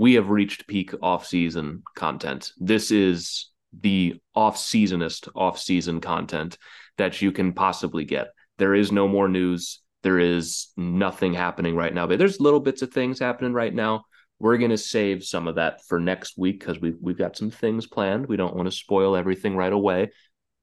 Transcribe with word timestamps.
we 0.00 0.14
have 0.14 0.30
reached 0.30 0.66
peak 0.66 0.94
off-season 1.02 1.82
content. 1.94 2.52
This 2.56 2.90
is 2.90 3.50
the 3.78 4.18
off-seasonest 4.34 5.28
off-season 5.36 6.00
content 6.00 6.56
that 6.96 7.20
you 7.20 7.30
can 7.32 7.52
possibly 7.52 8.06
get. 8.06 8.28
There 8.56 8.74
is 8.74 8.90
no 8.90 9.06
more 9.06 9.28
news. 9.28 9.82
There 10.02 10.18
is 10.18 10.68
nothing 10.78 11.34
happening 11.34 11.76
right 11.76 11.92
now, 11.92 12.06
but 12.06 12.18
there's 12.18 12.40
little 12.40 12.60
bits 12.60 12.80
of 12.80 12.94
things 12.94 13.18
happening 13.18 13.52
right 13.52 13.74
now. 13.74 14.04
We're 14.38 14.56
going 14.56 14.70
to 14.70 14.78
save 14.78 15.22
some 15.22 15.46
of 15.46 15.56
that 15.56 15.84
for 15.86 16.00
next 16.00 16.38
week 16.38 16.60
because 16.60 16.80
we've, 16.80 16.96
we've 16.98 17.18
got 17.18 17.36
some 17.36 17.50
things 17.50 17.86
planned. 17.86 18.26
We 18.26 18.38
don't 18.38 18.56
want 18.56 18.68
to 18.68 18.74
spoil 18.74 19.14
everything 19.14 19.54
right 19.54 19.70
away, 19.70 20.12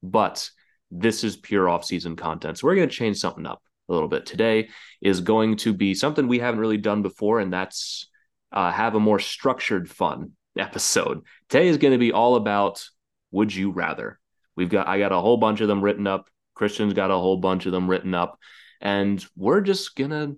but 0.01 0.49
this 0.89 1.23
is 1.23 1.37
pure 1.37 1.69
off-season 1.69 2.15
content. 2.15 2.57
So 2.57 2.65
we're 2.65 2.75
going 2.75 2.89
to 2.89 2.95
change 2.95 3.17
something 3.17 3.45
up 3.45 3.61
a 3.87 3.93
little 3.93 4.09
bit. 4.09 4.25
Today 4.25 4.69
is 4.99 5.21
going 5.21 5.57
to 5.57 5.73
be 5.73 5.93
something 5.93 6.27
we 6.27 6.39
haven't 6.39 6.59
really 6.59 6.77
done 6.77 7.03
before, 7.03 7.39
and 7.39 7.53
that's 7.53 8.09
uh, 8.57 8.71
have 8.71 8.95
a 8.95 8.99
more 8.99 9.19
structured, 9.19 9.87
fun 9.87 10.31
episode. 10.57 11.21
Today 11.47 11.67
is 11.67 11.77
going 11.77 11.91
to 11.91 11.99
be 11.99 12.11
all 12.11 12.35
about 12.35 12.83
would 13.29 13.53
you 13.53 13.69
rather. 13.69 14.19
We've 14.55 14.67
got 14.67 14.87
I 14.87 14.97
got 14.97 15.11
a 15.11 15.19
whole 15.19 15.37
bunch 15.37 15.61
of 15.61 15.67
them 15.67 15.79
written 15.83 16.07
up. 16.07 16.27
Christian's 16.55 16.95
got 16.95 17.11
a 17.11 17.15
whole 17.15 17.37
bunch 17.37 17.67
of 17.67 17.71
them 17.71 17.87
written 17.87 18.15
up, 18.15 18.39
and 18.81 19.23
we're 19.35 19.61
just 19.61 19.95
gonna 19.95 20.33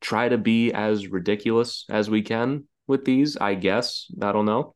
try 0.00 0.26
to 0.26 0.38
be 0.38 0.72
as 0.72 1.08
ridiculous 1.08 1.84
as 1.90 2.08
we 2.08 2.22
can 2.22 2.64
with 2.86 3.04
these. 3.04 3.36
I 3.36 3.56
guess 3.56 4.06
I 4.22 4.32
don't 4.32 4.46
know. 4.46 4.74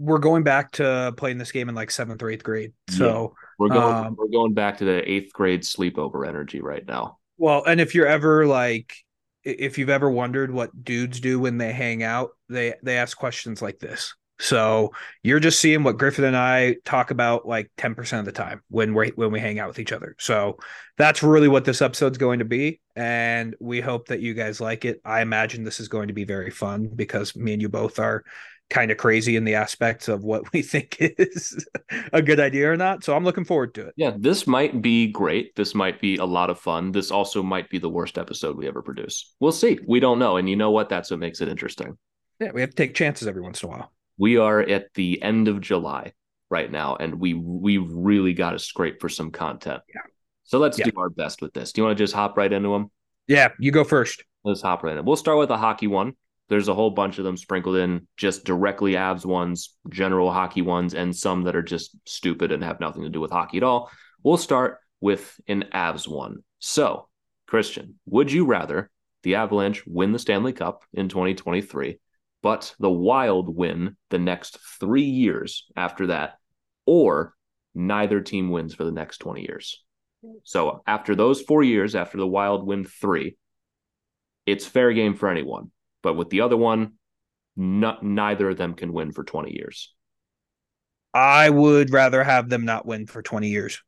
We're 0.00 0.18
going 0.18 0.42
back 0.42 0.72
to 0.72 1.14
playing 1.16 1.38
this 1.38 1.52
game 1.52 1.68
in 1.68 1.76
like 1.76 1.92
seventh 1.92 2.20
or 2.24 2.30
eighth 2.30 2.42
grade, 2.42 2.72
so 2.88 3.06
yeah. 3.06 3.46
we're 3.60 3.68
going 3.68 4.06
um, 4.06 4.16
we're 4.18 4.26
going 4.26 4.54
back 4.54 4.78
to 4.78 4.84
the 4.84 5.08
eighth 5.08 5.32
grade 5.32 5.62
sleepover 5.62 6.26
energy 6.26 6.60
right 6.60 6.84
now. 6.84 7.18
Well, 7.38 7.62
and 7.64 7.80
if 7.80 7.94
you're 7.94 8.08
ever 8.08 8.48
like 8.48 8.96
if 9.44 9.78
you've 9.78 9.88
ever 9.88 10.10
wondered 10.10 10.52
what 10.52 10.84
dudes 10.84 11.20
do 11.20 11.40
when 11.40 11.58
they 11.58 11.72
hang 11.72 12.02
out, 12.02 12.30
they 12.48 12.74
they 12.82 12.98
ask 12.98 13.16
questions 13.16 13.62
like 13.62 13.78
this. 13.78 14.14
So 14.40 14.92
you're 15.22 15.38
just 15.38 15.60
seeing 15.60 15.82
what 15.82 15.98
Griffin 15.98 16.24
and 16.24 16.36
I 16.36 16.76
talk 16.86 17.10
about 17.10 17.46
like 17.46 17.70
10% 17.76 18.18
of 18.18 18.24
the 18.24 18.32
time 18.32 18.62
when 18.68 18.94
we 18.94 19.08
when 19.08 19.30
we 19.30 19.38
hang 19.38 19.58
out 19.58 19.68
with 19.68 19.78
each 19.78 19.92
other. 19.92 20.16
So 20.18 20.58
that's 20.96 21.22
really 21.22 21.48
what 21.48 21.66
this 21.66 21.82
episode's 21.82 22.16
going 22.16 22.38
to 22.38 22.46
be 22.46 22.80
and 22.96 23.54
we 23.60 23.82
hope 23.82 24.08
that 24.08 24.20
you 24.20 24.32
guys 24.32 24.60
like 24.60 24.86
it. 24.86 25.00
I 25.04 25.20
imagine 25.20 25.62
this 25.62 25.78
is 25.78 25.88
going 25.88 26.08
to 26.08 26.14
be 26.14 26.24
very 26.24 26.50
fun 26.50 26.88
because 26.88 27.36
me 27.36 27.52
and 27.52 27.60
you 27.60 27.68
both 27.68 27.98
are 27.98 28.24
kind 28.70 28.90
of 28.90 28.96
crazy 28.96 29.36
in 29.36 29.44
the 29.44 29.54
aspects 29.54 30.08
of 30.08 30.24
what 30.24 30.50
we 30.52 30.62
think 30.62 30.96
is 31.00 31.66
a 32.12 32.22
good 32.22 32.40
idea 32.40 32.72
or 32.72 32.76
not. 32.76 33.04
So 33.04 33.14
I'm 33.14 33.24
looking 33.24 33.44
forward 33.44 33.74
to 33.74 33.88
it. 33.88 33.94
Yeah, 33.96 34.12
this 34.16 34.46
might 34.46 34.80
be 34.80 35.08
great. 35.08 35.54
This 35.56 35.74
might 35.74 36.00
be 36.00 36.16
a 36.16 36.24
lot 36.24 36.48
of 36.48 36.58
fun. 36.58 36.92
This 36.92 37.10
also 37.10 37.42
might 37.42 37.68
be 37.68 37.78
the 37.78 37.90
worst 37.90 38.16
episode 38.16 38.56
we 38.56 38.68
ever 38.68 38.80
produce. 38.80 39.34
We'll 39.40 39.52
see. 39.52 39.78
We 39.86 40.00
don't 40.00 40.18
know. 40.18 40.36
And 40.36 40.48
you 40.48 40.56
know 40.56 40.70
what? 40.70 40.88
That's 40.88 41.10
what 41.10 41.20
makes 41.20 41.40
it 41.40 41.48
interesting. 41.48 41.98
Yeah, 42.38 42.52
we 42.52 42.62
have 42.62 42.70
to 42.70 42.76
take 42.76 42.94
chances 42.94 43.28
every 43.28 43.42
once 43.42 43.62
in 43.62 43.68
a 43.68 43.72
while. 43.72 43.92
We 44.16 44.38
are 44.38 44.60
at 44.60 44.94
the 44.94 45.22
end 45.22 45.48
of 45.48 45.60
July 45.60 46.12
right 46.50 46.70
now, 46.70 46.96
and 46.96 47.20
we 47.20 47.34
we 47.34 47.78
really 47.78 48.34
got 48.34 48.50
to 48.50 48.58
scrape 48.58 49.00
for 49.00 49.08
some 49.08 49.30
content. 49.30 49.82
Yeah. 49.94 50.00
So 50.44 50.58
let's 50.58 50.78
yeah. 50.78 50.86
do 50.86 50.92
our 50.96 51.10
best 51.10 51.42
with 51.42 51.52
this. 51.52 51.72
Do 51.72 51.80
you 51.80 51.86
want 51.86 51.96
to 51.96 52.02
just 52.02 52.14
hop 52.14 52.36
right 52.36 52.52
into 52.52 52.70
them? 52.70 52.90
Yeah, 53.28 53.48
you 53.58 53.70
go 53.70 53.84
first. 53.84 54.24
Let's 54.44 54.62
hop 54.62 54.82
right 54.82 54.96
in. 54.96 55.04
We'll 55.04 55.16
start 55.16 55.38
with 55.38 55.50
a 55.50 55.56
hockey 55.56 55.86
one. 55.86 56.14
There's 56.50 56.68
a 56.68 56.74
whole 56.74 56.90
bunch 56.90 57.18
of 57.18 57.24
them 57.24 57.36
sprinkled 57.36 57.76
in, 57.76 58.08
just 58.16 58.44
directly 58.44 58.94
Avs 58.94 59.24
ones, 59.24 59.72
general 59.88 60.32
hockey 60.32 60.62
ones, 60.62 60.94
and 60.94 61.14
some 61.14 61.44
that 61.44 61.54
are 61.54 61.62
just 61.62 61.96
stupid 62.06 62.50
and 62.50 62.64
have 62.64 62.80
nothing 62.80 63.04
to 63.04 63.08
do 63.08 63.20
with 63.20 63.30
hockey 63.30 63.58
at 63.58 63.62
all. 63.62 63.88
We'll 64.24 64.36
start 64.36 64.78
with 65.00 65.40
an 65.46 65.66
Avs 65.72 66.08
one. 66.08 66.42
So, 66.58 67.08
Christian, 67.46 68.00
would 68.06 68.32
you 68.32 68.46
rather 68.46 68.90
the 69.22 69.36
Avalanche 69.36 69.86
win 69.86 70.10
the 70.10 70.18
Stanley 70.18 70.52
Cup 70.52 70.82
in 70.92 71.08
2023, 71.08 72.00
but 72.42 72.74
the 72.80 72.90
Wild 72.90 73.54
win 73.54 73.96
the 74.08 74.18
next 74.18 74.58
three 74.80 75.04
years 75.04 75.66
after 75.76 76.08
that, 76.08 76.38
or 76.84 77.32
neither 77.76 78.20
team 78.20 78.50
wins 78.50 78.74
for 78.74 78.82
the 78.82 78.90
next 78.90 79.18
20 79.18 79.42
years? 79.42 79.84
So, 80.42 80.82
after 80.84 81.14
those 81.14 81.40
four 81.42 81.62
years, 81.62 81.94
after 81.94 82.18
the 82.18 82.26
Wild 82.26 82.66
win 82.66 82.84
three, 82.84 83.36
it's 84.46 84.66
fair 84.66 84.92
game 84.92 85.14
for 85.14 85.28
anyone 85.28 85.70
but 86.02 86.14
with 86.14 86.30
the 86.30 86.40
other 86.42 86.56
one, 86.56 86.94
not, 87.56 88.02
neither 88.02 88.50
of 88.50 88.56
them 88.56 88.74
can 88.74 88.92
win 88.92 89.12
for 89.12 89.24
20 89.24 89.52
years. 89.52 89.92
I 91.14 91.50
would 91.50 91.90
rather 91.90 92.22
have 92.24 92.48
them 92.48 92.64
not 92.64 92.86
win 92.86 93.06
for 93.06 93.22
20 93.22 93.48
years. 93.48 93.80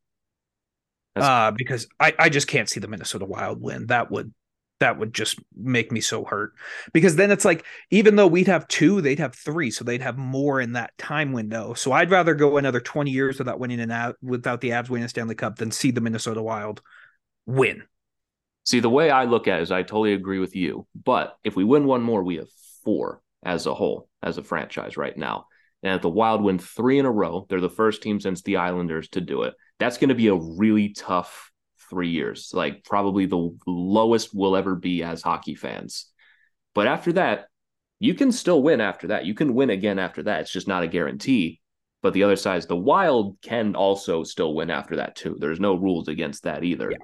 uh, 1.17 1.51
because 1.53 1.89
I, 2.01 2.15
I 2.19 2.29
just 2.29 2.49
can't 2.49 2.69
see 2.69 2.81
the 2.81 2.89
Minnesota 2.89 3.25
Wild 3.25 3.61
win. 3.61 3.87
That 3.87 4.11
would 4.11 4.33
that 4.81 4.99
would 4.99 5.15
just 5.15 5.39
make 5.57 5.93
me 5.93 6.01
so 6.01 6.25
hurt. 6.25 6.55
Because 6.93 7.15
then 7.15 7.31
it's 7.31 7.45
like, 7.45 7.65
even 7.93 8.17
though 8.17 8.27
we'd 8.27 8.49
have 8.49 8.67
two, 8.67 9.01
they'd 9.01 9.21
have 9.21 9.33
three. 9.35 9.71
So 9.71 9.85
they'd 9.85 10.03
have 10.03 10.19
more 10.19 10.61
in 10.61 10.73
that 10.73 10.97
time 10.99 11.33
window. 11.33 11.75
So 11.75 11.93
I'd 11.93 12.11
rather 12.11 12.35
go 12.35 12.57
another 12.57 12.81
20 12.81 13.11
years 13.13 13.39
without 13.39 13.61
winning 13.61 13.79
an 13.81 13.93
out 13.93 14.17
without 14.23 14.61
the 14.61 14.71
Avs 14.71 14.89
winning 14.89 15.05
a 15.05 15.09
Stanley 15.09 15.37
Cup 15.37 15.57
than 15.57 15.71
see 15.71 15.93
the 15.93 16.01
Minnesota 16.01 16.43
Wild 16.43 16.83
win. 17.47 17.85
See, 18.65 18.81
the 18.81 18.91
way 18.91 19.11
I 19.11 19.25
look 19.25 19.49
at 19.49 19.59
it 19.59 19.63
is 19.63 19.73
I 19.73 19.83
totally 19.83 20.15
agree 20.15 20.39
with 20.39 20.55
you. 20.55 20.87
But 20.95 21.37
if 21.45 21.57
we 21.57 21.65
win 21.65 21.87
one 21.87 22.03
more, 22.03 22.23
we 22.23 22.37
have 22.37 22.49
four 22.85 23.21
as 23.43 23.67
a 23.67 23.75
whole, 23.75 24.09
as 24.23 24.39
a 24.39 24.45
franchise 24.45 24.97
right 24.97 25.17
now. 25.17 25.47
And 25.83 25.97
if 25.97 26.03
the 26.03 26.09
Wild 26.09 26.43
win 26.43 26.59
three 26.59 26.99
in 26.99 27.07
a 27.07 27.11
row, 27.11 27.47
they're 27.49 27.61
the 27.61 27.69
first 27.69 28.03
team 28.03 28.21
since 28.21 28.43
the 28.43 28.59
Islanders 28.59 29.09
to 29.11 29.21
do 29.21 29.43
it. 29.43 29.55
That's 29.81 29.99
going 29.99 30.11
to 30.11 30.15
be 30.15 30.29
a 30.29 30.35
really 30.35 30.91
tough 30.91 31.51
three 31.91 32.11
years, 32.11 32.53
like 32.55 32.85
probably 32.85 33.27
the 33.27 33.57
lowest 33.67 34.31
we'll 34.33 34.57
ever 34.57 34.77
be 34.77 35.03
as 35.03 35.23
hockey 35.23 35.57
fans. 35.57 36.07
But 36.75 36.87
after 36.87 37.13
that, 37.15 37.47
you 37.99 38.15
can 38.15 38.33
still 38.33 38.63
win 38.63 38.81
after 38.81 39.09
that. 39.09 39.27
You 39.27 39.35
can 39.35 39.55
win 39.55 39.71
again 39.71 39.99
after 39.99 40.23
that. 40.23 40.43
It's 40.43 40.53
just 40.53 40.69
not 40.69 40.85
a 40.85 40.89
guarantee. 40.89 41.61
But 42.01 42.15
the 42.15 42.25
other 42.25 42.37
side 42.37 42.59
is 42.59 42.67
the 42.67 42.77
Wild 42.77 43.37
can 43.43 43.77
also 43.77 44.25
still 44.25 44.55
win 44.55 44.71
after 44.71 44.97
that 44.97 45.15
too. 45.17 45.37
There's 45.39 45.61
no 45.61 45.75
rules 45.75 46.09
against 46.09 46.45
that 46.45 46.65
either. 46.65 46.91
Yeah. 46.91 46.97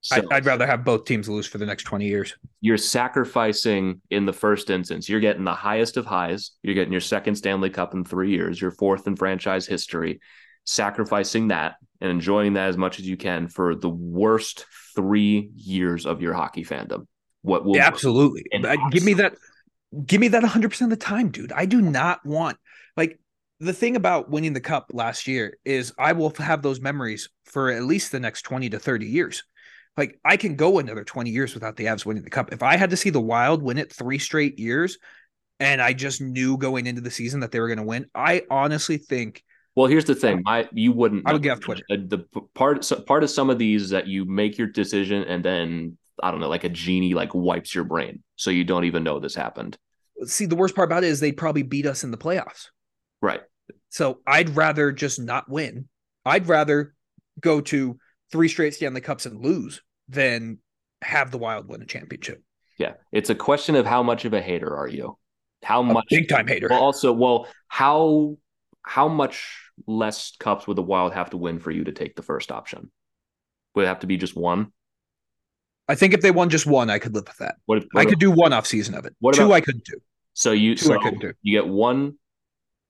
So 0.00 0.22
I'd 0.30 0.46
rather 0.46 0.66
have 0.66 0.84
both 0.84 1.04
teams 1.04 1.28
lose 1.28 1.48
for 1.48 1.58
the 1.58 1.66
next 1.66 1.82
20 1.82 2.06
years. 2.06 2.34
You're 2.60 2.78
sacrificing 2.78 4.00
in 4.10 4.24
the 4.24 4.32
first 4.32 4.70
instance. 4.70 5.08
You're 5.08 5.20
getting 5.20 5.42
the 5.42 5.54
highest 5.54 5.96
of 5.96 6.06
highs. 6.06 6.52
You're 6.62 6.74
getting 6.74 6.92
your 6.92 7.00
second 7.00 7.34
Stanley 7.34 7.70
Cup 7.70 7.92
in 7.92 8.04
three 8.04 8.30
years, 8.30 8.60
your 8.60 8.70
fourth 8.70 9.08
in 9.08 9.16
franchise 9.16 9.66
history, 9.66 10.20
sacrificing 10.64 11.48
that 11.48 11.74
and 12.00 12.10
enjoying 12.10 12.52
that 12.52 12.68
as 12.68 12.76
much 12.76 13.00
as 13.00 13.08
you 13.08 13.16
can 13.16 13.48
for 13.48 13.74
the 13.74 13.88
worst 13.88 14.66
three 14.94 15.50
years 15.56 16.06
of 16.06 16.22
your 16.22 16.34
hockey 16.34 16.64
fandom. 16.64 17.06
What 17.42 17.64
will 17.64 17.76
yeah, 17.76 17.86
absolutely 17.86 18.44
give 18.90 19.04
me 19.04 19.14
that 19.14 19.34
give 20.04 20.20
me 20.20 20.28
that 20.28 20.42
100% 20.42 20.80
of 20.82 20.90
the 20.90 20.96
time, 20.96 21.30
dude. 21.30 21.52
I 21.52 21.64
do 21.64 21.80
not 21.80 22.24
want 22.24 22.58
like 22.96 23.18
the 23.60 23.72
thing 23.72 23.96
about 23.96 24.30
winning 24.30 24.52
the 24.52 24.60
cup 24.60 24.90
last 24.92 25.26
year 25.26 25.56
is 25.64 25.92
I 25.98 26.12
will 26.12 26.32
have 26.38 26.62
those 26.62 26.80
memories 26.80 27.28
for 27.44 27.70
at 27.70 27.84
least 27.84 28.12
the 28.12 28.20
next 28.20 28.42
20 28.42 28.70
to 28.70 28.78
30 28.78 29.06
years 29.06 29.44
like 29.96 30.18
I 30.24 30.36
can 30.36 30.56
go 30.56 30.78
another 30.78 31.04
20 31.04 31.30
years 31.30 31.54
without 31.54 31.76
the 31.76 31.86
Avs 31.86 32.04
winning 32.04 32.22
the 32.22 32.30
cup. 32.30 32.52
If 32.52 32.62
I 32.62 32.76
had 32.76 32.90
to 32.90 32.96
see 32.96 33.10
the 33.10 33.20
Wild 33.20 33.62
win 33.62 33.78
it 33.78 33.92
three 33.92 34.18
straight 34.18 34.58
years 34.58 34.98
and 35.58 35.80
I 35.80 35.92
just 35.92 36.20
knew 36.20 36.58
going 36.58 36.86
into 36.86 37.00
the 37.00 37.10
season 37.10 37.40
that 37.40 37.50
they 37.50 37.60
were 37.60 37.68
going 37.68 37.78
to 37.78 37.84
win, 37.84 38.06
I 38.14 38.42
honestly 38.50 38.98
think 38.98 39.42
well, 39.76 39.86
here's 39.86 40.06
the 40.06 40.14
thing. 40.14 40.40
My 40.42 40.66
you 40.72 40.92
wouldn't. 40.92 41.24
I 41.26 41.34
would 41.34 41.42
get 41.42 41.50
off 41.50 41.60
Twitter. 41.60 41.84
The 41.90 42.24
part 42.54 42.90
part 43.06 43.22
of 43.22 43.30
some 43.30 43.50
of 43.50 43.58
these 43.58 43.82
is 43.82 43.90
that 43.90 44.06
you 44.06 44.24
make 44.24 44.56
your 44.56 44.68
decision 44.68 45.24
and 45.24 45.44
then 45.44 45.98
I 46.22 46.30
don't 46.30 46.40
know, 46.40 46.48
like 46.48 46.64
a 46.64 46.70
genie 46.70 47.12
like 47.12 47.34
wipes 47.34 47.74
your 47.74 47.84
brain, 47.84 48.22
so 48.36 48.50
you 48.50 48.64
don't 48.64 48.84
even 48.84 49.04
know 49.04 49.20
this 49.20 49.34
happened. 49.34 49.76
See, 50.24 50.46
the 50.46 50.56
worst 50.56 50.74
part 50.74 50.88
about 50.88 51.04
it 51.04 51.08
is 51.08 51.20
they'd 51.20 51.36
probably 51.36 51.62
beat 51.62 51.84
us 51.84 52.04
in 52.04 52.10
the 52.10 52.16
playoffs. 52.16 52.68
Right. 53.20 53.42
So 53.90 54.20
I'd 54.26 54.56
rather 54.56 54.92
just 54.92 55.20
not 55.20 55.46
win. 55.46 55.88
I'd 56.24 56.48
rather 56.48 56.94
go 57.38 57.60
to 57.60 57.98
three 58.32 58.48
straight 58.48 58.74
Stanley 58.74 59.02
Cups 59.02 59.26
and 59.26 59.44
lose 59.44 59.82
than 60.08 60.58
have 61.02 61.30
the 61.30 61.38
Wild 61.38 61.68
win 61.68 61.82
a 61.82 61.86
championship. 61.86 62.42
Yeah, 62.78 62.94
it's 63.12 63.30
a 63.30 63.34
question 63.34 63.74
of 63.74 63.86
how 63.86 64.02
much 64.02 64.24
of 64.24 64.34
a 64.34 64.40
hater 64.40 64.76
are 64.76 64.88
you? 64.88 65.18
How 65.62 65.80
a 65.80 65.84
much 65.84 66.06
big 66.10 66.28
time 66.28 66.46
hater? 66.46 66.68
Well, 66.70 66.82
also, 66.82 67.12
well, 67.12 67.48
how 67.68 68.36
how 68.82 69.08
much 69.08 69.70
less 69.86 70.36
cups 70.38 70.66
would 70.66 70.76
the 70.76 70.82
Wild 70.82 71.12
have 71.14 71.30
to 71.30 71.36
win 71.36 71.58
for 71.58 71.70
you 71.70 71.84
to 71.84 71.92
take 71.92 72.16
the 72.16 72.22
first 72.22 72.52
option? 72.52 72.90
Would 73.74 73.84
it 73.84 73.88
have 73.88 74.00
to 74.00 74.06
be 74.06 74.16
just 74.16 74.36
one? 74.36 74.72
I 75.88 75.94
think 75.94 76.14
if 76.14 76.20
they 76.20 76.30
won 76.30 76.50
just 76.50 76.66
one, 76.66 76.90
I 76.90 76.98
could 76.98 77.14
live 77.14 77.26
with 77.26 77.36
that. 77.38 77.56
What 77.66 77.78
if, 77.78 77.84
what 77.92 78.00
I 78.00 78.04
could 78.08 78.18
do 78.18 78.30
one 78.30 78.52
off 78.52 78.66
season 78.66 78.94
of 78.94 79.06
it. 79.06 79.14
What 79.20 79.34
Two, 79.34 79.46
about, 79.46 79.54
I 79.54 79.60
couldn't 79.60 79.84
do. 79.84 79.98
So 80.34 80.52
you 80.52 80.74
Two 80.74 80.92
I 80.92 81.02
couldn't 81.02 81.20
do. 81.20 81.32
you 81.42 81.58
get 81.58 81.68
one 81.68 82.18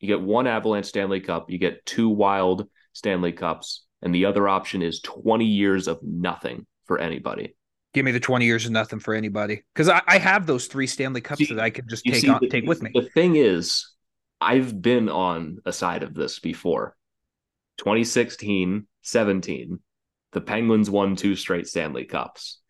you 0.00 0.08
get 0.08 0.20
one 0.20 0.46
Avalanche 0.46 0.86
Stanley 0.86 1.20
Cup, 1.20 1.50
you 1.50 1.58
get 1.58 1.84
two 1.86 2.08
Wild 2.08 2.68
Stanley 2.92 3.32
Cups, 3.32 3.84
and 4.02 4.14
the 4.14 4.26
other 4.26 4.48
option 4.48 4.82
is 4.82 5.00
20 5.00 5.44
years 5.44 5.88
of 5.88 6.00
nothing 6.02 6.66
for 6.86 6.98
anybody. 6.98 7.54
Give 7.94 8.04
me 8.04 8.12
the 8.12 8.20
20 8.20 8.44
years 8.44 8.66
of 8.66 8.72
nothing 8.72 8.98
for 8.98 9.14
anybody. 9.14 9.62
Because 9.74 9.88
I, 9.88 10.02
I 10.06 10.18
have 10.18 10.46
those 10.46 10.66
three 10.66 10.86
Stanley 10.86 11.20
Cups 11.20 11.38
See- 11.38 11.54
that 11.54 11.62
I 11.62 11.70
can 11.70 11.88
just 11.88 12.04
take 12.04 12.16
see, 12.16 12.28
on, 12.28 12.40
the, 12.40 12.48
take 12.48 12.66
with 12.66 12.82
me. 12.82 12.90
The 12.94 13.08
thing 13.10 13.36
is, 13.36 13.90
I've 14.40 14.80
been 14.80 15.08
on 15.08 15.58
a 15.64 15.72
side 15.72 16.02
of 16.02 16.14
this 16.14 16.38
before. 16.38 16.94
2016, 17.78 18.86
17, 19.02 19.78
the 20.32 20.40
Penguins 20.40 20.90
won 20.90 21.16
two 21.16 21.36
straight 21.36 21.66
Stanley 21.66 22.04
Cups. 22.04 22.60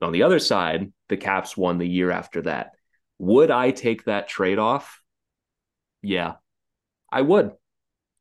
On 0.00 0.12
the 0.12 0.22
other 0.22 0.38
side, 0.38 0.92
the 1.08 1.16
Caps 1.16 1.56
won 1.56 1.78
the 1.78 1.88
year 1.88 2.10
after 2.10 2.42
that. 2.42 2.72
Would 3.18 3.50
I 3.50 3.70
take 3.70 4.04
that 4.04 4.28
trade 4.28 4.58
off? 4.58 5.00
Yeah, 6.02 6.34
I 7.10 7.22
would. 7.22 7.52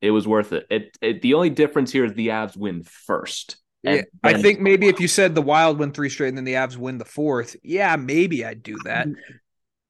It 0.02 0.12
was 0.12 0.28
worth 0.28 0.54
it. 0.54 0.68
It, 0.70 0.98
it. 1.02 1.22
The 1.22 1.34
only 1.34 1.50
difference 1.50 1.92
here 1.92 2.06
is 2.06 2.14
the 2.14 2.30
Avs 2.30 2.56
win 2.58 2.84
first. 2.84 3.58
Yeah, 3.96 4.02
I 4.24 4.42
think 4.42 4.60
maybe 4.60 4.88
if 4.88 5.00
you 5.00 5.08
said 5.08 5.36
the 5.36 5.42
Wild 5.42 5.80
win 5.80 5.92
three 5.92 6.10
straight 6.10 6.30
and 6.30 6.38
then 6.38 6.46
the 6.46 6.54
Avs 6.54 6.78
win 6.78 6.98
the 6.98 7.06
fourth, 7.06 7.56
yeah, 7.64 7.96
maybe 7.96 8.46
I'd 8.46 8.64
do 8.64 8.78
that. 8.86 9.08
Mm-hmm. 9.08 9.36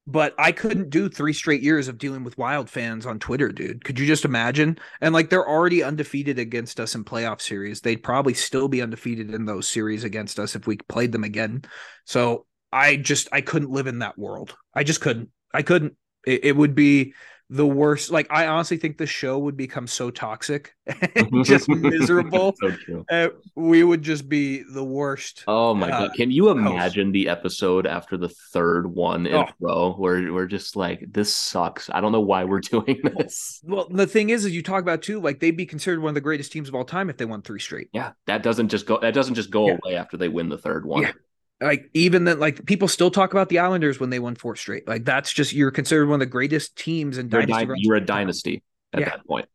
But 0.09 0.33
I 0.39 0.53
couldn't 0.53 0.89
do 0.89 1.09
three 1.09 1.33
straight 1.33 1.61
years 1.61 1.89
of 1.89 1.97
dealing 1.97 2.23
with 2.23 2.37
Wild 2.37 2.69
fans 2.69 3.05
on 3.05 3.19
Twitter, 3.19 3.51
dude. 3.51 3.83
Could 3.83 3.99
you 3.99 4.07
just 4.07 4.23
imagine? 4.23 4.77
And 5.01 5.13
like 5.13 5.29
they're 5.29 5.47
already 5.47 5.83
undefeated 5.83 6.39
against 6.39 6.79
us 6.79 6.95
in 6.95 7.03
playoff 7.03 7.41
series. 7.41 7.81
They'd 7.81 8.03
probably 8.03 8.33
still 8.33 8.69
be 8.69 8.81
undefeated 8.81 9.33
in 9.33 9.43
those 9.43 9.67
series 9.67 10.05
against 10.05 10.39
us 10.39 10.55
if 10.55 10.65
we 10.65 10.77
played 10.77 11.11
them 11.11 11.25
again. 11.25 11.63
So 12.05 12.45
I 12.71 12.95
just 12.95 13.27
I 13.33 13.41
couldn't 13.41 13.71
live 13.71 13.87
in 13.87 13.99
that 13.99 14.17
world. 14.17 14.55
I 14.73 14.85
just 14.85 15.01
couldn't. 15.01 15.29
I 15.53 15.61
couldn't. 15.61 15.97
It, 16.25 16.45
it 16.45 16.55
would 16.55 16.73
be 16.73 17.13
the 17.49 17.65
worst. 17.65 18.11
Like 18.11 18.27
I 18.29 18.47
honestly 18.47 18.77
think 18.77 18.97
the 18.97 19.05
show 19.05 19.37
would 19.39 19.55
become 19.55 19.87
so 19.87 20.09
toxic 20.11 20.75
and 21.15 21.45
just 21.45 21.69
miserable. 21.69 22.53
So. 22.59 23.05
Uh, 23.09 23.29
we 23.55 23.83
would 23.83 24.01
just 24.01 24.27
be 24.27 24.63
the 24.63 24.83
worst. 24.83 25.43
Oh 25.47 25.73
my 25.73 25.89
uh, 25.89 26.07
god! 26.07 26.15
Can 26.15 26.29
you 26.31 26.47
host. 26.47 26.57
imagine 26.59 27.11
the 27.11 27.29
episode 27.29 27.87
after 27.87 28.17
the 28.17 28.29
third 28.51 28.87
one 28.87 29.25
in 29.27 29.35
Oh. 29.35 29.41
a 29.41 29.53
row 29.59 29.93
where 29.93 30.33
we're 30.33 30.45
just 30.47 30.75
like, 30.75 31.05
this 31.11 31.33
sucks. 31.33 31.89
I 31.89 32.01
don't 32.01 32.11
know 32.11 32.21
why 32.21 32.43
we're 32.43 32.59
doing 32.75 32.99
this. 33.17 33.61
Well, 33.63 33.87
the 33.89 34.07
thing 34.07 34.29
is, 34.29 34.43
is 34.45 34.53
you 34.53 34.61
talk 34.63 34.81
about 34.81 35.01
too, 35.01 35.19
like 35.21 35.39
they'd 35.39 35.51
be 35.57 35.65
considered 35.65 36.01
one 36.01 36.09
of 36.09 36.15
the 36.15 36.21
greatest 36.21 36.51
teams 36.51 36.67
of 36.67 36.75
all 36.75 36.85
time 36.85 37.09
if 37.09 37.17
they 37.17 37.25
won 37.25 37.41
three 37.41 37.59
straight. 37.59 37.89
Yeah, 37.93 38.11
that 38.25 38.43
doesn't 38.43 38.69
just 38.69 38.85
go. 38.85 38.99
That 38.99 39.13
doesn't 39.13 39.35
just 39.35 39.51
go 39.51 39.67
Yeah. 39.67 39.77
away 39.83 39.95
after 39.95 40.17
they 40.17 40.27
win 40.29 40.49
the 40.49 40.57
third 40.57 40.85
one. 40.85 41.03
Yeah. 41.03 41.11
Like 41.59 41.89
even 41.93 42.25
then, 42.25 42.39
like 42.39 42.65
people 42.65 42.87
still 42.87 43.09
talk 43.09 43.31
about 43.31 43.49
the 43.49 43.59
Islanders 43.59 43.99
when 43.99 44.09
they 44.11 44.19
won 44.19 44.35
four 44.35 44.55
straight. 44.55 44.87
Like 44.87 45.05
that's 45.05 45.31
just 45.33 45.53
you're 45.53 45.71
considered 45.71 46.07
one 46.07 46.15
of 46.15 46.19
the 46.19 46.25
greatest 46.27 46.75
teams 46.77 47.17
in 47.17 47.29
You're, 47.29 47.41
dynasty. 47.41 47.65
dy- 47.65 47.69
runs 47.71 47.81
you're 47.83 47.95
a 47.95 48.01
dynasty 48.05 48.63
at 48.93 48.99
Yeah. 48.99 49.09
that 49.09 49.25
point. 49.27 49.47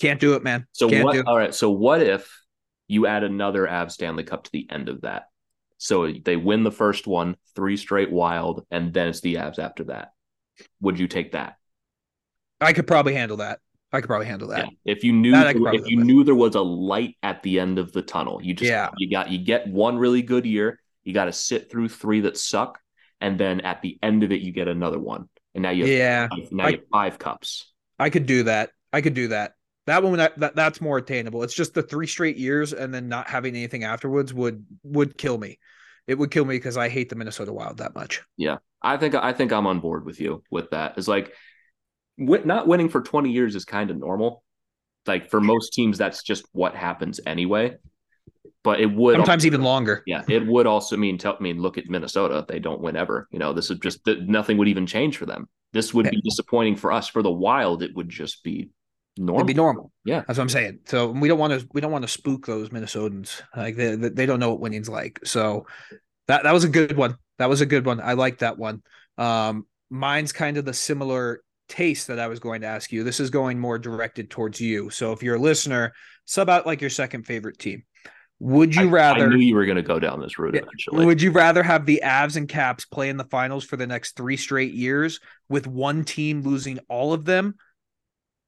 Can't 0.00 0.20
do 0.20 0.34
it, 0.34 0.42
man. 0.42 0.66
So 0.72 0.88
Can't 0.90 1.04
what? 1.04 1.26
All 1.26 1.36
right. 1.36 1.54
So 1.54 1.70
what 1.70 2.02
if 2.02 2.28
you 2.88 3.06
add 3.06 3.22
another 3.22 3.68
Av 3.68 3.92
Stanley 3.92 4.24
Cup 4.24 4.44
to 4.44 4.52
the 4.52 4.66
end 4.70 4.88
of 4.88 5.02
that? 5.02 5.28
So 5.78 6.10
they 6.10 6.36
win 6.36 6.64
the 6.64 6.72
first 6.72 7.06
one, 7.06 7.36
three 7.54 7.76
straight 7.76 8.10
wild, 8.10 8.66
and 8.70 8.92
then 8.92 9.08
it's 9.08 9.20
the 9.20 9.34
Avs 9.36 9.58
after 9.58 9.84
that. 9.84 10.12
Would 10.80 10.98
you 10.98 11.06
take 11.06 11.32
that? 11.32 11.56
I 12.60 12.72
could 12.72 12.86
probably 12.86 13.14
handle 13.14 13.36
that. 13.38 13.60
I 13.92 14.00
could 14.00 14.08
probably 14.08 14.26
handle 14.26 14.48
that. 14.48 14.64
Yeah. 14.84 14.92
If 14.92 15.04
you 15.04 15.12
knew 15.12 15.32
That 15.32 15.46
I 15.46 15.52
could 15.52 15.62
probably 15.62 15.80
if 15.80 15.86
you 15.86 16.02
knew 16.02 16.24
there 16.24 16.34
was 16.34 16.54
a 16.56 16.60
light 16.60 17.16
at 17.22 17.42
the 17.42 17.60
end 17.60 17.78
of 17.78 17.92
the 17.92 18.02
tunnel, 18.02 18.40
you 18.42 18.52
just 18.54 18.68
Yeah. 18.70 18.90
you 18.98 19.08
got 19.10 19.30
you 19.30 19.38
get 19.38 19.68
one 19.68 19.96
really 19.96 20.22
good 20.22 20.44
year, 20.44 20.80
you 21.06 21.14
got 21.14 21.26
to 21.26 21.32
sit 21.32 21.70
through 21.70 21.88
three 21.88 22.20
that 22.22 22.36
suck, 22.36 22.78
and 23.20 23.38
then 23.38 23.60
at 23.62 23.80
the 23.82 23.98
end 24.02 24.22
of 24.22 24.32
it 24.32 24.40
you 24.42 24.52
get 24.52 24.68
another 24.68 24.98
one, 24.98 25.28
and 25.54 25.62
now 25.62 25.70
you 25.70 25.84
have 25.84 25.92
Yeah, 25.92 26.28
five, 26.28 26.52
now 26.52 26.64
I- 26.64 26.68
you 26.70 26.76
have 26.76 26.86
five 26.92 27.18
cups. 27.18 27.72
I 27.98 28.10
could 28.10 28.26
do 28.26 28.42
that. 28.42 28.70
I 28.92 29.00
could 29.00 29.14
do 29.14 29.28
that. 29.28 29.54
That 29.86 30.02
one 30.02 30.18
that, 30.18 30.36
that 30.40 30.56
that's 30.56 30.80
more 30.80 30.98
attainable. 30.98 31.44
It's 31.44 31.54
just 31.54 31.72
the 31.72 31.82
three 31.82 32.08
straight 32.08 32.36
years 32.36 32.72
and 32.72 32.92
then 32.92 33.08
not 33.08 33.28
having 33.28 33.54
anything 33.54 33.84
afterwards 33.84 34.34
would 34.34 34.66
would 34.82 35.16
kill 35.16 35.38
me. 35.38 35.58
It 36.08 36.18
would 36.18 36.30
kill 36.30 36.44
me 36.44 36.56
because 36.56 36.76
I 36.76 36.88
hate 36.88 37.08
the 37.08 37.16
Minnesota 37.16 37.52
Wild 37.52 37.78
that 37.78 37.94
much. 37.94 38.22
Yeah, 38.36 38.58
I 38.82 38.96
think 38.96 39.14
I 39.14 39.32
think 39.32 39.52
I'm 39.52 39.66
on 39.66 39.80
board 39.80 40.04
with 40.04 40.20
you 40.20 40.42
with 40.50 40.70
that. 40.70 40.98
It's 40.98 41.08
like 41.08 41.32
not 42.18 42.66
winning 42.66 42.88
for 42.88 43.00
20 43.00 43.30
years 43.30 43.54
is 43.54 43.64
kind 43.64 43.90
of 43.90 43.96
normal. 43.96 44.42
Like 45.06 45.30
for 45.30 45.40
most 45.40 45.72
teams, 45.72 45.98
that's 45.98 46.22
just 46.22 46.44
what 46.52 46.74
happens 46.74 47.20
anyway. 47.24 47.76
But 48.62 48.80
it 48.80 48.86
would 48.86 49.16
Sometimes 49.16 49.46
even 49.46 49.62
longer. 49.62 50.02
Yeah, 50.06 50.22
it 50.28 50.46
would 50.46 50.66
also 50.66 50.96
mean 50.96 51.18
tell 51.18 51.36
I 51.38 51.42
mean 51.42 51.60
look 51.60 51.78
at 51.78 51.88
Minnesota. 51.88 52.44
They 52.46 52.58
don't 52.58 52.80
win 52.80 52.96
ever. 52.96 53.28
You 53.30 53.38
know, 53.38 53.52
this 53.52 53.70
is 53.70 53.78
just 53.78 54.00
nothing 54.06 54.58
would 54.58 54.68
even 54.68 54.86
change 54.86 55.16
for 55.16 55.26
them. 55.26 55.48
This 55.72 55.92
would 55.92 56.10
be 56.10 56.20
disappointing 56.22 56.76
for 56.76 56.92
us. 56.92 57.08
For 57.08 57.22
the 57.22 57.30
Wild, 57.30 57.82
it 57.82 57.94
would 57.94 58.08
just 58.08 58.42
be 58.42 58.70
normal. 59.16 59.40
It'd 59.40 59.46
be 59.46 59.54
normal. 59.54 59.92
Yeah. 60.04 60.22
That's 60.26 60.38
what 60.38 60.44
I'm 60.44 60.48
saying. 60.48 60.80
So 60.86 61.08
we 61.08 61.28
don't 61.28 61.38
want 61.38 61.60
to 61.60 61.68
we 61.72 61.80
don't 61.80 61.92
want 61.92 62.02
to 62.02 62.08
spook 62.08 62.46
those 62.46 62.70
Minnesotans. 62.70 63.42
Like 63.56 63.76
they 63.76 63.96
they 63.96 64.08
they 64.10 64.26
don't 64.26 64.40
know 64.40 64.50
what 64.50 64.60
winning's 64.60 64.88
like. 64.88 65.20
So 65.24 65.66
that 66.28 66.44
that 66.44 66.52
was 66.52 66.64
a 66.64 66.68
good 66.68 66.96
one. 66.96 67.16
That 67.38 67.48
was 67.48 67.60
a 67.60 67.66
good 67.66 67.86
one. 67.86 68.00
I 68.00 68.14
like 68.14 68.38
that 68.38 68.58
one. 68.58 68.82
Um 69.18 69.66
mine's 69.90 70.32
kind 70.32 70.56
of 70.56 70.64
the 70.64 70.74
similar 70.74 71.40
taste 71.68 72.08
that 72.08 72.18
I 72.18 72.28
was 72.28 72.40
going 72.40 72.60
to 72.60 72.66
ask 72.66 72.92
you. 72.92 73.04
This 73.04 73.20
is 73.20 73.30
going 73.30 73.58
more 73.58 73.78
directed 73.78 74.30
towards 74.30 74.60
you. 74.60 74.90
So 74.90 75.12
if 75.12 75.22
you're 75.22 75.36
a 75.36 75.40
listener, 75.40 75.92
sub 76.24 76.48
out 76.48 76.66
like 76.66 76.80
your 76.80 76.90
second 76.90 77.24
favorite 77.24 77.58
team. 77.58 77.84
Would 78.38 78.74
you 78.74 78.82
I, 78.88 78.92
rather 78.92 79.24
I 79.26 79.28
knew 79.28 79.38
you 79.38 79.54
were 79.54 79.64
going 79.64 79.76
to 79.76 79.82
go 79.82 79.98
down 79.98 80.20
this 80.20 80.38
route 80.38 80.54
Yeah. 80.54 80.60
eventually. 80.62 81.06
would 81.06 81.22
you 81.22 81.30
rather 81.30 81.62
have 81.62 81.86
the 81.86 82.02
Avs 82.04 82.36
and 82.36 82.48
Caps 82.48 82.84
play 82.84 83.08
in 83.08 83.16
the 83.16 83.24
finals 83.24 83.64
for 83.64 83.76
the 83.76 83.86
next 83.86 84.14
three 84.16 84.36
straight 84.36 84.74
years 84.74 85.20
with 85.48 85.66
one 85.66 86.04
team 86.04 86.42
losing 86.42 86.78
all 86.88 87.12
of 87.14 87.24
them 87.24 87.54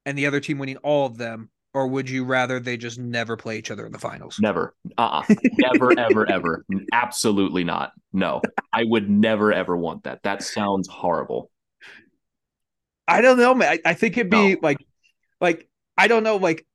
and 0.05 0.17
the 0.17 0.27
other 0.27 0.39
team 0.39 0.59
winning 0.59 0.77
all 0.77 1.05
of 1.07 1.17
them? 1.17 1.49
Or 1.73 1.87
would 1.87 2.09
you 2.09 2.23
rather 2.25 2.59
they 2.59 2.77
just 2.77 2.97
never 2.99 3.37
play 3.37 3.57
each 3.59 3.69
other 3.71 3.85
in 3.85 3.91
the 3.91 3.99
finals? 3.99 4.37
Never. 4.39 4.75
Uh 4.97 5.21
uh 5.27 5.35
Never, 5.59 5.91
ever, 5.99 6.29
ever. 6.29 6.65
Absolutely 6.91 7.63
not. 7.63 7.91
No. 8.13 8.41
I 8.73 8.83
would 8.83 9.09
never, 9.09 9.53
ever 9.53 9.77
want 9.77 10.03
that. 10.03 10.21
That 10.23 10.41
sounds 10.43 10.87
horrible. 10.87 11.49
I 13.07 13.21
don't 13.21 13.37
know, 13.37 13.53
man. 13.55 13.79
I, 13.85 13.89
I 13.89 13.93
think 13.95 14.17
it'd 14.17 14.29
be 14.31 14.53
No. 14.53 14.59
like, 14.61 14.77
like, 15.41 15.67
I 15.97 16.07
don't 16.07 16.23
know, 16.23 16.37
like 16.37 16.65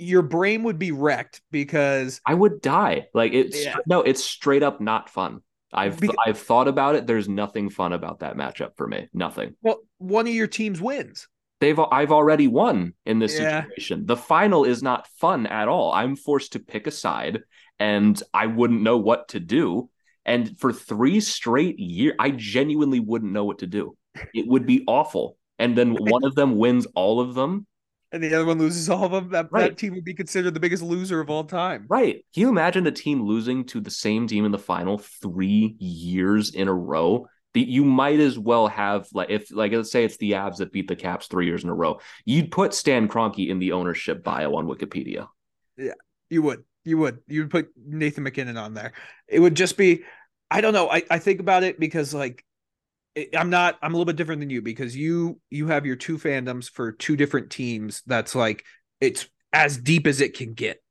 your 0.00 0.22
brain 0.22 0.62
would 0.64 0.78
be 0.78 0.92
wrecked 0.92 1.42
because 1.50 2.20
I 2.26 2.34
would 2.34 2.60
die. 2.60 3.06
Like 3.14 3.32
it's 3.32 3.64
Yeah. 3.64 3.76
no, 3.86 4.02
it's 4.02 4.24
straight 4.24 4.62
up 4.62 4.80
not 4.80 5.10
fun. 5.10 5.40
I've 5.72 5.96
Beca- 5.98 6.14
I've 6.26 6.38
thought 6.38 6.66
about 6.68 6.96
it. 6.96 7.06
There's 7.06 7.28
nothing 7.28 7.70
fun 7.70 7.92
about 7.92 8.20
that 8.20 8.36
matchup 8.36 8.76
for 8.76 8.86
me. 8.88 9.08
Nothing. 9.12 9.54
well, 9.62 9.78
one 9.98 10.26
of 10.26 10.34
your 10.34 10.46
teams 10.48 10.80
wins. 10.80 11.28
They've 11.60 11.78
I've 11.78 12.10
already 12.10 12.48
won 12.48 12.94
in 13.04 13.18
this 13.18 13.38
Yeah. 13.38 13.62
situation. 13.64 14.06
The 14.06 14.16
final 14.16 14.64
is 14.64 14.82
not 14.82 15.06
fun 15.18 15.46
at 15.46 15.68
all. 15.68 15.92
I'm 15.92 16.16
forced 16.16 16.52
to 16.52 16.58
pick 16.58 16.86
a 16.86 16.90
side 16.90 17.42
and 17.78 18.20
I 18.32 18.46
wouldn't 18.46 18.82
know 18.82 18.96
what 18.96 19.28
to 19.28 19.40
do. 19.40 19.90
And 20.24 20.58
for 20.58 20.72
three 20.72 21.20
straight 21.20 21.78
years, 21.78 22.14
I 22.18 22.30
genuinely 22.30 23.00
wouldn't 23.00 23.32
know 23.32 23.44
what 23.44 23.58
to 23.60 23.66
do. 23.66 23.96
It 24.34 24.46
would 24.48 24.66
be 24.66 24.84
awful. 24.86 25.36
And 25.58 25.76
then 25.76 25.94
one 26.14 26.24
of 26.24 26.34
them 26.34 26.56
wins 26.56 26.86
all 26.94 27.20
of 27.20 27.34
them. 27.34 27.66
And 28.12 28.22
the 28.22 28.34
other 28.34 28.44
one 28.44 28.58
loses 28.58 28.88
all 28.88 29.04
of 29.04 29.12
them. 29.12 29.30
That, 29.30 29.48
Right. 29.52 29.70
that 29.70 29.78
team 29.78 29.94
would 29.94 30.04
be 30.04 30.14
considered 30.14 30.52
the 30.54 30.60
biggest 30.60 30.82
loser 30.82 31.20
of 31.20 31.30
all 31.30 31.44
time. 31.44 31.86
Right. 31.88 32.24
Can 32.34 32.40
you 32.40 32.48
imagine 32.48 32.86
a 32.86 32.90
team 32.92 33.22
losing 33.22 33.64
to 33.66 33.80
the 33.80 33.90
same 33.90 34.26
team 34.26 34.44
in 34.44 34.52
the 34.52 34.58
final 34.58 34.98
three 34.98 35.76
years 35.78 36.50
in 36.54 36.66
a 36.68 36.74
row? 36.74 37.26
The, 37.54 37.60
you 37.62 37.84
might 37.84 38.20
as 38.20 38.38
well 38.38 38.68
have 38.68 39.08
like 39.12 39.30
if 39.30 39.50
like 39.52 39.72
let's 39.72 39.90
say 39.90 40.04
it's 40.04 40.16
the 40.18 40.32
Avs 40.32 40.58
that 40.58 40.72
beat 40.72 40.86
the 40.86 40.94
Caps 40.94 41.26
three 41.26 41.46
years 41.46 41.64
in 41.64 41.70
a 41.70 41.74
row. 41.74 41.98
You'd 42.24 42.52
put 42.52 42.74
Stan 42.74 43.08
Kroenke 43.08 43.48
in 43.48 43.58
the 43.58 43.72
ownership 43.72 44.22
bio 44.22 44.54
on 44.54 44.66
Wikipedia. 44.66 45.26
Yeah, 45.76 45.94
you 46.28 46.42
would. 46.42 46.62
You 46.84 46.98
would. 46.98 47.18
You 47.26 47.42
would 47.42 47.50
put 47.50 47.70
Nathan 47.76 48.22
MacKinnon 48.22 48.56
on 48.56 48.74
there. 48.74 48.92
It 49.26 49.40
would 49.40 49.56
just 49.56 49.76
be, 49.76 50.04
I 50.50 50.60
don't 50.60 50.72
know. 50.72 50.88
I, 50.88 51.02
I 51.10 51.18
think 51.18 51.40
about 51.40 51.62
it 51.64 51.78
because 51.80 52.14
like 52.14 52.44
I'm 53.36 53.50
not 53.50 53.76
I'm 53.82 53.92
a 53.92 53.96
little 53.96 54.04
bit 54.06 54.16
different 54.16 54.40
than 54.40 54.50
you 54.50 54.62
because 54.62 54.96
you 54.96 55.40
you 55.50 55.66
have 55.68 55.84
your 55.86 55.96
two 55.96 56.16
fandoms 56.16 56.70
for 56.70 56.92
two 56.92 57.16
different 57.16 57.50
teams 57.50 58.02
that's 58.06 58.34
like 58.34 58.64
it's 59.00 59.28
as 59.52 59.76
deep 59.76 60.06
as 60.06 60.20
it 60.20 60.36
can 60.36 60.54
get. 60.54 60.82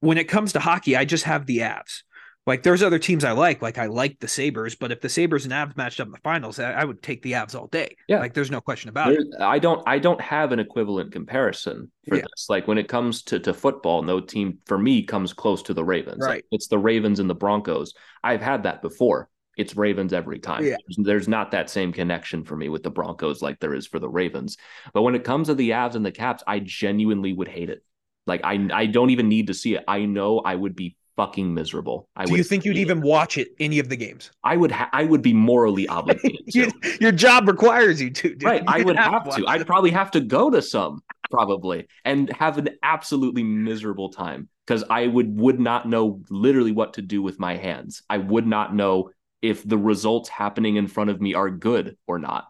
When 0.00 0.18
it 0.18 0.24
comes 0.28 0.52
to 0.52 0.60
hockey, 0.60 0.96
I 0.96 1.04
just 1.04 1.24
have 1.24 1.46
the 1.46 1.58
Avs. 1.58 2.02
Like 2.46 2.62
there's 2.62 2.82
other 2.82 2.98
teams 3.00 3.24
I 3.24 3.32
like, 3.32 3.60
like 3.60 3.76
I 3.76 3.86
like 3.86 4.20
the 4.20 4.28
Sabres, 4.28 4.76
but 4.76 4.92
if 4.92 5.00
the 5.00 5.08
Sabres 5.08 5.44
and 5.44 5.52
Avs 5.52 5.76
matched 5.76 5.98
up 5.98 6.06
in 6.06 6.12
the 6.12 6.18
finals, 6.18 6.60
I, 6.60 6.72
I 6.72 6.84
would 6.84 7.02
take 7.02 7.22
the 7.22 7.32
Avs 7.32 7.54
all 7.58 7.66
day. 7.66 7.96
Yeah. 8.08 8.20
Like 8.20 8.34
there's 8.34 8.52
no 8.52 8.60
question 8.60 8.88
about 8.88 9.12
it. 9.12 9.26
I 9.40 9.58
don't 9.58 9.82
I 9.86 9.98
don't 9.98 10.20
have 10.20 10.52
an 10.52 10.60
equivalent 10.60 11.10
comparison 11.12 11.90
for 12.08 12.16
Yeah. 12.16 12.22
this. 12.22 12.46
Like 12.48 12.68
when 12.68 12.78
it 12.78 12.86
comes 12.88 13.22
to, 13.24 13.40
to 13.40 13.52
football, 13.54 14.02
no 14.02 14.20
team 14.20 14.58
for 14.66 14.78
me 14.78 15.02
comes 15.02 15.32
close 15.32 15.62
to 15.64 15.74
the 15.74 15.84
Ravens. 15.84 16.18
Like, 16.20 16.28
Right. 16.28 16.44
it's 16.52 16.68
the 16.68 16.78
Ravens 16.78 17.18
and 17.18 17.28
the 17.28 17.34
Broncos. 17.34 17.94
I've 18.22 18.42
had 18.42 18.62
that 18.64 18.80
before. 18.82 19.28
It's 19.56 19.76
Ravens 19.76 20.12
every 20.12 20.38
time. 20.38 20.64
Yeah. 20.64 20.76
There's, 20.98 21.28
not 21.28 21.50
that 21.50 21.70
same 21.70 21.92
connection 21.92 22.44
for 22.44 22.56
me 22.56 22.68
with 22.68 22.82
the 22.82 22.90
Broncos 22.90 23.42
like 23.42 23.58
there 23.58 23.74
is 23.74 23.86
for 23.86 23.98
the 23.98 24.08
Ravens. 24.08 24.58
But 24.92 25.02
when 25.02 25.14
it 25.14 25.24
comes 25.24 25.48
to 25.48 25.54
the 25.54 25.70
Avs 25.70 25.94
and 25.94 26.04
the 26.04 26.12
Caps, 26.12 26.42
I 26.46 26.60
genuinely 26.60 27.32
would 27.32 27.48
hate 27.48 27.70
it. 27.70 27.82
Like 28.26 28.42
I 28.44 28.68
I 28.72 28.86
don't 28.86 29.10
even 29.10 29.28
need 29.28 29.46
to 29.48 29.54
see 29.54 29.74
it. 29.74 29.84
I 29.88 30.04
know 30.04 30.40
I 30.40 30.54
would 30.54 30.76
be 30.76 30.96
fucking 31.16 31.52
miserable. 31.52 32.08
I 32.14 32.24
Do 32.24 32.32
would 32.32 32.38
you 32.38 32.44
think 32.44 32.64
you'd 32.64 32.76
even 32.76 33.00
watch 33.00 33.38
it 33.38 33.48
any 33.58 33.78
of 33.78 33.88
the 33.88 33.96
games? 33.96 34.30
I 34.44 34.56
would 34.56 34.70
ha- 34.70 34.90
I 34.92 35.04
would 35.04 35.22
be 35.22 35.32
morally 35.32 35.88
obligated 35.96 36.52
to. 36.52 36.98
Your 37.00 37.12
job 37.12 37.48
requires 37.48 38.00
you 38.00 38.10
to. 38.10 38.28
Dude. 38.30 38.42
Right, 38.42 38.62
I 38.66 38.78
You'd 38.78 38.86
would 38.86 38.96
have 38.96 39.26
watch 39.26 39.36
to. 39.36 39.46
I'd 39.46 39.66
probably 39.66 39.90
have 39.90 40.10
to 40.12 40.20
go 40.20 40.50
to 40.50 40.60
some 40.60 41.02
probably 41.30 41.88
and 42.04 42.30
have 42.32 42.58
an 42.58 42.68
absolutely 42.82 43.42
miserable 43.42 44.10
time 44.10 44.48
because 44.66 44.84
I 44.90 45.06
would 45.06 45.38
would 45.38 45.58
not 45.58 45.88
know 45.88 46.22
literally 46.30 46.72
what 46.72 46.94
to 46.94 47.02
do 47.02 47.22
with 47.22 47.38
my 47.38 47.56
hands. 47.56 48.02
I 48.10 48.18
would 48.18 48.46
not 48.46 48.74
know 48.74 49.10
if 49.42 49.66
the 49.68 49.78
results 49.78 50.28
happening 50.28 50.76
in 50.76 50.86
front 50.86 51.10
of 51.10 51.20
me 51.20 51.34
are 51.34 51.50
good 51.50 51.96
or 52.06 52.18
not. 52.18 52.46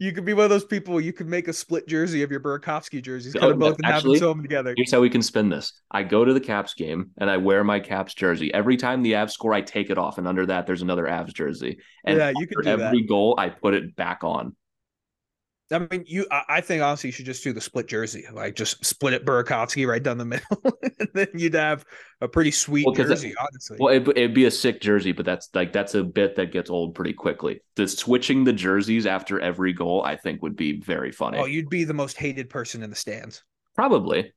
You 0.00 0.12
could 0.12 0.24
be 0.24 0.32
one 0.32 0.44
of 0.44 0.50
those 0.50 0.64
people. 0.64 1.00
You 1.00 1.12
could 1.12 1.26
make 1.26 1.48
a 1.48 1.52
split 1.52 1.88
jersey 1.88 2.22
of 2.22 2.30
your 2.30 2.38
Burakovsky 2.38 3.02
jerseys, 3.02 3.34
Oh, 3.34 3.40
cut 3.40 3.48
them 3.48 3.58
both, 3.58 3.76
and 3.78 3.86
have 3.86 3.96
actually- 3.96 4.20
them 4.20 4.26
sew 4.26 4.28
them 4.32 4.42
together. 4.42 4.72
Here's 4.76 4.92
how 4.92 5.00
we 5.00 5.10
can 5.10 5.22
spin 5.22 5.48
this. 5.48 5.72
I 5.90 6.04
go 6.04 6.24
to 6.24 6.32
the 6.32 6.38
Caps 6.40 6.74
game 6.74 7.10
and 7.18 7.28
I 7.28 7.36
wear 7.38 7.64
my 7.64 7.80
Caps 7.80 8.14
jersey. 8.14 8.54
Every 8.54 8.76
time 8.76 9.02
the 9.02 9.14
Avs 9.14 9.32
score, 9.32 9.52
I 9.52 9.60
take 9.60 9.90
it 9.90 9.98
off, 9.98 10.18
and 10.18 10.28
under 10.28 10.46
that, 10.46 10.66
there's 10.68 10.82
another 10.82 11.06
Avs 11.06 11.34
jersey. 11.34 11.78
And 12.04 12.16
Yeah, 12.16 12.32
you 12.36 12.46
could 12.46 12.54
for 12.54 12.62
do 12.62 12.76
that. 12.76 12.80
every 12.80 13.02
goal, 13.02 13.34
I 13.38 13.48
put 13.48 13.74
it 13.74 13.96
back 13.96 14.22
on. 14.22 14.54
I 15.70 15.80
mean, 15.80 16.04
you. 16.06 16.26
I 16.30 16.60
think 16.62 16.82
honestly, 16.82 17.08
you 17.08 17.12
should 17.12 17.26
just 17.26 17.44
do 17.44 17.52
the 17.52 17.60
split 17.60 17.86
jersey, 17.88 18.24
like 18.32 18.54
just 18.56 18.84
split 18.84 19.12
it 19.12 19.26
Burakovsky 19.26 19.86
right 19.86 20.02
down 20.02 20.16
the 20.18 20.24
middle, 20.24 20.62
and 20.98 21.08
then 21.12 21.28
you'd 21.34 21.54
have 21.54 21.84
a 22.20 22.28
pretty 22.28 22.50
sweet 22.50 22.86
Well, 22.86 22.94
jersey. 22.94 23.34
honestly, 23.38 23.76
Well, 23.78 23.94
it, 23.94 24.08
it'd 24.08 24.34
be 24.34 24.46
a 24.46 24.50
sick 24.50 24.80
jersey, 24.80 25.12
but 25.12 25.26
that's 25.26 25.48
like 25.54 25.72
that's 25.72 25.94
a 25.94 26.02
bit 26.04 26.36
that 26.36 26.52
gets 26.52 26.70
old 26.70 26.94
pretty 26.94 27.12
quickly. 27.12 27.60
The 27.76 27.86
switching 27.86 28.44
the 28.44 28.52
jerseys 28.52 29.06
after 29.06 29.40
every 29.40 29.72
goal, 29.74 30.02
I 30.04 30.16
think, 30.16 30.42
would 30.42 30.56
be 30.56 30.80
very 30.80 31.12
funny. 31.12 31.38
oh, 31.38 31.44
you'd 31.44 31.68
be 31.68 31.84
the 31.84 31.94
most 31.94 32.16
hated 32.16 32.48
person 32.48 32.82
in 32.82 32.90
the 32.90 32.96
stands, 32.96 33.42
Probably. 33.74 34.32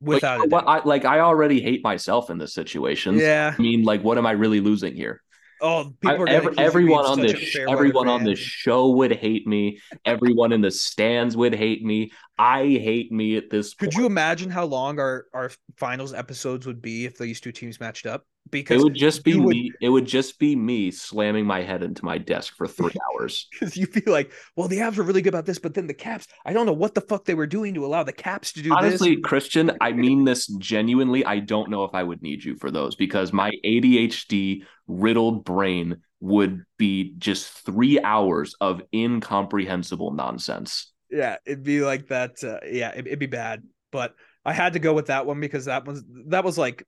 Without 0.00 0.40
you 0.42 0.48
know 0.48 0.58
a 0.58 0.62
doubt. 0.62 0.68
I 0.68 0.84
like 0.84 1.04
I 1.04 1.20
already 1.20 1.60
hate 1.60 1.82
myself 1.82 2.30
in 2.30 2.38
this 2.38 2.52
situation. 2.54 3.18
Yeah. 3.18 3.54
I 3.58 3.62
mean, 3.62 3.82
like, 3.82 4.04
what 4.04 4.18
am 4.18 4.26
I 4.26 4.32
really 4.32 4.60
losing 4.60 4.94
here? 4.94 5.22
Oh, 5.60 5.92
people 6.00 6.22
are 6.22 6.28
every- 6.28 6.28
gonna 6.28 6.38
accuse 6.48 6.56
you 6.56 6.62
of 6.62 6.66
everyone 6.66 7.04
on 7.06 7.20
this 7.20 7.56
everyone 7.68 8.08
on 8.08 8.24
this 8.24 8.38
show 8.38 8.90
would 8.90 9.12
hate 9.12 9.46
me. 9.46 9.80
Everyone 10.04 10.52
in 10.52 10.60
the 10.60 10.70
stands 10.70 11.36
would 11.36 11.54
hate 11.54 11.82
me. 11.84 12.10
I 12.38 12.62
hate 12.64 13.10
me 13.12 13.36
at 13.36 13.48
this 13.50 13.74
Could 13.74 13.90
point. 13.92 14.00
you 14.00 14.06
imagine 14.06 14.50
how 14.50 14.64
long 14.66 14.98
our 15.00 15.26
our 15.32 15.50
finals 15.76 16.12
episodes 16.12 16.66
would 16.66 16.82
be 16.82 17.06
if 17.06 17.16
these 17.16 17.40
two 17.40 17.52
teams 17.52 17.80
matched 17.80 18.06
up? 18.06 18.24
It 18.46 18.50
Because 18.52 18.82
would 18.84 18.94
just 18.94 19.24
be 19.24 19.36
would- 19.36 19.56
me. 19.56 19.72
It 19.80 19.88
would 19.88 20.06
just 20.06 20.38
be 20.38 20.54
me 20.54 20.90
slamming 20.92 21.44
my 21.44 21.62
head 21.62 21.82
into 21.82 22.04
my 22.04 22.16
desk 22.18 22.54
for 22.56 22.66
three 22.68 22.92
hours. 23.14 23.48
because 23.50 23.76
you'd 23.76 23.92
be 23.92 24.02
like, 24.08 24.30
well, 24.54 24.68
the 24.68 24.78
Avs 24.78 24.96
were 24.96 25.02
really 25.04 25.20
good 25.20 25.34
about 25.34 25.46
this, 25.46 25.58
but 25.58 25.74
then 25.74 25.86
the 25.88 25.94
Caps, 25.94 26.28
I 26.44 26.52
don't 26.52 26.64
know 26.64 26.72
what 26.72 26.94
the 26.94 27.00
fuck 27.00 27.24
they 27.24 27.34
were 27.34 27.46
doing 27.48 27.74
to 27.74 27.84
allow 27.84 28.04
the 28.04 28.12
Caps 28.12 28.52
to 28.52 28.62
do 28.62 28.68
this. 28.70 28.78
Honestly, 28.78 29.16
this. 29.16 29.24
Christian, 29.24 29.72
I 29.80 29.92
mean 29.92 30.24
this 30.24 30.46
genuinely. 30.58 31.24
I 31.24 31.40
don't 31.40 31.70
know 31.70 31.84
if 31.84 31.94
I 31.94 32.02
would 32.04 32.22
need 32.22 32.44
you 32.44 32.54
for 32.56 32.70
those 32.70 32.94
because 32.94 33.32
my 33.32 33.50
ADHD 33.64 34.62
riddled 34.86 35.44
brain 35.44 35.96
would 36.20 36.64
be 36.78 37.14
just 37.18 37.48
three 37.66 38.00
hours 38.00 38.54
of 38.60 38.80
incomprehensible 38.94 40.12
nonsense. 40.12 40.92
Yeah, 41.10 41.36
it'd 41.44 41.62
be 41.64 41.80
like 41.82 42.08
that. 42.08 42.42
Uh, 42.42 42.58
yeah, 42.70 42.90
it, 42.90 43.06
it'd 43.06 43.18
be 43.18 43.26
bad. 43.26 43.62
But 43.92 44.14
I 44.44 44.52
had 44.52 44.72
to 44.74 44.78
go 44.78 44.92
with 44.94 45.06
that 45.06 45.26
one 45.26 45.40
because 45.40 45.64
that 45.66 45.84
was 45.86 46.04
that 46.28 46.44
was 46.44 46.56
like 46.58 46.84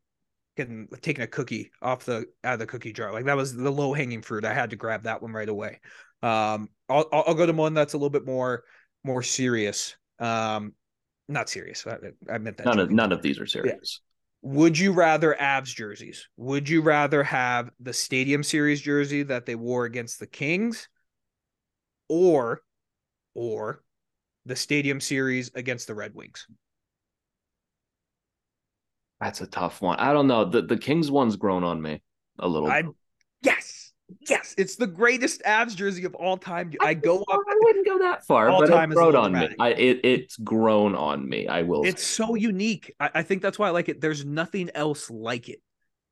getting 0.59 0.89
taking 1.01 1.25
a 1.25 1.27
cookie 1.27 1.71
off 1.81 2.05
the 2.05 2.27
out 2.45 2.55
of 2.55 2.59
the 2.59 2.67
cookie 2.67 2.93
jar. 2.93 3.13
Like 3.13 3.25
that 3.25 3.37
was 3.37 3.55
the 3.57 3.71
low 3.71 3.95
hanging 3.95 4.21
fruit. 4.21 4.45
I 4.45 4.53
had 4.53 4.71
to 4.71 4.77
grab 4.77 5.05
that 5.05 5.23
one 5.23 5.33
right 5.33 5.49
away. 5.49 5.81
Um, 6.23 6.69
I'll 6.89 7.09
I'll 7.11 7.35
go 7.35 7.47
to 7.47 7.53
one 7.53 7.73
that's 7.73 7.95
a 7.95 7.97
little 7.97 8.11
bit 8.11 8.27
more 8.27 8.65
more 9.05 9.23
serious. 9.23 9.97
Um, 10.19 10.75
not 11.29 11.49
serious. 11.49 11.87
I, 11.87 11.97
I 12.31 12.39
meant 12.39 12.59
that. 12.59 12.67
None 12.67 12.79
of 12.79 12.91
none 12.91 13.13
of 13.13 13.23
these 13.23 13.39
are 13.41 13.47
serious. 13.47 14.03
Would 14.43 14.79
you 14.79 14.93
rather 14.93 15.37
Avs 15.41 15.75
jerseys? 15.75 16.29
Would 16.37 16.69
you 16.69 16.83
rather 16.83 17.23
have 17.25 17.71
the 17.81 17.93
Stadium 17.93 18.43
Series 18.43 18.81
jersey 18.81 19.23
that 19.25 19.47
they 19.47 19.55
wore 19.55 19.85
against 19.85 20.21
the 20.21 20.27
Kings, 20.29 20.89
or, 22.09 22.63
or 23.35 23.83
the 24.47 24.55
Stadium 24.55 25.01
Series 25.01 25.51
against 25.55 25.89
the 25.89 25.95
Red 25.95 26.15
Wings? 26.15 26.47
That's 29.21 29.41
a 29.41 29.47
tough 29.47 29.83
one. 29.83 29.99
I 29.99 30.13
don't 30.13 30.27
know. 30.27 30.45
The 30.45 30.63
the 30.63 30.77
Kings 30.77 31.11
one's 31.11 31.37
grown 31.37 31.65
on 31.65 31.83
me 31.83 32.01
a 32.39 32.47
little. 32.47 32.69
I 32.69 32.85
yes, 33.43 33.93
yes, 34.29 34.55
it's 34.57 34.77
the 34.77 34.87
greatest 34.87 35.43
Avs 35.43 35.75
jersey 35.75 36.05
of 36.05 36.15
all 36.15 36.37
time. 36.37 36.73
I 36.81 36.95
go 36.95 37.19
up. 37.21 37.27
I 37.29 37.59
wouldn't 37.63 37.87
go 37.87 37.99
that 37.99 38.25
far, 38.27 38.49
All 38.49 38.61
but 38.61 38.69
time 38.69 38.93
it's 38.93 38.99
grown 38.99 39.17
on 39.17 39.33
me. 39.33 39.49
I, 39.59 39.71
it 39.71 40.01
it's 40.05 40.37
grown 40.37 40.95
on 40.95 41.29
me. 41.29 41.49
I 41.49 41.63
will. 41.63 41.85
It's 41.85 42.05
so 42.05 42.37
unique. 42.37 42.95
I, 43.01 43.11
I 43.17 43.23
think 43.23 43.43
that's 43.43 43.59
why 43.59 43.69
I 43.69 43.71
like 43.71 43.89
it. 43.89 44.01
There's 44.01 44.25
nothing 44.25 44.71
else 44.75 45.11
like 45.11 45.49
it. 45.49 45.61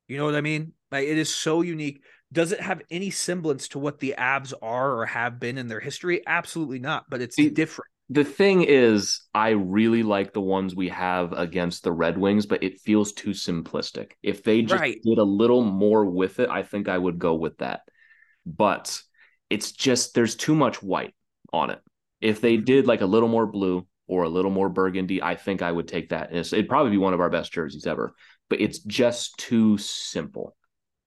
You 0.07 0.17
know 0.17 0.25
what 0.25 0.35
I 0.35 0.41
mean? 0.41 0.73
Like 0.91 1.07
it 1.07 1.17
is 1.17 1.33
so 1.33 1.61
unique. 1.61 2.01
Does 2.33 2.51
it 2.51 2.59
have 2.59 2.81
any 2.91 3.09
semblance 3.09 3.69
to 3.69 3.79
what 3.79 3.99
the 3.99 4.15
Avs 4.17 4.53
are 4.61 4.99
or 4.99 5.05
have 5.05 5.39
been 5.39 5.57
in 5.57 5.67
their 5.67 5.79
history? 5.79 6.21
Absolutely 6.27 6.79
not. 6.79 7.05
But 7.09 7.21
it's 7.21 7.37
See, 7.37 7.49
different. 7.49 7.89
The 8.09 8.23
thing 8.23 8.63
is, 8.63 9.21
I 9.33 9.49
really 9.49 10.01
like 10.03 10.33
the 10.33 10.41
ones 10.41 10.75
we 10.75 10.89
have 10.89 11.33
against 11.33 11.83
the 11.83 11.91
Red 11.91 12.17
Wings, 12.17 12.45
but 12.45 12.63
it 12.63 12.79
feels 12.79 13.11
too 13.11 13.31
simplistic. 13.31 14.13
If 14.23 14.43
they 14.43 14.61
just 14.61 14.81
Right. 14.81 15.01
did 15.03 15.17
a 15.17 15.23
little 15.23 15.63
more 15.63 16.05
with 16.05 16.39
it, 16.39 16.49
I 16.49 16.63
think 16.63 16.87
I 16.87 16.97
would 16.97 17.19
go 17.19 17.35
with 17.35 17.57
that. 17.57 17.81
But 18.45 19.01
it's 19.49 19.73
just 19.73 20.13
there's 20.13 20.35
too 20.35 20.55
much 20.55 20.81
white 20.81 21.13
on 21.51 21.69
it. 21.69 21.81
If 22.21 22.39
they 22.39 22.55
mm-hmm. 22.55 22.65
did 22.65 22.87
like 22.87 23.01
a 23.01 23.05
little 23.05 23.29
more 23.29 23.45
blue 23.45 23.85
or 24.07 24.23
a 24.23 24.29
little 24.29 24.51
more 24.51 24.69
burgundy, 24.69 25.21
I 25.21 25.35
think 25.35 25.61
I 25.61 25.71
would 25.71 25.89
take 25.89 26.09
that. 26.09 26.33
It'd 26.33 26.69
probably 26.69 26.91
be 26.91 26.97
one 26.97 27.13
of 27.13 27.19
our 27.19 27.29
best 27.29 27.51
jerseys 27.51 27.85
ever. 27.85 28.13
But 28.49 28.61
it's 28.61 28.79
just 28.79 29.37
too 29.37 29.77
simple. 29.77 30.55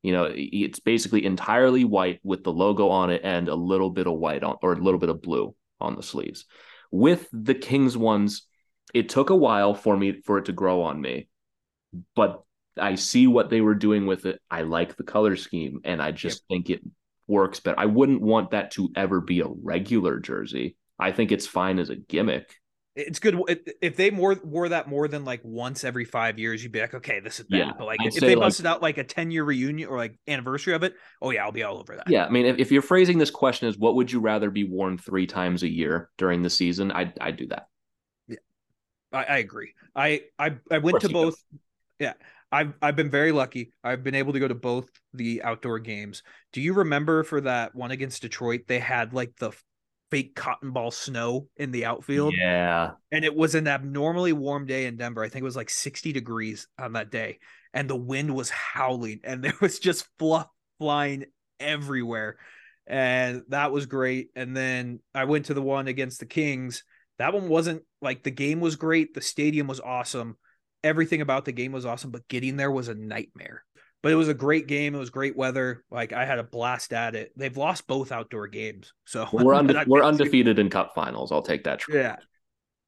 You 0.03 0.13
know, 0.13 0.31
it's 0.35 0.81
basically 0.81 1.25
entirely 1.25 1.85
white 1.85 2.21
with 2.23 2.45
the 2.45 2.53
logo 2.53 2.89
on 2.89 3.11
it 3.11 3.23
and 3.25 3.49
a 3.49 3.55
little 3.55 3.91
bit 3.91 4.07
of 4.07 4.19
white 4.19 4.43
on 4.43 4.57
or 4.63 4.75
a 4.75 4.79
little 4.79 5.01
bit 5.01 5.09
of 5.09 5.23
blue 5.23 5.55
on 5.81 5.97
the 5.97 6.03
sleeves. 6.03 6.45
With 6.91 7.29
the 7.33 7.55
Kings 7.55 7.97
ones, 7.97 8.47
it 8.93 9.09
took 9.09 9.31
a 9.31 9.37
while 9.37 9.75
for 9.75 9.97
me 9.97 10.21
for 10.23 10.39
it 10.39 10.47
to 10.47 10.53
grow 10.53 10.83
on 10.83 11.01
me, 11.01 11.29
but 12.15 12.43
I 12.79 12.95
see 12.95 13.27
what 13.27 13.51
they 13.51 13.61
were 13.61 13.75
doing 13.75 14.07
with 14.07 14.27
it. 14.27 14.41
I 14.51 14.63
like 14.63 14.97
the 14.97 15.05
color 15.05 15.37
scheme 15.37 15.81
and 15.85 16.03
I 16.03 16.13
just 16.13 16.47
think 16.49 16.71
it 16.71 16.81
works 17.27 17.61
better. 17.61 17.79
I 17.79 17.87
wouldn't 17.87 18.23
want 18.23 18.51
that 18.51 18.73
to 18.73 18.91
ever 18.97 19.21
be 19.21 19.41
a 19.41 19.49
regular 19.49 20.19
jersey. 20.19 20.77
I 20.99 21.13
think 21.13 21.33
it's 21.33 21.47
fine 21.47 21.79
as 21.79 21.91
a 21.91 21.97
gimmick. 21.97 22.60
It's 23.07 23.19
good 23.19 23.41
If- 23.49 23.59
if 23.81 23.97
they 23.97 24.11
more 24.11 24.37
wore 24.45 24.69
that 24.69 24.89
more 24.89 25.09
than 25.09 25.25
like 25.25 25.41
once 25.45 25.85
every 25.85 26.05
five 26.05 26.39
years. 26.39 26.63
You'd 26.63 26.73
be 26.73 26.81
like, 26.81 26.95
okay, 26.95 27.21
this 27.21 27.41
is 27.41 27.47
bad. 27.47 27.59
Yeah, 27.59 27.73
but 27.77 27.87
like 27.87 28.01
I'd 28.01 28.09
if 28.09 28.15
they 28.21 28.35
like- 28.35 28.47
busted 28.47 28.67
out 28.67 28.83
like 28.83 28.99
a 28.99 29.05
ten 29.05 29.31
year 29.31 29.45
reunion 29.45 29.89
or 29.89 29.97
like 29.97 30.19
anniversary 30.29 30.75
of 30.75 30.83
it, 30.83 30.95
oh 31.23 31.31
yeah, 31.31 31.45
I'll 31.45 31.53
be 31.53 31.63
all 31.63 31.79
over 31.79 31.97
that. 31.97 32.09
Yeah, 32.09 32.25
I 32.27 32.31
mean, 32.31 32.47
if, 32.47 32.59
if 32.59 32.71
you're 32.73 32.83
phrasing 32.83 33.19
this 33.19 33.31
question 33.31 33.69
as 33.69 33.79
what 33.79 33.95
would 33.97 34.11
you 34.13 34.21
rather 34.21 34.51
be 34.51 34.65
worn 34.65 34.99
three 34.99 35.27
times 35.27 35.63
a 35.63 35.69
year 35.69 36.11
during 36.19 36.43
the 36.43 36.51
season, 36.51 36.91
I'd, 36.93 37.13
I'd 37.21 37.37
do 37.37 37.47
that. 37.49 37.67
Yeah, 38.29 38.37
I, 39.13 39.25
I 39.25 39.37
agree. 39.39 39.75
I 39.95 40.23
I 40.39 40.57
I 40.71 40.79
went 40.79 41.01
to 41.01 41.09
both. 41.09 41.37
Yeah, 41.99 42.15
I've 42.53 42.75
I've 42.81 42.97
been 42.97 43.11
very 43.11 43.33
lucky. 43.33 43.73
I've 43.85 44.03
been 44.03 44.15
able 44.15 44.33
to 44.33 44.41
go 44.41 44.49
to 44.49 44.55
both 44.55 44.89
the 45.13 45.43
outdoor 45.43 45.79
games. 45.81 46.23
Do 46.53 46.61
you 46.61 46.75
remember 46.75 47.25
for 47.25 47.41
that 47.43 47.75
one 47.75 47.91
against 47.91 48.23
Detroit? 48.23 48.63
They 48.69 48.79
had 48.79 49.13
like 49.13 49.37
the 49.37 49.53
fake 50.11 50.35
cotton 50.35 50.73
ball 50.73 50.91
snow 50.91 51.49
in 51.57 51.71
the 51.71 51.85
outfield, 51.85 52.35
Yeah. 52.37 52.93
and 53.13 53.25
it 53.25 53.35
was 53.35 53.55
an 53.55 53.69
abnormally 53.69 54.33
warm 54.33 54.67
day 54.67 54.87
in 54.87 54.97
Denver. 54.97 55.23
I 55.23 55.29
think 55.29 55.43
it 55.43 55.45
was 55.45 55.57
like 55.57 55.71
sixty 55.71 56.13
degrees 56.13 56.67
on 56.79 56.95
that 56.95 57.11
day, 57.11 57.39
and 57.73 57.89
the 57.89 57.97
wind 57.97 58.35
was 58.35 58.51
howling, 58.51 59.21
and 59.25 59.43
there 59.45 59.55
was 59.61 59.79
just 59.79 60.07
fluff 60.19 60.49
flying 60.79 61.27
everywhere, 61.59 62.39
and 62.87 63.43
that 63.49 63.73
was 63.73 63.87
great. 63.87 64.31
And 64.35 64.57
then 64.57 65.01
I 65.15 65.25
went 65.25 65.47
to 65.47 65.55
the 65.55 65.63
one 65.63 65.89
against 65.89 66.21
the 66.21 66.27
Kings. 66.27 66.83
That 67.19 67.35
one 67.35 67.49
wasn't 67.49 67.83
like 68.01 68.23
the 68.23 68.31
game 68.31 68.61
was 68.61 68.77
great. 68.77 69.15
The 69.15 69.21
stadium 69.21 69.67
was 69.67 69.81
awesome. 69.81 70.37
Everything 70.83 71.21
about 71.21 71.45
the 71.45 71.53
game 71.53 71.73
was 71.73 71.85
awesome, 71.85 72.11
but 72.11 72.27
getting 72.29 72.57
there 72.57 72.71
was 72.71 72.89
a 72.89 72.95
nightmare. 72.95 73.63
But 74.03 74.13
it 74.13 74.17
was 74.17 74.29
a 74.29 74.35
great 74.35 74.67
game. 74.67 74.95
It 74.95 74.99
was 74.99 75.11
great 75.11 75.37
weather. 75.37 75.85
Like 75.91 76.13
I 76.13 76.25
had 76.25 76.39
a 76.39 76.45
blast 76.45 76.93
at 76.93 77.15
it. 77.15 77.33
They've 77.37 77.57
lost 77.57 77.87
both 77.87 78.13
outdoor 78.13 78.49
games, 78.49 78.93
so 79.05 79.29
We're, 79.33 79.55
unde- 79.55 79.87
we're 79.87 80.03
undefeated 80.03 80.59
in 80.59 80.71
cup 80.71 80.95
finals. 80.95 81.33
I'll 81.33 81.43
take 81.43 81.65
that. 81.65 81.81
Trip. 81.81 81.97
Yeah. 81.97 82.17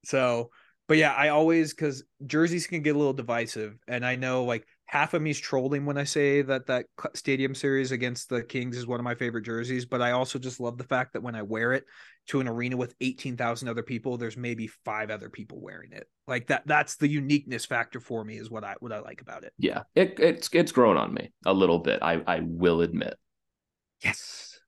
So, 0.05 0.51
but 0.89 0.97
yeah, 0.97 1.13
I 1.13 1.29
always 1.29 1.75
because 1.75 2.03
jerseys 2.25 2.67
can 2.67 2.83
get 2.83 2.97
a 2.97 2.99
little 2.99 3.13
divisive, 3.13 3.77
and 3.87 4.05
I 4.05 4.17
know 4.17 4.45
like 4.45 4.67
half 4.93 5.15
of 5.15 5.23
me's 5.23 5.41
trolling 5.41 5.87
when 5.87 5.97
I 5.97 6.05
say 6.05 6.43
that 6.43 6.67
that 6.67 6.85
stadium 7.15 7.55
series 7.55 7.93
against 7.93 8.29
the 8.29 8.43
Kings 8.43 8.77
is 8.77 8.87
one 8.87 9.01
of 9.01 9.05
my 9.05 9.15
favorite 9.15 9.47
jerseys. 9.47 9.87
But 9.87 10.03
I 10.03 10.11
also 10.11 10.39
just 10.39 10.61
love 10.61 10.77
the 10.77 10.85
fact 10.85 11.15
that 11.15 11.23
when 11.23 11.35
I 11.35 11.41
wear 11.41 11.73
it 11.73 11.85
to 12.27 12.41
an 12.41 12.47
arena 12.47 12.77
with 12.77 12.95
eighteen 13.01 13.39
thousand 13.39 13.69
other 13.69 13.83
people, 13.83 14.19
there's 14.19 14.37
maybe 14.37 14.67
five 14.85 15.11
other 15.11 15.31
people 15.31 15.63
wearing 15.63 15.93
it. 15.93 16.07
Like 16.29 16.49
that. 16.49 16.65
That's 16.67 16.97
the 16.97 17.09
uniqueness 17.09 17.65
factor 17.65 18.01
for 18.01 18.23
me. 18.23 18.37
Is 18.37 18.51
what 18.51 18.65
I 18.65 18.75
what 18.81 18.93
I 18.93 18.99
like 18.99 19.23
about 19.23 19.45
it. 19.45 19.55
Yeah, 19.57 19.85
it, 19.95 20.21
it's 20.21 20.51
it's 20.53 20.73
grown 20.73 20.99
on 20.99 21.15
me 21.15 21.33
a 21.47 21.55
little 21.55 21.79
bit. 21.79 22.03
I 22.03 22.23
I 22.27 22.41
will 22.43 22.83
admit. 22.83 23.15
Yes. 24.05 24.61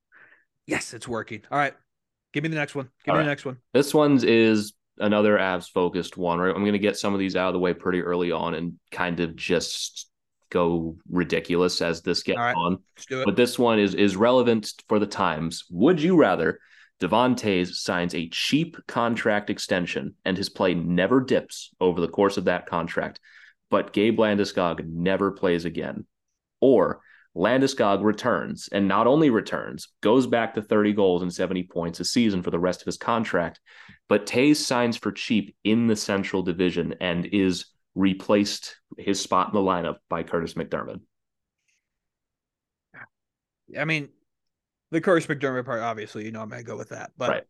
Yes, 0.67 0.95
it's 0.95 1.07
working. 1.07 1.43
All 1.51 1.59
right. 1.59 1.75
Give 2.33 2.43
me 2.43 2.49
the 2.49 2.57
next 2.57 2.75
one. 2.75 2.89
Give 3.05 3.13
All 3.13 3.17
me 3.17 3.19
right. 3.19 3.25
the 3.25 3.31
next 3.31 3.45
one. 3.45 3.59
This 3.75 3.93
one's 3.93 4.25
is 4.25 4.73
another 4.97 5.37
Avs 5.37 5.69
focused 5.69 6.17
one. 6.17 6.39
Right, 6.39 6.55
I'm 6.55 6.63
going 6.63 6.73
to 6.73 6.79
get 6.79 6.97
some 6.97 7.13
of 7.13 7.21
these 7.21 7.37
out 7.37 7.49
of 7.49 7.53
the 7.53 7.59
way 7.59 7.75
pretty 7.75 8.01
early 8.01 8.33
on 8.33 8.55
and 8.55 8.79
kind 8.91 9.21
of 9.21 9.37
just 9.37 10.09
go 10.55 10.97
ridiculous 11.11 11.83
as 11.83 12.01
this 12.01 12.23
gets 12.23 12.39
right. 12.39 12.57
on. 12.57 12.79
Let's 12.97 13.07
do 13.07 13.21
it. 13.21 13.25
But 13.27 13.37
this 13.37 13.59
one 13.59 13.79
is 13.79 13.95
is 13.95 14.17
relevant 14.17 14.73
for 14.89 14.99
the 14.99 15.07
times. 15.07 15.65
Would 15.71 16.01
you 16.01 16.17
rather 16.17 16.61
Devontae 17.01 17.67
signs 17.67 18.15
a 18.15 18.29
cheap 18.29 18.77
contract 18.87 19.51
extension 19.51 20.15
and 20.25 20.37
his 20.37 20.49
play 20.49 20.73
never 20.73 21.21
dips 21.21 21.75
over 21.81 22.01
the 22.01 22.09
course 22.09 22.39
of 22.39 22.45
that 22.45 22.67
contract, 22.67 23.21
but 23.69 23.93
Gabe 23.93 24.19
Landeskog 24.19 24.87
never 24.87 25.33
plays 25.33 25.65
again? 25.65 26.07
Or 26.61 27.01
Landeskog 27.37 28.05
returns 28.05 28.69
and 28.71 28.87
not 28.87 29.09
only 29.09 29.29
returns, 29.29 29.89
goes 30.01 30.29
back 30.29 30.55
to 30.55 30.63
30 30.63 30.93
goals 30.93 31.23
and 31.23 31.35
70 31.35 31.65
points 31.65 31.99
a 31.99 32.05
season 32.05 32.45
for 32.45 32.53
the 32.53 32.61
rest 32.61 32.81
of 32.81 32.87
his 32.87 32.97
contract, 32.97 33.59
but 34.09 34.27
Toews 34.27 34.57
signs 34.57 34.97
for 34.97 35.11
cheap 35.11 35.57
in 35.65 35.89
the 35.89 35.97
Central 35.97 36.43
Division 36.43 36.95
and 37.01 37.27
is 37.27 37.67
replaced 37.95 38.77
his 38.99 39.21
spot 39.21 39.49
in 39.49 39.55
the 39.55 39.61
lineup 39.61 39.97
by 40.09 40.23
Kurtis 40.23 40.55
MacDermid. 40.55 41.01
I 43.79 43.85
mean, 43.85 44.11
the 44.91 45.01
Curtis 45.01 45.27
McDermott 45.27 45.65
part, 45.65 45.81
obviously, 45.81 46.25
you 46.25 46.31
know, 46.31 46.41
I'm 46.41 46.49
gonna 46.49 46.63
go 46.63 46.77
with 46.77 46.91
that. 46.91 47.13
But 47.17 47.31
Right. 47.31 47.45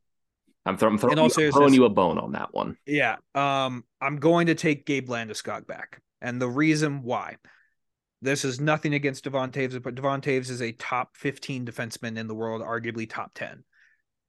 I'm, 0.67 0.79
th- 0.79 0.91
I'm 0.91 0.99
throwing, 0.99 1.19
you, 1.19 1.25
I'm 1.25 1.53
throwing 1.53 1.75
you 1.75 1.85
a 1.85 1.91
bone 1.91 2.19
on 2.19 2.33
that 2.33 2.55
one. 2.55 2.77
yeah, 2.87 3.17
um, 3.35 3.85
I'm 4.01 4.17
going 4.17 4.47
to 4.47 4.55
take 4.55 4.87
Gabe 4.87 5.09
Landeskog 5.09 5.67
back, 5.67 6.01
and 6.21 6.41
the 6.41 6.49
reason 6.49 7.03
why. 7.03 7.37
This 8.23 8.47
is 8.47 8.59
nothing 8.59 8.95
against 8.95 9.25
Devon 9.25 9.51
Toews, 9.51 9.83
but 9.83 9.95
Devon 9.97 10.23
Toews 10.23 10.49
is 10.49 10.63
a 10.63 10.73
top 10.73 11.15
15 11.19 11.67
defenseman 11.67 12.17
in 12.17 12.27
the 12.27 12.35
world, 12.35 12.63
arguably 12.63 13.07
top 13.07 13.33
10. 13.35 13.65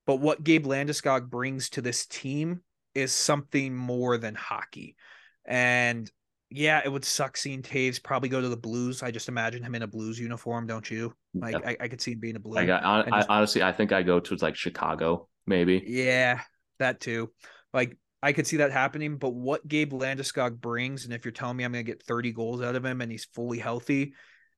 But 0.06 0.18
what 0.18 0.44
Gabe 0.44 0.66
Landeskog 0.66 1.30
brings 1.30 1.70
to 1.70 1.82
this 1.82 2.06
team 2.06 2.60
is 2.94 3.14
something 3.14 3.74
more 3.74 4.18
than 4.18 4.36
hockey. 4.36 4.98
And 5.46 6.12
yeah, 6.50 6.82
it 6.84 6.92
would 6.92 7.06
suck 7.06 7.38
seeing 7.38 7.62
Toews 7.62 8.02
probably 8.02 8.30
go 8.30 8.42
to 8.42 8.50
the 8.50 8.58
Blues. 8.58 9.04
I 9.04 9.12
just 9.12 9.30
imagine 9.30 9.64
him 9.64 9.76
in 9.76 9.82
a 9.82 9.88
Blues 9.88 10.20
uniform, 10.20 10.68
don't 10.68 10.90
you? 10.90 11.14
Like 11.34 11.56
Yeah. 11.60 11.70
I, 11.70 11.78
I 11.82 11.88
could 11.88 12.02
see 12.02 12.14
him 12.14 12.20
being 12.20 12.36
a 12.36 12.40
Blue. 12.40 12.58
I 12.58 12.66
got, 12.66 12.84
I, 12.84 13.02
and 13.02 13.16
I, 13.16 13.26
honestly, 13.28 13.64
I 13.64 13.72
think 13.72 13.92
I 13.92 14.04
go 14.04 14.20
to 14.20 14.36
like 14.36 14.56
Chicago, 14.56 15.28
maybe. 15.46 15.84
Yeah, 15.86 16.42
that 16.80 17.00
too. 17.00 17.32
Like 17.74 17.98
I 18.22 18.34
could 18.34 18.48
see 18.48 18.58
that 18.58 18.72
happening, 18.72 19.18
but 19.18 19.34
what 19.34 19.68
Gabe 19.68 19.94
Landeskog 19.94 20.60
brings, 20.60 21.06
and 21.06 21.14
if 21.14 21.26
you're 21.26 21.32
telling 21.32 21.58
me 21.58 21.64
I'm 21.64 21.72
going 21.72 21.86
to 21.86 21.92
get 21.92 22.04
30 22.04 22.32
goals 22.32 22.62
out 22.62 22.76
of 22.76 22.86
him 22.86 23.02
and 23.02 23.12
he's 23.12 23.26
fully 23.26 23.60
healthy, 23.60 24.14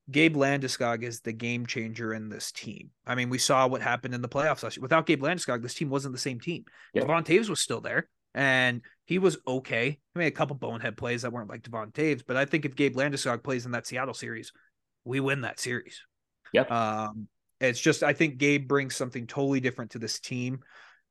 Gabe 0.09 0.37
Landeskog 0.37 1.03
is 1.03 1.19
the 1.19 1.33
game 1.33 1.65
changer 1.65 2.13
in 2.13 2.29
this 2.29 2.51
team. 2.51 2.91
I 3.05 3.15
mean, 3.15 3.29
we 3.29 3.37
saw 3.37 3.67
what 3.67 3.81
happened 3.81 4.13
in 4.13 4.21
the 4.21 4.29
playoffs 4.29 4.63
last 4.63 4.77
year. 4.77 4.81
Without 4.81 5.05
Gabe 5.05 5.21
Landeskog, 5.21 5.61
this 5.61 5.73
team 5.73 5.89
wasn't 5.89 6.13
the 6.13 6.19
same 6.19 6.39
team. 6.39 6.63
Yeah. 6.93 7.01
Devon 7.01 7.23
Toews 7.23 7.49
was 7.49 7.59
still 7.59 7.81
there, 7.81 8.07
and 8.37 8.81
he 9.05 9.17
was 9.17 9.35
okay. 9.47 9.89
He 10.13 10.19
made 10.19 10.27
a 10.27 10.31
couple 10.31 10.55
bonehead 10.55 10.95
plays 10.95 11.23
that 11.23 11.33
weren't 11.33 11.49
like 11.49 11.63
Devon 11.63 11.91
Toews, 11.91 12.21
but 12.25 12.37
I 12.37 12.45
think 12.45 12.65
if 12.65 12.75
Gabe 12.75 12.95
Landeskog 12.95 13.43
plays 13.43 13.65
in 13.65 13.71
that 13.71 13.87
Seattle 13.87 14.13
series, 14.13 14.53
we 15.03 15.19
win 15.19 15.41
that 15.41 15.59
series. 15.59 15.99
Yep. 16.53 16.71
Um, 16.71 17.27
it's 17.59 17.79
just 17.79 18.03
I 18.03 18.13
think 18.13 18.37
Gabe 18.37 18.67
brings 18.67 18.95
something 18.95 19.25
totally 19.25 19.59
different 19.59 19.91
to 19.91 19.99
this 19.99 20.19
team 20.19 20.59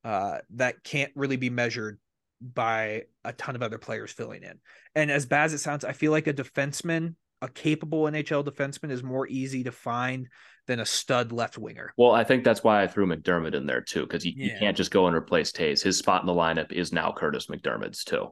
uh, 0.05 0.39
that 0.51 0.85
can't 0.85 1.11
really 1.17 1.37
be 1.37 1.51
measured 1.51 1.99
by 2.41 3.03
a 3.25 3.33
ton 3.33 3.57
of 3.57 3.63
other 3.63 3.79
players 3.79 4.13
filling 4.13 4.45
in. 4.45 4.61
And 4.95 5.11
as 5.11 5.27
bad 5.27 5.47
as 5.47 5.55
it 5.55 5.59
sounds, 5.59 5.85
I 5.85 5.93
feel 5.93 6.13
like 6.13 6.29
a 6.29 6.33
defenseman, 6.33 7.17
a 7.43 7.49
capable 7.49 8.05
NHL 8.05 8.45
defenseman, 8.45 8.91
is 8.91 9.03
more 9.03 9.27
easy 9.27 9.65
to 9.65 9.73
find 9.73 10.29
than 10.67 10.81
a 10.81 10.87
stud 10.87 11.33
left 11.33 11.59
winger. 11.59 11.93
Well, 11.97 12.13
I 12.13 12.25
think 12.25 12.45
that's 12.45 12.65
why 12.65 12.83
I 12.83 12.87
threw 12.87 13.07
MacDermid 13.07 13.55
in 13.55 13.67
there 13.67 13.81
too, 13.81 14.03
because 14.03 14.25
you, 14.25 14.33
you 14.37 14.53
can't 14.59 14.77
just 14.77 14.91
go 14.91 15.07
and 15.07 15.15
replace 15.15 15.53
Toews. 15.53 15.83
His 15.83 15.99
spot 15.99 16.23
in 16.23 16.27
the 16.27 16.33
lineup 16.33 16.73
is 16.73 16.93
now 16.93 17.15
Kurtis 17.17 17.49
MacDermid's 17.49 18.05
too, 18.05 18.29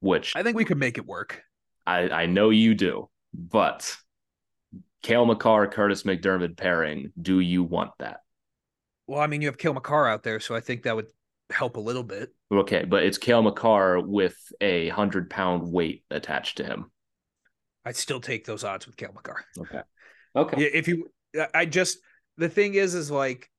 which 0.00 0.34
I 0.34 0.42
think 0.42 0.56
we 0.56 0.64
could 0.64 0.78
make 0.78 0.98
it 0.98 1.06
work. 1.06 1.42
I, 1.86 2.08
I 2.08 2.26
know 2.26 2.50
you 2.50 2.74
do, 2.74 3.10
but 3.34 3.94
Cale 5.02 5.26
Makar, 5.26 5.68
Kurtis 5.68 6.04
MacDermid 6.04 6.56
pairing, 6.56 7.12
do 7.20 7.40
you 7.40 7.62
want 7.62 7.90
that? 7.98 8.20
Well, 9.06 9.20
I 9.20 9.26
mean, 9.26 9.42
you 9.42 9.48
have 9.48 9.58
Cale 9.58 9.74
Makar 9.74 10.08
out 10.08 10.22
there, 10.22 10.40
so 10.40 10.54
I 10.54 10.60
think 10.60 10.84
that 10.84 10.96
would 10.96 11.08
help 11.50 11.76
a 11.76 11.80
little 11.80 12.02
bit. 12.02 12.30
Okay, 12.50 12.84
but 12.84 13.02
it's 13.02 13.18
Cale 13.18 13.42
Makar 13.42 14.00
with 14.00 14.36
a 14.62 14.88
hundred 14.88 15.28
pound 15.28 15.70
weight 15.70 16.04
attached 16.10 16.56
to 16.56 16.64
him. 16.64 16.90
I'd 17.84 17.96
still 17.96 18.20
take 18.20 18.44
those 18.44 18.64
odds 18.64 18.86
with 18.86 18.96
Cale 18.96 19.12
Makar. 19.14 19.44
Okay. 19.58 19.80
Okay. 20.36 20.62
If 20.62 20.88
you, 20.88 21.08
I 21.54 21.66
just 21.66 21.98
the 22.36 22.48
thing 22.48 22.74
is, 22.74 22.94
is 22.94 23.10
like, 23.10 23.50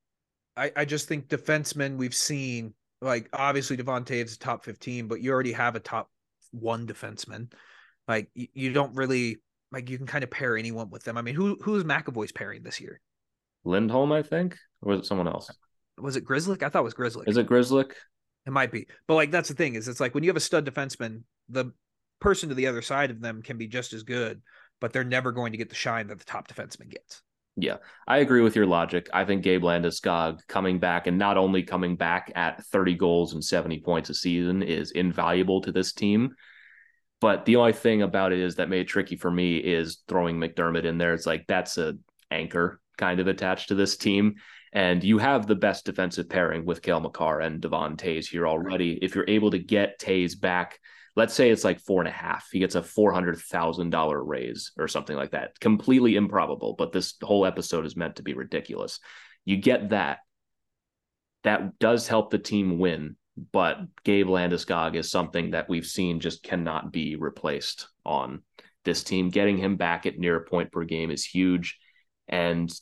I 0.57 0.71
I 0.75 0.85
just 0.85 1.07
think 1.07 1.27
defensemen 1.27 1.97
we've 1.97 2.15
seen 2.15 2.73
like 3.01 3.29
obviously 3.33 3.77
Devontae 3.77 4.23
is 4.23 4.35
a 4.35 4.39
top 4.39 4.65
fifteen, 4.65 5.07
but 5.07 5.21
you 5.21 5.31
already 5.31 5.53
have 5.53 5.75
a 5.75 5.79
top 5.79 6.09
one 6.51 6.87
defenseman. 6.87 7.51
Like 8.07 8.29
you, 8.33 8.47
you 8.53 8.73
don't 8.73 8.95
really 8.95 9.41
like 9.71 9.89
you 9.89 9.97
can 9.97 10.07
kind 10.07 10.23
of 10.23 10.31
pair 10.31 10.57
anyone 10.57 10.89
with 10.89 11.03
them. 11.03 11.17
I 11.17 11.21
mean, 11.21 11.35
who 11.35 11.57
who's 11.61 11.83
McAvoy's 11.83 12.31
pairing 12.31 12.63
this 12.63 12.79
year? 12.79 13.01
Lindholm, 13.63 14.11
I 14.11 14.21
think, 14.21 14.55
or 14.81 14.91
was 14.91 14.99
it 15.01 15.05
someone 15.05 15.27
else? 15.27 15.49
Was 15.97 16.15
it 16.15 16.25
Grizzly? 16.25 16.57
I 16.61 16.69
thought 16.69 16.81
it 16.81 16.83
was 16.83 16.93
Grizzly. 16.93 17.25
Is 17.27 17.37
it 17.37 17.47
Grzelcyk? 17.47 17.91
It 18.45 18.51
might 18.51 18.71
be, 18.71 18.85
but 19.07 19.15
like 19.15 19.31
that's 19.31 19.49
the 19.49 19.55
thing 19.55 19.75
is, 19.75 19.87
it's 19.87 19.99
like 19.99 20.13
when 20.13 20.23
you 20.23 20.29
have 20.29 20.37
a 20.37 20.41
stud 20.41 20.65
defenseman, 20.65 21.23
the 21.49 21.71
person 22.25 22.49
to 22.49 22.55
the 22.55 22.67
other 22.67 22.81
side 22.81 23.11
of 23.11 23.21
them 23.21 23.41
can 23.41 23.57
be 23.57 23.67
just 23.67 23.93
as 23.93 24.03
good, 24.03 24.41
but 24.81 24.91
they're 24.91 25.03
never 25.03 25.31
going 25.31 25.51
to 25.51 25.57
get 25.57 25.69
the 25.69 25.75
shine 25.75 26.07
that 26.07 26.17
the 26.17 26.25
top 26.25 26.47
defenseman 26.47 26.89
gets. 26.89 27.21
Yeah, 27.55 27.77
I 28.07 28.17
agree 28.17 28.41
with 28.41 28.55
your 28.55 28.65
logic. 28.65 29.07
I 29.13 29.23
think 29.23 29.43
Gabe 29.43 29.61
Landeskog 29.61 30.39
coming 30.47 30.79
back 30.79 31.07
and 31.07 31.17
not 31.17 31.37
only 31.37 31.63
coming 31.63 31.95
back 31.95 32.31
at 32.35 32.65
30 32.65 32.95
goals 32.95 33.33
and 33.33 33.43
70 33.43 33.79
points 33.79 34.09
a 34.09 34.13
season 34.13 34.61
is 34.63 34.91
invaluable 34.91 35.61
to 35.61 35.71
this 35.71 35.93
team. 35.93 36.35
But 37.21 37.45
the 37.45 37.55
only 37.55 37.71
thing 37.73 38.01
about 38.01 38.33
it 38.33 38.39
is 38.39 38.55
that 38.55 38.69
made 38.69 38.81
it 38.81 38.87
tricky 38.87 39.15
for 39.15 39.31
me 39.31 39.57
is 39.57 40.03
throwing 40.07 40.37
MacDermid 40.37 40.83
in 40.83 40.97
there. 40.97 41.13
It's 41.13 41.25
like 41.25 41.45
that's 41.47 41.77
a 41.77 41.93
anchor 42.29 42.81
kind 42.97 43.19
of 43.19 43.27
attached 43.27 43.69
to 43.69 43.75
this 43.75 43.95
team. 43.95 44.35
And 44.73 45.01
you 45.01 45.19
have 45.19 45.47
the 45.47 45.55
best 45.55 45.85
defensive 45.85 46.27
pairing 46.27 46.65
with 46.65 46.81
Cale 46.81 46.99
Makar 46.99 47.39
and 47.39 47.61
Devon 47.61 47.95
Toews 47.95 48.27
here 48.27 48.47
already. 48.47 48.99
If 49.01 49.15
you're 49.15 49.29
able 49.29 49.51
to 49.51 49.59
get 49.59 49.99
Toews 49.99 50.39
back, 50.39 50.79
let's 51.15 51.33
say 51.33 51.49
it's 51.49 51.63
like 51.63 51.79
four 51.79 52.01
and 52.01 52.07
a 52.07 52.11
half, 52.11 52.47
he 52.51 52.59
gets 52.59 52.75
a 52.75 52.83
four 52.83 53.11
hundred 53.11 53.37
thousand 53.37 53.89
dollar 53.89 54.21
raise 54.23 54.71
or 54.77 54.87
something 54.87 55.15
like 55.15 55.31
that. 55.31 55.59
Completely 55.59 56.15
improbable, 56.15 56.75
but 56.77 56.91
this 56.91 57.15
whole 57.21 57.45
episode 57.45 57.85
is 57.85 57.95
meant 57.95 58.17
to 58.17 58.23
be 58.23 58.33
ridiculous. 58.33 58.99
You 59.45 59.57
get 59.57 59.89
that. 59.89 60.19
That 61.43 61.77
does 61.77 62.07
help 62.07 62.31
the 62.31 62.39
team 62.39 62.79
win, 62.79 63.17
but 63.51 63.77
Gabe 64.03 64.27
Landeskog 64.27 64.95
is 64.95 65.11
something 65.11 65.51
that 65.51 65.69
we've 65.69 65.85
seen 65.85 66.19
just 66.19 66.41
cannot 66.41 66.91
be 66.91 67.15
replaced 67.15 67.87
on 68.03 68.41
this 68.83 69.03
team. 69.03 69.29
Getting 69.29 69.57
him 69.57 69.75
back 69.75 70.05
at 70.05 70.17
near 70.17 70.37
a 70.37 70.43
point 70.43 70.71
per 70.71 70.83
game 70.85 71.11
is 71.11 71.23
huge. 71.23 71.77
And 72.27 72.73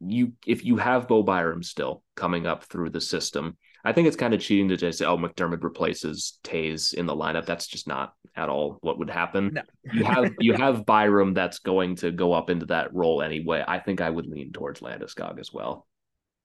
you 0.00 0.34
if 0.46 0.64
you 0.64 0.76
have 0.76 1.08
Bo 1.08 1.22
Byram 1.22 1.62
still 1.62 2.02
coming 2.14 2.46
up 2.46 2.64
through 2.64 2.90
the 2.90 3.00
system, 3.00 3.56
I 3.86 3.92
think 3.92 4.08
it's 4.08 4.16
kind 4.16 4.34
of 4.34 4.40
cheating 4.40 4.68
to 4.70 4.76
just 4.76 4.98
say, 4.98 5.04
oh, 5.04 5.16
MacDermid 5.16 5.62
replaces 5.62 6.40
Toews 6.42 6.92
in 6.92 7.06
the 7.06 7.14
lineup. 7.14 7.46
That's 7.46 7.68
just 7.68 7.86
not 7.86 8.14
at 8.34 8.48
all 8.48 8.78
what 8.80 8.98
would 8.98 9.08
happen. 9.08 9.52
No. 9.54 9.62
you 9.92 10.04
have 10.04 10.34
you 10.40 10.54
have 10.54 10.84
Byram 10.84 11.34
that's 11.34 11.60
going 11.60 11.94
to 11.96 12.10
go 12.10 12.32
up 12.32 12.50
into 12.50 12.66
that 12.66 12.92
role 12.92 13.22
anyway. 13.22 13.62
I 13.66 13.78
think 13.78 14.00
I 14.00 14.10
would 14.10 14.26
lean 14.26 14.50
towards 14.52 14.80
Landeskog 14.80 15.38
as 15.38 15.52
well. 15.52 15.86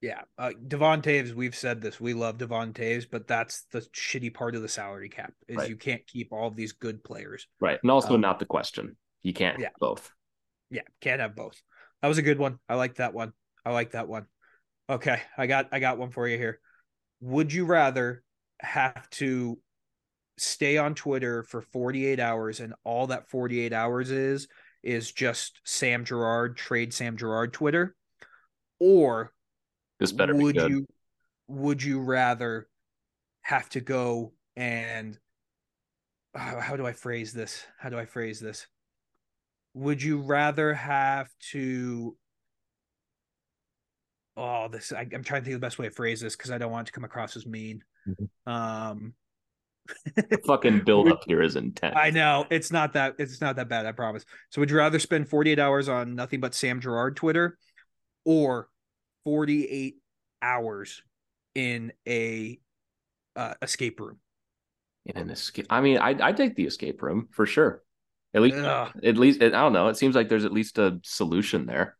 Yeah, 0.01 0.21
uh, 0.37 0.51
Devon 0.67 1.01
Toews. 1.01 1.33
We've 1.33 1.55
said 1.55 1.81
this. 1.81 1.99
We 1.99 2.13
love 2.13 2.37
Devon 2.37 2.73
Toews, 2.73 3.07
but 3.11 3.27
that's 3.27 3.63
the 3.71 3.81
shitty 3.95 4.33
part 4.33 4.55
of 4.55 4.61
the 4.61 4.69
salary 4.69 5.09
cap 5.09 5.33
is 5.47 5.57
Right. 5.57 5.69
you 5.69 5.77
can't 5.77 6.05
keep 6.05 6.31
all 6.31 6.47
of 6.47 6.55
these 6.55 6.73
good 6.73 7.03
players. 7.03 7.47
Right. 7.59 7.79
And 7.81 7.89
also 7.89 8.13
Um, 8.13 8.21
not 8.21 8.37
the 8.37 8.45
question. 8.45 8.97
You 9.23 9.33
can't 9.33 9.57
yeah. 9.59 9.65
have 9.67 9.73
both. 9.79 10.11
Yeah, 10.69 10.81
can't 11.01 11.21
have 11.21 11.35
both. 11.35 11.59
That 12.03 12.07
was 12.07 12.19
a 12.19 12.23
good 12.23 12.37
one. 12.37 12.59
I 12.69 12.75
like 12.75 12.95
that 12.95 13.15
one. 13.15 13.33
I 13.65 13.71
like 13.71 13.91
that 13.91 14.07
one. 14.07 14.27
Okay, 14.87 15.19
I 15.37 15.47
got 15.47 15.69
I 15.71 15.79
got 15.79 15.97
one 15.97 16.11
for 16.11 16.27
you 16.27 16.37
here. 16.37 16.59
Would 17.21 17.53
you 17.53 17.65
rather 17.65 18.23
have 18.59 19.09
to 19.11 19.59
stay 20.37 20.77
on 20.77 20.95
Twitter 20.95 21.43
for 21.43 21.61
48 21.61 22.19
hours 22.19 22.59
and 22.59 22.73
all 22.83 23.07
that 23.07 23.29
48 23.29 23.73
hours 23.73 24.11
is 24.11 24.47
is 24.83 25.11
just 25.11 25.61
Sam 25.63 26.03
Girard 26.03 26.57
trade 26.57 26.93
Sam 26.93 27.15
Girard 27.17 27.53
Twitter 27.53 27.95
or 28.79 29.31
This 29.99 30.11
better 30.11 30.35
would 30.35 30.55
be 30.55 30.59
good. 30.59 30.71
you 30.71 30.87
would 31.47 31.83
you 31.83 31.99
rather 31.99 32.67
have 33.41 33.69
to 33.69 33.81
go 33.81 34.33
and 34.55 35.17
how, 36.33 36.59
how 36.59 36.75
do 36.77 36.85
I 36.87 36.93
phrase 36.93 37.33
this? 37.33 37.63
How 37.77 37.89
do 37.89 37.99
I 37.99 38.05
phrase 38.05 38.39
this? 38.39 38.65
Would 39.73 40.01
you 40.01 40.21
rather 40.21 40.73
have 40.73 41.29
to 41.51 42.15
Oh, 44.37 44.67
this 44.69 44.91
I, 44.91 45.01
I'm 45.01 45.23
trying 45.23 45.41
to 45.41 45.45
think 45.45 45.55
of 45.55 45.61
the 45.61 45.65
best 45.65 45.77
way 45.77 45.87
to 45.87 45.93
phrase 45.93 46.21
this 46.21 46.35
because 46.35 46.51
I 46.51 46.57
don't 46.57 46.71
want 46.71 46.87
it 46.87 46.91
to 46.91 46.93
come 46.93 47.03
across 47.03 47.35
as 47.35 47.45
mean. 47.45 47.83
Mhm. 48.07 48.51
Um 48.51 49.13
the 50.15 50.39
fucking 50.45 50.83
build 50.85 51.11
up 51.11 51.21
here 51.25 51.41
is 51.41 51.55
intense. 51.55 51.95
I 51.97 52.11
know 52.11 52.45
it's 52.49 52.71
not 52.71 52.93
that 52.93 53.15
it's 53.17 53.41
not 53.41 53.55
that 53.57 53.67
bad, 53.67 53.85
I 53.85 53.91
promise. 53.91 54.25
So 54.49 54.61
would 54.61 54.69
you 54.69 54.77
rather 54.77 54.99
spend 54.99 55.27
48 55.29 55.59
hours 55.59 55.89
on 55.89 56.15
nothing 56.15 56.39
but 56.39 56.53
Sam 56.53 56.79
Girard 56.79 57.15
Twitter 57.15 57.57
or 58.25 58.69
48 59.25 59.97
hours 60.41 61.01
in 61.55 61.91
a 62.07 62.59
uh, 63.35 63.53
escape 63.61 63.99
room? 63.99 64.19
In 65.05 65.17
an 65.17 65.29
escape. 65.29 65.67
I 65.69 65.81
mean, 65.81 65.97
I 65.97 66.15
I 66.21 66.31
take 66.31 66.55
the 66.55 66.65
escape 66.65 67.01
room 67.01 67.27
for 67.31 67.45
sure. 67.45 67.83
At 68.33 68.41
least, 68.41 68.57
Ugh. 68.57 68.91
at 69.03 69.17
least, 69.17 69.41
I 69.41 69.49
don't 69.49 69.73
know. 69.73 69.89
It 69.89 69.97
seems 69.97 70.15
like 70.15 70.29
there's 70.29 70.45
at 70.45 70.53
least 70.53 70.77
a 70.77 70.99
solution 71.03 71.65
there. 71.65 71.97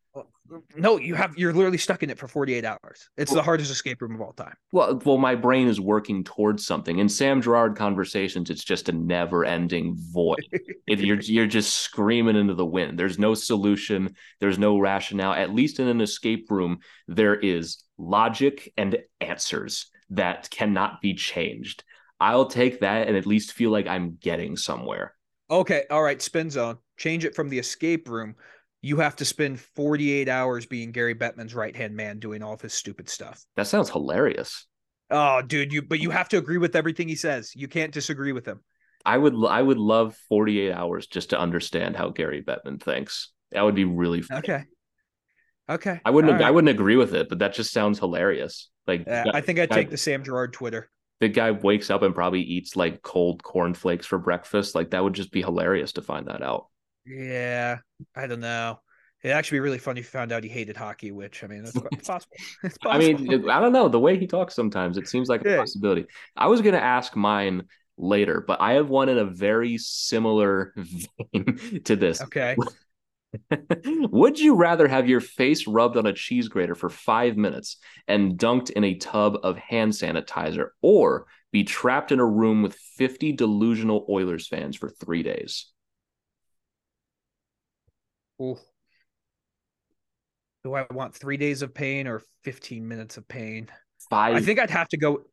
No, 0.75 0.97
you 0.97 1.15
have 1.15 1.37
you're 1.37 1.53
literally 1.53 1.77
stuck 1.77 2.03
in 2.03 2.09
it 2.09 2.17
for 2.17 2.27
48 2.27 2.65
hours. 2.65 3.09
It's 3.17 3.33
the 3.33 3.41
hardest 3.41 3.71
escape 3.71 4.01
room 4.01 4.15
of 4.15 4.21
all 4.21 4.33
time. 4.33 4.53
Well, 4.71 5.01
well, 5.05 5.17
my 5.17 5.35
brain 5.35 5.67
is 5.67 5.79
working 5.79 6.23
towards 6.23 6.65
something. 6.65 6.99
In 6.99 7.07
Sam 7.09 7.41
Girard 7.41 7.75
conversations, 7.75 8.49
it's 8.49 8.63
just 8.63 8.89
a 8.89 8.91
never-ending 8.91 9.95
void. 10.11 10.45
it, 10.87 10.99
you're 10.99 11.19
you're 11.21 11.47
just 11.47 11.77
screaming 11.77 12.35
into 12.35 12.53
the 12.53 12.65
wind. 12.65 12.99
There's 12.99 13.19
no 13.19 13.33
solution. 13.33 14.15
There's 14.39 14.59
no 14.59 14.77
rationale. 14.77 15.33
At 15.33 15.53
least 15.53 15.79
in 15.79 15.87
an 15.87 16.01
escape 16.01 16.49
room, 16.49 16.79
there 17.07 17.35
is 17.35 17.83
logic 17.97 18.73
and 18.77 18.97
answers 19.19 19.89
that 20.09 20.49
cannot 20.49 21.01
be 21.01 21.13
changed. 21.13 21.83
I'll 22.19 22.45
take 22.45 22.81
that 22.81 23.07
and 23.07 23.17
at 23.17 23.25
least 23.25 23.53
feel 23.53 23.71
like 23.71 23.87
I'm 23.87 24.17
getting 24.21 24.55
somewhere. 24.55 25.15
Okay, 25.49 25.83
all 25.89 26.03
right, 26.03 26.21
spin 26.21 26.49
zone. 26.49 26.77
Change 26.97 27.25
it 27.25 27.35
from 27.35 27.49
the 27.49 27.59
escape 27.59 28.07
room. 28.07 28.35
You 28.81 28.97
have 28.97 29.15
to 29.17 29.25
spend 29.25 29.59
48 29.59 30.27
hours 30.27 30.65
being 30.65 30.91
Gary 30.91 31.13
Bettman's 31.13 31.53
right-hand 31.53 31.95
man 31.95 32.19
doing 32.19 32.41
all 32.41 32.53
of 32.53 32.61
his 32.61 32.73
stupid 32.73 33.09
stuff. 33.09 33.43
That 33.55 33.67
sounds 33.67 33.89
hilarious. 33.89 34.65
Oh, 35.11 35.41
dude, 35.41 35.71
you 35.73 35.81
but 35.81 35.99
you 35.99 36.09
have 36.09 36.29
to 36.29 36.37
agree 36.37 36.57
with 36.57 36.75
everything 36.75 37.07
he 37.07 37.15
says. 37.15 37.51
You 37.55 37.67
can't 37.67 37.93
disagree 37.93 38.31
with 38.31 38.45
him. 38.45 38.61
I 39.05 39.17
would 39.17 39.33
I 39.47 39.61
would 39.61 39.77
love 39.77 40.15
48 40.29 40.71
hours 40.71 41.07
just 41.07 41.31
to 41.31 41.39
understand 41.39 41.95
how 41.95 42.09
Gary 42.09 42.41
Bettman 42.41 42.81
thinks. 42.81 43.31
That 43.51 43.63
would 43.63 43.75
be 43.75 43.85
really 43.85 44.21
fun. 44.21 44.37
Okay. 44.39 44.63
Okay. 45.69 45.99
I 46.05 46.09
wouldn't 46.09 46.33
right. 46.33 46.41
I 46.43 46.51
wouldn't 46.51 46.69
agree 46.73 46.95
with 46.95 47.13
it, 47.13 47.29
but 47.29 47.39
that 47.39 47.53
just 47.53 47.71
sounds 47.73 47.99
hilarious. 47.99 48.69
Like 48.87 49.05
guy- 49.05 49.29
I 49.33 49.41
think 49.41 49.59
I'd 49.59 49.69
guy- 49.69 49.75
take 49.75 49.89
the 49.89 49.97
Sam 49.97 50.23
Gerard 50.23 50.53
Twitter. 50.53 50.89
the 51.19 51.27
guy 51.27 51.51
wakes 51.51 51.89
up 51.91 52.01
and 52.01 52.15
probably 52.15 52.41
eats 52.41 52.75
like 52.75 53.01
cold 53.03 53.43
cornflakes 53.43 54.05
for 54.07 54.17
breakfast. 54.17 54.73
Like 54.75 54.89
that 54.91 55.03
would 55.03 55.13
just 55.13 55.31
be 55.31 55.41
hilarious 55.41 55.91
to 55.93 56.01
find 56.01 56.27
that 56.27 56.41
out. 56.41 56.67
Yeah, 57.05 57.79
I 58.15 58.27
don't 58.27 58.39
know. 58.39 58.79
It'd 59.23 59.35
actually 59.35 59.57
be 59.57 59.61
really 59.61 59.77
funny 59.77 59.99
if 59.99 60.07
you 60.07 60.09
found 60.11 60.31
out 60.31 60.43
he 60.43 60.49
hated 60.49 60.77
hockey, 60.77 61.11
which 61.11 61.43
I 61.43 61.47
mean, 61.47 61.63
that's 61.63 61.77
quite 61.77 61.91
possible. 62.05 62.37
It's 62.63 62.77
I 62.83 62.97
mean, 62.97 63.49
I 63.49 63.59
don't 63.59 63.73
know. 63.73 63.87
The 63.87 63.99
way 63.99 64.17
he 64.17 64.27
talks 64.27 64.55
sometimes, 64.55 64.97
it 64.97 65.07
seems 65.07 65.29
like 65.29 65.41
a 65.41 65.45
Yeah. 65.45 65.57
possibility. 65.57 66.05
I 66.35 66.47
was 66.47 66.61
gonna 66.61 66.77
ask 66.77 67.15
mine 67.15 67.63
later, 67.97 68.43
but 68.45 68.59
I 68.61 68.73
have 68.73 68.89
one 68.89 69.09
in 69.09 69.17
a 69.17 69.25
very 69.25 69.77
similar 69.77 70.73
vein 70.75 71.81
to 71.85 71.95
this. 71.95 72.21
okay. 72.23 72.55
Would 74.11 74.39
you 74.39 74.55
rather 74.55 74.87
have 74.87 75.07
your 75.07 75.21
face 75.21 75.67
rubbed 75.67 75.97
on 75.97 76.05
a 76.05 76.13
cheese 76.13 76.47
grater 76.47 76.75
for 76.75 76.89
five 76.89 77.37
minutes 77.37 77.77
and 78.07 78.37
dunked 78.37 78.71
in 78.71 78.83
a 78.83 78.95
tub 78.95 79.37
of 79.43 79.57
hand 79.57 79.93
sanitizer, 79.93 80.69
or 80.81 81.27
be 81.51 81.63
trapped 81.63 82.11
in 82.11 82.19
a 82.19 82.25
room 82.25 82.61
with 82.61 82.75
50 82.75 83.31
delusional 83.33 84.05
Oilers 84.09 84.47
fans 84.47 84.75
for 84.75 84.89
three 84.89 85.23
days? 85.23 85.67
Ooh. 88.41 88.57
Do 90.63 90.75
I 90.75 90.85
want 90.91 91.15
three 91.15 91.37
days 91.37 91.61
of 91.61 91.73
pain 91.73 92.07
or 92.07 92.21
15 92.43 92.87
minutes 92.87 93.17
of 93.17 93.27
pain? 93.27 93.67
Five. 94.09 94.35
I 94.35 94.41
think 94.41 94.59
I'd 94.59 94.69
have 94.69 94.87
to 94.89 94.97
go. 94.97 95.23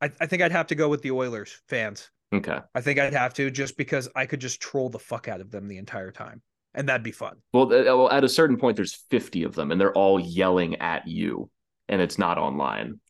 I, 0.00 0.10
I 0.20 0.26
think 0.26 0.42
I'd 0.42 0.52
have 0.52 0.68
to 0.68 0.74
go 0.74 0.88
with 0.88 1.02
the 1.02 1.10
Oilers 1.10 1.60
fans. 1.68 2.10
okay. 2.32 2.60
I 2.74 2.80
think 2.80 2.98
I'd 2.98 3.12
have 3.12 3.34
to 3.34 3.50
just 3.50 3.76
because 3.76 4.08
I 4.14 4.26
could 4.26 4.40
just 4.40 4.60
troll 4.60 4.88
the 4.88 4.98
fuck 4.98 5.28
out 5.28 5.40
of 5.40 5.50
them 5.50 5.68
the 5.68 5.78
entire 5.78 6.10
time. 6.10 6.42
And 6.74 6.88
that'd 6.88 7.02
be 7.02 7.12
fun. 7.12 7.36
Well, 7.52 7.72
uh, 7.72 7.84
well, 7.84 8.10
at 8.10 8.24
a 8.24 8.28
certain 8.28 8.56
point, 8.56 8.76
there's 8.76 8.94
50 9.10 9.42
of 9.42 9.54
them, 9.54 9.72
and 9.72 9.80
they're 9.80 9.92
all 9.94 10.20
yelling 10.20 10.76
at 10.76 11.08
you, 11.08 11.50
and 11.88 12.00
it's 12.00 12.18
not 12.18 12.38
online. 12.38 13.00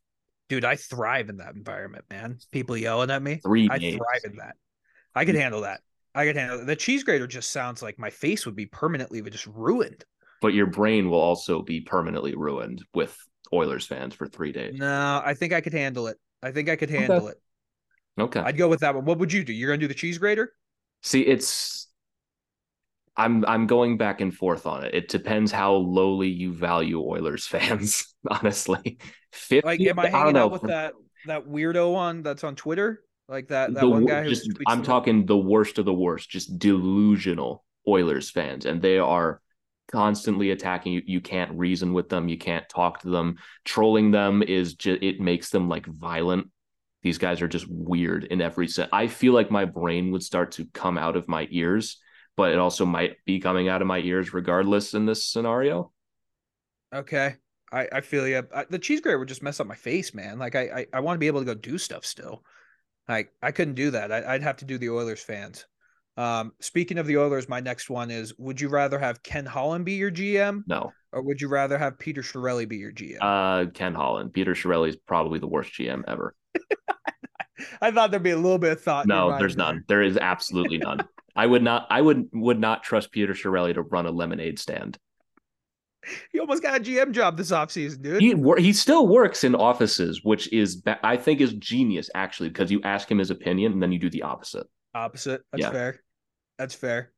Dude, 0.49 0.64
I 0.64 0.77
thrive 0.77 1.29
in 1.29 1.38
that 1.38 1.55
environment, 1.55 2.05
man. 2.09 2.38
People 2.53 2.77
yelling 2.77 3.11
at 3.11 3.23
me. 3.23 3.37
Three 3.37 3.68
I 3.71 3.79
days. 3.79 3.97
thrive 3.97 4.21
in 4.25 4.37
that. 4.37 4.57
I 5.14 5.25
could 5.25 5.35
handle 5.35 5.62
that. 5.62 5.81
I 6.19 6.27
could 6.27 6.37
handle 6.37 6.59
that. 6.59 6.67
The 6.67 6.77
cheese 6.77 7.05
grater 7.05 7.27
just 7.27 7.51
sounds 7.51 7.83
like 7.83 7.99
my 7.99 8.11
face 8.11 8.45
would 8.45 8.57
be 8.57 8.67
permanently 8.67 9.23
just 9.23 9.47
ruined. 9.47 10.05
But 10.43 10.53
your 10.53 10.67
brain 10.67 11.09
will 11.11 11.21
also 11.21 11.63
be 11.63 11.81
permanently 11.81 12.35
ruined 12.35 12.85
with 12.93 13.17
Oilers 13.53 13.87
fans 13.87 14.15
for 14.15 14.27
three 14.27 14.53
days. 14.53 14.75
No, 14.79 15.23
I 15.25 15.35
think 15.35 15.53
I 15.53 15.61
could 15.61 15.73
handle 15.73 16.09
it. 16.09 16.17
I 16.43 16.51
think 16.51 16.69
I 16.69 16.77
could 16.77 16.91
handle 16.91 17.29
it. 17.29 17.39
Okay. 18.19 18.41
I'd 18.41 18.57
go 18.57 18.69
with 18.69 18.81
that 18.81 18.95
one. 18.95 19.05
What 19.05 19.19
would 19.19 19.33
you 19.33 19.45
do? 19.45 19.53
You're 19.53 19.71
gonna 19.71 19.79
do 19.79 19.89
the 19.89 19.95
cheese 19.95 20.19
grater? 20.19 20.53
See, 21.03 21.23
it's 21.23 21.87
I'm 23.17 23.45
I'm 23.47 23.67
going 23.67 23.97
back 23.97 24.21
and 24.21 24.35
forth 24.35 24.67
on 24.67 24.85
it. 24.85 24.95
It 24.95 25.09
depends 25.09 25.51
how 25.51 25.75
lowly 25.75 26.29
you 26.29 26.53
value 26.53 27.01
Oilers 27.01 27.47
fans, 27.47 28.15
honestly. 28.29 28.99
50, 29.33 29.67
Like, 29.67 29.81
am 29.81 29.99
I 29.99 30.09
don't 30.11 30.13
hanging 30.13 30.35
know. 30.35 30.45
out 30.45 30.53
with 30.53 30.63
that 30.63 30.95
that 31.25 31.47
weirdo 31.47 31.95
on 31.95 32.23
that's 32.23 32.45
on 32.45 32.55
Twitter? 32.57 33.03
Like 33.29 33.49
that 33.49 33.75
that 33.75 33.81
The 33.81 33.88
one 33.88 34.07
guy 34.07 34.23
who 34.23 34.31
just, 34.31 34.51
I'm 34.67 34.83
talking 34.83 35.27
the 35.27 35.37
worst 35.37 35.79
of 35.79 35.85
the 35.85 35.93
worst, 35.93 36.31
just 36.31 36.59
delusional 36.59 37.64
Oilers 37.87 38.31
fans, 38.31 38.67
and 38.67 38.81
they 38.81 38.99
are 38.99 39.41
constantly 39.91 40.51
attacking 40.51 40.93
you. 40.93 41.03
You 41.07 41.21
can't 41.21 41.59
reason 41.59 41.93
with 41.93 42.09
them. 42.09 42.29
You 42.29 42.38
can't 42.38 42.69
talk 42.69 43.01
to 43.03 43.11
them. 43.11 43.37
Trolling 43.64 44.11
them 44.11 44.43
is 44.43 44.75
just 44.75 45.03
it 45.03 45.21
makes 45.21 45.51
them 45.51 45.69
like 45.69 45.87
violent. 45.87 46.49
These 47.03 47.19
guys 47.19 47.43
are 47.43 47.49
just 47.49 47.67
weird 47.69 48.25
in 48.25 48.41
every 48.41 48.69
sense. 48.69 48.91
I 48.93 49.07
feel 49.07 49.33
like 49.33 49.51
my 49.51 49.64
brain 49.64 50.11
would 50.12 50.23
start 50.23 50.53
to 50.53 50.67
come 50.73 50.99
out 50.99 51.17
of 51.17 51.29
my 51.29 51.47
ears, 51.51 51.99
but 52.37 52.53
it 52.53 52.59
also 52.59 52.85
might 52.85 53.17
be 53.25 53.41
coming 53.41 53.69
out 53.69 53.83
of 53.83 53.87
my 53.87 53.99
ears 53.99 54.35
regardless 54.35 54.95
in 54.95 55.07
this 55.07 55.25
scenario. 55.25 55.93
Okay. 56.95 57.37
I, 57.71 57.88
I 57.93 58.01
feel 58.01 58.27
you. 58.27 58.43
I, 58.55 58.64
the 58.69 58.79
cheese 58.79 59.01
grater 59.01 59.19
would 59.19 59.29
just 59.29 59.43
mess 59.43 59.61
up 59.61 59.67
my 59.67 59.75
face, 59.75 60.14
man. 60.14 60.38
Like 60.38 60.55
I 60.55 60.62
I, 60.62 60.87
I 60.95 61.01
want 61.01 61.17
to 61.17 61.21
be 61.21 61.27
able 61.27 61.41
to 61.41 61.47
go 61.47 61.55
do 61.55 61.79
stuff 61.79 62.05
still. 62.05 62.43
Like 63.09 63.33
I 63.42 63.53
couldn't 63.53 63.75
do 63.75 63.90
that. 63.92 64.12
I, 64.12 64.35
I'd 64.35 64.42
have 64.42 64.59
to 64.59 64.64
do 64.64 64.79
the 64.79 64.90
Oilers 64.90 65.21
fans. 65.23 65.66
Um, 66.16 66.53
speaking 66.61 66.99
of 66.99 67.07
the 67.07 67.16
Oilers, 67.18 67.49
my 67.49 67.61
next 67.61 67.88
one 67.88 68.11
is: 68.11 68.35
Would 68.38 68.61
you 68.61 68.68
rather 68.68 68.99
have 68.99 69.23
Ken 69.23 69.47
Holland 69.47 69.85
be 69.85 69.94
your 69.94 70.11
GM, 70.11 70.62
No. 70.66 70.92
or 71.12 71.23
would 71.23 71.40
you 71.40 71.49
rather 71.49 71.79
have 71.79 71.99
Peter 71.99 72.23
Chiarelli 72.23 72.68
be 72.68 72.77
your 72.77 72.92
GM? 72.92 73.18
Uh 73.21 73.71
Ken 73.71 73.94
Holland. 73.94 74.33
Peter 74.33 74.53
Chiarelli 74.55 74.88
is 74.90 74.97
probably 74.97 75.38
the 75.38 75.47
worst 75.47 75.73
GM 75.73 76.03
ever. 76.09 76.35
I 77.81 77.90
thought 77.90 78.11
there'd 78.11 78.23
be 78.23 78.31
a 78.31 78.37
little 78.37 78.59
bit 78.59 78.73
of 78.73 78.81
thought. 78.81 79.07
No, 79.07 79.37
there's 79.38 79.57
there. 79.57 79.66
none. 79.66 79.85
There 79.88 80.03
is 80.03 80.16
absolutely 80.16 80.79
none. 80.79 81.01
I 81.37 81.47
would 81.47 81.62
not 81.62 81.87
I 81.90 82.01
would 82.01 82.29
would 82.33 82.59
not 82.59 82.83
trust 82.83 83.12
Peter 83.12 83.33
Chiarelli 83.33 83.75
to 83.75 83.83
run 83.83 84.07
a 84.07 84.11
lemonade 84.11 84.59
stand. 84.59 84.99
He 86.33 86.40
almost 86.40 86.62
got 86.62 86.77
a 86.77 86.81
GM 86.83 87.12
job 87.12 87.37
this 87.37 87.51
offseason, 87.51 88.03
dude. 88.03 88.21
He 88.21 88.35
he 88.62 88.73
still 88.73 89.07
works 89.07 89.44
in 89.44 89.55
offices, 89.55 90.25
which 90.25 90.53
is 90.53 90.83
I 91.03 91.16
think 91.16 91.40
is 91.40 91.53
genius 91.55 92.11
actually 92.14 92.49
because 92.49 92.71
you 92.71 92.81
ask 92.85 93.11
him 93.11 93.18
his 93.18 93.31
opinion 93.31 93.73
and 93.73 93.83
then 93.83 93.92
you 93.92 93.99
do 93.99 94.11
the 94.11 94.23
opposite. 94.23 94.66
Opposite. 94.94 95.42
That's 95.53 95.62
Yeah. 95.62 95.71
fair. 95.71 96.01
That's 96.59 96.75
fair. 96.75 97.12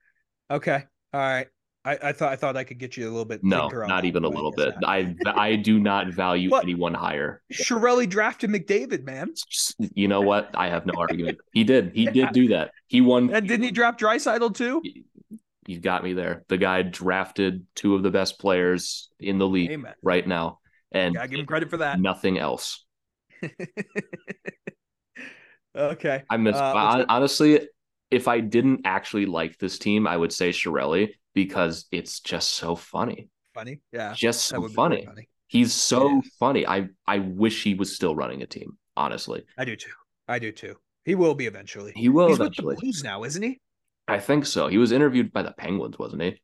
Okay. 0.51 0.85
All 1.13 1.21
right. 1.21 1.47
I, 1.83 1.99
I 2.03 2.13
thought 2.13 2.31
I 2.31 2.37
thought 2.37 2.59
I 2.59 2.65
could 2.65 2.77
get 2.79 2.99
you 2.99 3.05
a 3.07 3.11
little 3.11 3.25
bit. 3.25 3.43
No, 3.43 3.69
not 3.69 4.05
even 4.05 4.25
a 4.25 4.29
little 4.29 4.53
bit. 4.53 4.75
not. 4.83 4.91
I 4.91 5.15
I 5.25 5.57
do 5.57 5.81
not 5.81 6.09
value 6.13 6.51
What? 6.51 6.65
anyone 6.65 6.93
higher. 6.93 7.41
Chiarelli 7.51 8.07
drafted 8.07 8.51
McDavid, 8.51 9.03
man. 9.05 9.33
You 9.95 10.07
know 10.07 10.21
what? 10.21 10.51
I 10.55 10.69
have 10.69 10.85
no 10.85 10.93
argument. 10.99 11.39
He 11.55 11.65
did. 11.65 11.93
He 11.95 12.05
did 12.05 12.33
do 12.33 12.49
that. 12.49 12.73
He 12.89 13.01
won. 13.01 13.33
And 13.33 13.49
didn't 13.49 13.65
he 13.65 13.71
draft 13.71 13.99
Draisaitl 13.99 14.55
too? 14.55 14.83
You 15.67 15.79
got 15.81 16.03
me 16.03 16.13
there. 16.15 16.45
The 16.49 16.57
guy 16.57 16.83
drafted 16.83 17.67
two 17.75 17.95
of 17.95 18.03
the 18.03 18.11
best 18.11 18.39
players 18.39 19.11
in 19.21 19.39
the 19.39 19.47
league 19.47 19.71
Amen. 19.71 19.95
right 20.03 20.27
now, 20.27 20.59
and 20.93 21.15
Gotta 21.15 21.29
give 21.29 21.39
him 21.41 21.47
credit 21.47 21.71
for 21.71 21.77
that. 21.79 22.01
nothing 22.01 22.39
else. 22.39 22.85
okay. 25.77 26.23
I 26.31 26.37
miss 26.37 26.57
Uh, 26.57 26.73
hon- 26.73 27.07
honestly. 27.09 27.69
If 28.11 28.27
I 28.27 28.41
didn't 28.41 28.81
actually 28.85 29.27
like 29.27 29.57
this 29.59 29.79
team, 29.79 30.09
I 30.09 30.17
would 30.17 30.33
say 30.33 30.51
Chiarelli 30.51 31.11
because 31.33 31.87
it's 31.93 32.19
just 32.19 32.51
so 32.55 32.75
funny. 32.75 33.29
Funny. 33.55 33.81
Yeah. 33.93 34.15
Just 34.17 34.47
so 34.47 34.67
funny. 34.69 35.05
funny. 35.07 35.29
He's 35.47 35.73
so 35.73 36.09
Yeah. 36.09 36.21
funny. 36.41 36.67
I 36.67 36.89
I 37.07 37.21
wish 37.21 37.63
he 37.63 37.75
was 37.75 37.95
still 37.95 38.17
running 38.17 38.43
a 38.43 38.47
team. 38.47 38.79
Honestly, 38.97 39.45
I 39.57 39.65
do 39.65 39.77
too. 39.77 39.93
I 40.27 40.41
do 40.41 40.51
too. 40.51 40.75
He 41.05 41.15
will 41.15 41.35
be 41.37 41.47
eventually. 41.47 41.93
he 41.95 42.09
will 42.09 42.29
He's 42.29 42.37
eventually. 42.41 42.67
with 42.75 42.77
the 42.79 42.81
Blues 42.87 43.05
now, 43.05 43.23
isn't 43.23 43.43
he? 43.43 43.61
I 44.11 44.19
think 44.19 44.45
so. 44.45 44.67
He 44.67 44.79
was 44.79 44.93
interviewed 44.93 45.33
by 45.33 45.43
the 45.43 45.53
Penguins, 45.53 45.99
wasn't 45.99 46.23
he? 46.23 46.41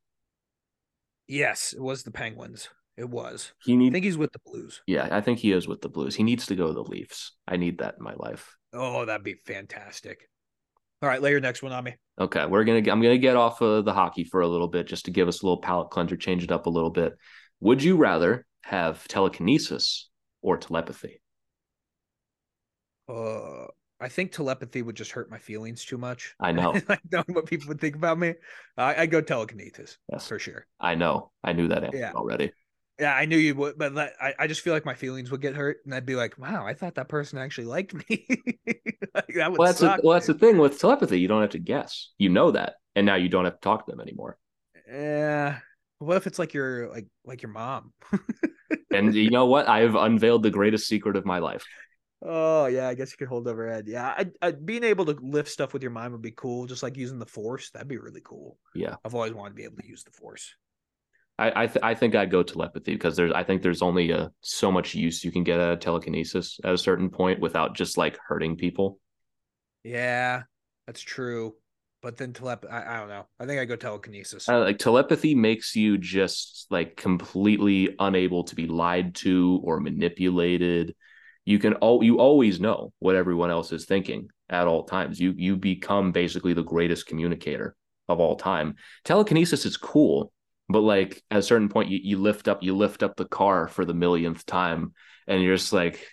Yes, 1.26 1.72
it 1.72 1.82
was 1.82 2.04
the 2.04 2.12
Penguins. 2.12 2.68
It 2.96 3.10
was. 3.10 3.52
He 3.64 3.76
need... 3.76 3.90
I 3.90 3.92
think 3.92 4.04
he's 4.04 4.16
with 4.16 4.32
the 4.32 4.38
Blues. 4.46 4.82
Yeah, 4.86 5.08
I 5.10 5.20
think 5.20 5.40
he 5.40 5.50
is 5.52 5.66
with 5.66 5.82
the 5.82 5.88
Blues. 5.88 6.14
He 6.14 6.22
needs 6.22 6.46
to 6.46 6.54
go 6.54 6.68
to 6.68 6.72
the 6.72 6.82
Leafs. 6.82 7.32
I 7.46 7.56
need 7.56 7.78
that 7.78 7.96
in 7.98 8.04
my 8.04 8.14
life. 8.16 8.56
Oh, 8.72 9.04
that'd 9.04 9.24
be 9.24 9.34
fantastic. 9.46 10.28
All 11.02 11.08
right, 11.08 11.20
lay 11.20 11.30
your 11.30 11.40
next 11.40 11.62
one 11.62 11.72
on 11.72 11.84
me. 11.84 11.96
Okay, 12.18 12.46
we're 12.46 12.64
gonna. 12.64 12.78
I'm 12.78 13.02
gonna 13.02 13.18
get 13.18 13.36
off 13.36 13.60
of 13.60 13.84
the 13.84 13.92
hockey 13.92 14.24
for 14.24 14.40
a 14.40 14.48
little 14.48 14.68
bit 14.68 14.86
just 14.86 15.04
to 15.04 15.10
give 15.10 15.28
us 15.28 15.42
a 15.42 15.44
little 15.44 15.60
palate 15.60 15.90
cleanser, 15.90 16.16
change 16.16 16.42
it 16.42 16.52
up 16.52 16.66
a 16.66 16.70
little 16.70 16.90
bit. 16.90 17.14
Would 17.60 17.82
you 17.82 17.96
rather 17.96 18.46
have 18.62 19.06
telekinesis 19.08 20.08
or 20.40 20.56
telepathy? 20.56 21.20
Uh, 23.08 23.66
I 24.00 24.08
think 24.08 24.32
telepathy 24.32 24.82
would 24.82 24.96
just 24.96 25.12
hurt 25.12 25.30
my 25.30 25.38
feelings 25.38 25.84
too 25.84 25.98
much. 25.98 26.34
I 26.40 26.52
know. 26.52 26.74
I 26.88 26.98
know 27.10 27.24
what 27.28 27.46
people 27.46 27.68
would 27.68 27.80
think 27.80 27.96
about 27.96 28.18
me. 28.18 28.34
I 28.76 28.94
I'd 29.02 29.10
go 29.10 29.20
telekinesis 29.20 29.98
Yes, 30.12 30.28
for 30.28 30.38
sure. 30.38 30.66
I 30.80 30.94
know. 30.94 31.30
I 31.42 31.52
knew 31.52 31.68
that 31.68 31.94
Yeah. 31.94 32.12
already. 32.14 32.52
Yeah, 32.98 33.14
I 33.14 33.26
knew 33.26 33.36
you 33.36 33.54
would, 33.56 33.76
but 33.76 33.94
that, 33.96 34.14
I, 34.20 34.34
I 34.38 34.46
just 34.46 34.62
feel 34.62 34.72
like 34.72 34.86
my 34.86 34.94
feelings 34.94 35.30
would 35.30 35.42
get 35.42 35.54
hurt, 35.54 35.78
and 35.84 35.94
I'd 35.94 36.06
be 36.06 36.16
like, 36.16 36.38
"Wow, 36.38 36.66
I 36.66 36.72
thought 36.72 36.94
that 36.94 37.10
person 37.10 37.38
actually 37.38 37.66
liked 37.66 37.92
me." 37.92 38.26
like, 39.14 39.34
that 39.34 39.52
would 39.52 39.58
Well, 39.58 39.68
that's 39.68 39.82
suck. 39.82 40.00
a, 40.00 40.00
well, 40.02 40.14
that's 40.14 40.26
the 40.26 40.34
thing 40.34 40.58
with 40.58 40.78
telepathy. 40.78 41.20
You 41.20 41.28
don't 41.28 41.40
have 41.42 41.50
to 41.50 41.58
guess. 41.58 42.10
You 42.18 42.28
know 42.28 42.50
that, 42.52 42.76
and 42.94 43.06
now 43.06 43.16
you 43.16 43.28
don't 43.28 43.44
have 43.44 43.54
to 43.54 43.60
talk 43.60 43.86
to 43.86 43.92
them 43.92 44.00
anymore. 44.00 44.38
yeah. 44.88 45.58
What 45.98 46.16
if 46.18 46.26
it's 46.26 46.38
like 46.38 46.52
your 46.54 46.88
like 46.90 47.06
like 47.24 47.42
your 47.42 47.52
mom? 47.52 47.92
And 48.92 49.14
you 49.14 49.30
know 49.30 49.46
what? 49.46 49.68
I 49.68 49.80
have 49.80 49.94
unveiled 49.94 50.42
the 50.42 50.50
greatest 50.50 50.86
secret 50.88 51.16
of 51.16 51.24
my 51.26 51.38
life. 51.38 51.66
Oh 52.22 52.66
yeah, 52.66 52.88
I 52.88 52.94
guess 52.94 53.10
you 53.12 53.18
could 53.18 53.28
hold 53.28 53.46
over 53.46 53.70
head. 53.70 53.86
Yeah, 53.86 54.06
I, 54.06 54.26
I, 54.40 54.50
being 54.52 54.84
able 54.84 55.04
to 55.06 55.16
lift 55.20 55.50
stuff 55.50 55.72
with 55.72 55.82
your 55.82 55.90
mind 55.90 56.12
would 56.12 56.22
be 56.22 56.30
cool. 56.30 56.66
Just 56.66 56.82
like 56.82 56.96
using 56.96 57.18
the 57.18 57.26
force, 57.26 57.70
that'd 57.70 57.88
be 57.88 57.98
really 57.98 58.22
cool. 58.24 58.58
Yeah. 58.74 58.96
I've 59.04 59.14
always 59.14 59.32
wanted 59.32 59.50
to 59.50 59.56
be 59.56 59.64
able 59.64 59.76
to 59.76 59.86
use 59.86 60.02
the 60.02 60.10
force. 60.10 60.54
I 61.38 61.64
I, 61.64 61.66
th- 61.66 61.82
I 61.82 61.94
think 61.94 62.14
I'd 62.14 62.30
go 62.30 62.42
telepathy 62.42 62.94
because 62.94 63.16
there's 63.16 63.32
I 63.32 63.44
think 63.44 63.62
there's 63.62 63.82
only 63.82 64.12
uh 64.12 64.28
so 64.40 64.72
much 64.72 64.94
use 64.94 65.24
you 65.24 65.30
can 65.30 65.44
get 65.44 65.60
out 65.60 65.74
of 65.74 65.80
telekinesis 65.80 66.58
at 66.64 66.72
a 66.72 66.78
certain 66.78 67.10
point 67.10 67.40
without 67.40 67.76
just 67.76 67.98
like 67.98 68.18
hurting 68.26 68.56
people. 68.56 68.98
Yeah, 69.84 70.44
that's 70.86 71.02
true. 71.02 71.54
But 72.02 72.16
then 72.16 72.32
telep, 72.32 72.70
I, 72.70 72.94
I 72.94 73.00
don't 73.00 73.08
know. 73.08 73.26
I 73.40 73.46
think 73.46 73.60
I 73.60 73.64
go 73.64 73.76
telekinesis. 73.76 74.48
Uh, 74.48 74.60
like 74.60 74.78
telepathy 74.78 75.34
makes 75.34 75.74
you 75.74 75.98
just 75.98 76.66
like 76.70 76.96
completely 76.96 77.94
unable 77.98 78.44
to 78.44 78.54
be 78.54 78.66
lied 78.66 79.14
to 79.16 79.60
or 79.64 79.80
manipulated. 79.80 80.94
You 81.46 81.58
can 81.58 81.74
all 81.74 82.02
you 82.02 82.18
always 82.18 82.60
know 82.60 82.92
what 82.98 83.14
everyone 83.14 83.50
else 83.50 83.72
is 83.72 83.86
thinking 83.86 84.28
at 84.50 84.66
all 84.66 84.82
times. 84.82 85.18
You 85.18 85.32
you 85.36 85.56
become 85.56 86.12
basically 86.12 86.52
the 86.52 86.62
greatest 86.62 87.06
communicator 87.06 87.74
of 88.08 88.20
all 88.20 88.36
time. 88.36 88.74
Telekinesis 89.04 89.64
is 89.64 89.76
cool, 89.76 90.32
but 90.68 90.80
like 90.80 91.22
at 91.30 91.38
a 91.38 91.42
certain 91.42 91.68
point 91.68 91.88
you, 91.88 92.00
you 92.02 92.18
lift 92.18 92.48
up 92.48 92.62
you 92.62 92.76
lift 92.76 93.04
up 93.04 93.16
the 93.16 93.24
car 93.24 93.68
for 93.68 93.84
the 93.84 93.94
millionth 93.94 94.44
time 94.44 94.92
and 95.28 95.40
you're 95.40 95.56
just 95.56 95.72
like 95.72 96.04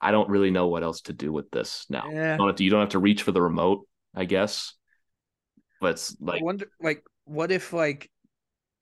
I 0.00 0.10
don't 0.10 0.28
really 0.28 0.50
know 0.50 0.66
what 0.66 0.82
else 0.82 1.02
to 1.02 1.12
do 1.12 1.32
with 1.32 1.50
this 1.50 1.86
now. 1.88 2.04
Yeah. 2.10 2.32
You 2.32 2.38
don't 2.38 2.46
have 2.48 2.56
to 2.56 2.64
you 2.64 2.70
don't 2.70 2.80
have 2.80 2.88
to 2.90 2.98
reach 2.98 3.22
for 3.22 3.32
the 3.32 3.42
remote, 3.42 3.86
I 4.14 4.24
guess. 4.24 4.74
But 5.80 5.92
it's 5.92 6.16
like 6.20 6.40
I 6.40 6.44
wonder, 6.44 6.66
like, 6.82 7.04
what 7.24 7.52
if 7.52 7.72
like, 7.72 8.10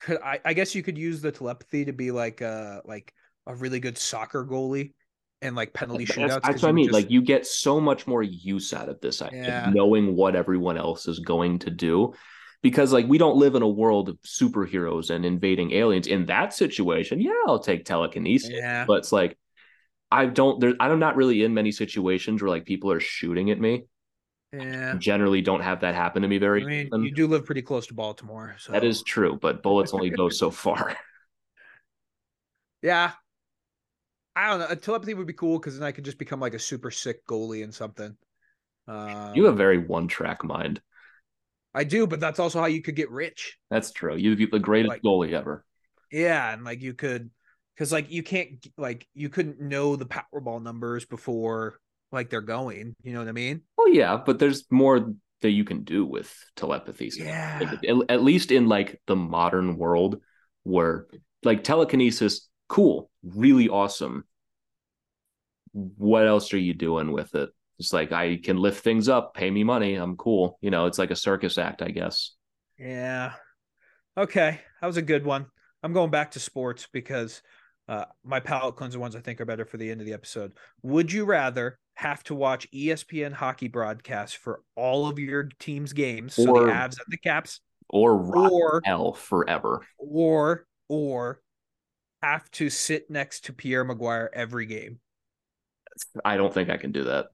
could 0.01 0.19
I? 0.21 0.39
I 0.43 0.53
guess 0.53 0.73
you 0.73 0.81
could 0.81 0.97
use 0.97 1.21
the 1.21 1.31
telepathy 1.31 1.85
to 1.85 1.93
be 1.93 2.11
like 2.11 2.41
uh 2.41 2.81
like 2.85 3.13
a 3.45 3.53
really 3.53 3.79
good 3.79 3.97
soccer 3.97 4.45
goalie 4.45 4.93
and 5.41 5.55
like 5.55 5.73
penalty 5.73 6.05
shootouts. 6.05 6.41
that's 6.41 6.61
what 6.61 6.69
I 6.69 6.71
mean. 6.73 6.85
just- 6.87 6.93
Like 6.93 7.09
you 7.11 7.21
get 7.21 7.45
so 7.47 7.79
much 7.79 8.07
more 8.07 8.21
use 8.23 8.73
out 8.73 8.89
of 8.89 8.99
this 9.01 9.21
Yeah. 9.31 9.71
knowing 9.73 10.15
what 10.15 10.35
everyone 10.35 10.77
else 10.77 11.07
is 11.07 11.19
going 11.19 11.59
to 11.59 11.69
do. 11.69 12.13
Because 12.61 12.91
like 12.91 13.07
we 13.07 13.17
don't 13.17 13.37
live 13.37 13.55
in 13.55 13.61
a 13.61 13.67
world 13.69 14.09
of 14.09 14.17
superheroes 14.23 15.09
and 15.11 15.25
invading 15.25 15.71
aliens. 15.71 16.07
In 16.07 16.25
that 16.25 16.53
situation, 16.53 17.21
yeah, 17.21 17.31
I'll 17.47 17.59
take 17.59 17.85
telekinesis. 17.85 18.49
yeah, 18.51 18.83
But 18.85 18.95
it's 18.99 19.11
like 19.13 19.37
I 20.11 20.25
don't 20.25 20.59
there 20.59 20.73
I'm 20.79 20.99
not 20.99 21.15
really 21.15 21.43
in 21.43 21.53
many 21.53 21.71
situations 21.71 22.41
where 22.41 22.49
like 22.49 22.65
people 22.65 22.91
are 22.91 22.99
shooting 22.99 23.49
at 23.51 23.59
me. 23.61 23.85
yeah. 24.51 24.95
Generally 24.97 25.43
don't 25.43 25.61
have 25.61 25.81
that 25.81 25.95
happen 25.95 26.23
to 26.23 26.27
me 26.27 26.37
very 26.37 26.63
I 26.63 26.65
mean, 26.67 26.87
often. 26.87 27.03
you 27.05 27.11
do 27.11 27.27
live 27.27 27.45
pretty 27.45 27.61
close 27.61 27.87
to 27.87 27.93
Baltimore, 27.93 28.55
so 28.59 28.73
That 28.73 28.83
is 28.83 29.03
true, 29.03 29.37
but 29.41 29.63
bullets 29.63 29.93
only 29.93 30.09
go 30.09 30.27
so 30.27 30.51
far. 30.51 30.97
Yeah. 32.81 33.11
I 34.39 34.49
don't 34.49 34.59
know. 34.59 34.67
A 34.69 34.75
telepathy 34.75 35.13
would 35.13 35.27
be 35.27 35.33
cool 35.33 35.59
because 35.59 35.77
then 35.77 35.85
I 35.87 35.91
could 35.91 36.05
just 36.05 36.17
become 36.17 36.39
like 36.39 36.53
a 36.53 36.59
super 36.59 36.91
sick 36.91 37.25
goalie 37.27 37.63
and 37.63 37.73
something. 37.73 38.15
Um, 38.87 39.33
you 39.35 39.45
have 39.45 39.53
a 39.53 39.57
very 39.57 39.77
one 39.85 40.07
track 40.07 40.43
mind. 40.43 40.81
I 41.73 41.83
do, 41.83 42.07
but 42.07 42.19
that's 42.19 42.39
also 42.39 42.59
how 42.59 42.65
you 42.65 42.81
could 42.81 42.95
get 42.95 43.11
rich. 43.11 43.57
That's 43.69 43.91
true. 43.91 44.15
You'd 44.15 44.37
be 44.37 44.47
the 44.47 44.59
greatest 44.59 44.89
Like- 44.89 45.01
goalie 45.03 45.33
ever. 45.33 45.65
Yeah, 46.11 46.53
and 46.53 46.63
like 46.63 46.81
you 46.81 46.93
could, 46.95 47.29
because 47.75 47.91
like 47.91 48.09
you 48.09 48.23
can't 48.23 48.65
like 48.77 49.05
you 49.13 49.29
couldn't 49.29 49.59
know 49.61 49.95
the 49.95 50.07
Powerball 50.07 50.61
numbers 50.63 51.05
before 51.05 51.79
like 52.11 52.29
they're 52.31 52.41
going. 52.41 52.95
You 53.03 53.13
know 53.13 53.19
what 53.19 53.27
I 53.27 53.33
mean? 53.33 53.61
Oh 53.77 53.87
yeah, 53.93 54.17
but 54.25 54.39
there's 54.39 54.65
more 54.71 55.13
that 55.41 55.51
you 55.51 55.63
can 55.63 55.83
do 55.83 56.05
with 56.05 56.33
telepathy. 56.55 57.11
stuff. 57.11 57.27
Yeah. 57.27 57.59
Like, 57.61 57.83
at, 57.83 57.95
at 58.15 58.23
least 58.23 58.51
in 58.51 58.67
like 58.67 58.99
the 59.05 59.15
modern 59.15 59.77
world, 59.77 60.19
where 60.63 61.05
like 61.43 61.63
telekinesis, 61.63 62.49
cool, 62.67 63.11
really 63.23 63.69
awesome. 63.69 64.23
What 65.73 66.27
else 66.27 66.53
are 66.53 66.57
you 66.59 66.73
doing 66.73 67.11
with 67.11 67.35
it? 67.35 67.49
It's 67.79 67.93
like 67.93 68.11
I 68.11 68.37
can 68.37 68.57
lift 68.57 68.83
things 68.83 69.07
up, 69.07 69.33
pay 69.33 69.49
me 69.49 69.63
money, 69.63 69.95
I'm 69.95 70.17
cool. 70.17 70.57
You 70.61 70.69
know, 70.69 70.85
it's 70.85 70.99
like 70.99 71.11
a 71.11 71.15
circus 71.15 71.57
act, 71.57 71.81
I 71.81 71.89
guess. 71.89 72.33
Yeah. 72.77 73.33
Okay, 74.17 74.59
that 74.81 74.87
was 74.87 74.97
a 74.97 75.01
good 75.01 75.25
one. 75.25 75.45
I'm 75.81 75.93
going 75.93 76.11
back 76.11 76.31
to 76.31 76.39
sports 76.39 76.87
because 76.91 77.41
uh, 77.87 78.05
my 78.23 78.39
palate 78.41 78.75
cleanser 78.75 78.99
ones 78.99 79.15
I 79.15 79.21
think 79.21 79.39
are 79.39 79.45
better 79.45 79.65
for 79.65 79.77
the 79.77 79.89
end 79.89 80.01
of 80.01 80.05
the 80.07 80.13
episode. 80.13 80.53
Would 80.83 81.11
you 81.11 81.23
rather 81.25 81.79
have 81.95 82.21
to 82.25 82.35
watch 82.35 82.69
ESPN 82.71 83.31
hockey 83.33 83.67
broadcasts 83.69 84.35
for 84.35 84.61
all 84.75 85.07
of 85.07 85.17
your 85.19 85.49
team's 85.59 85.93
games, 85.93 86.33
so 86.35 86.49
Or- 86.55 86.65
the 86.65 86.71
Avs 86.71 86.97
and 86.97 87.07
the 87.09 87.17
Caps, 87.17 87.61
Or 87.89 88.11
or 88.35 88.81
hell 88.83 89.13
forever. 89.13 89.85
or 89.97 90.65
or 90.89 91.41
have 92.21 92.49
to 92.51 92.69
sit 92.69 93.09
next 93.09 93.45
to 93.45 93.53
Pierre 93.53 93.85
McGuire 93.85 94.27
every 94.33 94.65
game? 94.65 94.99
I 96.23 96.37
don't 96.37 96.53
think 96.53 96.69
I 96.69 96.77
can 96.77 96.91
do 96.91 97.05
that. 97.05 97.27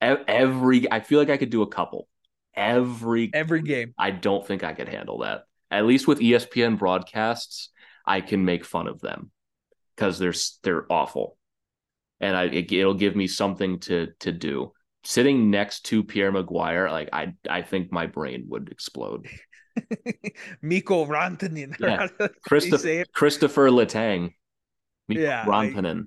Every, 0.28 0.90
I 0.90 1.00
feel 1.00 1.18
like 1.18 1.30
I 1.30 1.36
could 1.36 1.50
do 1.50 1.62
a 1.62 1.68
couple. 1.68 2.08
Every 2.54 3.30
every 3.32 3.62
game. 3.62 3.94
I 3.98 4.10
don't 4.10 4.46
think 4.46 4.62
I 4.62 4.74
could 4.74 4.88
handle 4.88 5.18
that. 5.18 5.44
At 5.70 5.86
least 5.86 6.06
with 6.06 6.20
ESPN 6.20 6.78
broadcasts, 6.78 7.70
I 8.04 8.20
can 8.20 8.44
make 8.44 8.64
fun 8.64 8.88
of 8.88 9.00
them 9.00 9.30
because 9.96 10.18
they're 10.18 10.34
they're 10.62 10.92
awful, 10.92 11.38
and 12.20 12.36
I 12.36 12.44
it, 12.44 12.70
it'll 12.70 12.94
give 12.94 13.16
me 13.16 13.26
something 13.26 13.78
to 13.80 14.08
to 14.20 14.32
do. 14.32 14.72
Sitting 15.04 15.50
next 15.50 15.86
to 15.86 16.04
Pierre 16.04 16.30
McGuire, 16.30 16.90
like 16.90 17.08
I 17.12 17.34
I 17.48 17.62
think 17.62 17.90
my 17.90 18.06
brain 18.06 18.44
would 18.48 18.70
explode. 18.70 19.28
Mikko 20.62 21.06
Rantanen. 21.06 21.78
Yeah. 21.80 21.96
How 21.96 22.06
do 22.06 22.14
you 22.20 22.28
Christopher? 22.44 23.04
Christopher 23.14 23.70
Letang, 23.70 24.34
Yeah, 25.08 25.42
I- 25.42 25.46
Rantanen. 25.68 26.06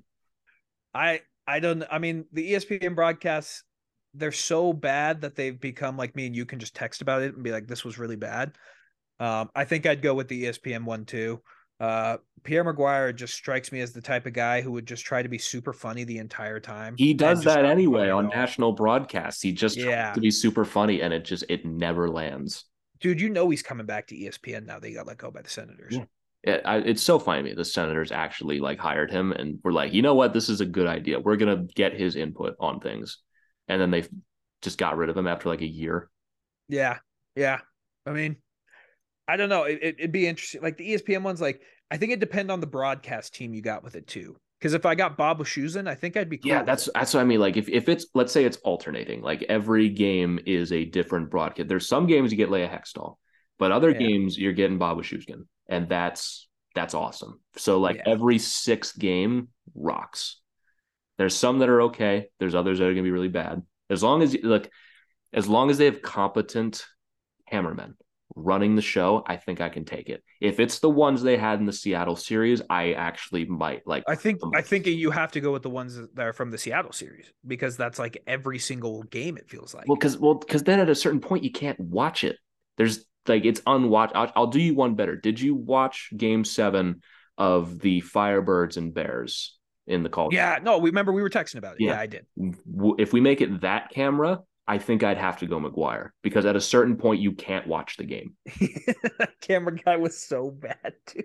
I 0.94 1.20
I 1.46 1.60
don't 1.60 1.84
I 1.90 1.98
mean 1.98 2.24
the 2.32 2.52
ESPN 2.52 2.94
broadcasts 2.94 3.62
they're 4.14 4.32
so 4.32 4.72
bad 4.72 5.20
that 5.20 5.34
they've 5.36 5.60
become 5.60 5.96
like 5.96 6.16
me 6.16 6.26
and 6.26 6.34
you 6.34 6.46
can 6.46 6.58
just 6.58 6.74
text 6.74 7.02
about 7.02 7.22
it 7.22 7.34
and 7.34 7.42
be 7.44 7.52
like 7.52 7.66
this 7.66 7.84
was 7.84 7.98
really 7.98 8.16
bad. 8.16 8.52
Um 9.20 9.50
I 9.54 9.64
think 9.64 9.86
I'd 9.86 10.02
go 10.02 10.14
with 10.14 10.28
the 10.28 10.44
ESPN 10.44 10.84
one 10.84 11.04
too. 11.04 11.42
Uh 11.78 12.16
Pierre 12.42 12.64
McGuire 12.64 13.14
just 13.14 13.34
strikes 13.34 13.70
me 13.72 13.80
as 13.82 13.92
the 13.92 14.00
type 14.00 14.24
of 14.24 14.32
guy 14.32 14.62
who 14.62 14.72
would 14.72 14.86
just 14.86 15.04
try 15.04 15.20
to 15.22 15.28
be 15.28 15.36
super 15.38 15.74
funny 15.74 16.04
the 16.04 16.16
entire 16.18 16.60
time. 16.60 16.94
He 16.96 17.12
does 17.12 17.44
that 17.44 17.66
anyway 17.66 18.08
on 18.08 18.28
national 18.28 18.72
broadcasts. 18.72 19.42
He 19.42 19.52
just 19.52 19.76
Yeah. 19.76 20.12
to 20.14 20.20
be 20.20 20.30
super 20.30 20.64
funny, 20.64 21.02
and 21.02 21.12
it 21.12 21.24
just 21.26 21.44
it 21.50 21.66
never 21.66 22.08
lands. 22.08 22.64
Dude, 23.00 23.20
you 23.20 23.28
know 23.28 23.50
he's 23.50 23.62
coming 23.62 23.84
back 23.84 24.06
to 24.06 24.14
ESPN 24.16 24.64
now. 24.64 24.78
They 24.78 24.92
got 24.94 25.06
let 25.06 25.18
go 25.18 25.30
by 25.30 25.42
the 25.42 25.50
Senators. 25.50 25.96
Yeah. 25.96 26.04
It, 26.46 26.62
I, 26.64 26.76
it's 26.78 27.02
so 27.02 27.18
funny 27.18 27.42
to 27.42 27.48
me. 27.50 27.54
The 27.54 27.64
Senators 27.64 28.12
actually 28.12 28.60
like 28.60 28.78
hired 28.78 29.10
him 29.10 29.32
and 29.32 29.58
were 29.64 29.72
like, 29.72 29.92
you 29.92 30.00
know 30.00 30.14
what, 30.14 30.32
this 30.32 30.48
is 30.48 30.60
a 30.60 30.66
good 30.66 30.86
idea. 30.86 31.20
We're 31.20 31.36
gonna 31.36 31.64
get 31.74 31.92
his 31.92 32.16
input 32.16 32.54
on 32.60 32.80
things, 32.80 33.18
and 33.68 33.80
then 33.80 33.90
they 33.90 34.04
just 34.62 34.78
got 34.78 34.96
rid 34.96 35.10
of 35.10 35.16
him 35.16 35.26
after 35.26 35.48
like 35.48 35.60
a 35.60 35.66
year. 35.66 36.08
Yeah, 36.68 36.98
yeah. 37.34 37.58
I 38.06 38.12
mean, 38.12 38.36
I 39.28 39.36
don't 39.36 39.48
know. 39.48 39.64
It, 39.64 39.96
would 40.00 40.12
be 40.12 40.26
interesting. 40.26 40.62
Like 40.62 40.76
the 40.76 40.94
ESPN 40.94 41.22
ones, 41.22 41.40
like 41.40 41.60
I 41.90 41.96
think 41.96 42.12
it 42.12 42.20
depend 42.20 42.50
on 42.50 42.60
the 42.60 42.66
broadcast 42.66 43.34
team 43.34 43.52
you 43.52 43.62
got 43.62 43.82
with 43.82 43.96
it 43.96 44.06
too. 44.06 44.36
Because 44.58 44.72
if 44.72 44.86
I 44.86 44.94
got 44.94 45.16
Bob 45.18 45.38
Wischusen, 45.38 45.86
I 45.86 45.94
think 45.94 46.16
I'd 46.16 46.30
be 46.30 46.38
cool 46.38 46.50
Yeah, 46.50 46.62
that's 46.62 46.88
that's 46.94 47.12
what 47.12 47.20
I 47.20 47.24
mean. 47.24 47.40
Like 47.40 47.56
if 47.56 47.68
if 47.68 47.88
it's 47.88 48.06
let's 48.14 48.32
say 48.32 48.44
it's 48.44 48.56
alternating, 48.58 49.20
like 49.20 49.44
every 49.48 49.88
game 49.88 50.38
is 50.46 50.72
a 50.72 50.84
different 50.84 51.30
broadcast. 51.30 51.68
There's 51.68 51.88
some 51.88 52.06
games 52.06 52.30
you 52.30 52.38
get 52.38 52.50
Leah 52.50 52.68
Hextall, 52.68 53.16
but 53.58 53.72
other 53.72 53.90
Yeah. 53.90 53.98
games 53.98 54.38
you're 54.38 54.52
getting 54.52 54.78
Bob 54.78 54.98
Wischusen, 54.98 55.46
and 55.68 55.88
that's 55.88 56.48
that's 56.74 56.92
awesome. 56.94 57.40
So 57.56 57.78
like 57.78 57.96
Yeah. 57.96 58.02
every 58.06 58.38
sixth 58.38 58.98
game 58.98 59.48
rocks. 59.74 60.40
There's 61.16 61.34
some 61.34 61.60
that 61.60 61.70
are 61.70 61.82
okay. 61.82 62.28
There's 62.38 62.54
others 62.54 62.78
that 62.78 62.86
are 62.86 62.92
gonna 62.92 63.02
be 63.02 63.10
really 63.10 63.28
bad. 63.28 63.62
As 63.88 64.02
long 64.02 64.22
as 64.22 64.36
look, 64.42 64.68
as 65.32 65.48
long 65.48 65.70
as 65.70 65.78
they 65.78 65.86
have 65.86 66.02
competent 66.02 66.84
hammermen 67.50 67.94
running 68.34 68.76
the 68.76 68.82
show, 68.82 69.22
I 69.26 69.36
think 69.36 69.62
I 69.62 69.70
can 69.70 69.86
take 69.86 70.10
it. 70.10 70.22
If 70.42 70.60
it's 70.60 70.80
the 70.80 70.90
ones 70.90 71.22
they 71.22 71.38
had 71.38 71.58
in 71.58 71.64
the 71.64 71.72
Seattle 71.72 72.16
series, 72.16 72.60
I 72.68 72.92
actually 72.92 73.46
might 73.46 73.86
like. 73.86 74.04
I 74.06 74.14
think. 74.14 74.40
I 74.54 74.60
think 74.60 74.86
you 74.86 75.10
have 75.10 75.32
to 75.32 75.40
go 75.40 75.52
with 75.52 75.62
the 75.62 75.70
ones 75.70 75.96
that 75.96 76.26
are 76.26 76.34
from 76.34 76.50
the 76.50 76.58
Seattle 76.58 76.92
series 76.92 77.32
because 77.46 77.78
that's 77.78 77.98
like 77.98 78.22
every 78.26 78.58
single 78.58 79.02
game. 79.04 79.38
It 79.38 79.48
feels 79.48 79.74
like. 79.74 79.88
Well, 79.88 79.96
because 79.96 80.18
well, 80.18 80.34
because 80.34 80.64
then 80.64 80.80
at 80.80 80.90
a 80.90 80.94
certain 80.94 81.20
point 81.20 81.44
you 81.44 81.52
can't 81.52 81.80
watch 81.80 82.24
it. 82.24 82.36
There's 82.76 83.06
like 83.28 83.44
it's 83.44 83.60
unwatch. 83.66 84.12
I'll, 84.14 84.32
I'll 84.36 84.46
do 84.46 84.60
you 84.60 84.74
one 84.74 84.94
better. 84.94 85.16
Did 85.16 85.40
you 85.40 85.54
watch 85.54 86.10
Game 86.16 86.44
Seven 86.44 87.02
of 87.38 87.78
the 87.80 88.00
Firebirds 88.00 88.76
and 88.76 88.92
Bears 88.94 89.58
in 89.86 90.02
the 90.02 90.08
call? 90.08 90.28
yeah, 90.32 90.58
no, 90.62 90.78
we 90.78 90.90
remember 90.90 91.12
we 91.12 91.22
were 91.22 91.30
texting 91.30 91.56
about 91.56 91.76
it. 91.76 91.80
Yeah. 91.80 91.92
Yeah, 91.92 92.00
I 92.00 92.06
did. 92.06 92.26
If 92.98 93.12
we 93.12 93.20
make 93.20 93.40
it 93.40 93.60
that 93.60 93.90
camera, 93.90 94.40
I 94.68 94.78
think 94.78 95.04
I'd 95.04 95.18
have 95.18 95.38
to 95.38 95.46
go 95.46 95.60
McGuire 95.60 96.10
because 96.22 96.44
at 96.44 96.56
a 96.56 96.60
certain 96.60 96.96
point 96.96 97.20
you 97.20 97.32
can't 97.32 97.66
watch 97.66 97.96
the 97.96 98.04
game. 98.04 98.34
Camera 99.40 99.76
guy 99.76 99.96
was 99.96 100.18
so 100.18 100.50
bad, 100.50 100.94
dude. 101.06 101.24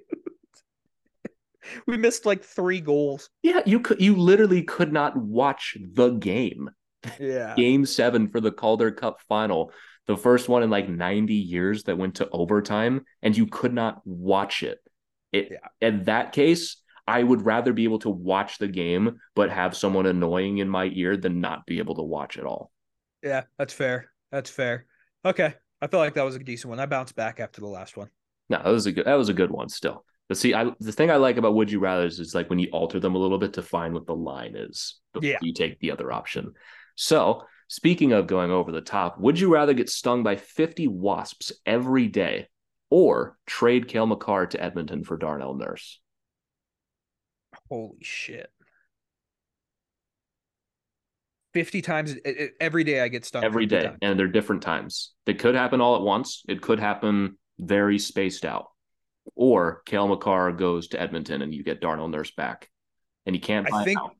we 1.87 1.97
missed 1.97 2.25
like 2.25 2.43
three 2.43 2.81
goals. 2.81 3.29
Yeah, 3.41 3.61
you 3.65 3.79
could 3.79 3.99
you 3.99 4.15
literally 4.15 4.61
could 4.61 4.93
not 4.93 5.17
watch 5.17 5.75
the 5.81 6.11
game. 6.11 6.69
Yeah. 7.19 7.55
Game 7.55 7.85
seven 7.85 8.29
for 8.29 8.39
the 8.39 8.51
Calder 8.51 8.91
Cup 8.91 9.21
final, 9.27 9.71
the 10.07 10.17
first 10.17 10.49
one 10.49 10.63
in 10.63 10.69
like 10.69 10.89
90 10.89 11.33
years 11.33 11.83
that 11.83 11.97
went 11.97 12.15
to 12.15 12.29
overtime, 12.29 13.05
and 13.21 13.35
you 13.35 13.45
could 13.47 13.73
not 13.73 14.01
watch 14.05 14.63
it. 14.63 14.79
It 15.31 15.49
Yeah. 15.51 15.87
in 15.87 16.03
that 16.05 16.31
case, 16.33 16.77
I 17.07 17.23
would 17.23 17.45
rather 17.45 17.73
be 17.73 17.83
able 17.83 17.99
to 17.99 18.09
watch 18.09 18.57
the 18.57 18.67
game 18.67 19.19
but 19.35 19.49
have 19.49 19.75
someone 19.75 20.05
annoying 20.05 20.59
in 20.59 20.69
my 20.69 20.85
ear 20.93 21.17
than 21.17 21.41
not 21.41 21.65
be 21.65 21.79
able 21.79 21.95
to 21.95 22.03
watch 22.03 22.37
it 22.37 22.45
all. 22.45 22.71
Yeah, 23.23 23.43
that's 23.57 23.73
fair. 23.73 24.11
That's 24.31 24.49
fair. 24.49 24.85
Okay. 25.25 25.53
I 25.81 25.87
feel 25.87 25.99
like 25.99 26.13
that 26.13 26.23
was 26.25 26.35
a 26.35 26.39
decent 26.39 26.69
one. 26.69 26.79
I 26.79 26.85
bounced 26.85 27.15
back 27.15 27.39
after 27.39 27.59
the 27.61 27.67
last 27.67 27.97
one. 27.97 28.09
No, 28.49 28.57
that 28.63 28.69
was 28.69 28.85
a 28.85 28.91
good 28.91 29.05
that 29.05 29.15
was 29.15 29.29
a 29.29 29.33
good 29.33 29.49
one 29.51 29.69
still. 29.69 30.05
But 30.27 30.37
see, 30.37 30.53
I 30.53 30.71
the 30.79 30.91
thing 30.91 31.09
I 31.11 31.15
like 31.15 31.37
about 31.37 31.55
Would 31.55 31.71
You 31.71 31.79
Rather 31.79 32.05
is, 32.05 32.19
is 32.19 32.35
like 32.35 32.49
when 32.49 32.59
you 32.59 32.69
alter 32.71 32.99
them 32.99 33.15
a 33.15 33.17
little 33.17 33.37
bit 33.39 33.53
to 33.53 33.61
find 33.61 33.93
what 33.93 34.05
the 34.05 34.15
line 34.15 34.55
is 34.55 34.99
before 35.13 35.27
Yeah. 35.29 35.39
you 35.41 35.53
take 35.53 35.79
the 35.79 35.91
other 35.91 36.11
option. 36.11 36.53
So 36.95 37.43
speaking 37.71 38.11
of 38.11 38.27
going 38.27 38.51
over 38.51 38.69
the 38.69 38.81
top, 38.81 39.17
would 39.17 39.39
you 39.39 39.51
rather 39.51 39.73
get 39.73 39.89
stung 39.89 40.23
by 40.23 40.35
50 40.35 40.89
wasps 40.89 41.53
every 41.65 42.09
day 42.09 42.49
or 42.89 43.37
trade 43.45 43.87
Cale 43.87 44.07
Makar 44.07 44.47
to 44.47 44.61
Edmonton 44.61 45.05
for 45.05 45.15
Darnell 45.15 45.53
Nurse? 45.53 46.01
Holy 47.69 47.95
shit. 48.01 48.51
50 51.53 51.81
times 51.81 52.15
every 52.59 52.83
day 52.83 52.99
I 52.99 53.07
get 53.07 53.23
stung. 53.23 53.45
Every 53.45 53.65
day. 53.65 53.83
times. 53.83 53.99
And 54.01 54.19
they're 54.19 54.27
different 54.27 54.63
times. 54.63 55.13
They 55.25 55.33
could 55.33 55.55
happen 55.55 55.79
all 55.79 55.95
at 55.95 56.01
once. 56.01 56.43
It 56.49 56.61
could 56.61 56.79
happen 56.79 57.37
very 57.57 57.99
spaced 57.99 58.43
out. 58.43 58.67
Or 59.33 59.81
Cale 59.85 60.09
Makar 60.09 60.51
goes 60.51 60.89
to 60.89 60.99
Edmonton 60.99 61.41
and 61.41 61.53
you 61.53 61.63
get 61.63 61.79
Darnell 61.79 62.09
Nurse 62.09 62.31
back. 62.31 62.69
And 63.25 63.33
you 63.33 63.41
can't 63.41 63.73
I 63.73 63.85
think 63.85 63.97
out. 63.97 64.11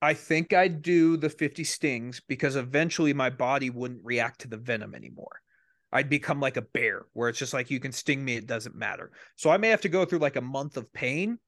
I 0.00 0.14
think 0.14 0.52
I'd 0.52 0.82
do 0.82 1.16
the 1.16 1.28
50 1.28 1.64
stings 1.64 2.20
because 2.28 2.56
eventually 2.56 3.12
my 3.12 3.30
body 3.30 3.70
wouldn't 3.70 4.04
react 4.04 4.40
to 4.42 4.48
the 4.48 4.56
venom 4.56 4.94
anymore. 4.94 5.40
I'd 5.92 6.10
become 6.10 6.40
like 6.40 6.56
a 6.56 6.62
bear 6.62 7.06
where 7.14 7.28
it's 7.28 7.38
just 7.38 7.54
like 7.54 7.70
you 7.70 7.80
can 7.80 7.92
sting 7.92 8.24
me, 8.24 8.36
it 8.36 8.46
doesn't 8.46 8.76
matter. 8.76 9.10
So 9.36 9.50
I 9.50 9.56
may 9.56 9.68
have 9.70 9.80
to 9.82 9.88
go 9.88 10.04
through 10.04 10.18
like 10.20 10.36
a 10.36 10.40
month 10.40 10.76
of 10.76 10.92
pain, 10.92 11.38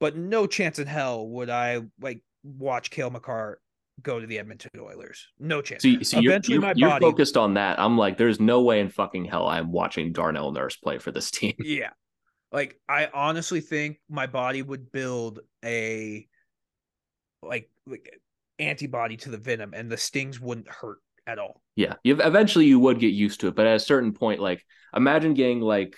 but 0.00 0.16
no 0.16 0.46
chance 0.46 0.78
in 0.78 0.86
hell 0.86 1.26
would 1.28 1.50
I 1.50 1.80
like 2.00 2.22
watch 2.44 2.90
Cale 2.90 3.10
Makar 3.10 3.60
go 4.00 4.18
to 4.20 4.26
the 4.26 4.38
Edmonton 4.38 4.70
Oilers. 4.80 5.28
No 5.38 5.60
chance. 5.60 5.82
See 5.82 5.98
you're, 6.12 6.40
you're, 6.44 6.72
you're 6.74 6.90
body- 6.90 7.04
focused 7.04 7.36
on 7.36 7.54
that. 7.54 7.78
I'm 7.78 7.98
like, 7.98 8.16
there's 8.16 8.40
no 8.40 8.62
way 8.62 8.80
in 8.80 8.88
fucking 8.88 9.26
hell 9.26 9.46
I'm 9.46 9.70
watching 9.72 10.12
Darnell 10.12 10.52
Nurse 10.52 10.76
play 10.76 10.98
for 10.98 11.12
this 11.12 11.30
team. 11.30 11.54
Yeah. 11.62 11.90
Like 12.52 12.78
I 12.86 13.08
honestly 13.14 13.62
think 13.62 13.98
my 14.10 14.26
body 14.26 14.60
would 14.60 14.92
build 14.92 15.40
a 15.64 16.28
like 17.42 17.70
like 17.86 18.20
antibody 18.58 19.16
to 19.18 19.30
the 19.30 19.38
venom 19.38 19.74
and 19.74 19.90
the 19.90 19.96
stings 19.96 20.40
wouldn't 20.40 20.68
hurt 20.68 20.98
at 21.26 21.38
all. 21.38 21.62
Yeah, 21.76 21.94
you 22.04 22.20
eventually 22.20 22.66
you 22.66 22.78
would 22.80 22.98
get 22.98 23.12
used 23.12 23.40
to 23.40 23.48
it, 23.48 23.54
but 23.54 23.66
at 23.66 23.76
a 23.76 23.80
certain 23.80 24.12
point, 24.12 24.40
like 24.40 24.64
imagine 24.94 25.34
getting 25.34 25.60
like 25.60 25.96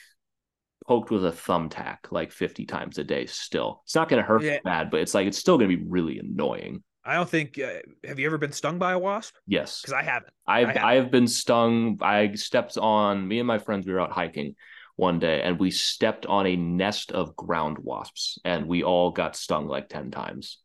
poked 0.87 1.11
with 1.11 1.25
a 1.25 1.31
thumbtack 1.33 1.99
like 2.11 2.31
50 2.31 2.67
times 2.67 2.99
a 2.99 3.05
day. 3.05 3.27
Still, 3.27 3.83
it's 3.85 3.95
not 3.95 4.09
going 4.09 4.23
to 4.23 4.27
hurt 4.27 4.43
Yeah. 4.43 4.59
bad, 4.65 4.91
but 4.91 5.01
it's 5.01 5.15
like 5.15 5.27
it's 5.27 5.39
still 5.39 5.59
going 5.59 5.71
to 5.71 5.77
be 5.77 5.85
really 5.85 6.19
annoying. 6.19 6.83
I 7.05 7.15
don't 7.15 7.29
think 7.29 7.59
uh, 7.59 7.81
have 8.05 8.19
you 8.19 8.27
ever 8.27 8.39
been 8.39 8.53
stung 8.53 8.79
by 8.79 8.93
a 8.93 8.99
wasp? 8.99 9.35
Yes, 9.47 9.83
Cuz 9.83 9.93
I 9.93 10.03
haven't. 10.03 10.33
I've 10.47 10.77
I 10.77 10.95
have 10.95 11.11
been 11.11 11.27
stung. 11.27 11.99
I 12.01 12.33
stepped 12.35 12.79
on 12.79 13.27
me 13.27 13.41
and 13.41 13.47
my 13.47 13.59
friends. 13.59 13.87
We 13.87 13.93
were 13.93 14.01
out 14.01 14.13
hiking 14.13 14.55
one 14.97 15.19
day, 15.19 15.43
and 15.43 15.59
we 15.59 15.71
stepped 15.71 16.25
on 16.25 16.47
a 16.47 16.57
nest 16.57 17.13
of 17.13 17.37
ground 17.37 17.79
wasps, 17.79 18.39
and 18.45 18.67
we 18.67 18.85
all 18.85 19.11
got 19.11 19.37
stung 19.37 19.67
like 19.67 19.89
ten 19.89 20.11
times. 20.11 20.59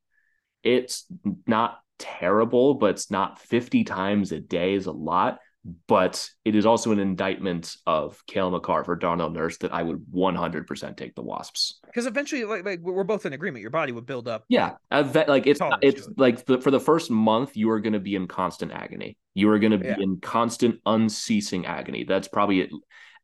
It's 0.63 1.06
not 1.48 1.80
terrible, 1.98 2.76
but 2.76 2.91
it's 2.91 3.12
not 3.12 3.39
fifty 3.39 3.84
times 3.84 4.32
a 4.32 4.39
day 4.39 4.74
is 4.74 4.86
a 4.86 4.91
lot. 4.91 5.39
But 5.88 6.28
it 6.45 6.56
is 6.56 6.65
also 6.65 6.93
an 6.93 7.00
indictment 7.00 7.76
of 7.86 8.26
Cale 8.26 8.50
Makar 8.50 8.86
for 8.86 8.95
Darnell 8.95 9.30
Nurse 9.30 9.58
that 9.58 9.74
I 9.74 9.84
would 9.84 10.06
one 10.10 10.34
hundred 10.34 10.67
percent 10.67 10.95
take 10.95 11.15
the 11.15 11.22
wasps. 11.22 11.82
Cuz 11.93 12.06
eventually 12.06 12.45
like, 12.45 12.63
like 12.63 12.80
we're 12.80 13.04
both 13.04 13.26
in 13.26 13.34
agreement 13.34 13.62
your 13.62 13.69
body 13.69 13.91
would 13.91 14.06
build 14.06 14.30
up. 14.30 14.45
Yeah, 14.48 14.76
vet- 14.89 15.28
like 15.28 15.48
it's 15.48 15.60
it's 15.82 16.08
like 16.15 16.45
the, 16.45 16.62
for 16.62 16.72
the 16.72 16.80
first 16.80 17.12
month 17.12 17.58
you 17.58 17.69
are 17.72 17.82
going 17.82 17.93
to 17.93 18.00
be 18.00 18.15
in 18.15 18.26
constant 18.28 18.72
agony. 18.72 19.17
You 19.34 19.50
are 19.50 19.60
going 19.60 19.74
to 19.74 19.78
be 19.78 19.88
Yeah. 19.88 19.98
in 20.00 20.22
constant 20.22 20.80
unceasing 20.86 21.65
agony. 21.65 22.06
That's 22.06 22.30
probably 22.30 22.72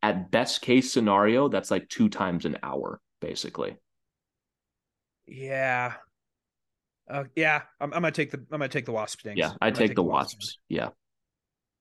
at 0.04 0.30
best 0.30 0.62
case 0.62 0.92
scenario. 0.92 1.48
That's 1.48 1.72
like 1.72 1.88
two 1.88 2.10
times 2.10 2.44
an 2.44 2.58
hour, 2.62 3.00
basically. 3.22 3.78
Yeah. 5.26 5.94
Uh, 7.10 7.26
yeah, 7.36 7.62
I'm, 7.80 7.94
I'm 7.94 8.02
gonna 8.02 8.12
take 8.12 8.32
the 8.32 8.38
I'm 8.38 8.60
gonna 8.60 8.68
take 8.68 8.86
the 8.86 8.92
wasp 8.92 9.20
stings. 9.20 9.38
Yeah, 9.38 9.52
I'm 9.62 9.74
take 9.74 9.96
the 9.96 10.04
wasp 10.04 10.38
wasps. 10.38 10.58
Yeah, 10.70 10.90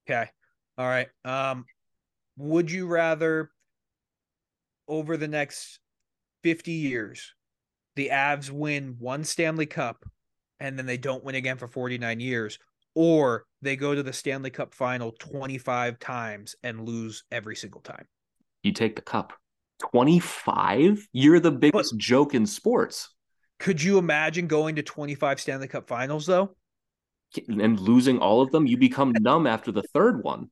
Okay. 0.08 0.28
All 0.76 0.86
right. 0.86 1.08
Um, 1.24 1.64
would 2.36 2.70
you 2.70 2.86
rather 2.86 3.50
over 4.88 5.16
the 5.16 5.28
next 5.28 5.78
50 6.42 6.72
years, 6.72 7.32
the 7.96 8.10
Avs 8.12 8.50
win 8.50 8.96
one 8.98 9.24
Stanley 9.24 9.66
Cup 9.66 10.04
and 10.60 10.78
then 10.78 10.86
they 10.86 10.96
don't 10.96 11.24
win 11.24 11.34
again 11.34 11.56
for 11.56 11.68
49 11.68 12.20
years, 12.20 12.58
or 12.94 13.44
they 13.62 13.76
go 13.76 13.94
to 13.94 14.02
the 14.02 14.12
Stanley 14.12 14.50
Cup 14.50 14.74
final 14.74 15.12
25 15.12 15.98
times 15.98 16.54
and 16.62 16.86
lose 16.86 17.24
every 17.32 17.56
single 17.56 17.80
time? 17.80 18.06
you 18.64 18.72
take 18.72 18.96
the 18.96 19.02
cup. 19.02 19.32
Twenty 19.78 20.18
five. 20.18 21.06
You're 21.12 21.40
the 21.40 21.50
biggest 21.50 21.96
joke 21.96 22.34
in 22.34 22.46
sports, 22.46 23.13
Could 23.58 23.82
you 23.82 23.98
imagine 23.98 24.46
going 24.46 24.76
to 24.76 24.82
25 24.82 25.40
Stanley 25.40 25.68
Cup 25.68 25.88
finals 25.88 26.26
though? 26.26 26.54
and 27.48 27.80
losing 27.80 28.20
all 28.20 28.40
of 28.42 28.52
them. 28.52 28.64
You 28.64 28.76
become 28.76 29.12
numb 29.20 29.46
after 29.48 29.72
the 29.72 29.82
third 29.92 30.22
one. 30.22 30.50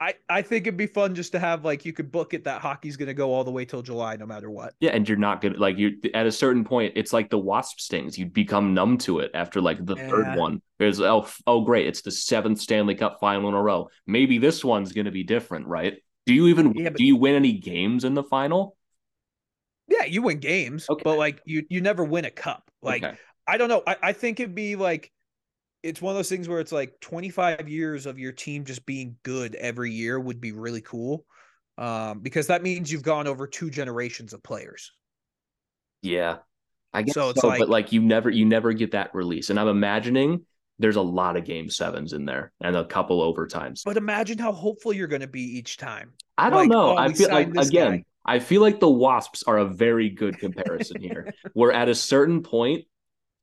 I, 0.00 0.14
I 0.28 0.42
think 0.42 0.66
it'd 0.66 0.76
be 0.76 0.86
fun 0.86 1.14
just 1.14 1.32
to 1.32 1.38
have 1.38 1.64
like 1.64 1.84
you 1.84 1.92
could 1.92 2.10
book 2.10 2.34
it 2.34 2.44
that 2.44 2.60
hockey's 2.62 2.96
going 2.96 3.06
to 3.08 3.14
go 3.14 3.32
all 3.32 3.44
the 3.44 3.50
way 3.50 3.64
till 3.64 3.80
July 3.82 4.16
no 4.16 4.26
matter 4.26 4.50
what. 4.50 4.74
Yeah, 4.80 4.90
and 4.90 5.08
you're 5.08 5.16
not 5.18 5.40
gonna 5.40 5.56
like 5.58 5.78
you 5.78 5.98
at 6.14 6.26
a 6.26 6.32
certain 6.32 6.64
point. 6.64 6.94
It's 6.96 7.12
like 7.12 7.30
the 7.30 7.38
wasp 7.38 7.78
stings. 7.78 8.18
You'd 8.18 8.32
become 8.32 8.74
numb 8.74 8.98
to 8.98 9.20
it 9.20 9.30
after 9.34 9.60
like 9.60 9.84
the 9.84 9.96
Yeah. 9.96 10.08
third 10.08 10.36
one. 10.38 10.60
There's 10.78 11.00
oh 11.00 11.28
oh 11.46 11.60
great, 11.60 11.86
it's 11.86 12.02
the 12.02 12.10
seventh 12.10 12.60
Stanley 12.60 12.94
Cup 12.96 13.18
final 13.20 13.48
in 13.48 13.54
a 13.54 13.62
row. 13.62 13.88
Maybe 14.06 14.38
this 14.38 14.64
one's 14.64 14.92
gonna 14.92 15.12
be 15.12 15.22
different, 15.24 15.66
right? 15.68 15.94
Do 16.26 16.34
you 16.34 16.48
even 16.48 16.72
Yeah, 16.74 16.88
but- 16.90 16.98
do 16.98 17.04
you 17.04 17.16
win 17.16 17.34
any 17.36 17.52
games 17.52 18.04
in 18.04 18.14
the 18.14 18.24
final? 18.24 18.76
Yeah, 19.88 20.04
you 20.04 20.22
win 20.22 20.38
games, 20.38 20.86
Okay. 20.88 21.02
but 21.04 21.18
like 21.18 21.40
you 21.44 21.64
you 21.68 21.80
never 21.80 22.04
win 22.04 22.24
a 22.24 22.30
cup. 22.30 22.70
Like 22.82 23.02
Okay. 23.04 23.16
I 23.46 23.58
don't 23.58 23.68
know. 23.68 23.82
I, 23.86 23.96
I 24.02 24.12
think 24.12 24.40
it'd 24.40 24.54
be 24.54 24.76
like 24.76 25.10
it's 25.82 26.00
one 26.00 26.12
of 26.12 26.16
those 26.16 26.30
things 26.30 26.48
where 26.48 26.60
it's 26.60 26.72
like 26.72 26.98
25 27.00 27.68
years 27.68 28.06
of 28.06 28.18
your 28.18 28.32
team 28.32 28.64
just 28.64 28.86
being 28.86 29.16
good 29.22 29.54
every 29.56 29.90
year 29.92 30.18
would 30.18 30.40
be 30.40 30.52
really 30.52 30.80
cool. 30.80 31.26
Um, 31.76 32.20
because 32.20 32.46
that 32.46 32.62
means 32.62 32.90
you've 32.90 33.02
gone 33.02 33.26
over 33.26 33.46
two 33.46 33.68
generations 33.68 34.32
of 34.32 34.42
players. 34.42 34.92
yeah, 36.02 36.36
I 36.92 37.02
guess 37.02 37.14
So 37.14 37.22
so. 37.22 37.28
it's 37.30 37.40
but 37.42 37.58
like- 37.60 37.68
like 37.68 37.92
you 37.92 38.00
never 38.00 38.30
you 38.30 38.44
never 38.46 38.72
get 38.72 38.92
that 38.92 39.14
release, 39.14 39.50
and 39.50 39.58
I'm 39.58 39.68
imagining 39.68 40.46
there's 40.78 40.96
a 40.96 41.02
lot 41.02 41.36
of 41.36 41.44
game 41.44 41.68
sevens 41.70 42.12
in 42.12 42.24
there 42.24 42.52
and 42.60 42.74
a 42.76 42.84
couple 42.84 43.20
overtimes. 43.34 43.82
But 43.84 43.96
imagine 43.96 44.38
how 44.38 44.52
hopeful 44.52 44.92
you're 44.92 45.06
going 45.06 45.20
to 45.22 45.28
be 45.28 45.42
each 45.42 45.76
time. 45.76 46.12
I 46.36 46.50
don't 46.50 46.60
like, 46.60 46.68
know. 46.68 46.90
oh, 46.90 46.96
I 46.96 47.12
feel 47.12 47.28
like 47.28 47.48
again, 47.54 47.90
guy. 47.92 48.04
I 48.24 48.38
feel 48.38 48.62
like 48.62 48.80
the 48.80 48.88
Wasps 48.88 49.42
are 49.44 49.58
a 49.58 49.66
very 49.66 50.10
good 50.10 50.38
comparison 50.38 51.00
here. 51.00 51.34
Where 51.52 51.72
at 51.72 51.88
a 51.88 51.94
certain 51.94 52.42
point, 52.42 52.84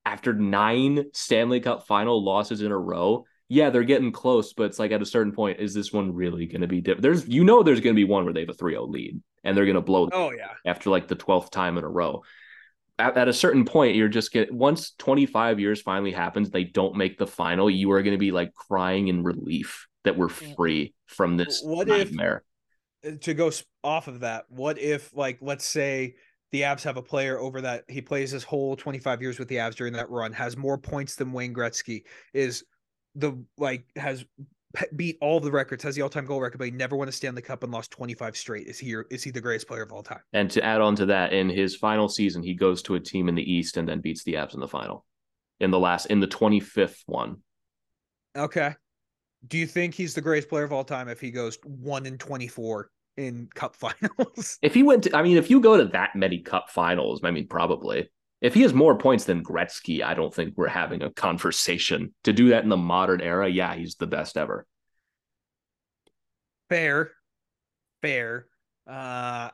after 0.06 0.34
nine 0.34 1.06
Stanley 1.14 1.60
Cup 1.60 1.86
final 1.86 2.24
losses 2.24 2.62
in 2.62 2.72
a 2.72 2.78
row, 2.78 3.26
yeah, 3.48 3.70
they're 3.70 3.84
getting 3.84 4.12
close, 4.12 4.54
but 4.54 4.64
it's 4.64 4.80
like 4.80 4.92
at 4.92 5.02
a 5.02 5.06
certain 5.06 5.34
point, 5.34 5.60
is 5.60 5.74
this 5.74 5.92
one 5.92 6.14
really 6.14 6.46
going 6.46 6.62
to 6.62 6.68
be 6.68 6.82
different? 6.82 7.02
There's, 7.04 7.28
you 7.28 7.44
know, 7.44 7.64
there's 7.64 7.82
going 7.82 7.94
to 7.94 8.00
be 8.00 8.06
one 8.06 8.24
where 8.24 8.34
they 8.34 8.40
have 8.40 8.50
a 8.50 8.54
3 8.54 8.74
0 8.74 8.86
lead 8.86 9.22
and 9.44 9.56
they're 9.56 9.66
going 9.66 9.76
to 9.76 9.82
blow 9.82 10.08
Oh 10.12 10.32
yeah. 10.32 10.52
after 10.66 10.90
like 10.90 11.08
the 11.08 11.16
12th 11.18 11.52
time 11.52 11.78
in 11.78 11.84
a 11.84 11.90
row. 11.90 12.24
At, 12.98 13.18
at 13.18 13.28
a 13.28 13.34
certain 13.34 13.66
point, 13.66 13.96
you're 13.96 14.08
just 14.08 14.32
get 14.32 14.54
once 14.54 14.92
25 15.00 15.60
years 15.60 15.82
finally 15.82 16.12
happens, 16.12 16.50
they 16.50 16.64
don't 16.64 16.96
make 16.96 17.18
the 17.18 17.28
final, 17.28 17.70
you 17.70 17.92
are 17.92 18.02
going 18.02 18.16
to 18.16 18.20
be 18.20 18.32
like 18.32 18.54
crying 18.54 19.10
in 19.10 19.22
relief 19.24 19.88
that 20.06 20.18
we're 20.18 20.30
free 20.30 20.94
from 21.08 21.38
this 21.38 21.62
What 21.62 21.88
nightmare. 21.88 22.38
Uh, 22.38 22.51
to 23.22 23.34
go 23.34 23.52
off 23.84 24.08
of 24.08 24.20
that, 24.22 24.46
what 24.50 24.78
if 24.80 25.16
like 25.16 25.38
let's 25.42 25.66
say 25.66 26.16
the 26.52 26.62
Avs 26.62 26.84
have 26.84 26.98
a 26.98 27.02
player 27.02 27.40
over 27.40 27.62
that 27.62 27.86
he 27.88 28.02
plays 28.02 28.32
his 28.32 28.44
whole 28.44 28.76
25 28.76 29.22
years 29.22 29.40
with 29.40 29.48
the 29.48 29.56
Avs 29.56 29.76
during 29.76 29.94
that 29.94 30.10
run, 30.10 30.34
has 30.34 30.58
more 30.58 30.78
points 30.78 31.16
than 31.16 31.32
Wayne 31.32 31.54
Gretzky, 31.54 32.04
is 32.34 32.64
the 33.16 33.44
like 33.58 33.86
has 33.96 34.26
beat 34.96 35.18
all 35.22 35.40
the 35.40 35.52
records, 35.52 35.84
has 35.84 35.96
the 35.96 36.02
all-time 36.02 36.26
goal 36.26 36.40
record, 36.40 36.58
but 36.58 36.66
he 36.66 36.72
never 36.72 36.96
won 36.96 37.08
a 37.08 37.12
Stanley 37.12 37.42
Cup 37.42 37.64
and 37.64 37.72
lost 37.72 37.92
25 37.92 38.38
straight. 38.38 38.68
Is 38.68 38.80
he 38.80 38.96
is 39.10 39.24
he 39.24 39.32
the 39.32 39.42
greatest 39.42 39.68
player 39.68 39.84
of 39.84 39.92
all 39.92 40.04
time? 40.04 40.22
And 40.34 40.50
to 40.52 40.64
add 40.64 40.82
on 40.82 40.96
to 40.98 41.06
that, 41.08 41.34
in 41.34 41.50
his 41.50 41.76
final 41.76 42.08
season, 42.08 42.44
he 42.44 42.54
goes 42.54 42.82
to 42.84 42.96
a 42.96 43.00
team 43.00 43.30
in 43.30 43.36
the 43.36 43.52
East 43.52 43.78
and 43.78 43.88
then 43.88 44.00
beats 44.02 44.24
the 44.24 44.34
Avs 44.34 44.54
in 44.54 44.60
the 44.60 44.68
final. 44.68 45.06
In 45.60 45.72
the 45.72 45.80
last, 45.80 46.08
in 46.08 46.20
the 46.20 46.28
25th 46.28 47.02
one. 47.06 47.38
Okay. 48.36 48.74
Do 49.48 49.58
you 49.58 49.66
think 49.66 49.94
he's 49.94 50.14
the 50.14 50.22
greatest 50.22 50.50
player 50.50 50.64
of 50.64 50.72
all 50.72 50.84
time 50.84 51.08
if 51.08 51.20
he 51.20 51.32
goes 51.32 51.58
one 51.64 52.06
in 52.06 52.18
24 52.18 52.90
in 53.18 53.50
cup 53.54 53.76
finals. 53.78 54.58
If 54.62 54.74
he 54.74 54.84
went 54.84 55.04
to, 55.04 55.16
I 55.16 55.24
mean, 55.24 55.38
if 55.38 55.50
you 55.50 55.60
go 55.60 55.78
to 55.78 55.86
that 55.86 56.16
many 56.16 56.40
cup 56.40 56.70
finals, 56.70 57.22
I 57.24 57.32
mean, 57.32 57.48
probably. 57.48 58.10
If 58.42 58.56
he 58.56 58.64
has 58.64 58.74
more 58.74 58.98
points 58.98 59.26
than 59.26 59.44
Gretzky, 59.44 60.04
I 60.04 60.16
don't 60.16 60.34
think 60.34 60.56
we're 60.58 60.68
having 60.68 61.04
a 61.04 61.12
conversation. 61.12 62.14
To 62.24 62.34
do 62.34 62.50
that 62.50 62.64
in 62.64 62.70
the 62.70 62.78
modern 62.78 63.22
era, 63.22 63.48
yeah, 63.48 63.76
he's 63.76 63.96
the 63.96 64.08
best 64.08 64.36
ever. 64.36 64.66
Fair, 66.68 67.12
fair. 68.02 68.48
Uh, 68.90 69.50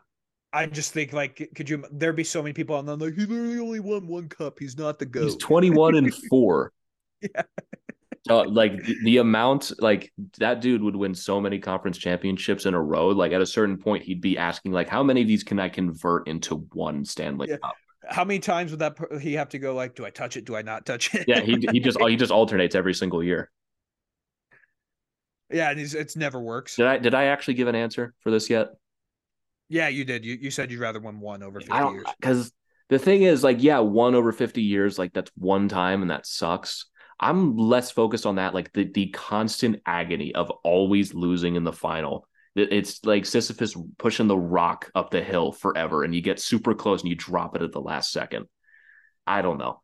I 0.53 0.65
just 0.67 0.93
think 0.93 1.11
like, 1.11 1.49
could 1.53 1.69
you? 1.69 1.83
There'd 1.91 2.15
be 2.15 2.23
so 2.23 2.41
many 2.41 2.53
people 2.53 2.77
on 2.77 2.85
them 2.85 2.99
like 2.99 3.15
he 3.15 3.25
literally 3.25 3.59
only 3.59 3.79
won 3.81 4.07
one 4.07 4.29
cup. 4.29 4.57
He's 4.57 4.77
not 4.77 4.99
the 4.99 5.05
goat. 5.05 5.25
He's 5.25 5.35
twenty 5.35 5.69
one 5.69 5.95
and 5.95 6.13
four. 6.29 6.71
Yeah. 7.21 7.41
Uh, 8.29 8.47
like 8.49 8.83
the, 8.83 8.95
the 9.03 9.17
amount, 9.17 9.71
like 9.79 10.11
that 10.39 10.61
dude 10.61 10.81
would 10.83 10.95
win 10.95 11.15
so 11.15 11.39
many 11.39 11.59
conference 11.59 11.97
championships 11.97 12.65
in 12.65 12.73
a 12.73 12.81
row. 12.81 13.07
Like 13.09 13.31
at 13.31 13.41
a 13.41 13.45
certain 13.45 13.77
point, 13.77 14.03
he'd 14.03 14.21
be 14.21 14.37
asking, 14.37 14.71
like, 14.73 14.89
how 14.89 15.03
many 15.03 15.21
of 15.21 15.27
these 15.27 15.43
can 15.43 15.59
I 15.59 15.69
convert 15.69 16.27
into 16.27 16.67
one 16.73 17.05
Stanley 17.05 17.47
Yeah. 17.49 17.57
Cup? 17.57 17.75
How 18.09 18.23
many 18.23 18.39
times 18.39 18.71
would 18.71 18.79
that 18.79 18.95
per- 18.95 19.19
he 19.19 19.33
have 19.33 19.49
to 19.49 19.59
go 19.59 19.73
like, 19.75 19.95
do 19.95 20.05
I 20.05 20.09
touch 20.09 20.37
it? 20.37 20.45
Do 20.45 20.55
I 20.55 20.61
not 20.61 20.85
touch 20.85 21.13
it? 21.13 21.25
Yeah, 21.27 21.41
he 21.41 21.57
he 21.71 21.79
just 21.79 21.99
he 22.07 22.15
just 22.15 22.31
alternates 22.31 22.73
every 22.75 22.93
single 22.93 23.21
year. 23.23 23.51
yeah, 25.51 25.71
and 25.71 25.79
it's, 25.79 25.93
it's 25.93 26.15
never 26.15 26.39
works. 26.39 26.75
Did 26.75 26.85
I 26.87 26.97
did 26.97 27.13
I 27.13 27.25
actually 27.25 27.55
give 27.55 27.67
an 27.67 27.75
answer 27.75 28.13
for 28.19 28.31
this 28.31 28.49
yet? 28.49 28.69
Yeah, 29.69 29.87
you 29.89 30.05
did. 30.05 30.23
You 30.25 30.37
you 30.39 30.51
said 30.51 30.71
you'd 30.71 30.79
rather 30.79 30.99
win 30.99 31.19
one 31.19 31.43
over 31.43 31.59
fifty 31.59 31.73
I 31.73 31.79
don't 31.81 31.95
years. 31.95 32.05
because 32.19 32.51
the 32.89 32.99
thing 32.99 33.23
is, 33.23 33.43
like, 33.43 33.61
yeah, 33.61 33.79
one 33.79 34.15
over 34.15 34.31
fifty 34.31 34.61
years, 34.61 34.97
like 34.97 35.11
that's 35.13 35.31
one 35.35 35.67
time, 35.67 36.01
and 36.01 36.11
that 36.11 36.25
sucks. 36.25 36.85
I'm 37.19 37.57
less 37.57 37.91
focused 37.91 38.25
on 38.25 38.35
that, 38.35 38.53
like 38.53 38.71
the 38.73 38.83
the 38.83 39.07
constant 39.07 39.81
agony 39.85 40.35
of 40.35 40.49
always 40.63 41.13
losing 41.13 41.55
in 41.55 41.63
the 41.63 41.73
final. 41.73 42.27
It's 42.55 43.05
like 43.05 43.25
Sisyphus 43.25 43.75
pushing 43.97 44.27
the 44.27 44.37
rock 44.37 44.89
up 44.95 45.11
the 45.11 45.21
hill 45.21 45.51
forever, 45.51 46.03
and 46.03 46.13
you 46.13 46.21
get 46.21 46.39
super 46.39 46.73
close 46.73 47.01
and 47.01 47.09
you 47.09 47.15
drop 47.15 47.55
it 47.55 47.61
at 47.61 47.71
the 47.71 47.81
last 47.81 48.11
second. 48.11 48.47
I 49.25 49.41
don't 49.41 49.57
know. 49.57 49.81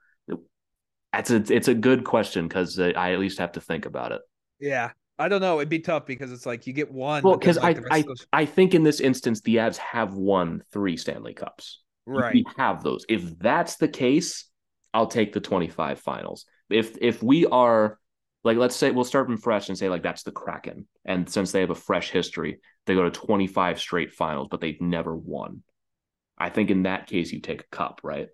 That's 1.12 1.30
a 1.30 1.44
it's 1.54 1.68
a 1.68 1.76
good 1.76 2.04
question 2.04 2.48
because 2.48 2.80
uh, 2.80 2.94
I 2.96 3.14
at 3.14 3.20
least 3.20 3.40
have 3.40 3.52
to 3.54 3.62
think 3.62 3.86
about 3.86 4.12
it. 4.12 4.22
Yeah, 4.60 4.92
I 5.20 5.28
don't 5.28 5.42
know. 5.42 5.60
It'd 5.60 5.70
be 5.70 5.80
tough 5.80 6.06
because 6.08 6.32
it's 6.32 6.46
like 6.46 6.66
you 6.66 6.74
get 6.74 6.92
one. 6.92 7.22
Well, 7.24 7.38
because 7.38 7.58
like, 7.58 7.78
I 7.92 7.98
I 7.98 8.02
those- 8.02 8.28
I 8.34 8.46
think 8.46 8.74
in 8.74 8.84
this 8.84 9.00
instance 9.00 9.42
the 9.42 9.58
Avs 9.58 9.78
have 9.78 10.14
won 10.14 10.64
three 10.72 10.98
Stanley 10.98 11.34
Cups. 11.34 11.82
right. 12.06 12.34
we 12.34 12.46
have 12.58 12.84
those. 12.84 13.06
If 13.08 13.38
that's 13.38 13.76
the 13.76 13.88
case, 13.88 14.46
I'll 14.94 15.08
take 15.08 15.34
the 15.34 15.40
25 15.40 16.00
finals. 16.00 16.46
If 16.74 16.98
if 17.02 17.22
we 17.22 17.46
are 17.46 18.00
like 18.44 18.58
let's 18.58 18.76
say 18.76 18.92
we'll 18.92 19.04
start 19.06 19.28
from 19.28 19.38
fresh 19.38 19.70
and 19.70 19.78
say 19.78 19.90
like 19.90 20.04
that's 20.04 20.24
the 20.24 20.32
Kraken. 20.32 20.88
And 21.06 21.30
since 21.30 21.52
they 21.52 21.62
have 21.62 21.70
a 21.70 21.76
fresh 21.76 22.12
history, 22.12 22.60
they 22.86 22.96
go 22.96 23.04
to 23.04 23.12
25 23.12 23.80
straight 23.80 24.12
finals, 24.12 24.48
but 24.50 24.62
they've 24.62 24.82
never 24.82 25.16
won. 25.16 25.64
I 26.38 26.50
think 26.50 26.70
in 26.70 26.84
that 26.84 27.08
case 27.08 27.32
you 27.32 27.40
take 27.40 27.62
a 27.62 27.76
cup, 27.76 28.02
right? 28.04 28.28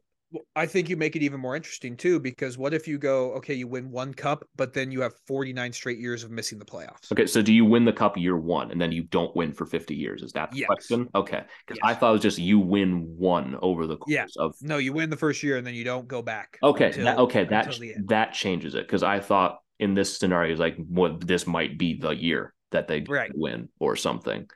I 0.55 0.65
think 0.67 0.89
you 0.89 0.97
make 0.97 1.15
it 1.15 1.23
even 1.23 1.39
more 1.39 1.55
interesting 1.55 1.97
too, 1.97 2.19
because 2.19 2.57
what 2.57 2.73
if 2.73 2.87
you 2.87 2.97
go, 2.97 3.33
okay, 3.33 3.53
you 3.53 3.67
win 3.67 3.89
one 3.89 4.13
cup, 4.13 4.43
but 4.55 4.73
then 4.73 4.91
you 4.91 5.01
have 5.01 5.13
49 5.27 5.73
straight 5.73 5.97
years 5.97 6.23
of 6.23 6.29
missing 6.31 6.59
the 6.59 6.65
playoffs? 6.65 7.11
Okay, 7.11 7.25
so 7.25 7.41
do 7.41 7.51
you 7.51 7.65
win 7.65 7.83
the 7.85 7.93
cup 7.93 8.15
year 8.17 8.37
one 8.37 8.71
and 8.71 8.79
then 8.79 8.91
you 8.91 9.03
don't 9.03 9.35
win 9.35 9.53
for 9.53 9.65
50 9.65 9.95
years? 9.95 10.21
Is 10.21 10.31
that 10.33 10.51
the 10.51 10.57
Yes. 10.59 10.67
question? 10.67 11.07
Okay. 11.15 11.41
Because 11.65 11.79
Yes. 11.83 11.91
I 11.91 11.93
thought 11.95 12.09
it 12.09 12.13
was 12.13 12.21
just 12.21 12.37
you 12.37 12.59
win 12.59 13.15
one 13.17 13.55
over 13.61 13.87
the 13.87 13.97
course 13.97 14.13
Yeah. 14.13 14.25
of 14.37 14.55
No, 14.61 14.77
you 14.77 14.93
win 14.93 15.09
the 15.09 15.17
first 15.17 15.41
year 15.41 15.57
and 15.57 15.65
then 15.65 15.73
you 15.73 15.83
don't 15.83 16.07
go 16.07 16.21
back. 16.21 16.59
Okay, 16.61 16.87
until- 16.87 17.05
that, 17.05 17.17
okay, 17.19 17.43
that 17.45 17.65
until 17.65 17.79
the 17.79 17.95
end. 17.95 18.09
that 18.09 18.33
changes 18.33 18.75
it 18.75 18.85
because 18.85 19.01
I 19.03 19.19
thought 19.19 19.59
in 19.79 19.95
this 19.95 20.17
scenario 20.19 20.53
is 20.53 20.59
like 20.59 20.75
what 20.77 21.25
this 21.25 21.47
might 21.47 21.77
be 21.79 21.97
the 21.99 22.11
year 22.11 22.53
that 22.71 22.87
they 22.87 23.01
Right. 23.07 23.31
win 23.33 23.69
or 23.79 23.95
something. 23.95 24.47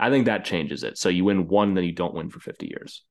I 0.00 0.10
think 0.10 0.26
that 0.26 0.44
changes 0.44 0.82
it. 0.82 0.98
So 0.98 1.08
you 1.08 1.24
win 1.24 1.46
one, 1.46 1.74
then 1.74 1.84
you 1.84 1.92
don't 1.92 2.14
win 2.14 2.30
for 2.30 2.40
fifty 2.40 2.66
years. 2.66 3.04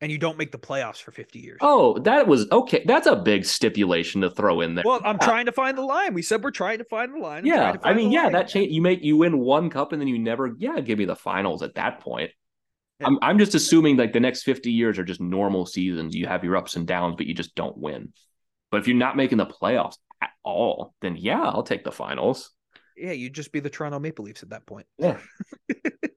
And 0.00 0.12
you 0.12 0.18
don't 0.18 0.38
make 0.38 0.52
the 0.52 0.58
playoffs 0.58 1.02
for 1.02 1.10
50 1.10 1.38
years. 1.38 1.58
Oh, 1.60 1.98
that 2.00 2.26
was 2.26 2.50
okay. 2.50 2.84
That's 2.86 3.06
a 3.06 3.16
big 3.16 3.44
stipulation 3.44 4.20
to 4.20 4.30
throw 4.30 4.60
in 4.60 4.74
there. 4.74 4.84
well, 4.86 5.00
I'm 5.04 5.18
yeah. 5.20 5.26
trying 5.26 5.46
to 5.46 5.52
find 5.52 5.76
the 5.76 5.82
line. 5.82 6.14
We 6.14 6.22
said 6.22 6.42
we're 6.42 6.50
trying 6.50 6.78
to 6.78 6.84
find 6.84 7.14
the 7.14 7.18
line. 7.18 7.38
I'm 7.38 7.46
yeah, 7.46 7.76
I 7.82 7.94
mean, 7.94 8.10
yeah, 8.10 8.24
line. 8.24 8.32
that 8.32 8.48
change. 8.48 8.72
You 8.72 8.82
make 8.82 9.02
you 9.02 9.16
win 9.16 9.38
one 9.38 9.70
cup 9.70 9.92
and 9.92 10.00
then 10.00 10.08
you 10.08 10.18
never. 10.18 10.54
Yeah, 10.58 10.80
give 10.80 10.98
me 10.98 11.04
the 11.04 11.16
finals 11.16 11.62
at 11.62 11.74
that 11.74 12.00
point. 12.00 12.30
Yeah. 13.00 13.08
I'm 13.08 13.18
I'm 13.22 13.38
just 13.38 13.54
assuming 13.54 13.96
like 13.96 14.12
the 14.12 14.20
next 14.20 14.42
fifty 14.44 14.72
years 14.72 14.98
are 14.98 15.04
just 15.04 15.20
normal 15.20 15.66
seasons. 15.66 16.14
You 16.14 16.26
have 16.26 16.44
your 16.44 16.56
ups 16.56 16.76
and 16.76 16.86
downs, 16.86 17.16
but 17.16 17.26
you 17.26 17.34
just 17.34 17.54
don't 17.54 17.76
win. 17.76 18.12
But 18.70 18.80
if 18.80 18.88
you're 18.88 18.96
not 18.96 19.16
making 19.16 19.38
the 19.38 19.46
playoffs 19.46 19.96
at 20.20 20.30
all, 20.44 20.94
then 21.00 21.16
yeah, 21.16 21.42
I'll 21.42 21.62
take 21.62 21.84
the 21.84 21.92
finals. 21.92 22.50
Yeah, 22.96 23.12
you'd 23.12 23.34
just 23.34 23.52
be 23.52 23.60
the 23.60 23.70
Toronto 23.70 24.00
Maple 24.00 24.24
Leafs 24.24 24.42
at 24.42 24.50
that 24.50 24.66
point. 24.66 24.86
Yeah. 24.98 25.18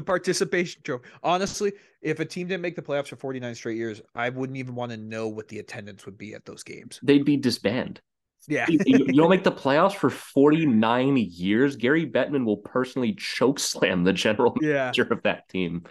the 0.00 0.04
participation 0.04 0.82
trophy. 0.82 1.08
Honestly, 1.22 1.72
if 2.02 2.20
a 2.20 2.24
team 2.24 2.48
didn't 2.48 2.62
make 2.62 2.76
the 2.76 2.82
playoffs 2.82 3.08
for 3.08 3.16
49 3.16 3.54
straight 3.54 3.76
years, 3.76 4.00
I 4.14 4.30
wouldn't 4.30 4.56
even 4.56 4.74
want 4.74 4.90
to 4.92 4.96
know 4.96 5.28
what 5.28 5.48
the 5.48 5.58
attendance 5.58 6.06
would 6.06 6.18
be 6.18 6.34
at 6.34 6.44
those 6.44 6.62
games. 6.62 6.98
They'd 7.02 7.24
be 7.24 7.36
disbanded. 7.36 8.00
Yeah. 8.48 8.66
you, 8.68 8.78
you 8.86 9.12
don't 9.12 9.28
make 9.28 9.44
the 9.44 9.52
playoffs 9.52 9.94
for 9.94 10.08
49 10.08 11.16
years. 11.16 11.76
Gary 11.76 12.06
Bettman 12.06 12.44
will 12.44 12.56
personally 12.56 13.14
choke 13.14 13.58
slam 13.58 14.02
the 14.02 14.14
general 14.14 14.56
yeah. 14.60 14.74
manager 14.74 15.02
of 15.10 15.22
that 15.22 15.48
team. 15.48 15.84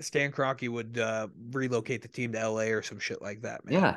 Stan 0.00 0.30
Kroenke 0.30 0.68
would 0.68 0.98
uh, 0.98 1.28
relocate 1.50 2.02
the 2.02 2.08
team 2.08 2.32
to 2.32 2.48
LA 2.48 2.64
or 2.64 2.82
some 2.82 2.98
shit 2.98 3.20
like 3.22 3.42
that, 3.42 3.64
man. 3.64 3.74
Yeah. 3.74 3.96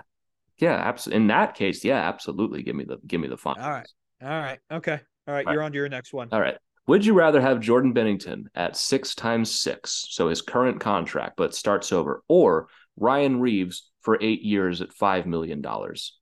Yeah, 0.57 0.75
absolutely. 0.75 1.23
In 1.23 1.27
that 1.27 1.55
case, 1.55 1.83
yeah, 1.83 2.07
absolutely. 2.07 2.63
Give 2.63 2.75
me 2.75 2.85
the 2.85 2.97
give 3.05 3.19
me 3.19 3.27
the 3.27 3.37
finals. 3.37 3.65
All 3.65 3.71
right. 3.71 3.87
All 4.21 4.29
right. 4.29 4.59
Okay. 4.71 4.99
All 5.27 5.33
right. 5.33 5.45
All 5.45 5.53
You're 5.53 5.63
on 5.63 5.71
to 5.71 5.77
your 5.77 5.89
next 5.89 6.13
one. 6.13 6.29
All 6.31 6.39
right. 6.39 6.57
Would 6.87 7.05
you 7.05 7.13
rather 7.13 7.39
have 7.39 7.59
Jordan 7.59 7.93
Binnington 7.93 8.45
at 8.55 8.75
six 8.75 9.15
times 9.15 9.51
six, 9.51 10.05
so 10.09 10.29
his 10.29 10.41
current 10.41 10.79
contract, 10.79 11.37
but 11.37 11.53
starts 11.53 11.91
over, 11.91 12.23
or 12.27 12.67
Ryan 12.97 13.39
Reaves 13.39 13.89
for 14.01 14.17
eight 14.21 14.41
years 14.41 14.81
at 14.81 14.89
$5 14.89 15.25
million, 15.25 15.63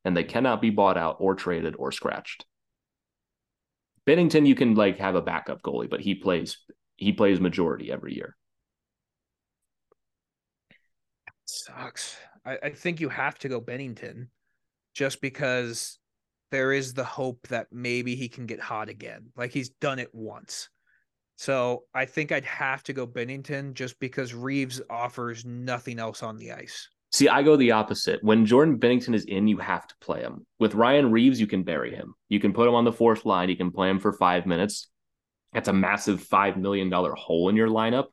and 0.03 0.18
they 0.18 0.24
cannot 0.24 0.62
be 0.62 0.70
bought 0.70 0.97
out 0.97 1.18
or 1.20 1.34
traded 1.34 1.76
or 1.78 1.91
scratched? 1.91 2.45
Binnington, 4.05 4.47
you 4.47 4.55
can 4.55 4.76
like 4.76 4.97
have 4.97 5.16
a 5.16 5.22
backup 5.22 5.62
goalie, 5.62 5.89
but 5.89 6.01
he 6.01 6.16
plays 6.16 6.57
he 6.95 7.14
plays 7.14 7.39
majority 7.39 7.91
every 7.91 8.16
year. 8.16 8.36
Sucks. 11.45 12.18
I, 12.43 12.57
I 12.64 12.70
think 12.72 12.99
you 12.99 13.10
have 13.10 13.38
to 13.39 13.49
go 13.49 13.62
Binnington 13.62 14.28
just 14.95 15.22
because 15.22 15.99
there 16.52 16.74
is 16.74 16.93
the 16.93 17.04
hope 17.04 17.47
that 17.50 17.68
maybe 17.72 18.16
he 18.16 18.30
can 18.30 18.45
get 18.45 18.60
hot 18.60 18.89
again. 18.89 19.32
Like 19.36 19.52
he's 19.52 19.70
done 19.70 20.00
it 20.00 20.10
once. 20.14 20.70
So 21.38 21.84
I 21.93 22.06
think 22.06 22.32
I'd 22.32 22.45
have 22.45 22.84
to 22.84 22.93
go 22.93 23.08
Binnington 23.08 23.74
just 23.74 24.00
because 24.00 24.34
Reaves 24.34 24.82
offers 24.89 25.45
nothing 25.45 26.00
else 26.00 26.22
on 26.22 26.38
the 26.38 26.52
ice. 26.52 26.89
See, 27.12 27.30
I 27.30 27.41
go 27.43 27.56
the 27.56 27.72
opposite. 27.72 28.24
When 28.24 28.45
Jordan 28.45 28.78
Binnington 28.78 29.16
is 29.16 29.26
in, 29.26 29.47
you 29.47 29.58
have 29.58 29.88
to 29.88 29.95
play 30.02 30.20
him. 30.20 30.45
With 30.60 30.76
Ryan 30.76 31.12
Reaves, 31.12 31.39
you 31.39 31.47
can 31.47 31.64
bury 31.64 31.95
him. 31.95 32.14
You 32.28 32.39
can 32.39 32.54
put 32.54 32.68
him 32.68 32.76
on 32.76 32.84
the 32.84 32.91
fourth 32.91 33.26
line. 33.26 33.50
You 33.50 33.56
can 33.56 33.72
play 33.72 33.89
him 33.89 34.00
for 34.00 34.14
five 34.14 34.45
minutes. 34.45 34.89
That's 35.54 35.70
a 35.70 35.74
massive 35.74 36.22
$5 36.28 36.58
million 36.58 36.91
hole 36.91 37.50
in 37.50 37.56
your 37.56 37.70
lineup. 37.70 38.08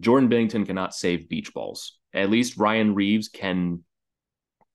Jordan 0.00 0.28
Binnington 0.28 0.66
cannot 0.66 0.94
save 0.94 1.28
beach 1.28 1.52
balls. 1.52 1.98
At 2.12 2.30
least 2.30 2.58
Ryan 2.58 2.94
Reaves 2.94 3.28
can 3.28 3.82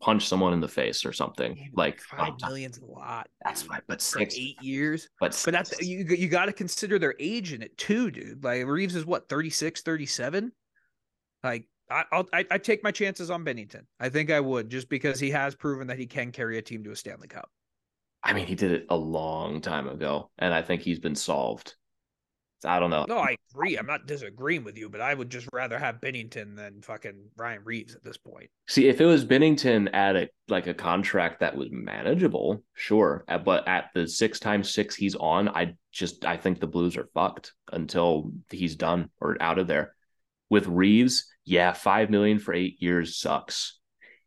punch 0.02 0.28
someone 0.28 0.52
in 0.54 0.60
the 0.60 0.68
face 0.68 1.06
or 1.06 1.14
something. 1.14 1.54
Even 1.54 1.72
Like, 1.74 2.02
five 2.02 2.34
oh, 2.44 2.48
million's 2.48 2.80
a 2.80 2.86
lot. 2.86 3.30
that's 3.44 3.62
fine. 3.62 3.82
But 3.88 4.02
for 4.02 4.20
six, 4.20 4.36
eight 4.38 4.62
years. 4.62 5.08
but, 5.20 5.40
But 5.46 5.54
that's 5.54 5.80
you 5.82 6.06
you 6.10 6.28
got 6.28 6.46
to 6.46 6.54
consider 6.54 7.00
their 7.00 7.16
age 7.20 7.54
in 7.54 7.62
it 7.62 7.78
too, 7.78 8.12
dude. 8.12 8.44
Like 8.44 8.66
Reaves 8.66 8.96
is 8.96 9.06
what 9.06 9.30
36, 9.30 9.82
37? 9.82 10.52
Like 11.44 11.68
I, 11.90 12.04
I'll 12.12 12.28
I, 12.34 12.46
I 12.52 12.58
take 12.58 12.84
my 12.84 12.92
chances 12.92 13.30
on 13.30 13.46
Binnington. 13.46 13.84
I 14.00 14.10
think 14.10 14.32
I 14.32 14.40
would 14.40 14.70
just 14.70 14.90
because 14.90 15.20
he 15.20 15.30
has 15.32 15.56
proven 15.56 15.88
that 15.88 16.00
he 16.00 16.08
can 16.08 16.32
carry 16.32 16.58
a 16.58 16.62
team 16.62 16.84
to 16.84 16.92
a 16.92 16.96
Stanley 16.96 17.28
Cup. 17.28 17.50
I 18.24 18.34
mean, 18.34 18.46
he 18.46 18.56
did 18.56 18.72
it 18.72 18.86
a 18.90 18.96
long 18.96 19.62
time 19.62 19.88
ago, 19.88 20.30
and 20.38 20.54
I 20.54 20.62
think 20.62 20.82
he's 20.82 21.00
been 21.00 21.16
solved. 21.16 21.76
I 22.64 22.80
don't 22.80 22.90
know. 22.90 23.06
No, 23.08 23.18
I 23.18 23.36
agree. 23.52 23.78
I'm 23.78 23.86
not 23.86 24.06
disagreeing 24.06 24.64
with 24.64 24.78
you, 24.78 24.90
but 24.90 25.02
I 25.02 25.14
would 25.14 25.30
just 25.30 25.48
rather 25.52 25.80
have 25.80 26.02
Binnington 26.02 26.56
than 26.56 26.82
fucking 26.82 27.30
Ryan 27.36 27.62
Reaves 27.64 27.96
at 27.96 28.04
this 28.04 28.18
point. 28.18 28.50
See, 28.68 28.88
if 28.88 29.02
it 29.02 29.06
was 29.06 29.26
Binnington 29.26 29.90
at 29.94 30.16
a 30.16 30.30
like 30.48 30.68
a 30.68 30.74
contract 30.74 31.40
that 31.40 31.56
was 31.56 31.70
manageable, 31.72 32.64
sure. 32.74 33.26
But 33.44 33.68
at 33.68 33.90
the 33.94 34.08
six 34.08 34.40
times 34.40 34.74
six 34.74 34.96
he's 34.96 35.16
on, 35.16 35.50
I 35.50 35.76
just 35.92 36.26
I 36.26 36.38
think 36.38 36.60
the 36.60 36.68
Blues 36.68 36.98
are 36.98 37.10
fucked 37.14 37.54
until 37.72 38.32
he's 38.50 38.76
done 38.76 39.10
or 39.20 39.38
out 39.42 39.60
of 39.60 39.68
there. 39.68 39.96
With 40.50 40.68
Reaves, 40.68 41.28
yeah, 41.46 41.74
five 41.74 42.10
million 42.10 42.40
for 42.40 42.54
eight 42.54 42.82
years 42.82 43.18
sucks. 43.18 43.80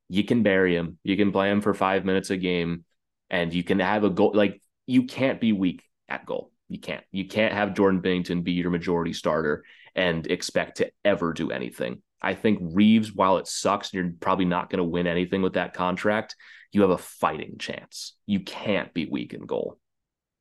You 0.09 0.24
can 0.24 0.43
bury 0.43 0.74
him. 0.74 0.99
You 1.05 1.16
can 1.16 1.32
play 1.32 1.51
him 1.51 1.61
for 1.61 1.74
five 1.74 2.05
minutes 2.05 2.30
a 2.30 2.37
game, 2.37 2.85
and 3.30 3.53
you 3.55 3.62
can 3.62 3.78
have 3.80 4.05
a 4.05 4.11
goal. 4.11 4.32
Like 4.35 4.61
you 4.87 5.05
can't 5.05 5.41
be 5.41 5.53
weak 5.53 5.82
at 6.09 6.26
goal. 6.26 6.51
You 6.75 6.81
can't. 6.81 7.05
You 7.12 7.29
can't 7.29 7.55
have 7.55 7.75
Jordan 7.75 8.03
Binnington 8.03 8.43
be 8.43 8.51
your 8.51 8.72
majority 8.72 9.12
starter 9.12 9.62
and 9.95 10.27
expect 10.27 10.79
to 10.79 10.91
ever 11.05 11.33
do 11.33 11.53
anything. 11.53 12.03
I 12.20 12.35
think 12.35 12.59
Reaves, 12.61 13.14
while 13.14 13.39
it 13.39 13.47
sucks, 13.47 13.95
you're 13.95 14.11
probably 14.18 14.45
not 14.45 14.70
going 14.70 14.79
to 14.79 14.85
win 14.85 15.07
anything 15.07 15.41
with 15.41 15.53
that 15.53 15.72
contract. 15.72 16.35
You 16.72 16.81
have 16.81 16.91
a 16.91 16.99
fighting 16.99 17.59
chance. 17.61 18.16
You 18.27 18.41
can't 18.41 18.93
be 18.93 19.07
weak 19.07 19.35
in 19.35 19.47
goal. 19.47 19.79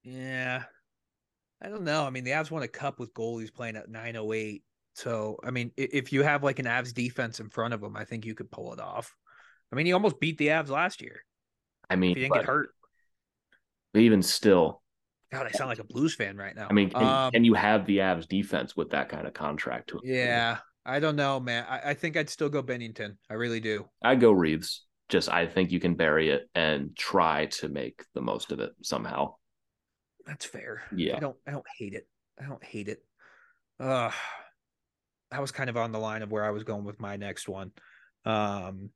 Yeah. 0.02 0.64
I 1.62 1.70
don't 1.70 1.84
know. 1.84 2.04
I 2.04 2.10
mean, 2.10 2.24
the 2.24 2.32
Avs 2.32 2.50
won 2.50 2.64
a 2.64 2.68
cup 2.68 3.00
with 3.00 3.14
goalies 3.14 3.54
playing 3.54 3.76
at 3.76 3.88
908. 3.88 4.64
So, 4.96 5.38
I 5.44 5.52
mean, 5.52 5.72
if 5.78 6.12
you 6.12 6.24
have 6.24 6.44
like 6.44 6.58
an 6.58 6.66
Avs 6.66 6.96
defense 6.96 7.40
in 7.40 7.50
front 7.50 7.76
of 7.76 7.82
them, 7.82 7.96
I 7.96 8.06
think 8.06 8.26
you 8.26 8.34
could 8.34 8.50
pull 8.50 8.74
it 8.74 8.80
off. 8.80 9.16
I 9.72 9.76
mean, 9.76 9.86
he 9.86 9.94
almost 9.94 10.20
beat 10.20 10.40
the 10.40 10.48
Avs 10.48 10.70
last 10.70 11.00
year. 11.00 11.22
I 11.92 11.96
mean, 11.96 12.16
he 12.16 12.22
didn't 12.22 12.34
get 12.34 12.46
hurt. 12.46 12.70
But 13.94 14.02
even 14.02 14.24
still, 14.24 14.82
God, 15.34 15.48
I 15.48 15.52
sound 15.52 15.70
like 15.70 15.80
a 15.80 15.84
Blues 15.84 16.14
fan 16.14 16.38
right 16.38 16.56
now. 16.56 16.68
I 16.70 16.74
mean, 16.74 16.92
can, 16.92 17.04
um, 17.04 17.32
can 17.32 17.44
you 17.44 17.56
have 17.56 17.86
the 17.88 17.98
Avs 17.98 18.28
defense 18.28 18.78
with 18.78 18.92
that 18.92 19.10
kind 19.10 19.26
of 19.26 19.34
contract? 19.34 19.90
To 19.90 20.00
yeah, 20.04 20.60
I 20.86 21.00
don't 21.00 21.16
know, 21.16 21.40
man. 21.40 21.66
I, 21.68 21.90
I 21.90 21.94
think 21.96 22.16
I'd 22.16 22.30
still 22.30 22.50
go 22.50 22.62
Binnington. 22.62 23.18
I 23.30 23.34
really 23.34 23.60
do. 23.60 23.90
I'd 24.04 24.22
go 24.22 24.32
Reaves. 24.32 24.86
Just 25.10 25.30
I 25.30 25.48
think 25.48 25.72
you 25.72 25.80
can 25.80 25.96
bury 25.96 26.30
it 26.30 26.50
and 26.54 26.96
try 26.96 27.48
to 27.48 27.68
make 27.68 28.04
the 28.14 28.22
most 28.22 28.52
of 28.52 28.60
it 28.60 28.72
somehow. 28.84 29.36
That's 30.26 30.46
fair. 30.46 30.84
Yeah. 30.96 31.18
I 31.18 31.20
don't 31.20 31.36
I 31.48 31.52
don't 31.52 31.66
hate 31.78 31.94
it. 31.94 32.08
I 32.42 32.46
don't 32.46 32.64
hate 32.64 32.88
it. 32.88 33.00
Uh 33.80 34.12
I 35.32 35.40
was 35.40 35.52
kind 35.52 35.70
of 35.70 35.78
on 35.78 35.92
the 35.92 36.00
line 36.00 36.22
of 36.22 36.32
where 36.32 36.46
I 36.46 36.52
was 36.52 36.64
going 36.64 36.86
with 36.86 37.00
my 37.02 37.18
next 37.18 37.50
one. 37.50 37.72
Um 38.26 38.92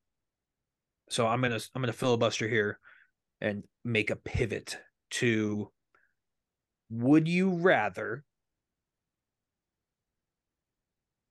so 1.10 1.28
I'm 1.28 1.42
gonna 1.42 1.60
I'm 1.76 1.82
gonna 1.82 1.94
filibuster 1.94 2.48
here 2.48 2.80
and 3.42 3.64
make 3.84 4.10
a 4.10 4.16
pivot 4.16 4.78
to 5.10 5.72
would 6.90 7.28
you 7.28 7.52
rather 7.52 8.24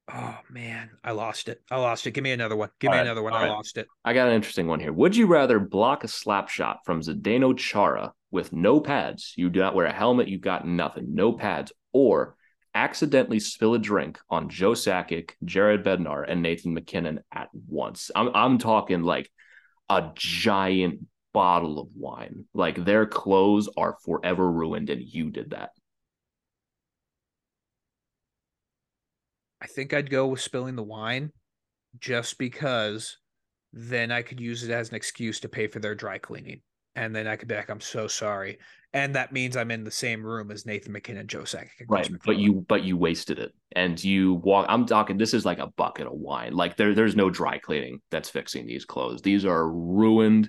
Oh 0.08 0.38
man, 0.48 0.90
I 1.02 1.10
lost 1.10 1.48
it. 1.48 1.62
I 1.68 1.78
lost 1.78 2.06
it. 2.06 2.12
Give 2.12 2.22
me 2.22 2.30
another 2.30 2.54
one. 2.54 2.70
Give 2.78 2.90
All 2.90 2.94
me 2.94 2.98
right, 2.98 3.06
another 3.06 3.22
one. 3.22 3.32
I 3.32 3.42
right. 3.42 3.50
lost 3.50 3.76
it. 3.76 3.88
I 4.04 4.14
got 4.14 4.28
an 4.28 4.34
interesting 4.34 4.68
one 4.68 4.78
here. 4.78 4.92
Would 4.92 5.16
you 5.16 5.26
rather 5.26 5.58
block 5.58 6.04
a 6.04 6.08
slap 6.08 6.48
shot 6.48 6.78
from 6.84 7.00
Zdeno 7.00 7.56
Chara 7.56 8.12
with 8.30 8.52
no 8.52 8.80
pads? 8.80 9.32
You 9.36 9.50
do 9.50 9.58
not 9.58 9.74
wear 9.74 9.86
a 9.86 9.92
helmet. 9.92 10.28
You 10.28 10.38
got 10.38 10.66
nothing, 10.66 11.12
no 11.12 11.32
pads, 11.32 11.72
or 11.92 12.36
accidentally 12.72 13.40
spill 13.40 13.74
a 13.74 13.80
drink 13.80 14.20
on 14.30 14.48
Joe 14.48 14.72
Sakic, 14.72 15.32
Jared 15.44 15.84
Bednar, 15.84 16.24
and 16.28 16.40
Nathan 16.40 16.74
MacKinnon 16.74 17.20
at 17.32 17.48
once. 17.68 18.12
I'm 18.14 18.30
I'm 18.32 18.58
talking 18.58 19.02
like 19.02 19.28
a 19.88 20.12
giant 20.14 21.00
bottle 21.36 21.78
of 21.78 21.88
wine. 21.94 22.46
Like 22.54 22.82
their 22.82 23.04
clothes 23.04 23.68
are 23.76 23.98
forever 24.02 24.50
ruined, 24.50 24.88
and 24.88 25.02
you 25.02 25.28
did 25.30 25.50
that. 25.50 25.72
I 29.60 29.66
think 29.66 29.92
I'd 29.92 30.08
go 30.08 30.28
with 30.28 30.40
spilling 30.40 30.76
the 30.76 30.82
wine 30.82 31.32
just 32.00 32.38
because 32.38 33.18
then 33.70 34.10
I 34.10 34.22
could 34.22 34.40
use 34.40 34.64
it 34.64 34.70
as 34.70 34.88
an 34.88 34.94
excuse 34.94 35.38
to 35.40 35.48
pay 35.50 35.66
for 35.66 35.78
their 35.78 35.94
dry 35.94 36.16
cleaning. 36.16 36.62
And 36.94 37.14
then 37.14 37.26
I 37.26 37.36
could 37.36 37.48
be 37.48 37.54
like, 37.54 37.68
I'm 37.68 37.82
so 37.82 38.06
sorry. 38.06 38.56
And 38.94 39.14
that 39.14 39.30
means 39.30 39.58
I'm 39.58 39.70
in 39.70 39.84
the 39.84 39.90
same 39.90 40.24
room 40.24 40.50
as 40.50 40.64
Nathan 40.64 40.92
MacKinnon, 40.92 41.26
Joe 41.26 41.42
Sakic. 41.42 41.80
and 41.80 41.90
Right, 41.90 42.10
but 42.24 42.38
you 42.38 42.64
but 42.66 42.82
you 42.82 42.96
wasted 42.96 43.38
it, 43.38 43.52
and 43.72 44.02
you 44.02 44.34
walk. 44.36 44.64
I'm 44.70 44.86
talking. 44.86 45.18
This 45.18 45.34
is 45.34 45.44
like 45.44 45.58
a 45.58 45.66
bucket 45.66 46.06
of 46.06 46.14
wine. 46.14 46.54
Like 46.54 46.78
there, 46.78 46.94
there's 46.94 47.14
no 47.14 47.28
dry 47.28 47.58
cleaning 47.58 48.00
that's 48.10 48.30
fixing 48.30 48.66
these 48.66 48.86
clothes. 48.86 49.20
These 49.20 49.44
are 49.44 49.70
ruined 49.70 50.48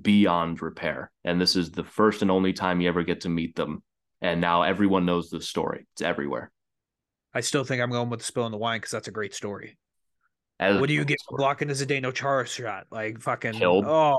beyond 0.00 0.62
repair, 0.62 1.10
and 1.24 1.40
this 1.40 1.56
is 1.56 1.70
the 1.70 1.84
first 1.84 2.22
and 2.22 2.30
only 2.30 2.52
time 2.52 2.80
you 2.80 2.88
ever 2.88 3.02
get 3.02 3.22
to 3.22 3.28
meet 3.28 3.56
them. 3.56 3.82
And 4.20 4.40
now 4.40 4.62
everyone 4.62 5.06
knows 5.06 5.30
the 5.30 5.40
story. 5.40 5.86
It's 5.92 6.02
everywhere. 6.02 6.50
I 7.32 7.40
still 7.40 7.64
think 7.64 7.80
I'm 7.80 7.90
going 7.90 8.10
with 8.10 8.20
the 8.20 8.26
spilling 8.26 8.50
the 8.50 8.58
wine 8.58 8.78
because 8.78 8.90
that's 8.90 9.08
a 9.08 9.12
great 9.12 9.34
story. 9.34 9.78
As- 10.58 10.80
What 10.80 10.88
do 10.88 10.94
you 10.94 11.04
get 11.04 11.18
for 11.28 11.38
blocking 11.38 11.70
a 11.70 11.72
Zdeno 11.72 12.12
Chara 12.12 12.46
shot? 12.46 12.86
Like 12.90 13.20
fucking 13.20 13.52
Killed. 13.52 13.84
Oh, 13.86 14.18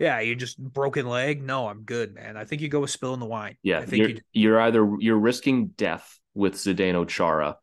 yeah, 0.00 0.20
you 0.20 0.34
just 0.34 0.58
broken 0.58 1.06
leg. 1.06 1.42
No, 1.42 1.68
I'm 1.68 1.82
good, 1.82 2.14
man. 2.14 2.36
I 2.36 2.44
think 2.44 2.62
you 2.62 2.68
go 2.68 2.80
with 2.80 2.90
spilling 2.90 3.20
the 3.20 3.26
wine. 3.26 3.56
Yeah, 3.62 3.78
I 3.78 3.86
think 3.86 4.00
you're, 4.00 4.08
you. 4.08 4.20
you're 4.32 4.60
either 4.60 4.96
you're 4.98 5.18
risking 5.18 5.68
death 5.68 6.18
with 6.34 6.54
Zdeno 6.54 7.06
Chara, 7.06 7.56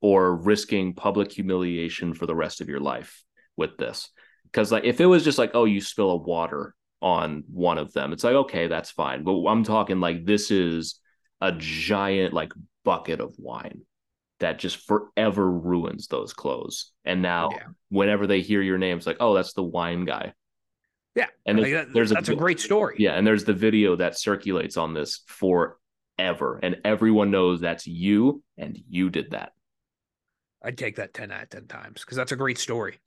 or 0.00 0.36
risking 0.36 0.94
public 0.94 1.32
humiliation 1.32 2.14
for 2.14 2.26
the 2.26 2.34
rest 2.34 2.60
of 2.60 2.68
your 2.68 2.80
life 2.80 3.22
with 3.56 3.76
this. 3.76 4.10
Because 4.44 4.70
like 4.72 4.84
if 4.84 5.00
it 5.00 5.06
was 5.06 5.24
just 5.24 5.38
like 5.38 5.50
oh 5.54 5.64
you 5.64 5.80
spill 5.80 6.10
a 6.10 6.16
water 6.16 6.74
on 7.06 7.44
one 7.48 7.78
of 7.78 7.92
them, 7.92 8.12
it's 8.12 8.24
like 8.24 8.34
okay 8.34 8.66
that's 8.66 8.90
fine. 8.90 9.22
But 9.22 9.44
I'm 9.46 9.62
talking 9.62 10.00
like 10.00 10.24
this 10.26 10.50
is 10.50 10.98
a 11.40 11.52
giant 11.56 12.34
like 12.34 12.52
bucket 12.84 13.20
of 13.20 13.34
wine 13.38 13.82
that 14.40 14.58
just 14.58 14.86
forever 14.86 15.48
ruins 15.50 16.08
those 16.08 16.32
clothes. 16.32 16.92
And 17.04 17.22
now 17.22 17.50
Yeah. 17.52 17.66
whenever 17.90 18.26
they 18.26 18.40
hear 18.40 18.60
your 18.60 18.78
name, 18.78 18.98
it's 18.98 19.06
like 19.06 19.18
oh 19.20 19.34
that's 19.34 19.52
the 19.52 19.62
wine 19.62 20.04
guy. 20.04 20.34
Yeah, 21.14 21.28
and 21.46 21.58
Like, 21.58 21.70
there's, 21.70 21.86
that- 21.86 21.94
there's 21.94 22.10
that's 22.10 22.28
a, 22.28 22.32
a 22.32 22.36
great 22.36 22.60
story. 22.60 22.96
yeah, 22.98 23.12
and 23.12 23.26
there's 23.26 23.44
the 23.44 23.54
video 23.54 23.96
that 23.96 24.18
circulates 24.18 24.76
on 24.76 24.92
this 24.92 25.22
forever, 25.26 26.58
and 26.62 26.76
everyone 26.84 27.30
knows 27.30 27.60
that's 27.60 27.86
you, 27.86 28.42
and 28.58 28.78
you 28.90 29.08
did 29.10 29.30
that. 29.30 29.52
I'd 30.62 30.76
take 30.76 30.96
that 30.96 31.14
10 31.14 31.30
out 31.30 31.44
of 31.44 31.50
10 31.50 31.68
times 31.68 32.00
because 32.02 32.16
that's 32.16 32.32
a 32.32 32.36
great 32.36 32.58
story. 32.58 32.98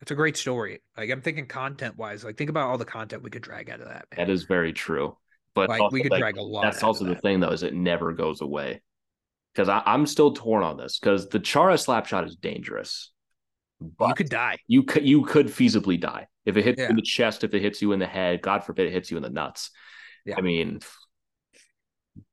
It's 0.00 0.10
a 0.10 0.14
great 0.14 0.36
story. 0.36 0.80
Like 0.96 1.10
I'm 1.10 1.20
thinking 1.20 1.46
content 1.46 1.96
wise, 1.96 2.24
like 2.24 2.36
think 2.36 2.50
about 2.50 2.70
all 2.70 2.78
the 2.78 2.84
content 2.84 3.22
we 3.22 3.30
could 3.30 3.42
drag 3.42 3.68
out 3.70 3.80
of 3.80 3.88
that. 3.88 4.06
Man. 4.10 4.26
That 4.26 4.30
is 4.30 4.44
very 4.44 4.72
true. 4.72 5.16
But 5.54 5.68
like 5.68 5.80
also, 5.80 5.92
we 5.92 6.02
could 6.02 6.12
like, 6.12 6.20
drag 6.20 6.36
a 6.36 6.42
lot. 6.42 6.62
that's 6.62 6.82
also 6.82 7.04
the 7.04 7.16
thing, 7.16 7.40
though, 7.40 7.50
is 7.50 7.62
it 7.64 7.74
never 7.74 8.12
goes 8.12 8.40
away. 8.40 8.80
Because 9.54 9.68
I'm 9.68 10.06
still 10.06 10.32
torn 10.32 10.62
on 10.62 10.76
this. 10.76 11.00
Because 11.00 11.28
the 11.28 11.40
Chara 11.40 11.76
slap 11.76 12.06
shot 12.06 12.24
is 12.24 12.36
dangerous, 12.36 13.10
but 13.80 14.08
You 14.08 14.14
could 14.14 14.28
die. 14.28 14.58
you 14.68 14.82
could 14.84 15.04
you 15.04 15.24
could 15.24 15.48
feasibly 15.48 16.00
die 16.00 16.28
if 16.46 16.56
it 16.56 16.64
hits 16.64 16.78
you 16.78 16.86
in 16.86 16.96
the 16.96 17.02
chest, 17.02 17.42
if 17.42 17.52
it 17.54 17.60
hits 17.60 17.82
you 17.82 17.90
in 17.90 17.98
the 17.98 18.06
head. 18.06 18.40
God 18.40 18.62
forbid 18.62 18.86
it 18.86 18.92
hits 18.92 19.10
you 19.10 19.16
in 19.16 19.22
the 19.24 19.30
nuts. 19.30 19.70
Yeah. 20.24 20.36
I 20.38 20.42
mean, 20.42 20.78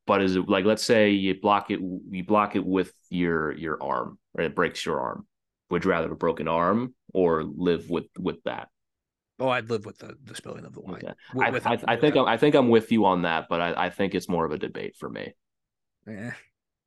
but 0.05 0.21
is 0.21 0.35
it 0.35 0.47
like 0.47 0.65
let's 0.65 0.83
say 0.83 1.11
you 1.11 1.39
block 1.39 1.71
it, 1.71 1.79
you 1.79 2.23
block 2.23 2.55
it 2.55 2.63
with 2.63 2.93
your 3.09 3.53
your 3.53 3.81
arm, 3.81 4.19
or 4.35 4.43
it 4.43 4.53
breaks 4.53 4.85
your 4.85 4.99
arm? 4.99 5.25
Would 5.75 5.83
you 5.83 5.91
rather 5.91 6.05
have 6.05 6.13
a 6.13 6.15
broken 6.15 6.47
arm 6.47 6.95
or 7.13 7.43
live 7.43 7.89
with 7.89 8.05
with 8.17 8.41
that? 8.43 8.69
Oh, 9.41 9.49
I'd 9.49 9.69
live 9.69 9.85
with 9.85 9.97
the, 9.97 10.15
the 10.23 10.33
spilling 10.33 10.63
of 10.63 10.71
the 10.73 10.79
wine. 10.79 10.95
Okay. 11.03 11.13
Wi- 11.33 11.47
I, 11.47 11.51
with- 11.51 11.67
I, 11.67 11.71
with 11.71 11.83
I 11.85 11.97
think. 11.97 12.15
I'm, 12.15 12.25
I 12.25 12.37
think 12.37 12.55
I'm 12.55 12.69
with 12.69 12.93
you 12.93 13.03
on 13.03 13.23
that, 13.23 13.47
but 13.49 13.59
I, 13.59 13.87
I 13.87 13.89
think 13.89 14.15
it's 14.15 14.29
more 14.29 14.45
of 14.45 14.53
a 14.53 14.57
debate 14.57 14.95
for 14.97 15.09
me 15.09 15.33
Eh. 16.07 16.31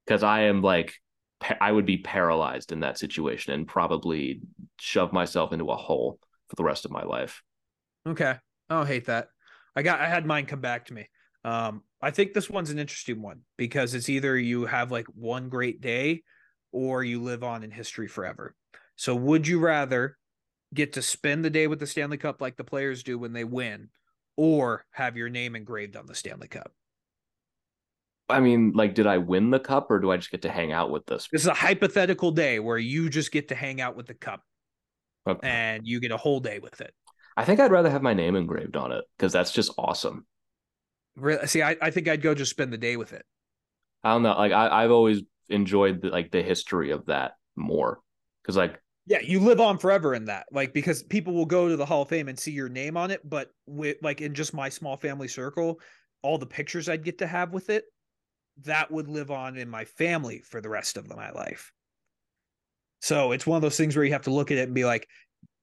because 0.07 0.23
I 0.23 0.45
am 0.45 0.63
like 0.63 0.95
I 1.61 1.71
would 1.71 1.85
be 1.85 1.99
paralyzed 1.99 2.73
in 2.73 2.81
that 2.81 2.97
situation 2.99 3.53
and 3.53 3.69
probably 3.69 4.41
shove 4.81 5.13
myself 5.13 5.53
into 5.53 5.67
a 5.67 5.77
hole 5.77 6.19
for 6.49 6.57
the 6.57 6.65
rest 6.65 6.87
of 6.87 6.91
my 6.91 7.03
life. 7.03 7.43
Okay. 8.07 8.37
I 8.71 8.75
don't 8.75 8.87
hate 8.87 9.05
that. 9.09 9.29
I 9.77 9.83
got 9.83 10.01
I 10.01 10.09
had 10.09 10.25
mine 10.25 10.47
come 10.47 10.63
back 10.63 10.87
to 10.87 10.95
me. 10.95 11.11
Um, 11.45 11.83
I 12.01 12.11
think 12.11 12.33
this 12.33 12.49
one's 12.49 12.71
an 12.71 12.79
interesting 12.79 13.21
one 13.21 13.43
because 13.59 13.93
it's 13.93 14.09
either 14.09 14.39
you 14.39 14.65
have 14.65 14.91
like 14.91 15.09
one 15.09 15.51
great 15.51 15.83
day 15.83 16.23
or 16.73 17.05
you 17.05 17.23
live 17.23 17.45
on 17.45 17.63
in 17.63 17.71
history 17.71 18.09
forever. 18.09 18.55
So 18.99 19.15
would 19.15 19.47
you 19.47 19.61
rather 19.61 20.19
get 20.75 20.93
to 20.95 21.03
spend 21.03 21.45
the 21.45 21.51
day 21.51 21.69
with 21.69 21.81
the 21.81 21.87
Stanley 21.87 22.19
Cup 22.19 22.43
like 22.43 22.57
the 22.57 22.65
players 22.65 23.03
do 23.03 23.19
when 23.19 23.33
they 23.33 23.45
win, 23.45 23.91
or 24.37 24.85
have 24.91 25.17
your 25.17 25.31
name 25.31 25.57
engraved 25.57 25.97
on 25.97 26.07
the 26.07 26.15
Stanley 26.15 26.49
Cup? 26.49 26.73
I 28.29 28.41
mean, 28.41 28.73
like, 28.75 28.95
did 28.95 29.07
I 29.07 29.19
win 29.19 29.51
the 29.51 29.61
cup 29.61 29.91
or 29.91 30.01
do 30.01 30.11
I 30.11 30.19
just 30.19 30.31
get 30.31 30.43
to 30.43 30.51
hang 30.51 30.73
out 30.73 30.91
with 30.91 31.07
this? 31.07 31.29
This 31.33 31.43
is 31.43 31.49
a 31.49 31.55
hypothetical 31.55 32.31
day 32.31 32.59
where 32.59 32.77
you 32.77 33.09
just 33.09 33.33
get 33.33 33.49
to 33.49 33.55
hang 33.55 33.81
out 33.81 33.97
with 33.97 34.07
the 34.07 34.15
cup 34.15 34.43
Okay. 35.27 35.49
and 35.49 35.87
you 35.87 36.01
get 36.01 36.11
a 36.11 36.17
whole 36.17 36.41
day 36.41 36.59
with 36.59 36.81
it. 36.81 36.93
I 37.37 37.45
think 37.45 37.61
I'd 37.61 37.71
rather 37.71 37.91
have 37.91 38.03
my 38.03 38.15
name 38.15 38.37
engraved 38.37 38.77
on 38.77 38.93
it 38.93 39.05
because 39.17 39.33
that's 39.33 39.53
just 39.53 39.73
awesome. 39.79 40.27
Really? 41.17 41.47
See, 41.47 41.63
I, 41.63 41.77
I 41.81 41.91
think 41.91 42.09
I'd 42.09 42.23
go 42.23 42.35
just 42.35 42.51
spend 42.51 42.73
the 42.73 42.79
day 42.79 42.97
with 42.97 43.13
it. 43.13 43.25
I 44.03 44.13
don't 44.13 44.23
know. 44.23 44.37
Like, 44.37 44.53
I, 44.53 44.85
I've 44.85 44.91
always 44.91 45.23
enjoyed 45.49 46.03
the, 46.03 46.09
like 46.09 46.31
the 46.31 46.43
history 46.43 46.91
of 46.91 47.07
that 47.07 47.33
more 47.57 48.01
because, 48.43 48.57
like, 48.57 48.81
Yeah, 49.09 49.21
you 49.23 49.41
live 49.41 49.59
on 49.59 49.79
forever 49.79 50.15
in 50.15 50.27
that. 50.27 50.45
Like 50.53 50.75
because 50.75 51.03
people 51.03 51.33
will 51.33 51.47
go 51.47 51.67
to 51.67 51.77
the 51.77 51.87
Hall 51.87 52.03
of 52.03 52.11
Fame 52.11 52.29
and 52.29 52.39
see 52.39 52.53
your 52.53 52.69
name 52.69 52.99
on 52.99 53.11
it, 53.11 53.27
but 53.29 53.51
with 53.67 53.97
like 54.03 54.21
in 54.21 54.35
just 54.35 54.53
my 54.53 54.69
small 54.69 54.99
family 54.99 55.29
circle, 55.29 55.81
all 56.23 56.37
the 56.37 56.47
pictures 56.47 56.91
I'd 56.91 57.05
get 57.05 57.19
to 57.19 57.27
have 57.27 57.55
with 57.55 57.71
it, 57.71 57.85
that 58.65 58.91
would 58.91 59.09
live 59.09 59.31
on 59.31 59.57
in 59.57 59.71
my 59.71 59.87
family 59.87 60.41
for 60.41 60.61
the 60.61 60.69
rest 60.69 60.99
of 60.99 61.09
my 61.09 61.31
life. 61.31 61.73
So 63.01 63.33
it's 63.33 63.47
one 63.47 63.57
of 63.57 63.63
those 63.63 63.79
things 63.79 63.97
where 63.97 64.05
you 64.05 64.13
have 64.13 64.23
to 64.23 64.33
look 64.33 64.51
at 64.51 64.59
it 64.59 64.67
and 64.67 64.75
be 64.75 64.85
like, 64.85 65.09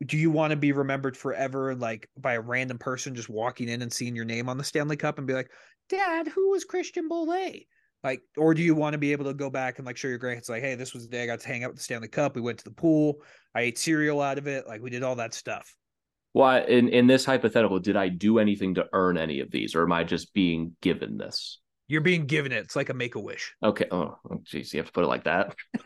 do 0.04 0.18
you 0.18 0.32
want 0.32 0.52
to 0.52 0.58
be 0.58 0.72
remembered 0.72 1.16
forever 1.16 1.76
like 1.76 2.10
by 2.18 2.34
a 2.34 2.42
random 2.42 2.80
person 2.80 3.14
just 3.14 3.30
walking 3.30 3.70
in 3.70 3.84
and 3.84 3.94
seeing 3.94 4.16
your 4.16 4.26
name 4.26 4.50
on 4.50 4.58
the 4.58 4.64
Stanley 4.64 4.98
Cup 4.98 5.20
and 5.20 5.28
be 5.28 5.34
like, 5.34 5.52
Dad, 5.88 6.28
who 6.28 6.50
was 6.50 6.66
Christian 6.66 7.08
Bolle? 7.08 7.66
Like, 8.04 8.22
or 8.38 8.54
do 8.54 8.62
you 8.62 8.76
want 8.76 8.94
to 8.94 9.00
be 9.00 9.12
able 9.14 9.26
to 9.26 9.34
go 9.34 9.50
back 9.50 9.78
and 9.80 9.86
like 9.86 9.98
show 9.98 10.08
your 10.08 10.20
grandkids, 10.20 10.50
like, 10.50 10.62
hey, 10.62 10.76
this 10.76 10.94
was 10.94 11.04
the 11.04 11.10
day 11.10 11.24
I 11.24 11.26
got 11.26 11.40
to 11.40 11.48
hang 11.48 11.64
out 11.64 11.72
with 11.72 11.78
the 11.78 11.84
Stanley 11.84 12.08
Cup. 12.08 12.36
We 12.36 12.42
went 12.42 12.60
to 12.60 12.64
the 12.64 12.72
pool. 12.72 13.22
I 13.56 13.62
ate 13.62 13.78
cereal 13.80 14.22
out 14.22 14.38
of 14.38 14.48
it. 14.48 14.68
Like, 14.68 14.82
we 14.82 14.90
did 14.92 15.02
all 15.04 15.16
that 15.16 15.34
stuff. 15.34 15.76
why 16.34 16.62
in 16.62 16.90
in 16.90 17.08
this 17.08 17.26
hypothetical, 17.26 17.80
did 17.80 17.96
I 17.96 18.10
do 18.10 18.40
anything 18.40 18.76
to 18.76 18.86
earn 18.94 19.18
any 19.18 19.40
of 19.40 19.50
these, 19.52 19.74
or 19.76 19.84
am 19.84 19.92
I 19.94 20.04
just 20.04 20.34
being 20.34 20.76
given 20.82 21.18
this? 21.18 21.60
You're 21.88 22.02
being 22.02 22.26
given 22.26 22.52
it. 22.52 22.58
It's 22.64 22.76
like 22.76 22.90
a 22.90 22.94
make 22.94 23.16
a 23.16 23.20
wish. 23.20 23.54
Okay. 23.64 23.86
Oh, 23.92 24.18
oh, 24.30 24.42
geez, 24.44 24.74
you 24.74 24.80
have 24.80 24.88
to 24.88 24.92
put 24.92 25.04
it 25.04 25.08
like 25.08 25.24
that. 25.26 25.56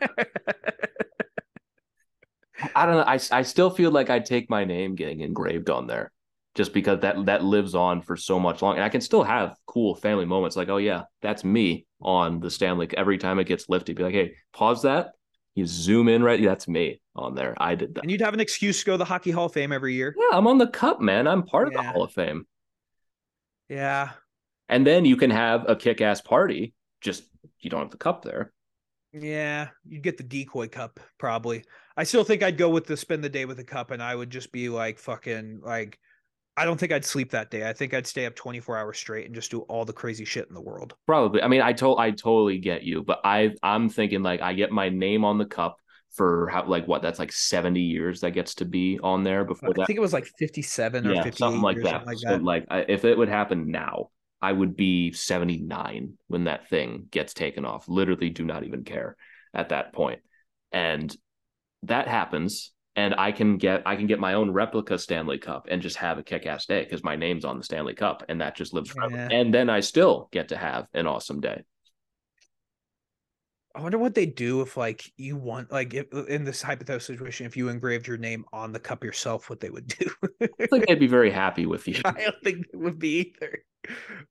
I 2.74 2.86
don't 2.86 2.96
know. 2.96 3.04
I, 3.06 3.18
I 3.30 3.42
still 3.42 3.70
feel 3.70 3.90
like 3.90 4.10
I'd 4.10 4.26
take 4.26 4.50
my 4.50 4.64
name 4.64 4.94
getting 4.94 5.20
engraved 5.20 5.70
on 5.70 5.86
there 5.86 6.12
just 6.54 6.72
because 6.74 7.00
that 7.00 7.26
that 7.26 7.44
lives 7.44 7.74
on 7.74 8.02
for 8.02 8.16
so 8.16 8.38
much 8.38 8.60
longer. 8.62 8.76
And 8.76 8.84
I 8.84 8.88
can 8.88 9.00
still 9.00 9.22
have 9.22 9.56
cool 9.66 9.94
family 9.94 10.26
moments 10.26 10.56
like, 10.56 10.68
oh 10.68 10.76
yeah, 10.78 11.04
that's 11.22 11.44
me 11.44 11.86
on 12.02 12.40
the 12.40 12.50
Stanley. 12.50 12.88
Every 12.96 13.18
time 13.18 13.38
it 13.38 13.44
gets 13.44 13.68
lifted, 13.68 13.96
be 13.96 14.02
like, 14.02 14.14
hey, 14.14 14.34
pause 14.52 14.82
that. 14.82 15.12
You 15.54 15.66
zoom 15.66 16.08
in 16.08 16.22
right. 16.22 16.42
That's 16.42 16.68
me 16.68 17.00
on 17.16 17.34
there. 17.34 17.54
I 17.58 17.74
did 17.74 17.94
that. 17.94 18.02
And 18.02 18.10
you'd 18.10 18.20
have 18.20 18.34
an 18.34 18.40
excuse 18.40 18.80
to 18.80 18.86
go 18.86 18.92
to 18.92 18.98
the 18.98 19.04
Hockey 19.04 19.30
Hall 19.30 19.46
of 19.46 19.52
Fame 19.52 19.72
every 19.72 19.94
year. 19.94 20.14
Yeah, 20.16 20.38
I'm 20.38 20.46
on 20.46 20.58
the 20.58 20.68
cup, 20.68 21.00
man. 21.00 21.26
I'm 21.26 21.42
part 21.42 21.68
of 21.68 21.74
the 21.74 21.82
Hall 21.82 22.02
of 22.02 22.12
Fame. 22.12 22.46
Yeah. 23.68 24.10
And 24.68 24.86
then 24.86 25.04
you 25.04 25.16
can 25.16 25.30
have 25.30 25.68
a 25.68 25.74
kick 25.74 26.00
ass 26.00 26.20
party. 26.20 26.74
Just 27.00 27.24
you 27.60 27.70
don't 27.70 27.80
have 27.80 27.90
the 27.90 27.96
cup 27.96 28.22
there. 28.22 28.52
Yeah. 29.12 29.68
You'd 29.88 30.02
get 30.02 30.18
the 30.18 30.22
decoy 30.22 30.68
cup, 30.68 31.00
probably. 31.18 31.64
I 31.96 32.04
still 32.04 32.24
think 32.24 32.42
I'd 32.42 32.56
go 32.56 32.68
with 32.68 32.86
the 32.86 32.96
spend 32.96 33.24
the 33.24 33.28
day 33.28 33.44
with 33.44 33.56
the 33.56 33.64
cup, 33.64 33.90
and 33.90 34.02
I 34.02 34.14
would 34.14 34.30
just 34.30 34.52
be 34.52 34.68
like 34.68 34.98
fucking 34.98 35.60
like 35.62 35.98
I 36.56 36.64
don't 36.64 36.78
think 36.78 36.92
I'd 36.92 37.04
sleep 37.04 37.30
that 37.30 37.50
day. 37.50 37.68
I 37.68 37.72
think 37.72 37.94
I'd 37.94 38.06
stay 38.06 38.26
up 38.26 38.34
24 38.34 38.76
hours 38.76 38.98
straight 38.98 39.26
and 39.26 39.34
just 39.34 39.50
do 39.50 39.60
all 39.62 39.84
the 39.84 39.92
crazy 39.92 40.24
shit 40.24 40.48
in 40.48 40.54
the 40.54 40.60
world. 40.60 40.94
Probably. 41.06 41.42
I 41.42 41.48
mean, 41.48 41.62
I 41.62 41.72
told 41.72 41.98
I 41.98 42.10
totally 42.10 42.58
get 42.58 42.82
you, 42.82 43.02
but 43.02 43.20
I 43.24 43.54
I'm 43.62 43.88
thinking 43.88 44.22
like 44.22 44.40
I 44.42 44.52
get 44.52 44.70
my 44.70 44.88
name 44.88 45.24
on 45.24 45.38
the 45.38 45.46
cup 45.46 45.76
for 46.12 46.48
how 46.48 46.66
like 46.66 46.86
what 46.88 47.02
that's 47.02 47.18
like 47.18 47.32
70 47.32 47.80
years 47.80 48.20
that 48.20 48.32
gets 48.32 48.56
to 48.56 48.64
be 48.64 48.98
on 49.02 49.22
there 49.22 49.44
before 49.44 49.70
I 49.70 49.72
that. 49.76 49.86
think 49.86 49.96
it 49.96 50.00
was 50.00 50.12
like 50.12 50.26
57 50.38 51.06
or 51.06 51.14
yeah, 51.14 51.22
58 51.22 51.38
something 51.38 51.62
like 51.62 51.76
that. 51.78 51.90
something 51.90 52.06
like 52.06 52.18
so 52.18 52.36
like 52.36 52.66
I, 52.68 52.84
if 52.88 53.04
it 53.04 53.16
would 53.16 53.28
happen 53.28 53.70
now, 53.70 54.08
I 54.42 54.52
would 54.52 54.76
be 54.76 55.12
79 55.12 56.14
when 56.26 56.44
that 56.44 56.68
thing 56.68 57.06
gets 57.10 57.32
taken 57.32 57.64
off. 57.64 57.88
Literally 57.88 58.30
do 58.30 58.44
not 58.44 58.64
even 58.64 58.84
care 58.84 59.16
at 59.54 59.68
that 59.68 59.92
point. 59.92 60.20
And 60.72 61.14
that 61.84 62.08
happens 62.08 62.72
and 63.00 63.14
I 63.16 63.32
can 63.32 63.56
get 63.56 63.82
I 63.86 63.96
can 63.96 64.06
get 64.06 64.20
my 64.20 64.34
own 64.34 64.50
replica 64.50 64.98
Stanley 64.98 65.38
Cup 65.38 65.68
and 65.70 65.80
just 65.80 65.96
have 65.96 66.18
a 66.18 66.22
kick-ass 66.22 66.66
day 66.66 66.84
because 66.84 67.02
my 67.02 67.16
name's 67.16 67.46
on 67.46 67.56
the 67.56 67.64
Stanley 67.64 67.94
Cup 67.94 68.24
and 68.28 68.40
that 68.42 68.54
just 68.54 68.74
lives 68.74 68.90
forever. 68.90 69.16
Yeah. 69.16 69.28
And 69.30 69.54
then 69.54 69.70
I 69.70 69.80
still 69.80 70.28
get 70.32 70.48
to 70.48 70.56
have 70.56 70.86
an 70.92 71.06
awesome 71.06 71.40
day. 71.40 71.62
I 73.74 73.80
wonder 73.80 73.98
what 73.98 74.14
they 74.14 74.26
do 74.26 74.60
if 74.60 74.76
like 74.76 75.10
you 75.16 75.36
want 75.36 75.72
like 75.72 75.94
if, 75.94 76.12
uh, 76.12 76.24
in 76.24 76.44
this 76.44 76.60
hypothetical 76.60 77.00
situation 77.00 77.46
if 77.46 77.56
you 77.56 77.70
engraved 77.70 78.06
your 78.06 78.18
name 78.18 78.44
on 78.52 78.72
the 78.72 78.80
cup 78.80 79.02
yourself 79.02 79.48
what 79.48 79.60
they 79.60 79.70
would 79.70 79.86
do. 79.86 80.10
I 80.42 80.66
think 80.66 80.86
they'd 80.86 81.00
be 81.00 81.06
very 81.06 81.30
happy 81.30 81.64
with 81.64 81.88
you. 81.88 82.02
I 82.04 82.12
don't 82.12 82.44
think 82.44 82.66
it 82.70 82.76
would 82.76 82.98
be 82.98 83.32
either. 83.40 83.64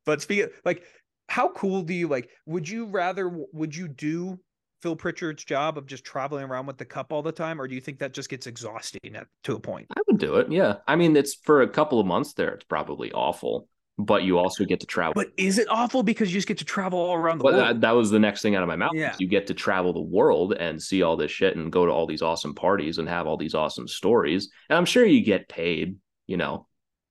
But 0.05 0.21
speaking 0.21 0.49
like 0.63 0.83
how 1.27 1.49
cool 1.49 1.81
do 1.81 1.93
you 1.95 2.07
like 2.07 2.29
would 2.45 2.69
you 2.69 2.85
rather 2.85 3.35
would 3.51 3.75
you 3.75 3.87
do 3.87 4.39
Phil 4.81 4.95
Pritchard's 4.95 5.43
job 5.43 5.77
of 5.77 5.85
just 5.85 6.03
traveling 6.03 6.45
around 6.45 6.65
with 6.65 6.77
the 6.77 6.85
cup 6.85 7.11
all 7.11 7.21
the 7.21 7.31
time 7.31 7.61
or 7.61 7.67
do 7.67 7.75
you 7.75 7.81
think 7.81 7.99
that 7.99 8.13
just 8.13 8.29
gets 8.29 8.47
exhausting 8.47 9.15
at, 9.15 9.27
to 9.43 9.55
a 9.55 9.59
point? 9.59 9.87
I 9.95 10.01
would 10.07 10.17
do 10.17 10.35
it. 10.35 10.51
Yeah. 10.51 10.75
I 10.87 10.95
mean, 10.95 11.15
it's 11.15 11.35
for 11.35 11.61
a 11.61 11.67
couple 11.67 11.99
of 11.99 12.05
months 12.05 12.33
there. 12.33 12.49
It's 12.49 12.63
probably 12.63 13.11
awful, 13.11 13.67
but 13.97 14.23
you 14.23 14.37
also 14.37 14.63
get 14.63 14.79
to 14.79 14.85
travel. 14.85 15.13
But 15.13 15.31
is 15.37 15.59
it 15.59 15.67
awful 15.69 16.03
because 16.03 16.31
you 16.33 16.37
just 16.37 16.47
get 16.47 16.57
to 16.59 16.65
travel 16.65 16.99
all 16.99 17.15
around 17.15 17.39
the 17.39 17.43
But 17.43 17.53
world? 17.53 17.65
that, 17.67 17.81
that 17.81 17.91
was 17.91 18.09
the 18.09 18.19
next 18.19 18.41
thing 18.41 18.55
out 18.55 18.63
of 18.63 18.69
my 18.69 18.77
mouth. 18.77 18.93
Yeah. 18.93 19.15
You 19.19 19.27
get 19.27 19.47
to 19.47 19.53
travel 19.53 19.91
the 19.91 20.01
world 20.01 20.53
and 20.53 20.81
see 20.81 21.03
all 21.03 21.17
this 21.17 21.31
shit 21.31 21.57
and 21.57 21.71
go 21.71 21.85
to 21.85 21.91
all 21.91 22.07
these 22.07 22.21
awesome 22.21 22.55
parties 22.55 22.97
and 22.97 23.09
have 23.09 23.27
all 23.27 23.37
these 23.37 23.55
awesome 23.55 23.87
stories. 23.87 24.49
And 24.69 24.77
I'm 24.77 24.85
sure 24.85 25.05
you 25.05 25.23
get 25.23 25.49
paid, 25.49 25.97
you 26.27 26.37
know, 26.37 26.67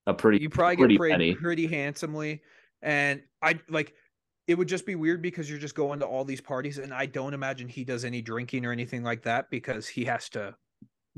a 0.07 0.15
pretty 0.15 0.41
you 0.41 0.49
probably 0.49 0.77
pretty 0.77 0.97
get 0.97 1.19
paid 1.19 1.37
pretty 1.37 1.67
handsomely 1.67 2.41
and 2.81 3.21
i 3.43 3.59
like 3.69 3.93
it 4.49 4.57
would 4.57 4.67
just 4.67 4.87
be 4.87 4.97
weird 4.97 5.23
because 5.23 5.49
you're 5.49 5.59
just 5.59 5.77
going 5.77 6.01
to 6.01 6.07
all 6.07 6.25
these 6.25 6.41
parties 6.41 6.79
and 6.79 6.93
i 6.93 7.07
don't 7.07 7.35
imagine 7.35 7.69
he 7.69 7.85
does 7.85 8.05
any 8.05 8.21
drinking 8.21 8.67
or 8.67 8.73
anything 8.73 9.05
like 9.05 9.23
that 9.23 9.49
because 9.51 9.87
he 9.87 10.05
has 10.05 10.29
to 10.29 10.55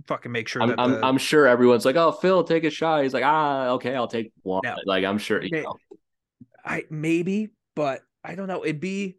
fucking 0.07 0.33
make 0.33 0.49
sure 0.49 0.63
I'm, 0.63 0.69
that 0.69 0.79
I'm, 0.79 0.93
the, 0.93 1.05
I'm 1.05 1.19
sure 1.19 1.47
everyone's 1.47 1.85
like, 1.85 1.97
oh, 1.97 2.11
Phil, 2.11 2.43
take 2.43 2.65
a 2.65 2.71
shot. 2.71 3.03
He's 3.03 3.13
like, 3.13 3.23
ah, 3.23 3.69
okay, 3.73 3.95
I'll 3.95 4.09
take 4.09 4.33
one. 4.41 4.63
No. 4.65 4.75
Like, 4.87 5.05
I'm 5.05 5.19
sure, 5.19 5.43
you 5.43 5.63
know, 5.63 5.75
i 6.65 6.85
maybe 6.91 7.49
but 7.75 8.03
i 8.25 8.35
don't 8.35 8.49
know 8.49 8.65
it'd 8.65 8.81
be 8.81 9.17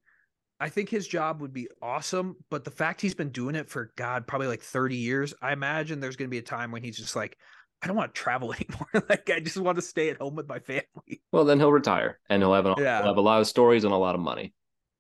i 0.60 0.70
think 0.70 0.90
his 0.90 1.08
job 1.08 1.42
would 1.42 1.54
be 1.54 1.68
awesome 1.82 2.36
but 2.50 2.64
the 2.64 2.72
fact 2.72 3.02
he's 3.02 3.16
been 3.16 3.30
doing 3.30 3.56
it 3.56 3.70
for 3.70 3.92
god 3.96 4.28
probably 4.28 4.48
like 4.48 4.62
30 4.62 4.96
years 4.96 5.34
i 5.42 5.54
imagine 5.54 6.00
there's 6.00 6.16
going 6.16 6.30
to 6.30 6.32
be 6.32 6.38
a 6.38 6.44
time 6.44 6.72
when 6.72 6.84
he's 6.84 6.98
just 6.98 7.16
like 7.16 7.38
i 7.82 7.88
don't 7.88 7.96
want 7.96 8.14
to 8.14 8.20
travel 8.22 8.54
anymore 8.60 9.06
like 9.10 9.30
i 9.30 9.40
just 9.40 9.58
want 9.58 9.78
to 9.78 9.82
stay 9.82 10.10
at 10.10 10.18
home 10.18 10.36
with 10.36 10.48
my 10.48 10.60
family 10.60 11.22
well, 11.32 11.46
then 11.46 11.60
he'll 11.60 11.72
retire 11.72 12.20
and 12.30 12.42
he'll 12.42 12.54
have, 12.54 12.66
an, 12.66 12.76
Yeah. 12.78 12.98
he'll 13.00 13.08
have 13.08 13.18
a 13.18 13.22
lot 13.22 13.42
of 13.42 13.48
stories 13.48 13.84
and 13.84 13.94
a 13.94 13.98
lot 13.98 14.16
of 14.16 14.22
money. 14.22 14.54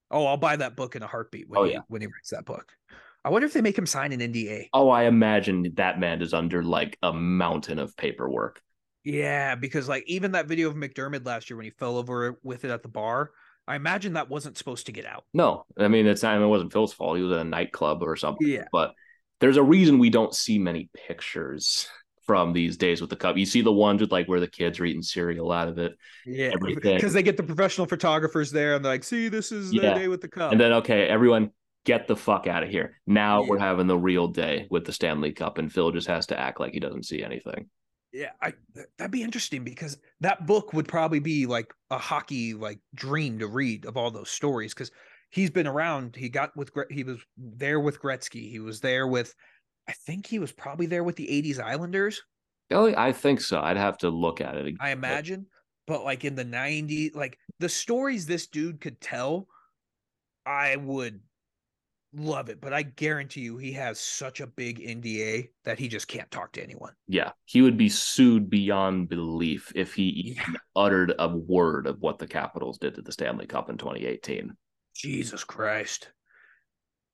oh 0.09 0.25
i'll 0.25 0.37
buy 0.37 0.55
that 0.55 0.75
book 0.75 0.95
in 0.95 1.03
a 1.03 1.07
heartbeat 1.07 1.49
when 1.49 1.59
Oh, 1.59 1.63
he 1.65 1.71
yeah. 1.73 1.79
when 1.87 2.01
he 2.01 2.07
writes 2.07 2.29
that 2.31 2.45
book 2.45 2.71
i 3.23 3.29
wonder 3.29 3.45
if 3.45 3.53
they 3.53 3.61
make 3.61 3.77
him 3.77 3.85
sign 3.85 4.11
an 4.13 4.19
nda 4.19 4.67
Oh, 4.73 4.89
I 4.89 5.03
imagine 5.03 5.71
that 5.75 5.99
man 5.99 6.21
is 6.21 6.33
under 6.33 6.63
like 6.63 6.97
a 7.03 7.13
mountain 7.13 7.79
of 7.79 7.95
paperwork. 7.97 8.61
Yeah, 9.03 9.55
because 9.55 9.89
like 9.89 10.03
even 10.07 10.33
that 10.33 10.47
video 10.47 10.69
of 10.69 10.75
MacDermid 10.75 11.25
last 11.25 11.49
year 11.49 11.57
when 11.57 11.65
he 11.65 11.71
fell 11.71 11.97
over 11.97 12.37
with 12.43 12.65
it 12.65 12.69
at 12.71 12.83
the 12.83 12.87
bar, 12.87 13.31
I 13.67 13.75
imagine 13.75 14.13
that 14.13 14.29
wasn't 14.29 14.57
supposed 14.59 14.85
to 14.87 14.91
get 14.91 15.07
out. 15.07 15.23
No, 15.33 15.65
I 15.75 15.87
mean, 15.87 16.05
it's 16.05 16.21
not, 16.21 16.39
it 16.39 16.45
wasn't 16.45 16.71
Phil's 16.71 16.93
fault. 16.93 17.17
He 17.17 17.23
was 17.23 17.31
at 17.31 17.39
a 17.39 17.49
nightclub 17.49 18.03
or 18.03 18.15
something. 18.15 18.47
Yeah. 18.47 18.65
but 18.71 18.93
there's 19.39 19.57
a 19.57 19.63
reason 19.63 19.97
we 19.97 20.11
don't 20.11 20.35
see 20.35 20.59
many 20.59 20.89
pictures 21.07 21.87
from 22.31 22.53
these 22.53 22.77
days 22.77 23.01
with 23.01 23.09
the 23.09 23.15
cup. 23.17 23.35
You 23.37 23.45
see 23.45 23.61
the 23.61 23.73
ones 23.73 23.99
with 23.99 24.11
like 24.11 24.27
where 24.27 24.39
the 24.39 24.47
kids 24.47 24.79
are 24.79 24.85
eating 24.85 25.01
cereal 25.01 25.51
out 25.51 25.67
of 25.67 25.77
it, 25.77 25.97
Yeah, 26.25 26.51
because 26.61 27.13
they 27.13 27.23
get 27.23 27.35
the 27.35 27.43
professional 27.43 27.87
photographers 27.87 28.51
there 28.51 28.75
and 28.75 28.85
they're 28.85 28.93
like, 28.93 29.03
"See, 29.03 29.27
this 29.27 29.51
is 29.51 29.71
the 29.71 29.81
Yeah. 29.81 29.93
day 29.95 30.07
with 30.07 30.21
the 30.21 30.27
cup." 30.27 30.51
and 30.51 30.61
then 30.61 30.71
okay, 30.73 31.07
everyone 31.07 31.51
get 31.83 32.07
the 32.07 32.15
fuck 32.15 32.47
out 32.47 32.63
of 32.63 32.69
here. 32.69 33.01
Now 33.05 33.43
we're 33.43 33.57
having 33.59 33.87
the 33.87 33.97
real 33.97 34.27
day 34.27 34.67
with 34.69 34.85
the 34.85 34.93
Stanley 34.93 35.31
Cup, 35.33 35.57
and 35.57 35.71
Phil 35.71 35.91
just 35.91 36.07
has 36.07 36.27
to 36.27 36.39
act 36.39 36.59
like 36.59 36.73
he 36.73 36.79
doesn't 36.79 37.03
see 37.05 37.23
anything. 37.23 37.69
yeah, 38.13 38.31
I 38.41 38.53
that'd 38.97 39.11
be 39.11 39.23
interesting 39.23 39.63
because 39.63 39.97
that 40.19 40.45
book 40.45 40.73
would 40.73 40.87
probably 40.87 41.19
be 41.19 41.45
like 41.45 41.73
a 41.89 41.97
hockey 41.97 42.53
like 42.53 42.79
dream 42.93 43.39
to 43.39 43.47
read 43.47 43.85
of 43.85 43.97
all 43.97 44.11
those 44.11 44.29
stories 44.29 44.73
because 44.73 44.91
he's 45.29 45.49
been 45.49 45.67
around. 45.67 46.15
He 46.15 46.29
got 46.29 46.55
with 46.55 46.71
he 46.89 47.03
was 47.03 47.19
there 47.37 47.79
with 47.79 48.01
Gretzky. 48.01 48.49
He 48.51 48.59
was 48.59 48.81
there 48.81 49.07
with, 49.07 49.33
I 49.87 49.93
think 49.93 50.25
he 50.27 50.39
was 50.39 50.51
probably 50.51 50.85
there 50.85 51.03
with 51.03 51.15
the 51.15 51.27
'80s 51.27 51.59
Islanders. 51.59 52.21
Oh, 52.71 52.93
I 52.95 53.11
think 53.11 53.41
so. 53.41 53.59
I'd 53.59 53.77
have 53.77 53.97
to 53.99 54.09
look 54.09 54.39
at 54.41 54.55
it. 54.55 54.65
again. 54.67 54.77
I 54.79 54.91
imagine. 54.91 55.47
But 55.87 56.03
like 56.05 56.23
in 56.23 56.35
the 56.35 56.45
90s, 56.45 57.15
like 57.15 57.37
the 57.59 57.67
stories 57.67 58.25
this 58.25 58.47
dude 58.47 58.79
could 58.79 59.01
tell, 59.01 59.47
I 60.45 60.77
would 60.77 61.19
love 62.13 62.49
it. 62.49 62.61
But 62.61 62.71
I 62.71 62.83
guarantee 62.83 63.41
you 63.41 63.57
he 63.57 63.73
has 63.73 63.99
such 63.99 64.39
a 64.39 64.47
big 64.47 64.79
NDA 64.79 65.49
that 65.65 65.79
he 65.79 65.89
just 65.89 66.07
can't 66.07 66.31
talk 66.31 66.53
to 66.53 66.63
anyone. 66.63 66.93
Yeah, 67.07 67.31
he 67.45 67.61
would 67.61 67.77
be 67.77 67.89
sued 67.89 68.49
beyond 68.49 69.09
belief 69.09 69.71
if 69.75 69.93
he 69.93 70.03
even 70.03 70.43
Yeah. 70.53 70.59
uttered 70.75 71.13
a 71.19 71.27
word 71.27 71.87
of 71.87 71.99
what 71.99 72.19
the 72.19 72.27
Capitals 72.27 72.77
did 72.77 72.95
to 72.95 73.01
the 73.01 73.11
Stanley 73.11 73.47
Cup 73.47 73.69
in 73.69 73.77
2018. 73.77 74.55
Jesus 74.95 75.43
Christ. 75.43 76.11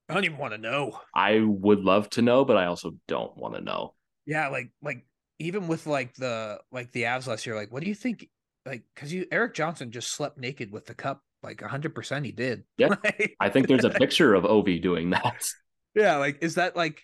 I 0.08 0.14
don't 0.14 0.24
even 0.24 0.38
want 0.38 0.54
to 0.54 0.58
know. 0.58 0.98
I 1.14 1.40
would 1.40 1.80
love 1.80 2.08
to 2.10 2.22
know, 2.22 2.44
but 2.44 2.56
I 2.56 2.66
also 2.66 2.92
don't 3.08 3.36
want 3.36 3.54
to 3.54 3.60
know. 3.60 3.94
Yeah, 4.26 4.48
like 4.48 4.70
like 4.82 5.04
even 5.38 5.68
with 5.68 5.86
like 5.86 6.14
the 6.14 6.60
like 6.72 6.92
the 6.92 7.02
Avs 7.02 7.26
last 7.26 7.46
year, 7.46 7.54
like 7.54 7.72
what 7.72 7.82
do 7.82 7.88
you 7.88 7.94
think? 7.94 8.28
Like 8.64 8.84
because 8.94 9.12
you 9.12 9.26
Erik 9.30 9.54
Johnson 9.54 9.90
just 9.90 10.12
slept 10.12 10.38
naked 10.38 10.72
with 10.72 10.86
the 10.86 10.94
cup, 10.94 11.22
like 11.42 11.60
hundred 11.62 11.94
percent 11.94 12.24
he 12.24 12.32
did. 12.32 12.64
Yeah. 12.76 12.88
Like- 13.04 13.36
I 13.40 13.48
think 13.48 13.68
there's 13.68 13.84
a 13.84 13.90
picture 14.04 14.34
of 14.34 14.44
Ovi 14.44 14.80
doing 14.80 15.10
that. 15.10 15.46
Yeah, 15.94 16.16
like 16.16 16.38
is 16.42 16.54
that 16.56 16.76
like 16.76 17.02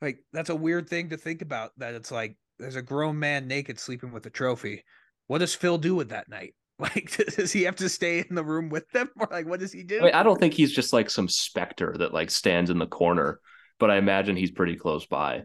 like 0.00 0.18
that's 0.32 0.50
a 0.50 0.56
weird 0.56 0.88
thing 0.88 1.10
to 1.10 1.16
think 1.16 1.42
about 1.42 1.70
that 1.78 1.94
it's 1.94 2.10
like 2.10 2.36
there's 2.58 2.76
a 2.76 2.82
grown 2.82 3.18
man 3.18 3.46
naked 3.48 3.78
sleeping 3.78 4.12
with 4.12 4.26
a 4.26 4.30
trophy. 4.30 4.84
What 5.28 5.38
does 5.38 5.54
Phil 5.54 5.78
do 5.78 5.94
with 5.94 6.10
that 6.10 6.28
night? 6.28 6.54
Like 6.82 7.16
does 7.36 7.52
he 7.52 7.62
have 7.62 7.76
to 7.76 7.88
stay 7.88 8.24
in 8.28 8.34
the 8.34 8.44
room 8.44 8.68
with 8.68 8.90
them 8.90 9.08
or 9.20 9.28
like 9.30 9.46
what 9.46 9.60
does 9.60 9.72
he 9.72 9.82
do? 9.82 10.00
I, 10.00 10.04
mean, 10.04 10.14
I 10.14 10.22
don't 10.22 10.38
think 10.40 10.52
he's 10.54 10.72
just 10.72 10.92
like 10.92 11.08
some 11.10 11.28
specter 11.28 11.94
that 11.98 12.12
like 12.12 12.30
stands 12.30 12.70
in 12.70 12.78
the 12.78 12.86
corner, 12.86 13.40
but 13.78 13.90
I 13.90 13.96
imagine 13.96 14.36
he's 14.36 14.50
pretty 14.50 14.76
close 14.76 15.06
by. 15.06 15.44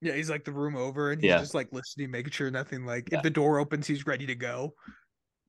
yeah, 0.00 0.14
he's 0.14 0.30
like 0.30 0.44
the 0.44 0.52
room 0.52 0.76
over 0.76 1.12
and 1.12 1.20
he's 1.20 1.28
Yeah. 1.28 1.38
just 1.38 1.54
like 1.54 1.68
listening, 1.72 2.10
making 2.10 2.32
sure 2.32 2.50
nothing 2.50 2.86
like 2.86 3.08
Yeah. 3.10 3.18
if 3.18 3.22
the 3.24 3.30
door 3.30 3.58
opens, 3.58 3.86
he's 3.86 4.06
ready 4.06 4.26
to 4.26 4.34
go. 4.34 4.74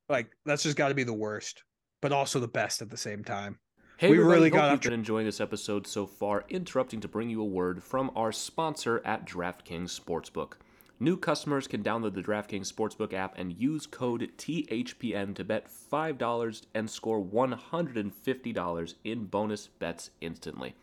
Like 0.09 0.29
that's 0.45 0.63
just 0.63 0.75
gotta 0.77 0.93
be 0.95 1.03
the 1.03 1.13
worst, 1.13 1.63
but 2.01 2.11
also 2.11 2.39
the 2.39 2.47
best 2.47 2.81
at 2.81 2.89
the 2.89 2.97
same 2.97 3.23
time. 3.23 3.59
Hey, 3.97 4.09
We 4.09 4.17
everybody, 4.17 4.35
really 4.39 4.49
hope 4.49 4.57
got 4.59 4.65
you've 4.65 4.73
after- 4.79 4.89
been 4.89 4.99
enjoying 4.99 5.25
this 5.27 5.39
episode 5.39 5.85
so 5.85 6.07
far. 6.07 6.43
Interrupting 6.49 6.99
to 7.01 7.07
bring 7.07 7.29
you 7.29 7.39
a 7.41 7.45
word 7.45 7.83
from 7.83 8.11
our 8.15 8.31
sponsor 8.31 8.99
at 9.05 9.25
DraftKings 9.27 9.97
Sportsbook. 9.99 10.53
New 11.01 11.17
customers 11.17 11.65
can 11.65 11.81
download 11.81 12.13
the 12.13 12.21
DraftKings 12.21 12.71
Sportsbook 12.71 13.11
app 13.11 13.33
and 13.35 13.59
use 13.59 13.87
code 13.87 14.29
THPN 14.37 15.33
to 15.33 15.43
bet 15.43 15.67
$5 15.91 16.61
and 16.75 16.87
score 16.87 17.19
$150 17.19 18.93
in 19.03 19.25
bonus 19.25 19.65
bets 19.65 20.11
instantly. 20.21 20.75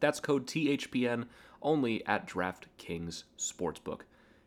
That's 0.00 0.20
code 0.20 0.46
THPN 0.46 1.26
only 1.60 2.02
at 2.06 2.26
DraftKings 2.26 3.24
Sportsbook. 3.38 4.04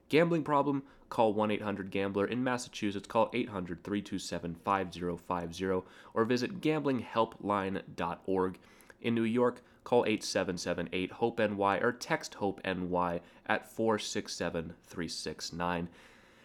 Gambling 0.09 0.41
problem? 0.43 0.81
Call 1.09 1.35
1 1.35 1.51
800 1.51 1.91
Gambler. 1.91 2.25
In 2.25 2.43
Massachusetts, 2.43 3.07
call 3.07 3.29
800 3.31 3.83
327 3.83 4.55
5050 4.55 5.87
or 6.15 6.25
visit 6.25 6.61
gamblinghelpline.org. 6.61 8.57
In 9.01 9.13
New 9.13 9.21
York, 9.21 9.61
call 9.83 10.05
877 10.05 10.89
8 10.91 11.11
HOPE 11.11 11.39
NY 11.39 11.77
or 11.77 11.91
text 11.91 12.35
HOPE 12.35 12.61
NY 12.65 13.21
at 13.45 13.71
467 13.71 14.73
369. 14.85 15.89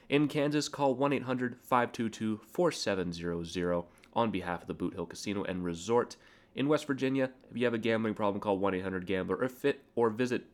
In 0.09 0.28
Kansas, 0.28 0.68
call 0.68 0.95
1 0.95 1.12
800 1.12 1.57
522 1.62 2.41
4700. 2.47 3.85
on 4.14 4.30
behalf 4.30 4.62
of 4.62 4.68
the 4.68 4.74
Boot 4.74 4.95
Hill 4.95 5.07
Casino 5.07 5.43
and 5.45 5.64
Resort 5.64 6.16
in 6.55 6.68
West 6.68 6.87
Virginia. 6.87 7.30
If 7.51 7.57
you 7.57 7.64
have 7.64 7.74
a 7.74 7.78
gambling 7.78 8.14
problem, 8.14 8.41
call 8.41 8.59
1 8.59 8.74
800 8.74 9.07
Gambler 9.07 9.37
or 9.37 9.49
fit 9.49 9.82
or 9.95 10.11
visit 10.11 10.45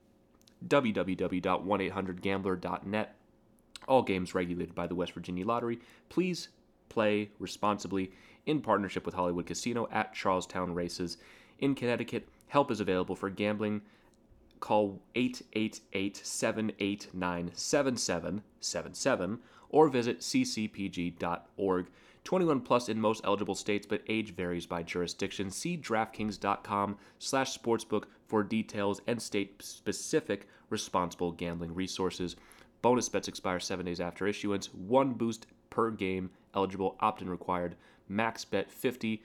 www.1800gambler.net. 0.66 3.16
All 3.88 4.02
games 4.02 4.34
regulated 4.34 4.74
by 4.74 4.86
the 4.86 4.94
West 4.94 5.12
Virginia 5.12 5.46
Lottery. 5.46 5.80
Please 6.08 6.48
play 6.88 7.30
responsibly 7.38 8.12
in 8.46 8.60
partnership 8.60 9.04
with 9.06 9.14
Hollywood 9.14 9.46
Casino 9.46 9.88
at 9.90 10.14
Charlestown 10.14 10.74
Races 10.74 11.18
in 11.58 11.74
Connecticut. 11.74 12.28
Help 12.50 12.70
is 12.72 12.80
available 12.80 13.14
for 13.14 13.30
gambling. 13.30 13.80
Call 14.58 15.00
888 15.14 16.16
789 16.16 17.50
7777 17.54 19.38
or 19.68 19.88
visit 19.88 20.18
ccpg.org. 20.18 21.86
21 22.24 22.60
plus 22.60 22.88
in 22.88 23.00
most 23.00 23.20
eligible 23.24 23.54
states, 23.54 23.86
but 23.86 24.02
age 24.08 24.34
varies 24.34 24.66
by 24.66 24.82
jurisdiction. 24.82 25.48
See 25.48 25.78
DraftKings.com 25.78 26.96
slash 27.20 27.56
sportsbook 27.56 28.04
for 28.26 28.42
details 28.42 29.00
and 29.06 29.22
state-specific 29.22 30.48
responsible 30.70 31.30
gambling 31.30 31.72
resources. 31.72 32.34
Bonus 32.82 33.08
bets 33.08 33.28
expire 33.28 33.60
seven 33.60 33.86
days 33.86 34.00
after 34.00 34.26
issuance. 34.26 34.74
One 34.74 35.12
boost 35.12 35.46
per 35.70 35.92
game. 35.92 36.30
Eligible 36.52 36.96
opt-in 36.98 37.30
required. 37.30 37.76
Max 38.08 38.44
bet 38.44 38.72
50. 38.72 39.22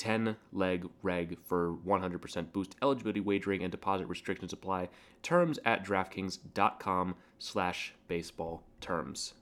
10 0.00 0.34
leg 0.54 0.88
reg 1.02 1.36
for 1.44 1.76
100% 1.86 2.52
boost 2.52 2.74
eligibility 2.80 3.20
wagering 3.20 3.62
and 3.62 3.70
deposit 3.70 4.06
restrictions 4.06 4.54
apply. 4.54 4.88
Terms 5.22 5.58
at 5.66 5.84
draftkings.com 5.84 7.14
slash 7.38 7.92
baseball 8.08 8.62
terms. 8.80 9.34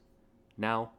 Now 0.57 0.91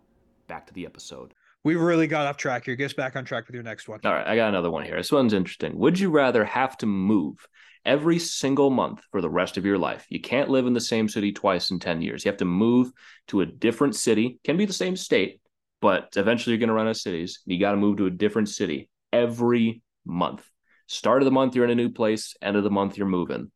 back 0.47 0.65
to 0.67 0.73
the 0.73 0.85
episode. 0.85 1.33
We 1.65 1.75
really 1.75 2.07
got 2.07 2.25
off 2.25 2.37
track 2.37 2.63
here. 2.63 2.77
Get 2.77 2.85
us 2.85 2.93
back 2.93 3.17
on 3.17 3.25
track 3.25 3.47
with 3.47 3.53
your 3.53 3.63
next 3.63 3.89
one. 3.89 3.99
all 4.05 4.13
right 4.13 4.25
i 4.25 4.37
got 4.37 4.47
another 4.47 4.71
one 4.71 4.85
here. 4.85 4.95
This 4.95 5.11
one's 5.11 5.33
interesting. 5.33 5.77
Would 5.77 5.99
you 5.99 6.09
rather 6.09 6.45
have 6.45 6.77
to 6.77 6.85
move 6.85 7.45
every 7.83 8.17
single 8.17 8.69
month 8.69 9.01
for 9.11 9.19
the 9.19 9.29
rest 9.29 9.57
of 9.57 9.65
your 9.65 9.77
life? 9.77 10.05
You 10.07 10.21
can't 10.21 10.49
live 10.49 10.67
in 10.67 10.73
the 10.73 10.79
same 10.79 11.09
city 11.09 11.33
twice 11.33 11.69
in 11.69 11.79
10 11.79 12.01
years. 12.01 12.23
You 12.23 12.31
have 12.31 12.39
to 12.39 12.45
move 12.45 12.93
to 13.27 13.41
a 13.41 13.45
different 13.45 13.97
city. 13.97 14.39
Can 14.45 14.55
be 14.55 14.65
the 14.65 14.71
same 14.71 14.95
state 14.95 15.41
but 15.81 16.09
eventually 16.17 16.51
you're 16.53 16.59
going 16.59 16.67
to 16.67 16.73
run 16.73 16.87
out 16.87 16.91
of 16.91 16.97
cities. 16.97 17.39
You 17.45 17.57
got 17.57 17.71
to 17.71 17.77
move 17.77 17.97
to 17.97 18.05
a 18.05 18.11
different 18.11 18.49
city 18.49 18.89
every 19.11 19.81
month. 20.05 20.47
Start 20.87 21.21
of 21.21 21.25
the 21.25 21.31
month, 21.31 21.55
you're 21.55 21.65
in 21.65 21.71
a 21.71 21.75
new 21.75 21.89
place. 21.89 22.35
End 22.41 22.57
of 22.57 22.63
the 22.63 22.71
month, 22.71 22.97
you're 22.97 23.07
moving. 23.07 23.51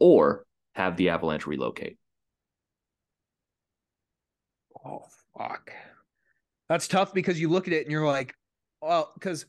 Or 0.00 0.44
have 0.74 0.96
the 0.96 1.10
Avalanche 1.10 1.46
relocate. 1.46 1.98
Oh 4.84 5.04
fuck. 5.36 5.70
That's 6.68 6.88
tough 6.88 7.14
because 7.14 7.40
you 7.40 7.48
look 7.48 7.66
at 7.68 7.72
it 7.72 7.82
and 7.82 7.92
you're 7.92 8.06
like, 8.06 8.34
well, 8.80 9.12
because 9.14 9.46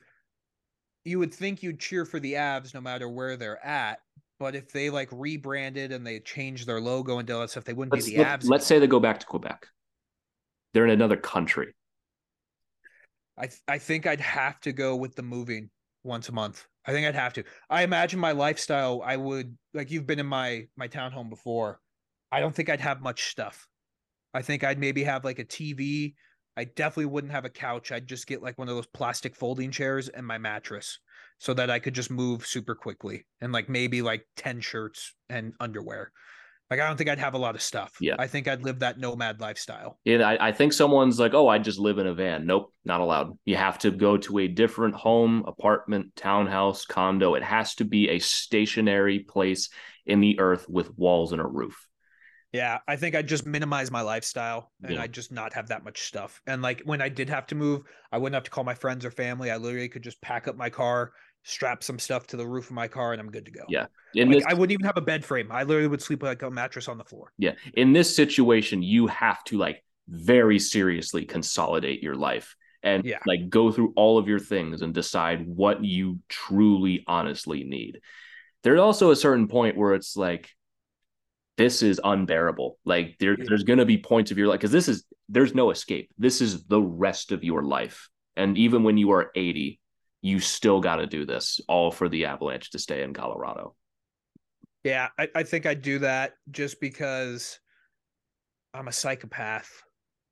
you 1.05 1.19
would 1.19 1.33
think 1.33 1.63
you'd 1.63 1.79
cheer 1.79 2.05
for 2.05 2.19
the 2.19 2.33
Avs 2.33 2.73
no 2.73 2.81
matter 2.81 3.09
where 3.09 3.35
they're 3.35 3.63
at. 3.65 3.99
But 4.39 4.55
if 4.55 4.71
they 4.71 4.89
like 4.89 5.09
rebranded 5.11 5.91
and 5.91 6.05
they 6.05 6.19
changed 6.19 6.67
their 6.67 6.81
logo 6.81 7.17
and 7.19 7.29
all 7.31 7.41
that 7.41 7.49
stuff, 7.49 7.63
they 7.63 7.73
wouldn't 7.73 7.93
Let's, 7.93 8.05
be 8.05 8.15
the 8.15 8.23
let, 8.23 8.41
Avs. 8.41 8.49
let's 8.49 8.65
say 8.65 8.77
they 8.79 8.87
go 8.87 8.99
back 8.99 9.19
to 9.21 9.25
Quebec. 9.25 9.67
They're 10.73 10.85
in 10.85 10.91
another 10.91 11.17
country. 11.17 11.73
I 13.37 13.47
th- 13.47 13.61
I 13.67 13.77
think 13.77 14.05
I'd 14.05 14.21
have 14.21 14.59
to 14.61 14.71
go 14.71 14.95
with 14.95 15.15
the 15.15 15.23
moving 15.23 15.69
once 16.03 16.29
a 16.29 16.33
month. 16.33 16.65
I 16.85 16.91
think 16.91 17.07
I'd 17.07 17.15
have 17.15 17.33
to. 17.33 17.43
I 17.69 17.83
imagine 17.83 18.19
my 18.19 18.33
lifestyle. 18.33 19.01
I 19.03 19.15
would 19.15 19.57
like 19.73 19.89
you've 19.89 20.05
been 20.07 20.19
in 20.19 20.25
my 20.25 20.67
my 20.75 20.87
townhome 20.87 21.29
before. 21.29 21.79
I 22.31 22.39
don't 22.39 22.53
think 22.53 22.69
I'd 22.69 22.81
have 22.81 23.01
much 23.01 23.25
stuff. 23.29 23.67
I 24.33 24.41
think 24.41 24.63
I'd 24.63 24.79
maybe 24.79 25.03
have 25.03 25.23
like 25.23 25.39
a 25.39 25.45
TV. 25.45 26.15
I 26.55 26.65
definitely 26.65 27.05
wouldn't 27.05 27.33
have 27.33 27.45
a 27.45 27.49
couch. 27.49 27.91
I'd 27.91 28.07
just 28.07 28.27
get 28.27 28.43
like 28.43 28.57
one 28.57 28.69
of 28.69 28.75
those 28.75 28.87
plastic 28.87 29.35
folding 29.35 29.71
chairs 29.71 30.09
and 30.09 30.25
my 30.25 30.37
mattress 30.37 30.99
so 31.39 31.53
that 31.55 31.69
I 31.69 31.79
could 31.79 31.95
just 31.95 32.11
move 32.11 32.45
super 32.45 32.75
quickly 32.75 33.25
and 33.41 33.51
like 33.51 33.69
maybe 33.69 34.01
like 34.01 34.25
10 34.37 34.61
shirts 34.61 35.15
and 35.29 35.53
underwear. 35.59 36.11
Like 36.69 36.79
I 36.79 36.87
don't 36.87 36.97
think 36.97 37.09
I'd 37.09 37.19
have 37.19 37.33
a 37.35 37.37
lot 37.39 37.55
of 37.55 37.61
stuff. 37.61 37.93
Yeah. 38.01 38.15
I 38.17 38.27
think 38.27 38.47
I'd 38.47 38.63
live 38.63 38.79
that 38.79 38.97
nomad 38.97 39.39
lifestyle. 39.39 39.99
Yeah, 40.05 40.27
I, 40.27 40.49
I 40.49 40.51
think 40.51 40.73
someone's 40.73 41.19
like, 41.19 41.33
oh, 41.33 41.47
I 41.47 41.59
just 41.59 41.77
live 41.79 41.99
in 41.99 42.07
a 42.07 42.13
van. 42.13 42.45
Nope, 42.45 42.73
not 42.83 43.01
allowed. 43.01 43.37
You 43.45 43.55
have 43.57 43.77
to 43.79 43.91
go 43.91 44.17
to 44.17 44.39
a 44.39 44.47
different 44.47 44.95
home, 44.95 45.43
apartment, 45.45 46.15
townhouse, 46.15 46.85
condo. 46.85 47.35
It 47.35 47.43
has 47.43 47.75
to 47.75 47.85
be 47.85 48.09
a 48.09 48.19
stationary 48.19 49.19
place 49.19 49.69
in 50.05 50.19
the 50.19 50.39
earth 50.39 50.65
with 50.67 50.97
walls 50.97 51.31
and 51.31 51.41
a 51.41 51.45
roof. 51.45 51.87
Yeah, 52.51 52.79
I 52.87 52.97
think 52.97 53.15
I'd 53.15 53.27
just 53.27 53.47
minimize 53.47 53.89
my 53.89 54.01
lifestyle 54.01 54.71
and 54.83 54.93
Yeah. 54.93 55.01
I'd 55.01 55.11
just 55.13 55.31
not 55.31 55.53
have 55.53 55.69
that 55.69 55.83
much 55.83 56.03
stuff. 56.03 56.39
And 56.45 56.61
like 56.61 56.81
when 56.85 57.01
I 57.01 57.09
did 57.09 57.29
have 57.29 57.47
to 57.47 57.55
move, 57.55 57.81
I 58.11 58.19
wouldn't 58.19 58.35
have 58.35 58.43
to 58.43 58.51
call 58.51 58.63
my 58.63 58.75
friends 58.75 59.05
or 59.05 59.11
family. 59.11 59.49
I 59.49 59.57
literally 59.57 59.89
could 59.89 60.03
just 60.03 60.21
pack 60.21 60.47
up 60.47 60.55
my 60.55 60.69
car, 60.69 61.13
strap 61.43 61.83
some 61.83 61.99
stuff 61.99 62.27
to 62.27 62.37
the 62.37 62.47
roof 62.47 62.65
of 62.67 62.71
my 62.71 62.87
car, 62.87 63.11
and 63.11 63.19
I'm 63.21 63.29
good 63.29 63.45
to 63.45 63.51
go. 63.51 63.63
Yeah. 63.69 63.87
In 64.13 64.29
Like, 64.29 64.37
this, 64.39 64.45
I 64.47 64.53
wouldn't 64.53 64.71
even 64.71 64.85
have 64.85 64.97
a 64.97 65.01
bed 65.01 65.25
frame. 65.25 65.51
I 65.51 65.63
literally 65.63 65.87
would 65.87 66.01
sleep 66.01 66.23
like 66.23 66.41
a 66.41 66.49
mattress 66.49 66.87
on 66.87 66.97
the 66.97 67.03
floor. 67.03 67.31
yeah, 67.37 67.53
in 67.73 67.93
this 67.93 68.15
situation, 68.15 68.81
you 68.81 69.07
have 69.07 69.43
to 69.45 69.57
like 69.57 69.83
very 70.07 70.59
seriously 70.59 71.25
consolidate 71.25 72.01
your 72.03 72.15
life 72.15 72.55
and 72.81 73.05
Yeah. 73.05 73.19
like 73.25 73.49
go 73.49 73.71
through 73.71 73.93
all 73.95 74.17
of 74.17 74.27
your 74.27 74.39
things 74.39 74.81
and 74.81 74.93
decide 74.93 75.47
what 75.47 75.83
you 75.83 76.19
truly, 76.29 77.03
honestly 77.07 77.63
need. 77.63 77.99
There's 78.63 78.79
also 78.79 79.11
a 79.11 79.15
certain 79.15 79.47
point 79.47 79.77
where 79.77 79.93
it's 79.93 80.15
like, 80.17 80.49
this 81.57 81.81
is 81.83 82.01
unbearable. 82.03 82.79
Like 82.85 83.17
there, 83.19 83.35
Yeah. 83.37 83.45
there's 83.47 83.63
going 83.63 83.79
to 83.79 83.85
be 83.85 83.97
points 83.97 84.31
of 84.31 84.37
your 84.37 84.47
life 84.47 84.59
because 84.59 84.71
this 84.71 84.87
is 84.87 85.05
there's 85.29 85.53
no 85.55 85.71
escape. 85.71 86.09
This 86.17 86.41
is 86.41 86.63
the 86.65 86.81
rest 86.81 87.31
of 87.31 87.43
your 87.43 87.63
life, 87.63 88.09
and 88.35 88.57
even 88.57 88.83
when 88.83 88.97
you 88.97 89.11
are 89.11 89.31
80, 89.35 89.79
you 90.23 90.39
still 90.39 90.79
got 90.79 90.95
to 90.95 91.05
do 91.05 91.25
this 91.25 91.59
all 91.67 91.91
for 91.91 92.07
the 92.07 92.25
Avalanche 92.25 92.71
to 92.71 92.79
stay 92.79 93.03
in 93.03 93.13
Colorado. 93.13 93.75
Yeah, 94.83 95.09
I, 95.19 95.27
I 95.35 95.43
think 95.43 95.65
I'd 95.65 95.81
do 95.81 95.99
that 95.99 96.33
just 96.49 96.79
because 96.79 97.59
I'm 98.73 98.87
a 98.87 98.91
psychopath 98.91 99.69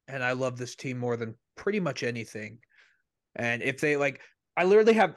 and 0.07 0.23
I 0.23 0.31
love 0.31 0.57
this 0.57 0.75
team 0.75 0.97
more 0.97 1.17
than 1.17 1.35
pretty 1.57 1.81
much 1.81 2.03
anything. 2.03 2.59
And 3.35 3.61
if 3.61 3.81
they 3.81 3.97
like, 3.97 4.21
I 4.55 4.63
literally 4.63 4.93
have 4.93 5.15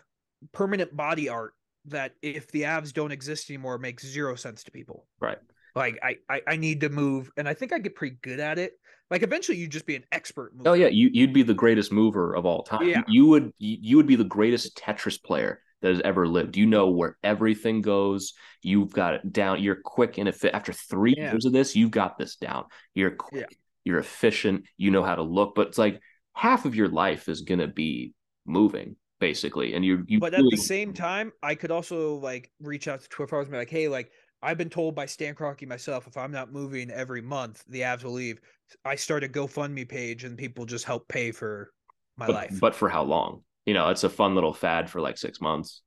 permanent 0.52 0.94
body 0.96 1.28
art 1.28 1.54
that 1.86 2.14
if 2.20 2.50
the 2.50 2.62
Avs 2.62 2.92
don't 2.92 3.12
exist 3.12 3.50
anymore, 3.50 3.78
makes 3.78 4.04
zero 4.04 4.34
sense 4.34 4.64
to 4.64 4.72
people. 4.72 5.06
Right. 5.20 5.38
Like 5.76 6.00
I, 6.02 6.16
I, 6.28 6.40
I 6.48 6.56
need 6.56 6.80
to 6.80 6.88
move, 6.88 7.30
and 7.36 7.48
I 7.48 7.54
think 7.54 7.72
I 7.72 7.78
get 7.78 7.94
pretty 7.94 8.16
good 8.22 8.40
at 8.40 8.58
it. 8.58 8.72
Like 9.10 9.22
eventually, 9.22 9.58
you'd 9.58 9.70
just 9.70 9.86
be 9.86 9.96
an 9.96 10.04
expert. 10.12 10.54
Mover. 10.56 10.70
Oh 10.70 10.72
yeah, 10.72 10.86
you 10.88 11.10
you'd 11.12 11.32
be 11.32 11.42
the 11.42 11.54
greatest 11.54 11.92
mover 11.92 12.34
of 12.34 12.46
all 12.46 12.62
time. 12.62 12.88
Yeah. 12.88 13.02
You 13.06 13.26
would 13.26 13.52
you 13.58 13.76
you 13.80 13.96
would 13.96 14.06
be 14.06 14.16
the 14.16 14.24
greatest 14.24 14.76
Tetris 14.76 15.22
player 15.22 15.60
that 15.82 15.92
has 15.92 16.00
ever 16.02 16.26
lived. 16.26 16.56
You 16.56 16.66
know 16.66 16.88
where 16.88 17.18
everything 17.22 17.82
goes. 17.82 18.32
You've 18.62 18.92
got 18.92 19.14
it 19.14 19.32
down. 19.32 19.62
You're 19.62 19.76
quick 19.84 20.16
and 20.18 20.28
efficient. 20.28 20.54
After 20.54 20.72
three 20.72 21.14
Yeah. 21.16 21.32
years 21.32 21.44
of 21.44 21.52
this, 21.52 21.76
you've 21.76 21.90
got 21.90 22.16
this 22.16 22.36
down. 22.36 22.64
You're 22.94 23.10
quick. 23.10 23.46
Yeah. 23.50 23.56
You're 23.84 23.98
efficient. 23.98 24.64
You 24.78 24.90
know 24.90 25.02
how 25.02 25.14
to 25.14 25.22
look. 25.22 25.54
But 25.54 25.68
it's 25.68 25.78
like 25.78 26.00
half 26.32 26.64
of 26.64 26.74
your 26.74 26.88
life 26.88 27.28
is 27.28 27.42
gonna 27.42 27.68
be 27.68 28.14
moving 28.46 28.96
basically, 29.20 29.74
and 29.74 29.84
you 29.84 30.04
you. 30.08 30.18
but 30.18 30.32
at 30.34 30.38
really- 30.38 30.50
the 30.56 30.62
same 30.62 30.92
time, 30.94 31.30
I 31.42 31.54
could 31.54 31.70
also 31.70 32.16
like 32.16 32.50
reach 32.60 32.88
out 32.88 33.00
to 33.02 33.08
Twitter 33.08 33.38
and 33.38 33.50
be 33.50 33.56
like, 33.58 33.70
"Hey, 33.70 33.88
like 33.88 34.10
I've 34.44 34.58
been 34.58 34.70
told 34.70 34.94
by 34.94 35.06
Stan 35.06 35.34
Kroenke 35.34 35.66
myself, 35.66 36.06
if 36.06 36.16
I'm 36.16 36.30
not 36.30 36.52
moving 36.52 36.90
every 36.90 37.22
month, 37.22 37.64
the 37.68 37.80
Avs 37.80 38.04
will 38.04 38.12
leave." 38.12 38.40
I 38.84 38.94
start 38.94 39.24
a 39.24 39.28
GoFundMe 39.28 39.88
page, 39.88 40.24
and 40.24 40.36
people 40.36 40.66
just 40.66 40.84
help 40.84 41.08
pay 41.08 41.32
for 41.32 41.72
my 42.16 42.26
but, 42.26 42.34
life. 42.34 42.60
but 42.60 42.74
for 42.74 42.88
how 42.88 43.02
long? 43.02 43.42
You 43.66 43.74
know, 43.74 43.88
it's 43.88 44.04
a 44.04 44.10
fun 44.10 44.34
little 44.34 44.52
fad 44.52 44.90
for 44.90 45.00
like 45.00 45.16
six 45.16 45.40
months, 45.40 45.82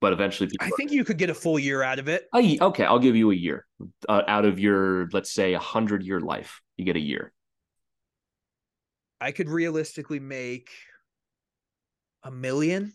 but 0.00 0.12
eventually 0.12 0.48
people. 0.48 0.66
I 0.66 0.70
think 0.76 0.90
you 0.90 1.04
could 1.04 1.18
get 1.18 1.30
a 1.30 1.34
full 1.34 1.58
year 1.58 1.82
out 1.82 1.98
of 1.98 2.08
it. 2.08 2.26
Ye- 2.34 2.58
okay, 2.60 2.84
I'll 2.84 2.98
give 2.98 3.16
you 3.16 3.30
a 3.30 3.34
year 3.34 3.66
uh, 4.08 4.22
out 4.26 4.44
of 4.44 4.58
your, 4.58 5.08
let's 5.12 5.32
say, 5.32 5.54
a 5.54 5.58
hundred 5.58 6.02
year 6.02 6.20
life. 6.20 6.60
You 6.76 6.84
get 6.84 6.96
a 6.96 7.00
year. 7.00 7.32
I 9.20 9.30
could 9.30 9.48
realistically 9.48 10.18
make 10.18 10.70
a 12.24 12.30
million. 12.30 12.92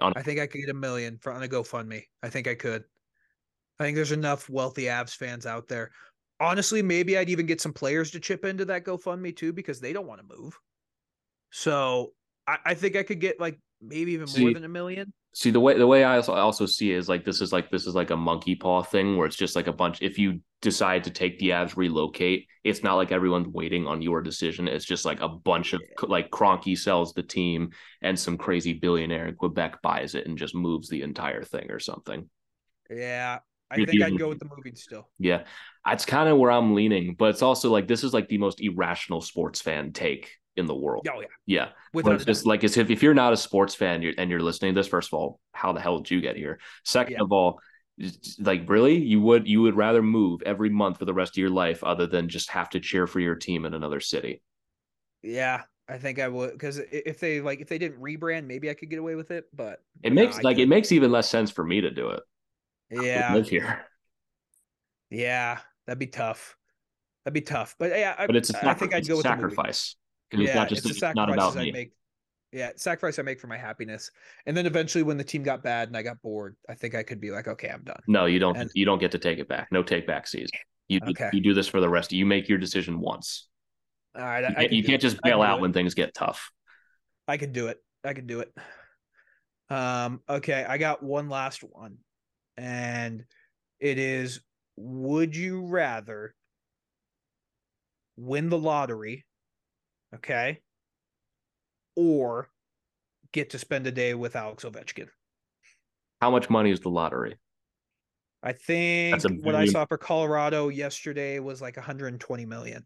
On- 0.00 0.12
I 0.16 0.22
think 0.22 0.40
I 0.40 0.46
could 0.46 0.60
get 0.60 0.70
a 0.70 0.74
million 0.74 1.18
for 1.18 1.32
on 1.32 1.42
a 1.42 1.48
GoFundMe. 1.48 2.02
I 2.22 2.28
think 2.30 2.48
I 2.48 2.54
could. 2.56 2.84
I 3.80 3.84
think 3.84 3.96
there's 3.96 4.12
enough 4.12 4.48
wealthy 4.50 4.84
Avs 4.84 5.16
fans 5.16 5.46
out 5.46 5.66
there. 5.66 5.90
Honestly, 6.38 6.82
maybe 6.82 7.16
I'd 7.16 7.30
even 7.30 7.46
get 7.46 7.62
some 7.62 7.72
players 7.72 8.10
to 8.10 8.20
chip 8.20 8.44
into 8.44 8.66
that 8.66 8.84
GoFundMe 8.84 9.34
too 9.34 9.54
because 9.54 9.80
they 9.80 9.94
don't 9.94 10.06
want 10.06 10.20
to 10.20 10.36
move. 10.36 10.58
So 11.50 12.12
I, 12.46 12.58
I 12.66 12.74
think 12.74 12.94
I 12.94 13.02
could 13.02 13.20
get 13.20 13.40
like 13.40 13.58
maybe 13.80 14.12
even 14.12 14.28
more 14.38 14.52
than 14.52 14.64
a 14.64 14.68
million. 14.68 15.12
See 15.32 15.50
the 15.50 15.60
way 15.60 15.78
the 15.78 15.86
way 15.86 16.04
I 16.04 16.16
also 16.16 16.34
I 16.34 16.40
also 16.40 16.66
see 16.66 16.92
it 16.92 16.96
is 16.96 17.08
like 17.08 17.24
this 17.24 17.40
is 17.40 17.52
like 17.52 17.70
this 17.70 17.86
is 17.86 17.94
like 17.94 18.10
a 18.10 18.16
monkey 18.16 18.54
paw 18.54 18.82
thing 18.82 19.16
where 19.16 19.26
it's 19.26 19.36
just 19.36 19.56
like 19.56 19.66
a 19.66 19.72
bunch. 19.72 20.02
If 20.02 20.18
you 20.18 20.40
decide 20.60 21.04
to 21.04 21.10
take 21.10 21.38
the 21.38 21.50
Avs 21.50 21.76
relocate, 21.76 22.48
it's 22.64 22.82
not 22.82 22.96
like 22.96 23.12
everyone's 23.12 23.48
waiting 23.48 23.86
on 23.86 24.02
your 24.02 24.20
decision. 24.20 24.68
It's 24.68 24.84
just 24.84 25.06
like 25.06 25.20
a 25.20 25.28
bunch 25.28 25.72
of 25.72 25.80
like 26.02 26.30
Kroenke 26.30 26.76
sells 26.76 27.14
the 27.14 27.22
team 27.22 27.70
and 28.02 28.18
some 28.18 28.36
crazy 28.36 28.74
billionaire 28.74 29.28
in 29.28 29.36
Quebec 29.36 29.80
buys 29.80 30.14
it 30.14 30.26
and 30.26 30.36
just 30.36 30.54
moves 30.54 30.88
the 30.88 31.02
entire 31.02 31.44
thing 31.44 31.70
or 31.70 31.78
something. 31.78 32.28
Yeah. 32.90 33.38
I 33.70 33.78
think 33.78 34.02
I'd 34.02 34.16
go 34.18 34.28
with 34.28 34.38
the 34.38 34.46
moving 34.46 34.74
still. 34.74 35.08
Yeah, 35.18 35.44
that's 35.84 36.04
kind 36.04 36.28
of 36.28 36.38
where 36.38 36.50
I'm 36.50 36.74
leaning, 36.74 37.14
but 37.14 37.30
it's 37.30 37.42
also 37.42 37.70
like 37.70 37.86
this 37.86 38.04
is 38.04 38.12
like 38.14 38.28
the 38.28 38.38
most 38.38 38.60
irrational 38.60 39.20
sports 39.20 39.60
fan 39.60 39.92
take 39.92 40.30
in 40.56 40.66
the 40.66 40.74
world. 40.74 41.06
Oh 41.08 41.20
yeah, 41.20 41.26
Yeah. 41.46 41.68
without 41.92 42.10
But 42.10 42.14
it's 42.16 42.24
just 42.24 42.46
like 42.46 42.64
as 42.64 42.76
if 42.76 42.90
if 42.90 43.02
you're 43.02 43.14
not 43.14 43.32
a 43.32 43.36
sports 43.36 43.74
fan 43.74 44.02
you're, 44.02 44.14
and 44.16 44.30
you're 44.30 44.42
listening 44.42 44.74
to 44.74 44.80
this, 44.80 44.88
first 44.88 45.08
of 45.12 45.18
all, 45.18 45.40
how 45.52 45.72
the 45.72 45.80
hell 45.80 45.98
did 45.98 46.10
you 46.10 46.20
get 46.20 46.36
here? 46.36 46.58
Second 46.84 47.14
Yeah. 47.14 47.20
of 47.20 47.32
all, 47.32 47.60
like 48.38 48.68
really, 48.68 48.96
you 48.96 49.20
would 49.20 49.46
you 49.46 49.60
would 49.62 49.76
rather 49.76 50.02
move 50.02 50.42
every 50.46 50.70
month 50.70 50.98
for 50.98 51.04
the 51.04 51.14
rest 51.14 51.32
of 51.32 51.36
your 51.38 51.50
life 51.50 51.84
other 51.84 52.06
than 52.06 52.28
just 52.28 52.50
have 52.50 52.70
to 52.70 52.80
cheer 52.80 53.06
for 53.06 53.20
your 53.20 53.34
team 53.34 53.64
in 53.66 53.74
another 53.74 54.00
city. 54.00 54.42
yeah. 55.22 55.62
I 55.88 55.98
think 55.98 56.20
I 56.20 56.28
would 56.28 56.52
because 56.52 56.78
if 56.92 57.18
they 57.18 57.40
like 57.40 57.60
if 57.60 57.68
they 57.68 57.76
didn't 57.78 58.00
rebrand, 58.00 58.46
maybe 58.46 58.70
I 58.70 58.74
could 58.74 58.90
get 58.90 59.00
away 59.00 59.16
with 59.16 59.32
it. 59.32 59.46
But 59.52 59.82
It 60.02 60.12
makes 60.12 60.38
I 60.38 60.42
like 60.42 60.58
it 60.58 60.68
makes 60.68 60.92
even 60.92 61.10
less 61.10 61.28
sense 61.28 61.50
for 61.50 61.64
me 61.64 61.80
to 61.82 61.90
do 61.90 62.10
it. 62.10 62.22
I 62.98 63.04
yeah, 63.04 63.34
live 63.34 63.48
here. 63.48 63.84
yeah, 65.10 65.58
that'd 65.86 65.98
be 65.98 66.06
tough. 66.06 66.56
That'd 67.24 67.34
be 67.34 67.40
tough. 67.42 67.76
But 67.78 67.90
yeah, 67.90 68.14
I, 68.18 68.26
But 68.26 68.36
it's 68.36 68.50
a, 68.50 68.56
I 68.58 68.60
sacri- 68.60 68.78
think 68.88 68.94
I'd 68.94 69.06
go 69.08 69.14
a 69.14 69.16
with 69.18 69.22
sacrifice. 69.24 69.46
movie. 69.52 69.54
sacrifice. 69.56 69.96
'Cause 70.30 70.40
it's 70.40 70.48
Yeah, 70.48 70.54
not 70.54 70.68
just 70.68 70.86
it's 70.86 71.02
it's 71.02 71.14
not 71.14 71.32
about 71.32 71.56
I 71.56 71.64
me. 71.64 71.72
make. 71.72 71.92
Yeah, 72.52 72.70
sacrifice 72.76 73.18
I 73.18 73.22
make 73.22 73.38
for 73.40 73.46
my 73.46 73.56
happiness. 73.56 74.10
And 74.46 74.56
then 74.56 74.66
eventually, 74.66 75.02
when 75.04 75.16
the 75.16 75.24
team 75.24 75.42
got 75.42 75.62
bad 75.62 75.88
and 75.88 75.96
I 75.96 76.02
got 76.02 76.20
bored, 76.22 76.56
I 76.68 76.74
think 76.74 76.94
I 76.94 77.02
could 77.04 77.20
be 77.20 77.30
like, 77.30 77.46
okay, 77.46 77.68
I'm 77.68 77.82
done. 77.84 78.00
No, 78.08 78.26
you 78.26 78.38
don't. 78.40 78.56
And- 78.56 78.70
you 78.74 78.84
don't 78.84 78.98
get 78.98 79.12
to 79.12 79.18
take 79.18 79.38
it 79.38 79.48
back. 79.48 79.68
No 79.70 79.82
take 79.82 80.06
back 80.06 80.26
season. 80.26 80.48
You 80.88 81.00
do- 81.00 81.10
Okay. 81.10 81.30
you 81.32 81.40
do 81.40 81.54
this 81.54 81.68
for 81.68 81.80
the 81.80 81.88
rest. 81.88 82.12
You 82.12 82.26
make 82.26 82.48
your 82.48 82.58
decision 82.58 82.98
once. 83.00 83.48
All 84.16 84.22
right, 84.24 84.40
You 84.40 84.46
I, 84.46 84.50
I 84.50 84.54
can't, 84.54 84.72
you 84.72 84.82
can't 84.82 84.94
it. 84.94 85.00
just 85.06 85.16
I 85.22 85.28
can 85.28 85.38
bail 85.38 85.42
out 85.42 85.60
when 85.60 85.72
things 85.72 85.94
get 85.94 86.12
tough. 86.14 86.50
I 87.28 87.36
can 87.36 87.52
do 87.52 87.68
it. 87.68 87.78
I 88.02 88.12
can 88.14 88.26
do 88.26 88.40
it. 88.40 88.52
Um, 89.68 90.20
okay, 90.28 90.64
I 90.68 90.78
got 90.78 91.00
one 91.02 91.28
last 91.28 91.62
one. 91.62 91.98
And 92.60 93.24
it 93.78 93.98
is 93.98 94.42
would 94.76 95.34
you 95.34 95.62
rather 95.62 96.34
win 98.18 98.50
the 98.50 98.58
lottery, 98.58 99.24
okay, 100.14 100.60
or 101.96 102.50
get 103.32 103.50
to 103.50 103.58
spend 103.58 103.86
a 103.86 103.90
day 103.90 104.12
with 104.12 104.36
Alex 104.36 104.64
Ovechkin? 104.64 105.08
How 106.20 106.30
much 106.30 106.50
money 106.50 106.70
is 106.70 106.80
the 106.80 106.90
lottery? 106.90 107.38
I 108.42 108.52
think 108.52 109.24
what 109.42 109.54
I 109.54 109.64
saw 109.64 109.86
for 109.86 109.96
Colorado 109.96 110.68
yesterday 110.68 111.38
was 111.38 111.62
like 111.62 111.78
120 111.78 112.44
million. 112.44 112.84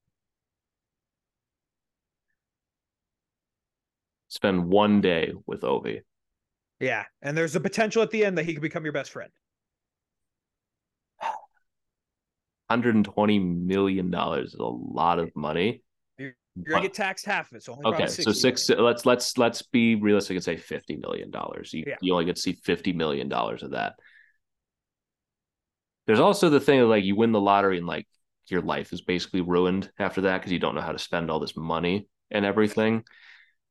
Spend 4.29 4.67
one 4.67 5.01
day 5.01 5.33
with 5.47 5.63
Ovi. 5.63 6.03
Yeah, 6.79 7.05
and 7.23 7.37
there's 7.37 7.57
a 7.57 7.61
potential 7.61 8.03
at 8.03 8.13
the 8.13 8.25
end 8.25 8.39
that 8.39 8.45
he 8.45 8.53
could 8.53 8.63
become 8.63 8.85
your 8.85 8.93
best 8.93 9.11
friend. 9.11 9.33
120 12.69 13.39
million 13.39 14.11
dollars 14.11 14.55
is 14.55 14.61
a 14.61 14.65
lot 14.65 15.19
of 15.19 15.31
money. 15.37 15.83
You're 16.19 16.35
gonna 16.69 16.83
get 16.83 16.95
taxed 16.95 17.27
half 17.27 17.51
of 17.51 17.57
it, 17.57 17.63
so 17.63 17.79
okay, 17.85 18.07
so 18.07 18.33
60 18.33 18.33
six. 18.33 18.69
Let's 18.71 19.05
let's 19.05 19.37
let's 19.37 19.63
be 19.63 19.97
realistic 19.97 20.37
and 20.37 20.45
say 20.45 20.57
50 20.57 20.97
million 20.97 21.31
dollars. 21.31 21.73
You 21.73 21.85
Yeah. 21.87 21.97
you 22.01 22.13
only 22.13 22.25
get 22.25 22.37
to 22.37 22.43
see 22.43 22.53
50 22.53 22.93
million 22.93 23.29
dollars 23.29 23.63
of 23.63 23.73
that. 23.73 23.95
There's 26.07 26.21
also 26.21 26.51
the 26.51 26.61
thing 26.61 26.81
of 26.81 26.89
like 26.89 27.05
you 27.05 27.17
win 27.17 27.33
the 27.33 27.41
lottery 27.41 27.79
and 27.79 27.87
like 27.87 28.07
your 28.49 28.61
life 28.61 28.93
is 28.93 29.01
basically 29.01 29.41
ruined 29.41 29.91
after 29.99 30.23
that 30.23 30.39
because 30.39 30.53
you 30.53 30.59
don't 30.59 30.75
know 30.75 30.81
how 30.81 30.93
to 30.93 30.99
spend 30.99 31.31
all 31.31 31.41
this 31.41 31.57
money 31.57 32.09
and 32.31 32.45
everything. 32.45 33.05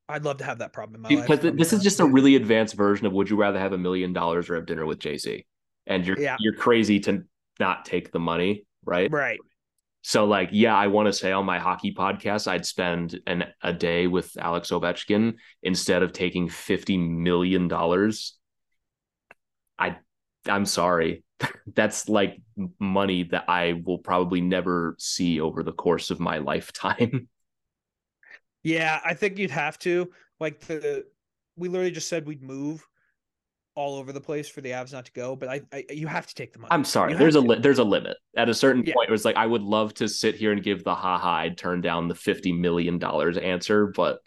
I'd 0.09 0.25
love 0.25 0.37
to 0.37 0.43
have 0.43 0.59
that 0.59 0.73
problem 0.73 0.95
in 0.95 1.01
my 1.01 1.09
life. 1.09 1.29
Because 1.29 1.55
this 1.55 1.73
is 1.73 1.83
just 1.83 1.99
a 1.99 2.03
honest 2.03 2.13
with 2.13 2.21
you. 2.21 2.25
really 2.25 2.35
advanced 2.35 2.75
version 2.75 3.05
of 3.07 3.13
would 3.13 3.29
you 3.29 3.35
rather 3.35 3.59
have 3.59 3.73
a 3.73 3.77
million 3.77 4.13
dollars 4.13 4.49
or 4.49 4.55
have 4.55 4.65
dinner 4.65 4.85
with 4.85 4.99
Jay 4.99 5.17
Z? 5.17 5.45
And 5.87 6.05
you're 6.05 6.19
Yeah. 6.19 6.37
you're 6.39 6.55
crazy 6.55 6.99
to 7.01 7.23
not 7.59 7.85
take 7.85 8.11
the 8.11 8.19
money, 8.19 8.65
right? 8.85 9.11
right. 9.11 9.39
So 10.01 10.25
like, 10.25 10.49
yeah, 10.51 10.75
I 10.75 10.87
want 10.87 11.07
to 11.07 11.13
say 11.13 11.31
on 11.31 11.45
my 11.45 11.59
hockey 11.59 11.93
podcast, 11.93 12.47
I'd 12.47 12.65
spend 12.65 13.19
an 13.25 13.45
a 13.61 13.71
day 13.71 14.07
with 14.07 14.35
Alex 14.37 14.69
Ovechkin 14.69 15.35
instead 15.63 16.03
of 16.03 16.11
taking 16.11 16.49
fifty 16.49 16.97
million 16.97 17.69
dollars. 17.69 18.37
I, 19.79 19.97
I'm 20.45 20.65
sorry, 20.65 21.23
that's 21.73 22.09
like 22.09 22.41
money 22.79 23.23
that 23.23 23.45
I 23.47 23.81
will 23.85 23.97
probably 23.97 24.41
never 24.41 24.95
see 24.99 25.39
over 25.39 25.63
the 25.63 25.71
course 25.71 26.11
of 26.11 26.19
my 26.19 26.37
lifetime. 26.39 27.29
Yeah, 28.61 28.99
I 29.05 29.13
think 29.13 29.37
you'd 29.37 29.51
have 29.51 29.79
to. 29.79 30.11
Like 30.39 30.59
the 30.61 31.05
we 31.55 31.69
literally 31.69 31.91
just 31.91 32.09
said 32.09 32.25
we'd 32.25 32.43
move 32.43 32.85
all 33.75 33.95
over 33.95 34.11
the 34.11 34.21
place 34.21 34.47
for 34.49 34.61
the 34.61 34.69
Avs 34.71 34.93
not 34.93 35.05
to 35.05 35.11
go, 35.13 35.35
but 35.35 35.49
I, 35.49 35.61
I 35.71 35.85
you 35.89 36.07
have 36.07 36.27
to 36.27 36.35
take 36.35 36.53
the 36.53 36.59
money. 36.59 36.69
I'm 36.71 36.85
sorry, 36.85 37.13
You 37.13 37.17
there's 37.19 37.35
a 37.35 37.41
li- 37.41 37.59
there's 37.59 37.79
a 37.79 37.83
limit. 37.83 38.17
At 38.35 38.49
a 38.49 38.53
certain 38.53 38.83
Yeah. 38.83 38.93
point, 38.95 39.09
it 39.09 39.11
was 39.11 39.25
like 39.25 39.35
I 39.35 39.45
would 39.45 39.61
love 39.61 39.93
to 39.95 40.07
sit 40.07 40.35
here 40.35 40.51
and 40.51 40.63
give 40.63 40.83
the 40.83 40.95
ha 40.95 41.19
I'd 41.37 41.57
turn 41.57 41.81
down 41.81 42.07
the 42.07 42.15
fifty 42.15 42.51
million 42.51 42.97
dollars 42.99 43.37
answer, 43.37 43.87
but 43.87 44.19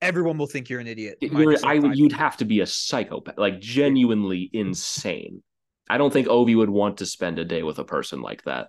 Everyone 0.00 0.38
will 0.38 0.46
think 0.46 0.68
you're 0.68 0.78
an 0.80 0.86
idiot. 0.86 1.18
You're, 1.20 1.56
I 1.66 1.74
you'd 1.74 2.12
have 2.12 2.36
to 2.36 2.44
be 2.44 2.60
a 2.60 2.66
psychopath, 2.66 3.36
like 3.36 3.60
genuinely 3.60 4.48
insane. 4.52 5.42
I 5.90 5.98
don't 5.98 6.12
think 6.12 6.28
Ovi 6.28 6.56
would 6.56 6.70
want 6.70 6.98
to 6.98 7.06
spend 7.06 7.38
a 7.38 7.44
day 7.44 7.62
with 7.64 7.78
a 7.80 7.84
person 7.84 8.22
like 8.22 8.44
that. 8.44 8.68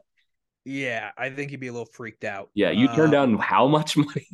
Yeah, 0.66 1.12
I 1.18 1.30
think 1.30 1.52
he'd 1.52 1.60
be 1.60 1.68
a 1.68 1.72
little 1.72 1.86
freaked 1.94 2.24
out. 2.24 2.50
Yeah, 2.54 2.72
you 2.72 2.88
turn 2.88 3.06
Um, 3.08 3.12
down 3.12 3.38
how 3.38 3.68
much 3.68 3.96
money? 3.98 4.28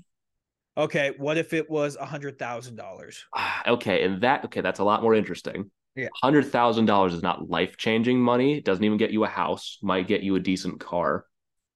Okay, 0.77 1.13
what 1.17 1.37
if 1.37 1.53
it 1.53 1.69
was 1.69 1.95
a 1.95 2.05
hundred 2.05 2.37
thousand 2.37 2.75
dollars? 2.75 3.23
Ah, 3.33 3.63
okay, 3.67 4.03
and 4.03 4.21
that 4.21 4.45
okay, 4.45 4.61
that's 4.61 4.79
a 4.79 4.83
lot 4.83 5.01
more 5.01 5.15
interesting. 5.15 5.71
Yeah. 5.95 6.09
hundred 6.21 6.47
thousand 6.47 6.85
dollars 6.85 7.13
is 7.13 7.23
not 7.23 7.49
life 7.49 7.77
changing 7.77 8.19
money. 8.19 8.57
It 8.57 8.65
doesn't 8.65 8.83
even 8.83 8.97
get 8.97 9.11
you 9.11 9.23
a 9.23 9.29
house. 9.29 9.77
Might 9.81 10.07
get 10.07 10.23
you 10.23 10.35
a 10.35 10.39
decent 10.39 10.81
car 10.81 11.25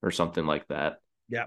or 0.01 0.11
something 0.11 0.45
like 0.45 0.67
that. 0.67 0.97
Yeah. 1.29 1.45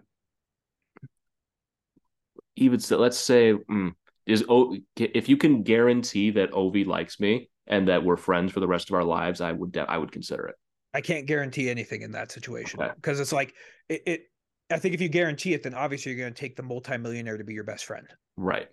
Even 2.57 2.81
so, 2.81 2.99
let's 2.99 3.19
say 3.19 3.53
mm, 3.53 3.93
is 4.27 4.45
o 4.49 4.77
if 4.97 5.29
you 5.29 5.37
can 5.37 5.63
guarantee 5.63 6.31
that 6.31 6.53
Ovi 6.53 6.87
likes 6.87 7.21
me 7.21 7.51
and 7.67 7.89
that 7.89 8.03
we're 8.03 8.17
friends 8.17 8.53
for 8.53 8.61
the 8.61 8.67
rest 8.69 8.89
of 8.89 8.95
our 8.95 9.05
lives, 9.05 9.43
I 9.43 9.53
would 9.53 9.77
I 9.77 9.99
would 9.99 10.13
consider 10.13 10.47
it. 10.47 10.57
I 10.95 11.01
can't 11.01 11.27
guarantee 11.27 11.71
anything 11.71 12.03
in 12.03 12.13
that 12.13 12.31
situation 12.31 12.81
Okay. 12.81 12.93
because 12.97 13.21
it's 13.21 13.33
like 13.33 13.55
it, 13.89 14.03
it. 14.07 14.21
I 14.73 14.79
think 14.79 14.95
if 14.95 15.01
you 15.01 15.09
guarantee 15.09 15.55
it, 15.55 15.63
then 15.63 15.75
obviously 15.75 16.13
you're 16.13 16.21
going 16.21 16.35
to 16.35 16.41
take 16.41 16.57
the 16.57 16.63
multimillionaire 16.63 17.39
to 17.39 17.45
be 17.45 17.55
your 17.55 17.65
best 17.65 17.85
friend. 17.85 18.07
Right. 18.37 18.69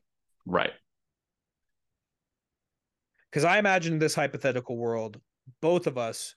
Right. 0.46 0.72
Because 3.30 3.44
I 3.44 3.60
imagine 3.60 3.94
in 3.94 4.00
this 4.00 4.16
hypothetical 4.16 4.78
world, 4.78 5.20
both 5.62 5.88
of 5.88 5.98
us, 5.98 6.36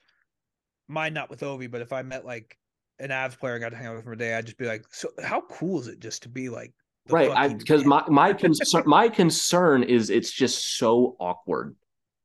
mine 0.89 1.15
not 1.15 1.31
with 1.31 1.41
Ovi, 1.41 1.71
but 1.71 1.81
if 1.81 1.93
I 1.93 2.03
met 2.03 2.25
like 2.25 2.59
an 2.99 3.11
Avs 3.11 3.39
player 3.39 3.55
and 3.55 3.63
got 3.63 3.71
to 3.71 3.77
hang 3.77 3.87
out 3.87 3.93
with 3.93 4.01
him 4.01 4.05
for 4.05 4.13
a 4.13 4.19
day, 4.19 4.35
I'd 4.35 4.47
just 4.47 4.59
be 4.59 4.67
like, 4.67 4.85
so 4.91 5.09
how 5.23 5.43
cool 5.51 5.81
is 5.81 5.89
it 5.89 6.01
just 6.01 6.25
to 6.25 6.29
be 6.29 6.49
like, 6.49 6.73
right. 7.09 7.57
Because 7.57 7.85
my 7.85 8.05
my 8.09 8.33
concern 8.35 8.83
my 8.87 9.09
concern 9.09 9.83
is 9.83 10.11
it's 10.11 10.31
just 10.31 10.77
so 10.77 11.17
awkward. 11.19 11.75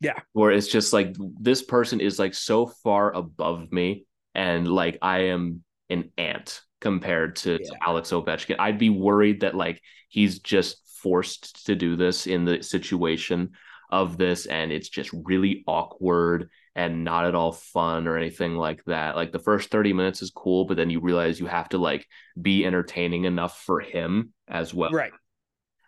Yeah. 0.02 0.20
Where 0.34 0.52
it's 0.52 0.68
just 0.68 0.94
like 0.94 1.16
this 1.40 1.64
person 1.64 2.02
is 2.02 2.20
like 2.20 2.34
so 2.34 2.68
far 2.68 3.14
above 3.14 3.72
me 3.72 4.06
and 4.36 4.68
like 4.68 5.00
I 5.02 5.20
am 5.30 5.64
an 5.90 6.12
ant 6.18 6.62
compared 6.82 7.36
to, 7.38 7.58
to 7.58 7.76
Alex 7.86 8.12
Ovechkin. 8.12 8.58
I'd 8.60 8.78
be 8.78 8.90
worried 8.90 9.42
that 9.42 9.56
like 9.56 9.82
he's 10.10 10.40
just 10.40 10.78
forced 11.02 11.66
to 11.68 11.76
do 11.76 11.96
this 11.96 12.28
in 12.28 12.46
the 12.46 12.62
situation 12.62 13.52
of 13.90 14.18
this 14.18 14.46
and 14.48 14.72
it's 14.72 14.90
just 14.90 15.10
really 15.14 15.64
awkward 15.66 16.50
and 16.76 17.04
not 17.04 17.26
at 17.26 17.36
all 17.36 17.54
fun 17.54 18.08
or 18.08 18.18
anything 18.18 18.56
like 18.56 18.84
that. 18.86 19.16
Like 19.16 19.32
the 19.32 19.40
first 19.40 19.72
30 19.72 19.94
minutes 19.94 20.22
is 20.22 20.30
cool, 20.30 20.66
but 20.66 20.78
then 20.78 20.90
you 20.90 21.00
realize 21.00 21.40
you 21.40 21.48
have 21.48 21.70
to 21.70 21.78
like 21.78 22.06
be 22.40 22.66
entertaining 22.66 23.26
enough 23.26 23.62
for 23.62 23.80
him 23.80 24.34
as 24.48 24.74
well. 24.74 24.92
right. 24.92 25.12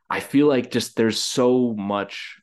I 0.10 0.22
feel 0.22 0.48
like 0.48 0.72
just 0.72 0.96
there's 0.96 1.20
so 1.20 1.76
much 1.76 2.38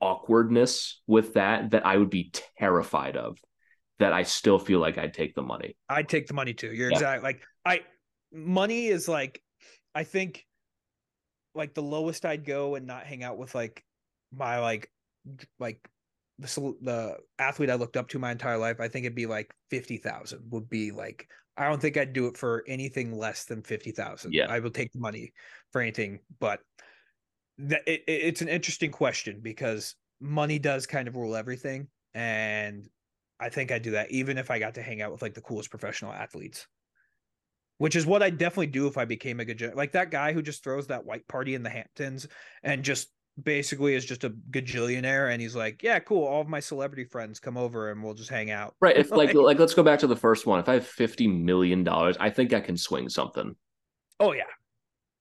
awkwardness 0.00 1.00
with 1.06 1.34
that 1.34 1.70
that 1.72 1.84
I 1.84 1.96
would 1.96 2.10
be 2.10 2.32
terrified 2.58 3.16
of 3.16 3.38
that 4.02 4.12
I 4.12 4.22
still 4.22 4.58
feel 4.58 4.78
like 4.80 4.98
I'd 4.98 5.14
take 5.14 5.34
the 5.34 5.42
money. 5.42 5.76
I'd 5.88 6.08
take 6.08 6.26
the 6.26 6.34
money 6.34 6.52
too. 6.54 6.72
You're 6.72 6.90
Yeah. 6.90 6.96
exact. 6.96 7.22
Like 7.22 7.42
I, 7.64 7.80
money 8.32 8.86
is 8.88 9.08
like, 9.08 9.42
I 9.94 10.04
think, 10.04 10.46
like 11.54 11.74
the 11.74 11.82
lowest 11.82 12.24
I'd 12.24 12.44
go 12.44 12.74
and 12.76 12.86
not 12.86 13.04
hang 13.04 13.22
out 13.24 13.38
with 13.38 13.54
like 13.54 13.84
my 14.34 14.58
like, 14.60 14.90
like 15.58 15.78
the 16.38 16.74
the 16.80 17.16
athlete 17.38 17.70
I 17.70 17.74
looked 17.74 17.96
up 17.96 18.08
to 18.10 18.18
my 18.18 18.32
entire 18.32 18.58
life. 18.58 18.80
I 18.80 18.88
think 18.88 19.04
it'd 19.04 19.14
be 19.14 19.26
like 19.26 19.54
fifty 19.70 19.96
thousand 19.96 20.42
would 20.50 20.68
be 20.68 20.90
like. 20.90 21.28
I 21.54 21.68
don't 21.68 21.82
think 21.82 21.98
I'd 21.98 22.14
do 22.14 22.28
it 22.28 22.38
for 22.38 22.64
anything 22.66 23.12
less 23.16 23.44
than 23.44 23.62
fifty 23.62 23.90
thousand. 23.90 24.32
Yeah. 24.32 24.46
I 24.48 24.58
will 24.60 24.70
take 24.70 24.90
the 24.92 24.98
money 24.98 25.34
for 25.70 25.82
anything, 25.82 26.20
but 26.40 26.60
that 27.58 27.82
it- 27.86 28.04
it's 28.06 28.40
an 28.40 28.48
interesting 28.48 28.90
question 28.90 29.40
because 29.42 29.94
money 30.18 30.58
does 30.58 30.86
kind 30.86 31.08
of 31.08 31.16
rule 31.16 31.36
everything, 31.36 31.88
and 32.14 32.88
I 33.42 33.48
think 33.48 33.72
I'd 33.72 33.82
do 33.82 33.92
that 33.92 34.10
even 34.10 34.38
if 34.38 34.50
I 34.50 34.58
got 34.58 34.74
to 34.74 34.82
hang 34.82 35.02
out 35.02 35.12
with 35.12 35.22
like 35.22 35.34
the 35.34 35.40
coolest 35.40 35.70
professional 35.70 36.12
athletes. 36.12 36.66
Which 37.78 37.96
is 37.96 38.06
what 38.06 38.22
I'd 38.22 38.38
definitely 38.38 38.68
do 38.68 38.86
if 38.86 38.96
I 38.96 39.04
became 39.04 39.40
a 39.40 39.44
good 39.44 39.74
like 39.74 39.92
that 39.92 40.10
guy 40.10 40.32
who 40.32 40.42
just 40.42 40.62
throws 40.62 40.86
that 40.86 41.04
white 41.04 41.26
party 41.26 41.54
in 41.54 41.62
the 41.64 41.70
Hamptons 41.70 42.28
and 42.62 42.84
just 42.84 43.08
basically 43.42 43.94
is 43.94 44.04
just 44.04 44.24
a 44.24 44.30
gajillionaire 44.50 45.32
and 45.32 45.42
he's 45.42 45.56
like, 45.56 45.82
Yeah, 45.82 45.98
cool. 45.98 46.24
All 46.24 46.40
of 46.40 46.48
my 46.48 46.60
celebrity 46.60 47.04
friends 47.04 47.40
come 47.40 47.56
over 47.56 47.90
and 47.90 48.02
we'll 48.02 48.14
just 48.14 48.30
hang 48.30 48.50
out. 48.50 48.74
Right. 48.80 48.96
If 48.96 49.10
like 49.10 49.34
Like- 49.34 49.58
let's 49.58 49.74
go 49.74 49.82
back 49.82 49.98
to 50.00 50.06
the 50.06 50.16
first 50.16 50.46
one. 50.46 50.60
If 50.60 50.68
I 50.68 50.74
have 50.74 50.86
50 50.86 51.26
million 51.26 51.82
dollars, 51.82 52.16
I 52.20 52.30
think 52.30 52.52
I 52.52 52.60
can 52.60 52.76
swing 52.76 53.08
something. 53.08 53.56
Oh 54.20 54.32
yeah. 54.32 54.44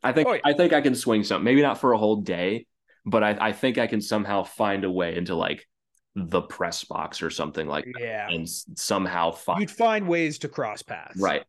I 0.04 0.12
think 0.12 0.28
Oh, 0.28 0.34
yeah. 0.34 0.42
I 0.44 0.54
think 0.54 0.74
I 0.74 0.82
can 0.82 0.94
swing 0.94 1.24
something. 1.24 1.44
Maybe 1.44 1.62
not 1.62 1.80
for 1.80 1.94
a 1.94 1.98
whole 1.98 2.18
day, 2.18 2.68
but 3.06 3.24
I, 3.24 3.38
I 3.40 3.52
think 3.54 3.78
I 3.78 3.88
can 3.88 4.02
somehow 4.02 4.44
find 4.44 4.84
a 4.84 4.92
way 4.92 5.16
into 5.16 5.36
like 5.36 5.68
the 6.16 6.42
press 6.42 6.84
box 6.84 7.22
or 7.22 7.30
something 7.30 7.68
like 7.68 7.86
that 7.86 8.02
Yeah. 8.02 8.28
and 8.30 8.48
somehow 8.50 9.32
find 9.32 9.62
You'd 9.62 9.72
find 9.72 10.08
ways 10.08 10.40
to 10.40 10.50
cross 10.50 10.82
paths. 10.82 11.20
right. 11.20 11.44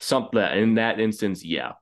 Something 0.00 0.42
in 0.42 0.74
that 0.74 0.98
instance, 0.98 1.44
yeah. 1.44 1.72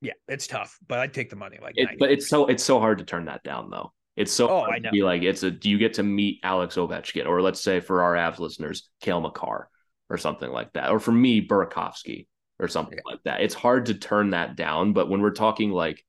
Yeah, 0.00 0.12
it's 0.28 0.46
tough, 0.46 0.78
but 0.86 0.98
I'd 0.98 1.14
take 1.14 1.30
the 1.30 1.36
money. 1.36 1.58
Like, 1.62 1.74
It, 1.76 1.98
but 1.98 2.10
it's 2.10 2.28
so 2.28 2.46
it's 2.46 2.62
so 2.62 2.78
hard 2.78 2.98
to 2.98 3.04
turn 3.04 3.24
that 3.26 3.42
down 3.42 3.70
though. 3.70 3.92
It's 4.16 4.32
so 4.32 4.48
Oh, 4.48 4.60
hard 4.60 4.70
I 4.74 4.76
to 4.76 4.82
know. 4.84 4.90
be 4.90 5.02
like 5.02 5.22
it's 5.22 5.42
a 5.42 5.50
do 5.50 5.70
you 5.70 5.78
get 5.78 5.94
to 5.94 6.02
meet 6.02 6.40
Alex 6.42 6.76
Ovechkin 6.76 7.26
or 7.26 7.40
let's 7.40 7.60
say 7.60 7.80
for 7.80 8.02
our 8.02 8.14
Avs 8.14 8.38
listeners, 8.38 8.90
Cale 9.00 9.20
Makar 9.22 9.70
or 10.10 10.18
something 10.18 10.50
like 10.50 10.72
that. 10.74 10.90
Or 10.90 11.00
for 11.00 11.12
me, 11.12 11.40
Burakovsky 11.46 12.26
or 12.60 12.68
something 12.68 12.98
like 13.06 13.20
that. 13.24 13.40
It's 13.40 13.54
hard 13.54 13.86
to 13.86 13.94
turn 13.94 14.30
that 14.30 14.54
down, 14.56 14.92
but 14.92 15.08
when 15.08 15.22
we're 15.22 15.30
talking 15.30 15.70
like 15.70 16.04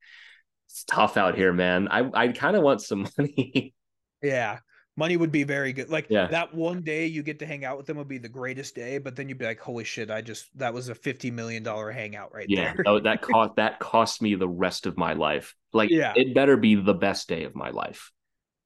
it's 0.68 0.84
tough 0.84 1.16
out 1.16 1.36
here, 1.38 1.54
man. 1.54 1.88
I 1.88 2.10
I 2.14 2.28
kind 2.30 2.58
of 2.58 2.64
want 2.64 2.82
some 2.82 3.08
money. 3.18 3.74
Yeah, 4.22 4.60
money 4.98 5.18
would 5.18 5.32
be 5.32 5.44
very 5.44 5.74
good. 5.74 5.90
Like 5.90 6.08
Yeah. 6.10 6.28
that 6.28 6.54
one 6.54 6.82
day 6.82 7.06
you 7.08 7.24
get 7.24 7.40
to 7.40 7.46
hang 7.46 7.66
out 7.66 7.78
with 7.78 7.86
them 7.86 7.98
would 7.98 8.08
be 8.08 8.18
the 8.18 8.30
greatest 8.30 8.76
day, 8.76 8.98
but 8.98 9.16
then 9.16 9.28
you'd 9.30 9.38
be 9.38 9.46
like, 9.46 9.60
holy 9.60 9.84
shit, 9.84 10.10
I 10.12 10.22
just 10.22 10.48
that 10.58 10.74
was 10.74 10.90
a 10.90 10.96
fifty 10.96 11.32
million 11.32 11.64
dollar 11.64 11.92
hangout 11.92 12.34
right 12.34 12.46
yeah, 12.50 12.74
there. 12.74 12.84
that, 12.86 13.04
that 13.04 13.22
cost 13.34 13.56
that 13.58 13.80
cost 13.80 14.22
me 14.22 14.36
the 14.36 14.48
rest 14.48 14.86
of 14.86 14.98
my 14.98 15.14
life. 15.14 15.56
Like 15.74 15.90
Yeah. 15.92 16.14
it 16.16 16.34
better 16.34 16.58
be 16.58 16.76
the 16.76 16.94
best 16.94 17.28
day 17.28 17.44
of 17.44 17.56
my 17.56 17.70
life. 17.72 18.12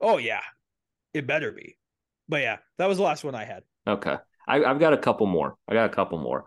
oh 0.02 0.18
yeah, 0.18 0.42
it 1.14 1.28
better 1.28 1.52
be. 1.52 1.78
But 2.28 2.42
yeah, 2.42 2.58
that 2.78 2.88
was 2.88 2.98
the 2.98 3.04
last 3.04 3.24
one 3.24 3.36
I 3.36 3.44
had. 3.46 3.64
Okay. 3.88 4.16
I, 4.48 4.64
I've 4.64 4.80
got 4.80 4.94
a 4.94 4.98
couple 4.98 5.26
more. 5.28 5.56
I 5.68 5.74
got 5.74 5.86
a 5.92 5.94
couple 5.94 6.20
more. 6.20 6.46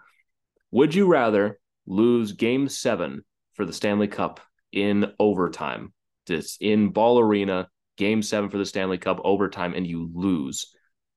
Would 0.70 0.94
you 0.94 1.06
rather 1.06 1.58
lose 1.86 2.32
game 2.32 2.68
seven 2.68 3.24
for 3.54 3.64
the 3.64 3.72
Stanley 3.72 4.06
Cup 4.08 4.40
in 4.72 5.12
overtime? 5.18 5.92
This 6.26 6.56
in 6.60 6.90
Ball 6.90 7.18
Arena, 7.18 7.68
game 7.96 8.22
seven 8.22 8.50
for 8.50 8.58
the 8.58 8.66
Stanley 8.66 8.98
Cup 8.98 9.20
overtime, 9.24 9.74
and 9.74 9.86
you 9.86 10.10
lose, 10.14 10.74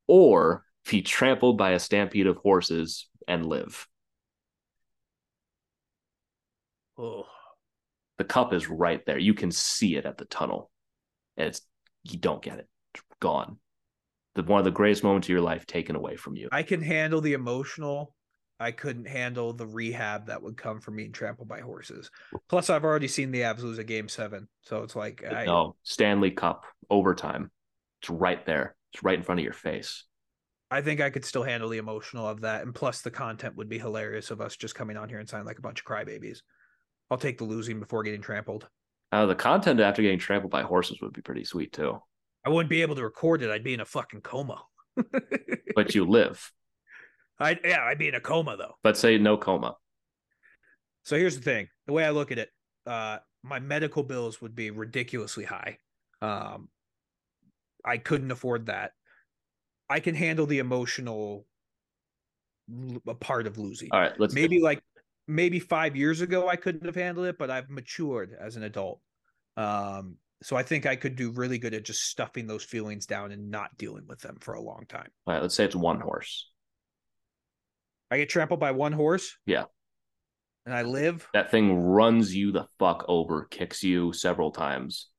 or 0.07 0.63
be 0.89 1.01
trampled 1.01 1.57
by 1.57 1.71
a 1.71 1.79
stampede 1.79 2.27
of 2.27 2.37
horses 2.37 3.07
and 3.27 3.45
live. 3.45 3.87
Oh, 6.97 7.25
The 8.17 8.23
cup 8.23 8.53
is 8.53 8.69
right 8.69 9.05
there. 9.05 9.17
You 9.17 9.33
can 9.33 9.51
see 9.51 9.95
it 9.95 10.05
at 10.05 10.17
the 10.17 10.25
tunnel. 10.25 10.71
And 11.37 11.49
it's 11.49 11.61
you 12.03 12.17
don't 12.17 12.41
get 12.41 12.59
it. 12.59 12.67
It's 12.93 13.03
gone. 13.19 13.57
The 14.35 14.43
one 14.43 14.59
of 14.59 14.65
the 14.65 14.71
greatest 14.71 15.03
moments 15.03 15.27
of 15.27 15.31
your 15.31 15.41
life 15.41 15.65
taken 15.65 15.95
away 15.95 16.15
from 16.15 16.35
you. 16.35 16.49
I 16.51 16.63
can 16.63 16.81
handle 16.81 17.21
the 17.21 17.33
emotional. 17.33 18.14
I 18.59 18.71
couldn't 18.71 19.07
handle 19.07 19.51
the 19.53 19.67
rehab 19.67 20.27
that 20.27 20.41
would 20.41 20.55
come 20.55 20.79
from 20.79 20.95
being 20.95 21.11
trampled 21.11 21.47
by 21.47 21.59
horses. 21.59 22.09
Plus, 22.47 22.69
I've 22.69 22.85
already 22.85 23.07
seen 23.07 23.31
the 23.31 23.41
Avs 23.41 23.61
lose 23.61 23.77
a 23.79 23.83
game 23.83 24.07
seven, 24.07 24.47
so 24.61 24.83
it's 24.83 24.95
like 24.95 25.23
I, 25.29 25.45
no, 25.45 25.75
Stanley 25.83 26.31
Cup 26.31 26.65
overtime. 26.89 27.51
It's 28.01 28.09
right 28.09 28.45
there. 28.45 28.75
It's 28.93 29.03
right 29.03 29.17
in 29.17 29.23
front 29.23 29.39
of 29.39 29.43
your 29.43 29.53
face. 29.53 30.05
I 30.71 30.81
think 30.81 31.01
I 31.01 31.09
could 31.09 31.25
still 31.25 31.43
handle 31.43 31.69
the 31.69 31.77
emotional 31.77 32.27
of 32.27 32.41
that, 32.41 32.63
and 32.63 32.73
plus 32.73 33.01
the 33.01 33.11
content 33.11 33.55
would 33.57 33.69
be 33.69 33.77
hilarious 33.77 34.31
of 34.31 34.41
us 34.41 34.55
just 34.55 34.75
coming 34.75 34.97
on 34.97 35.09
here 35.09 35.19
and 35.19 35.27
sounding 35.27 35.45
like 35.45 35.59
a 35.59 35.61
bunch 35.61 35.81
of 35.81 35.85
crybabies. 35.85 36.39
I'll 37.11 37.17
take 37.17 37.37
the 37.37 37.43
losing 37.43 37.79
before 37.79 38.03
getting 38.03 38.21
trampled. 38.21 38.67
Uh, 39.11 39.25
the 39.25 39.35
content 39.35 39.79
after 39.79 40.01
getting 40.01 40.19
trampled 40.19 40.51
by 40.51 40.63
horses 40.63 40.99
would 41.01 41.13
be 41.13 41.21
pretty 41.21 41.43
sweet 41.43 41.71
too. 41.71 41.99
I 42.45 42.49
wouldn't 42.49 42.69
be 42.69 42.81
able 42.81 42.95
to 42.95 43.03
record 43.03 43.41
it. 43.41 43.51
I'd 43.51 43.63
be 43.63 43.73
in 43.73 43.79
a 43.79 43.85
fucking 43.85 44.21
coma. 44.21 44.63
But 45.75 45.93
you 45.93 46.05
live. 46.05 46.51
I 47.39 47.59
yeah, 47.63 47.83
I'd 47.83 47.97
be 47.97 48.07
in 48.07 48.15
a 48.15 48.19
coma 48.19 48.57
though. 48.57 48.75
Let's 48.83 48.99
say 48.99 49.17
no 49.17 49.37
coma. 49.37 49.75
So 51.03 51.17
here's 51.17 51.35
the 51.35 51.43
thing: 51.43 51.67
the 51.87 51.93
way 51.93 52.05
I 52.05 52.11
look 52.11 52.31
at 52.31 52.39
it, 52.39 52.49
uh, 52.85 53.19
my 53.43 53.59
medical 53.59 54.03
bills 54.03 54.41
would 54.41 54.55
be 54.55 54.71
ridiculously 54.71 55.43
high. 55.43 55.77
Um, 56.21 56.69
I 57.83 57.97
couldn't 57.97 58.31
afford 58.31 58.67
that. 58.67 58.91
I 59.89 59.99
can 59.99 60.15
handle 60.15 60.45
the 60.45 60.59
emotional 60.59 61.45
part 63.19 63.47
of 63.47 63.57
losing. 63.57 63.89
All 63.91 63.99
right, 63.99 64.19
let's 64.19 64.33
maybe 64.33 64.59
like 64.59 64.81
maybe 65.27 65.59
five 65.59 65.95
years 65.95 66.21
ago 66.21 66.47
I 66.47 66.55
couldn't 66.55 66.85
have 66.85 66.95
handled 66.95 67.27
it, 67.27 67.37
but 67.37 67.51
I've 67.51 67.69
matured 67.69 68.35
as 68.39 68.55
an 68.55 68.63
adult. 68.63 68.99
Um, 69.57 70.17
so 70.41 70.55
I 70.55 70.63
think 70.63 70.85
I 70.85 70.95
could 70.95 71.15
do 71.15 71.31
really 71.31 71.57
good 71.57 71.73
at 71.73 71.85
just 71.85 72.01
stuffing 72.01 72.47
those 72.47 72.63
feelings 72.63 73.05
down 73.05 73.31
and 73.31 73.49
not 73.49 73.77
dealing 73.77 74.05
with 74.07 74.19
them 74.19 74.37
for 74.41 74.53
a 74.53 74.61
long 74.61 74.85
time. 74.87 75.09
All 75.25 75.33
right, 75.33 75.41
let's 75.41 75.55
say 75.55 75.65
it's 75.65 75.75
one 75.75 75.99
horse. 75.99 76.49
I 78.11 78.17
get 78.17 78.29
trampled 78.29 78.59
by 78.59 78.71
one 78.71 78.93
horse. 78.93 79.37
Yeah. 79.45 79.65
And 80.65 80.73
I 80.73 80.81
live. 80.81 81.27
That 81.33 81.51
thing 81.51 81.79
runs 81.79 82.35
you 82.35 82.51
the 82.51 82.67
fuck 82.79 83.05
over, 83.07 83.45
kicks 83.45 83.83
you 83.83 84.13
several 84.13 84.51
times. 84.51 85.09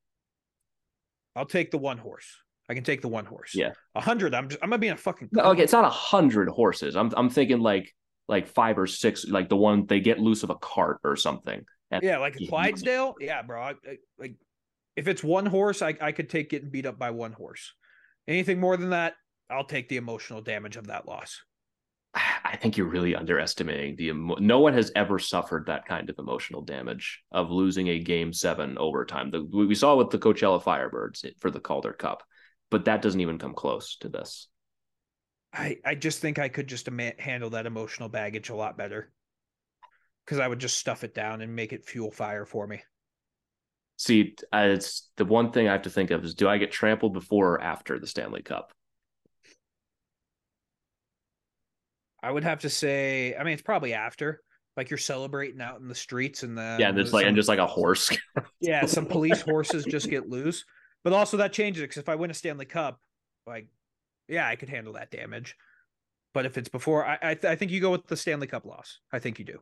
I'll 1.36 1.46
take 1.46 1.70
the 1.70 1.78
one 1.78 1.98
horse. 1.98 2.26
I 2.68 2.74
can 2.74 2.82
take 2.82 3.00
the 3.00 3.08
one 3.08 3.26
horse. 3.26 3.54
Yeah. 3.54 3.72
A 3.94 4.00
hundred. 4.00 4.34
I'm 4.34 4.48
just 4.48 4.62
I'm 4.62 4.70
gonna 4.70 4.80
be 4.80 4.88
in 4.88 4.94
a 4.94 4.96
fucking 4.96 5.28
No, 5.32 5.44
okay, 5.50 5.62
it's 5.62 5.72
not 5.72 5.84
a 5.84 5.90
hundred 5.90 6.48
horses. 6.48 6.96
I'm 6.96 7.12
I'm 7.16 7.30
thinking 7.30 7.60
like 7.60 7.94
like 8.28 8.48
five 8.48 8.76
or 8.78 8.88
six, 8.88 9.24
like 9.28 9.48
the 9.48 9.56
one 9.56 9.86
they 9.86 10.00
get 10.00 10.18
loose 10.18 10.42
of 10.42 10.50
a 10.50 10.56
cart 10.56 10.98
or 11.04 11.14
something. 11.14 11.64
And 11.92 12.02
Yeah, 12.02 12.18
like 12.18 12.36
a. 12.40 12.46
Clydesdale. 12.46 13.14
Yeah, 13.20 13.42
bro. 13.42 13.62
I, 13.62 13.70
I, 13.70 13.96
like 14.18 14.34
if 14.96 15.06
it's 15.06 15.22
one 15.22 15.46
horse, 15.46 15.82
I, 15.82 15.94
I 16.00 16.10
could 16.10 16.28
take 16.28 16.50
getting 16.50 16.70
beat 16.70 16.86
up 16.86 16.98
by 16.98 17.10
one 17.10 17.32
horse. 17.32 17.72
Anything 18.26 18.58
more 18.58 18.76
than 18.76 18.90
that, 18.90 19.14
I'll 19.48 19.66
take 19.66 19.88
the 19.88 19.98
emotional 19.98 20.40
damage 20.40 20.76
of 20.76 20.88
that 20.88 21.06
loss. 21.06 21.40
I 22.16 22.56
think 22.56 22.76
you're 22.76 22.88
really 22.88 23.14
underestimating 23.14 23.96
the. 23.96 24.08
Emo- 24.08 24.36
no 24.36 24.60
one 24.60 24.72
has 24.72 24.90
ever 24.96 25.18
suffered 25.18 25.66
that 25.66 25.86
kind 25.86 26.08
of 26.08 26.18
emotional 26.18 26.62
damage 26.62 27.22
of 27.30 27.50
losing 27.50 27.88
a 27.88 27.98
game 27.98 28.32
seven 28.32 28.78
overtime. 28.78 29.30
The, 29.30 29.42
we 29.42 29.74
saw 29.74 29.96
with 29.96 30.10
the 30.10 30.18
Coachella 30.18 30.62
Firebirds 30.62 31.26
for 31.38 31.50
the 31.50 31.60
Calder 31.60 31.92
Cup, 31.92 32.22
but 32.70 32.86
that 32.86 33.02
doesn't 33.02 33.20
even 33.20 33.38
come 33.38 33.52
close 33.52 33.96
to 33.98 34.08
this. 34.08 34.48
I, 35.52 35.76
I 35.84 35.94
just 35.94 36.20
think 36.20 36.38
I 36.38 36.48
could 36.48 36.68
just 36.68 36.88
handle 37.18 37.50
that 37.50 37.66
emotional 37.66 38.08
baggage 38.08 38.48
a 38.48 38.56
lot 38.56 38.78
better 38.78 39.12
because 40.24 40.38
I 40.38 40.48
would 40.48 40.58
just 40.58 40.78
stuff 40.78 41.04
it 41.04 41.14
down 41.14 41.42
and 41.42 41.54
make 41.54 41.72
it 41.72 41.84
fuel 41.84 42.10
fire 42.10 42.46
for 42.46 42.66
me. 42.66 42.82
See, 43.98 44.34
it's 44.52 45.08
the 45.16 45.24
one 45.24 45.52
thing 45.52 45.68
I 45.68 45.72
have 45.72 45.82
to 45.82 45.90
think 45.90 46.10
of 46.10 46.24
is: 46.24 46.34
do 46.34 46.48
I 46.48 46.58
get 46.58 46.72
trampled 46.72 47.12
before 47.12 47.54
or 47.54 47.62
after 47.62 47.98
the 47.98 48.06
Stanley 48.06 48.42
Cup? 48.42 48.72
I 52.22 52.30
would 52.30 52.44
have 52.44 52.60
to 52.60 52.70
say, 52.70 53.34
I 53.38 53.44
mean, 53.44 53.52
it's 53.54 53.62
probably 53.62 53.92
after, 53.92 54.42
like 54.76 54.90
you're 54.90 54.98
celebrating 54.98 55.60
out 55.60 55.80
in 55.80 55.88
the 55.88 55.94
streets 55.94 56.42
and 56.42 56.56
then 56.56 56.80
yeah, 56.80 56.88
and 56.88 56.98
it's 56.98 57.12
like 57.12 57.22
some- 57.22 57.28
and 57.28 57.36
just 57.36 57.48
like 57.48 57.58
a 57.58 57.66
horse. 57.66 58.16
yeah, 58.60 58.86
some 58.86 59.06
police 59.06 59.40
horses 59.40 59.84
just 59.84 60.10
get 60.10 60.28
loose. 60.28 60.64
But 61.04 61.12
also 61.12 61.36
that 61.36 61.52
changes 61.52 61.82
it 61.82 61.84
because 61.86 61.98
if 62.00 62.08
I 62.08 62.16
win 62.16 62.30
a 62.30 62.34
Stanley 62.34 62.64
Cup, 62.64 63.00
like, 63.46 63.68
yeah, 64.28 64.48
I 64.48 64.56
could 64.56 64.68
handle 64.68 64.94
that 64.94 65.10
damage. 65.10 65.56
But 66.34 66.46
if 66.46 66.58
it's 66.58 66.68
before, 66.68 67.06
I 67.06 67.18
I, 67.22 67.34
th- 67.34 67.44
I 67.50 67.54
think 67.56 67.70
you 67.70 67.80
go 67.80 67.92
with 67.92 68.06
the 68.08 68.16
Stanley 68.16 68.46
Cup 68.48 68.66
loss. 68.66 68.98
I 69.12 69.18
think 69.20 69.38
you 69.38 69.44
do. 69.44 69.60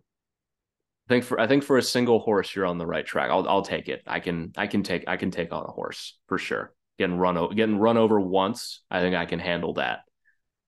I 1.06 1.12
think 1.12 1.24
for 1.24 1.38
I 1.38 1.46
think 1.46 1.62
for 1.64 1.76
a 1.76 1.82
single 1.82 2.18
horse, 2.18 2.54
you're 2.54 2.64
on 2.66 2.78
the 2.78 2.86
right 2.86 3.04
track. 3.04 3.30
I'll 3.30 3.46
I'll 3.46 3.62
take 3.62 3.88
it. 3.88 4.02
I 4.06 4.20
can 4.20 4.52
I 4.56 4.66
can 4.66 4.82
take 4.82 5.04
I 5.06 5.16
can 5.18 5.30
take 5.30 5.52
on 5.52 5.64
a 5.64 5.70
horse 5.70 6.18
for 6.28 6.38
sure. 6.38 6.72
Getting 6.98 7.18
run 7.18 7.36
over 7.36 7.52
getting 7.54 7.76
run 7.78 7.98
over 7.98 8.18
once, 8.18 8.80
I 8.90 9.00
think 9.00 9.14
I 9.14 9.26
can 9.26 9.38
handle 9.38 9.74
that. 9.74 10.00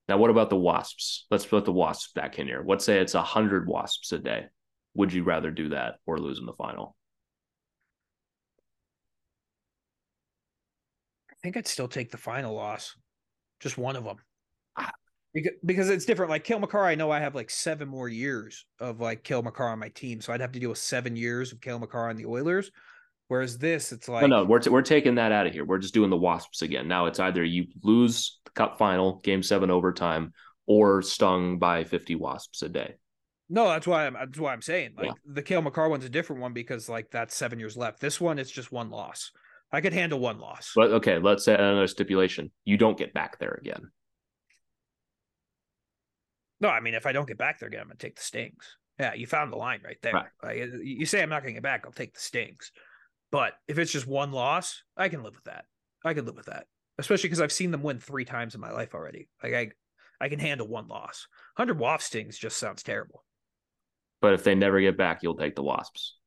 Now, 0.07 0.17
what 0.17 0.29
about 0.29 0.49
the 0.49 0.55
wasps? 0.55 1.25
Let's 1.29 1.45
put 1.45 1.65
the 1.65 1.71
wasps 1.71 2.13
back 2.13 2.39
in 2.39 2.47
here. 2.47 2.63
Let's 2.65 2.85
say 2.85 2.99
it's 2.99 3.15
a 3.15 3.21
hundred 3.21 3.67
wasps 3.67 4.11
a 4.13 4.19
day. 4.19 4.45
Would 4.95 5.11
you 5.11 5.23
rather 5.23 5.51
do 5.51 5.69
that 5.69 5.95
or 6.05 6.17
lose 6.17 6.39
in 6.39 6.45
the 6.45 6.53
final? 6.53 6.95
I 11.29 11.35
think 11.43 11.57
I'd 11.57 11.67
still 11.67 11.87
take 11.87 12.09
the 12.09 12.17
final 12.17 12.55
loss, 12.55 12.95
just 13.59 13.77
one 13.77 13.95
of 13.95 14.05
them. 14.05 14.17
Ah. 14.77 14.91
Because, 15.33 15.53
because 15.63 15.89
it's 15.89 16.05
different. 16.05 16.31
Like 16.31 16.43
Cale 16.43 16.59
Makar, 16.59 16.85
I 16.85 16.95
know 16.95 17.11
I 17.11 17.19
have 17.19 17.35
like 17.35 17.49
seven 17.49 17.87
more 17.87 18.09
years 18.09 18.65
of 18.79 18.99
like 19.01 19.23
Cale 19.23 19.43
Makar 19.43 19.67
on 19.67 19.77
my 19.77 19.89
team, 19.89 20.19
so 20.19 20.33
I'd 20.33 20.41
have 20.41 20.53
to 20.53 20.59
deal 20.59 20.69
with 20.69 20.79
seven 20.79 21.15
years 21.15 21.51
of 21.51 21.61
Cale 21.61 21.79
Makar 21.79 22.09
on 22.09 22.15
the 22.15 22.25
Oilers. 22.25 22.71
Whereas 23.29 23.57
this, 23.57 23.91
it's 23.91 24.07
like 24.07 24.21
no, 24.21 24.27
no, 24.27 24.43
we're 24.45 24.59
t- 24.59 24.69
we're 24.69 24.81
taking 24.81 25.15
that 25.15 25.31
out 25.31 25.47
of 25.47 25.53
here. 25.53 25.65
We're 25.65 25.79
just 25.79 25.93
doing 25.93 26.09
the 26.09 26.17
wasps 26.17 26.61
again. 26.61 26.87
Now 26.87 27.07
it's 27.07 27.19
either 27.19 27.43
you 27.43 27.67
lose 27.83 28.39
the 28.45 28.51
cup 28.51 28.77
final, 28.77 29.19
game 29.23 29.43
seven 29.43 29.69
overtime, 29.69 30.33
or 30.65 31.01
stung 31.01 31.59
by 31.59 31.83
fifty 31.83 32.15
wasps 32.15 32.61
a 32.61 32.69
day. 32.69 32.95
No, 33.49 33.67
that's 33.67 33.87
why 33.87 34.05
I'm 34.07 34.13
that's 34.13 34.39
why 34.39 34.53
I'm 34.53 34.61
saying 34.61 34.93
like 34.97 35.07
Yeah. 35.07 35.13
the 35.25 35.41
Cale 35.41 35.61
Makar 35.61 35.89
one's 35.89 36.05
a 36.05 36.09
different 36.09 36.41
one 36.41 36.53
because 36.53 36.87
like 36.87 37.11
that's 37.11 37.35
seven 37.35 37.59
years 37.59 37.75
left. 37.75 37.99
This 37.99 38.19
one 38.21 38.39
it's 38.39 38.51
just 38.51 38.71
one 38.71 38.89
loss. 38.89 39.31
I 39.71 39.81
could 39.81 39.93
handle 39.93 40.19
one 40.19 40.39
loss. 40.39 40.71
But 40.75 40.91
okay, 40.91 41.19
let's 41.19 41.43
say 41.43 41.53
another 41.53 41.87
stipulation: 41.87 42.51
you 42.63 42.77
don't 42.77 42.97
get 42.97 43.13
back 43.13 43.39
there 43.39 43.57
again. 43.59 43.91
no, 46.59 46.69
I 46.69 46.79
mean 46.79 46.93
if 46.93 47.05
I 47.05 47.11
don't 47.11 47.27
get 47.27 47.37
back 47.37 47.59
there 47.59 47.67
again, 47.67 47.81
I'm 47.81 47.87
gonna 47.87 47.97
take 47.97 48.15
the 48.15 48.21
stings. 48.23 48.77
Yeah, 48.99 49.13
you 49.13 49.27
found 49.27 49.51
the 49.51 49.57
line 49.57 49.81
right 49.83 49.97
there. 50.01 50.13
Right. 50.13 50.25
Like, 50.41 50.57
you 50.57 50.79
you 50.81 51.05
say 51.05 51.21
I'm 51.21 51.29
not 51.29 51.41
gonna 51.43 51.53
get 51.53 51.63
back, 51.63 51.83
I'll 51.85 51.91
take 51.91 52.13
the 52.13 52.19
stings. 52.19 52.71
But 53.31 53.53
if 53.67 53.77
it's 53.77 53.91
just 53.91 54.07
one 54.07 54.31
loss, 54.31 54.83
I 54.95 55.09
can 55.09 55.23
live 55.23 55.35
with 55.35 55.45
that. 55.45 55.65
I 56.05 56.13
can 56.13 56.25
live 56.25 56.35
with 56.35 56.45
that, 56.45 56.67
especially 56.97 57.27
because 57.27 57.41
I've 57.41 57.51
seen 57.51 57.71
them 57.71 57.83
win 57.83 57.99
three 57.99 58.25
times 58.25 58.55
in 58.55 58.61
my 58.61 58.71
life 58.71 58.93
already. 58.93 59.27
Like 59.43 59.53
I, 59.53 59.71
I 60.21 60.29
can 60.29 60.39
handle 60.39 60.67
one 60.67 60.87
loss. 60.87 61.27
Hundred 61.57 61.79
Wasp 61.79 62.05
stings 62.07 62.37
just 62.37 62.57
sounds 62.57 62.83
terrible. 62.83 63.23
But 64.21 64.33
if 64.33 64.43
they 64.43 64.55
never 64.55 64.79
get 64.79 64.97
back, 64.97 65.21
you'll 65.21 65.35
take 65.35 65.55
the 65.55 65.63
wasps. 65.63 66.17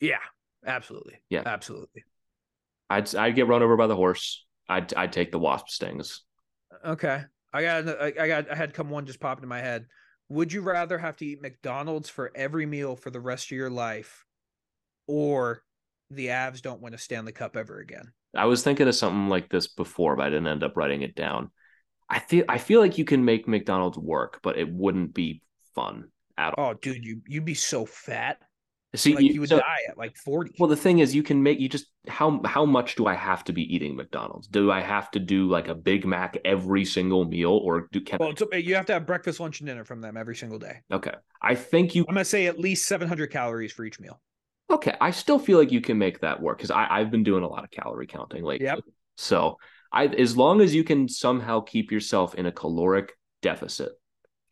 Yeah, 0.00 0.18
absolutely. 0.64 1.22
Yeah. 1.28 1.42
absolutely. 1.44 2.04
I'd 2.88 3.14
I'd 3.14 3.36
get 3.36 3.46
run 3.46 3.62
over 3.62 3.76
by 3.76 3.86
the 3.86 3.96
horse. 3.96 4.44
I'd 4.68 4.92
I'd 4.94 5.12
take 5.12 5.30
the 5.30 5.38
wasp 5.38 5.68
stings. 5.68 6.22
Okay, 6.84 7.22
I 7.52 7.62
got 7.62 7.88
I 7.88 8.12
I 8.18 8.28
got 8.28 8.50
I 8.50 8.54
had 8.54 8.74
come 8.74 8.90
one 8.90 9.06
just 9.06 9.20
popped 9.20 9.42
in 9.42 9.48
my 9.48 9.60
head. 9.60 9.86
Would 10.28 10.52
you 10.52 10.62
rather 10.62 10.98
have 10.98 11.16
to 11.18 11.26
eat 11.26 11.42
McDonald's 11.42 12.08
for 12.08 12.30
every 12.34 12.66
meal 12.66 12.96
for 12.96 13.10
the 13.10 13.20
rest 13.20 13.46
of 13.46 13.56
your 13.56 13.70
life, 13.70 14.24
or 15.10 15.62
the 16.10 16.28
Avs 16.28 16.62
don't 16.62 16.80
win 16.80 16.94
a 16.94 16.98
Stanley 16.98 17.32
Cup 17.32 17.56
ever 17.56 17.78
again? 17.80 18.12
I 18.34 18.44
was 18.46 18.62
thinking 18.62 18.86
of 18.88 18.94
something 18.94 19.28
like 19.28 19.48
this 19.48 19.66
before, 19.66 20.16
but 20.16 20.26
I 20.26 20.30
didn't 20.30 20.46
end 20.46 20.62
up 20.62 20.76
writing 20.76 21.02
it 21.02 21.16
down. 21.16 21.50
I 22.08 22.20
feel 22.20 22.44
I 22.48 22.58
feel 22.58 22.80
like 22.80 22.98
you 22.98 23.04
can 23.04 23.24
make 23.24 23.46
McDonald's 23.48 23.98
work, 23.98 24.40
but 24.42 24.56
it 24.58 24.68
wouldn't 24.72 25.14
be 25.14 25.42
fun 25.74 26.10
at 26.38 26.54
all. 26.56 26.70
Oh, 26.70 26.74
dude, 26.74 27.04
you 27.04 27.20
you'd 27.26 27.44
be 27.44 27.54
so 27.54 27.84
fat, 27.86 28.38
See, 28.96 29.14
like 29.14 29.24
you 29.24 29.40
would 29.40 29.48
so- 29.48 29.58
die 29.58 29.78
at 29.88 29.96
like 29.98 30.16
forty. 30.16 30.52
Well, 30.58 30.68
the 30.68 30.76
thing 30.76 30.98
is, 30.98 31.14
you 31.14 31.22
can 31.22 31.42
make 31.42 31.60
you 31.60 31.68
just 31.68 31.86
how 32.08 32.40
how 32.44 32.64
much 32.64 32.96
do 32.96 33.06
I 33.06 33.14
have 33.14 33.44
to 33.44 33.52
be 33.52 33.62
eating 33.72 33.94
McDonald's? 33.94 34.48
Do 34.48 34.72
I 34.72 34.80
have 34.80 35.10
to 35.12 35.20
do 35.20 35.48
like 35.48 35.68
a 35.68 35.74
Big 35.74 36.04
Mac 36.04 36.36
every 36.44 36.84
single 36.84 37.24
meal, 37.24 37.52
or 37.52 37.88
do 37.92 38.00
can 38.00 38.18
Well, 38.18 38.30
it's, 38.30 38.42
you 38.66 38.74
have 38.74 38.86
to 38.86 38.92
have 38.94 39.06
breakfast, 39.06 39.38
lunch, 39.38 39.60
and 39.60 39.66
dinner 39.68 39.84
from 39.84 40.00
them 40.00 40.16
every 40.16 40.34
single 40.34 40.58
day. 40.58 40.80
okay? 40.90 41.14
I 41.40 41.54
think 41.54 41.94
you 41.94 42.04
I'm 42.08 42.14
gonna 42.14 42.24
say 42.24 42.46
at 42.46 42.58
least 42.58 42.86
700 42.88 43.28
calories 43.28 43.72
for 43.72 43.84
each 43.84 44.00
meal. 44.00 44.20
Okay. 44.70 44.96
I 45.00 45.10
still 45.10 45.38
feel 45.38 45.58
like 45.58 45.72
you 45.72 45.80
can 45.80 45.98
make 45.98 46.20
that 46.20 46.40
work 46.40 46.58
because 46.58 46.70
I've 46.70 47.10
been 47.10 47.22
doing 47.22 47.44
a 47.44 47.48
lot 47.48 47.64
of 47.64 47.70
calorie 47.70 48.06
counting 48.06 48.44
lately. 48.44 48.66
Yep. 48.66 48.80
So 49.16 49.56
I 49.92 50.06
as 50.06 50.36
long 50.36 50.60
as 50.60 50.74
you 50.74 50.84
can 50.84 51.08
somehow 51.08 51.60
keep 51.60 51.90
yourself 51.90 52.34
in 52.34 52.46
a 52.46 52.52
caloric 52.52 53.12
deficit, 53.42 53.92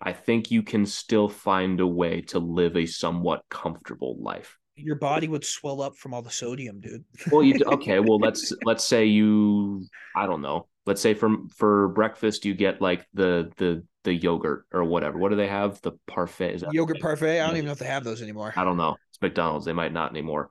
I 0.00 0.12
think 0.12 0.50
you 0.50 0.62
can 0.62 0.86
still 0.86 1.28
find 1.28 1.80
a 1.80 1.86
way 1.86 2.20
to 2.22 2.38
live 2.38 2.76
a 2.76 2.86
somewhat 2.86 3.42
comfortable 3.48 4.16
life. 4.20 4.56
Your 4.76 4.96
body 4.96 5.26
would 5.26 5.44
swell 5.44 5.82
up 5.82 5.96
from 5.96 6.14
all 6.14 6.22
the 6.22 6.30
sodium, 6.30 6.80
dude. 6.80 7.04
Well, 7.32 7.42
you 7.42 7.60
okay? 7.66 7.98
Well, 8.00 8.18
let's 8.18 8.52
let's 8.64 8.84
say 8.84 9.06
you 9.06 9.84
I 10.14 10.26
don't 10.26 10.42
know. 10.42 10.68
Let's 10.86 11.00
say 11.00 11.14
for 11.14 11.36
for 11.56 11.88
breakfast 11.88 12.44
you 12.44 12.54
get 12.54 12.80
like 12.80 13.06
the 13.14 13.50
the 13.56 13.84
the 14.08 14.14
yogurt 14.14 14.64
or 14.72 14.84
whatever. 14.84 15.18
What 15.18 15.28
do 15.28 15.36
they 15.36 15.48
have? 15.48 15.80
The 15.82 15.92
parfait 16.06 16.54
is 16.54 16.62
that 16.62 16.72
Yogurt 16.72 16.98
parfait. 17.00 17.40
I 17.40 17.46
don't 17.46 17.56
even 17.56 17.66
know 17.66 17.72
if 17.72 17.78
they 17.78 17.86
have 17.86 18.04
those 18.04 18.22
anymore. 18.22 18.54
I 18.56 18.64
don't 18.64 18.78
know. 18.78 18.96
It's 19.10 19.20
McDonald's. 19.20 19.66
They 19.66 19.74
might 19.74 19.92
not 19.92 20.10
anymore. 20.10 20.50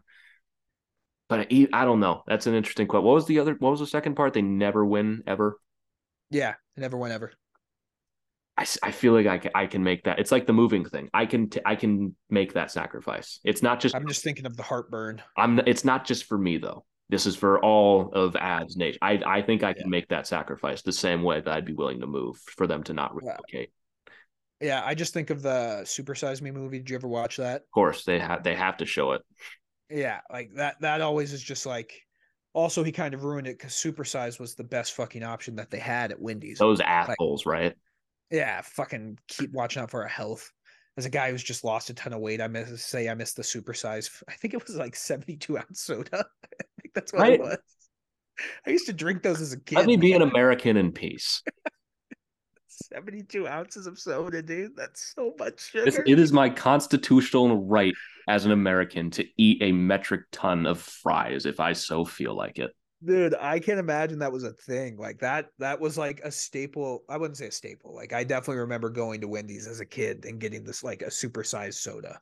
But 1.27 1.41
I, 1.41 1.47
eat- 1.49 1.69
I 1.73 1.83
don't 1.83 1.99
know. 1.99 2.23
That's 2.27 2.45
an 2.45 2.53
interesting 2.53 2.87
question. 2.87 3.05
What 3.05 3.15
was 3.15 3.25
the 3.25 3.39
other? 3.39 3.55
What 3.55 3.71
was 3.71 3.79
the 3.79 3.87
second 3.87 4.15
part? 4.15 4.33
They 4.33 4.43
never 4.43 4.85
win 4.85 5.23
ever. 5.25 5.59
Yeah, 6.29 6.53
never 6.75 6.97
went 6.97 7.13
ever. 7.13 7.33
I, 8.57 8.65
I 8.83 8.91
feel 8.91 9.13
like 9.13 9.27
I 9.27 9.37
can, 9.39 9.51
I 9.55 9.65
can 9.65 9.83
make 9.83 10.03
that. 10.03 10.19
It's 10.19 10.31
like 10.31 10.45
the 10.45 10.53
moving 10.53 10.85
thing. 10.85 11.09
I 11.13 11.25
can 11.25 11.49
t- 11.49 11.61
I 11.65 11.75
can 11.75 12.15
make 12.29 12.53
that 12.53 12.71
sacrifice. 12.71 13.39
It's 13.43 13.63
not 13.63 13.79
just 13.79 13.95
I'm 13.95 14.07
just 14.07 14.23
thinking 14.23 14.45
of 14.45 14.55
the 14.55 14.63
heartburn. 14.63 15.21
I'm 15.35 15.59
it's 15.59 15.83
not 15.83 16.05
just 16.05 16.25
for 16.25 16.37
me 16.37 16.57
though. 16.57 16.85
This 17.09 17.25
is 17.25 17.35
for 17.35 17.63
all 17.63 18.11
of 18.13 18.33
Avs 18.33 18.75
nation. 18.75 18.99
I 19.01 19.19
I 19.25 19.41
think 19.41 19.63
I 19.63 19.73
can 19.73 19.83
Yeah. 19.83 19.89
make 19.89 20.07
that 20.09 20.27
sacrifice 20.27 20.81
the 20.81 20.91
same 20.91 21.23
way 21.23 21.39
that 21.41 21.53
I'd 21.53 21.65
be 21.65 21.73
willing 21.73 22.01
to 22.01 22.07
move 22.07 22.37
for 22.37 22.67
them 22.67 22.83
to 22.83 22.93
not 22.93 23.15
replicate. 23.15 23.71
Yeah, 24.59 24.81
I 24.83 24.95
just 24.95 25.13
think 25.13 25.29
of 25.29 25.41
the 25.41 25.85
Super 25.85 26.15
Size 26.15 26.41
Me 26.41 26.51
movie. 26.51 26.79
Did 26.79 26.89
you 26.89 26.95
ever 26.95 27.07
watch 27.07 27.37
that? 27.37 27.61
Of 27.61 27.71
course, 27.71 28.03
they 28.05 28.19
have 28.19 28.43
they 28.43 28.55
have 28.55 28.77
to 28.77 28.85
show 28.85 29.11
it. 29.13 29.21
Yeah, 29.89 30.19
like 30.31 30.51
that. 30.55 30.81
That 30.81 31.01
always 31.01 31.31
is 31.33 31.41
just 31.41 31.65
like. 31.65 31.93
Also, 32.53 32.83
he 32.83 32.91
kind 32.91 33.13
of 33.13 33.23
ruined 33.23 33.45
it 33.45 33.57
because 33.59 33.75
Super 33.75 34.03
Size 34.03 34.39
was 34.39 34.55
the 34.55 34.63
best 34.63 34.93
fucking 34.93 35.21
option 35.21 35.57
that 35.57 35.69
they 35.69 35.77
had 35.77 36.11
at 36.11 36.19
Wendy's. 36.19 36.57
Those 36.57 36.79
assholes, 36.81 37.45
right? 37.45 37.75
yeah, 38.31 38.61
fucking 38.61 39.19
keep 39.27 39.53
watching 39.53 39.81
out 39.83 39.91
for 39.91 40.01
our 40.01 40.07
health. 40.07 40.51
As 40.97 41.05
a 41.05 41.09
guy 41.09 41.29
who's 41.29 41.43
just 41.43 41.63
lost 41.63 41.91
a 41.91 41.93
ton 41.93 42.13
of 42.13 42.19
weight, 42.19 42.41
I 42.41 42.47
miss 42.47 42.83
say 42.83 43.07
I 43.09 43.13
missed 43.13 43.35
the 43.35 43.43
Super 43.43 43.75
Size. 43.75 44.09
I 44.27 44.33
think 44.33 44.55
it 44.55 44.65
was 44.65 44.75
like 44.75 44.95
72 44.95 45.55
ounce 45.57 45.81
soda. 45.81 46.25
I 46.97 47.01
that's 47.01 47.13
what 47.13 47.21
Right. 47.21 47.33
it 47.33 47.41
was. 47.41 47.57
I 48.65 48.69
used 48.69 48.85
to 48.87 48.93
drink 48.93 49.23
those 49.23 49.41
as 49.41 49.53
a 49.53 49.59
kid. 49.59 49.75
Let 49.77 49.85
me 49.87 49.97
be 49.97 50.13
an. 50.13 50.21
American 50.21 50.77
in 50.77 50.91
peace. 50.91 51.41
72 52.67 53.47
ounces 53.47 53.87
of 53.87 53.99
soda, 53.99 54.41
dude. 54.41 54.75
That's 54.75 55.13
so 55.15 55.33
much 55.39 55.71
It's, 55.73 55.97
it 55.97 56.19
is 56.19 56.31
my 56.31 56.49
constitutional 56.49 57.65
right 57.65 57.93
as 58.27 58.45
an 58.45 58.51
American 58.51 59.09
to 59.11 59.25
eat 59.37 59.61
a 59.61 59.71
metric 59.71 60.21
ton 60.31 60.65
of 60.65 60.79
fries 60.79 61.45
if 61.45 61.59
I 61.59 61.73
so 61.73 62.05
feel 62.05 62.35
like 62.35 62.59
it. 62.59 62.71
Dude, 63.03 63.35
I 63.39 63.59
can't 63.59 63.79
imagine 63.79 64.19
that 64.19 64.31
was 64.31 64.43
a 64.43 64.53
thing. 64.53 64.97
Like 64.97 65.19
that, 65.19 65.49
that 65.59 65.79
was 65.79 65.97
like 65.97 66.19
a 66.23 66.31
staple. 66.31 67.03
I 67.09 67.17
wouldn't 67.17 67.37
say 67.37 67.47
a 67.47 67.51
staple. 67.51 67.93
Like 67.95 68.11
I 68.11 68.23
definitely 68.23 68.57
remember 68.61 68.89
going 68.89 69.21
to 69.21 69.27
Wendy's 69.27 69.67
as 69.67 69.79
a 69.79 69.85
kid 69.85 70.25
and 70.25 70.39
getting 70.39 70.63
this 70.63 70.83
like 70.83 71.01
a 71.03 71.07
supersized 71.07 71.75
soda. 71.75 72.19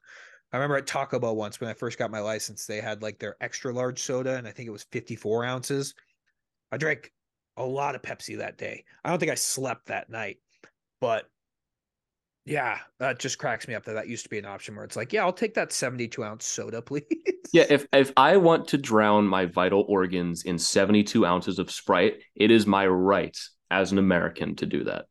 I 0.55 0.57
remember 0.57 0.77
at 0.77 0.87
Taco 0.87 1.19
Bell 1.19 1.35
once 1.35 1.59
when 1.59 1.69
I 1.69 1.73
first 1.73 1.97
got 1.97 2.09
my 2.09 2.21
license, 2.21 2.65
they 2.65 2.79
had 2.79 3.01
like 3.01 3.19
their 3.19 3.35
extra 3.41 3.73
large 3.73 4.01
soda, 4.01 4.37
and 4.37 4.47
I 4.47 4.51
think 4.51 4.67
it 4.67 4.71
was 4.71 4.85
54 4.89 5.43
ounces. 5.43 5.93
I 6.71 6.77
drank 6.77 7.11
a 7.57 7.65
lot 7.65 7.93
of 7.93 8.01
Pepsi 8.01 8.37
that 8.37 8.57
day. 8.57 8.85
I 9.03 9.09
don't 9.09 9.19
think 9.19 9.33
I 9.33 9.35
slept 9.35 9.87
that 9.87 10.09
night, 10.09 10.37
but 11.01 11.25
yeah, 12.45 12.77
that 12.99 13.19
just 13.19 13.37
cracks 13.37 13.67
me 13.67 13.75
up 13.75 13.83
that 13.83 13.95
that 13.95 14.07
used 14.07 14.23
to 14.23 14.29
be 14.29 14.39
an 14.39 14.45
option 14.45 14.77
where 14.77 14.85
it's 14.85 14.95
like, 14.95 15.11
yeah, 15.11 15.25
I'll 15.25 15.33
take 15.33 15.55
that 15.55 15.73
72 15.73 16.23
ounce 16.23 16.45
soda, 16.45 16.81
please. 16.81 17.03
Yeah, 17.51 17.65
if 17.69 17.85
if 17.91 18.13
I 18.15 18.37
want 18.37 18.69
to 18.69 18.77
drown 18.77 19.27
my 19.27 19.47
vital 19.47 19.83
organs 19.89 20.43
in 20.43 20.57
72 20.57 21.25
ounces 21.25 21.59
of 21.59 21.69
Sprite, 21.69 22.21
it 22.33 22.49
is 22.49 22.65
my 22.65 22.87
right 22.87 23.37
as 23.69 23.91
an 23.91 23.97
American 23.97 24.55
to 24.55 24.65
do 24.65 24.85
that. 24.85 25.07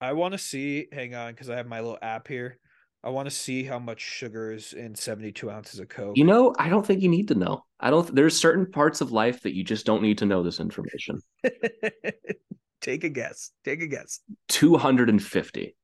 I 0.00 0.14
want 0.14 0.32
to 0.32 0.38
see. 0.38 0.88
Hang 0.92 1.14
on, 1.14 1.32
because 1.32 1.48
I 1.48 1.54
have 1.54 1.68
my 1.68 1.78
little 1.78 1.98
app 2.02 2.26
here. 2.26 2.58
I 3.02 3.08
want 3.08 3.26
to 3.26 3.34
see 3.34 3.64
how 3.64 3.78
much 3.78 4.00
sugar 4.00 4.52
is 4.52 4.74
in 4.74 4.94
72 4.94 5.50
ounces 5.50 5.80
of 5.80 5.88
Coke. 5.88 6.16
You 6.16 6.24
know, 6.24 6.54
I 6.58 6.68
don't 6.68 6.84
think 6.84 7.02
you 7.02 7.08
need 7.08 7.28
to 7.28 7.34
know. 7.34 7.64
I 7.80 7.90
don't 7.90 8.14
there's 8.14 8.38
certain 8.38 8.70
parts 8.70 9.00
of 9.00 9.10
life 9.10 9.40
that 9.42 9.54
you 9.54 9.64
just 9.64 9.86
don't 9.86 10.02
need 10.02 10.18
to 10.18 10.26
know 10.26 10.42
this 10.42 10.60
information. 10.60 11.20
Take 12.80 13.04
a 13.04 13.08
guess. 13.08 13.52
Take 13.64 13.82
a 13.82 13.86
guess. 13.86 14.20
250. 14.48 15.76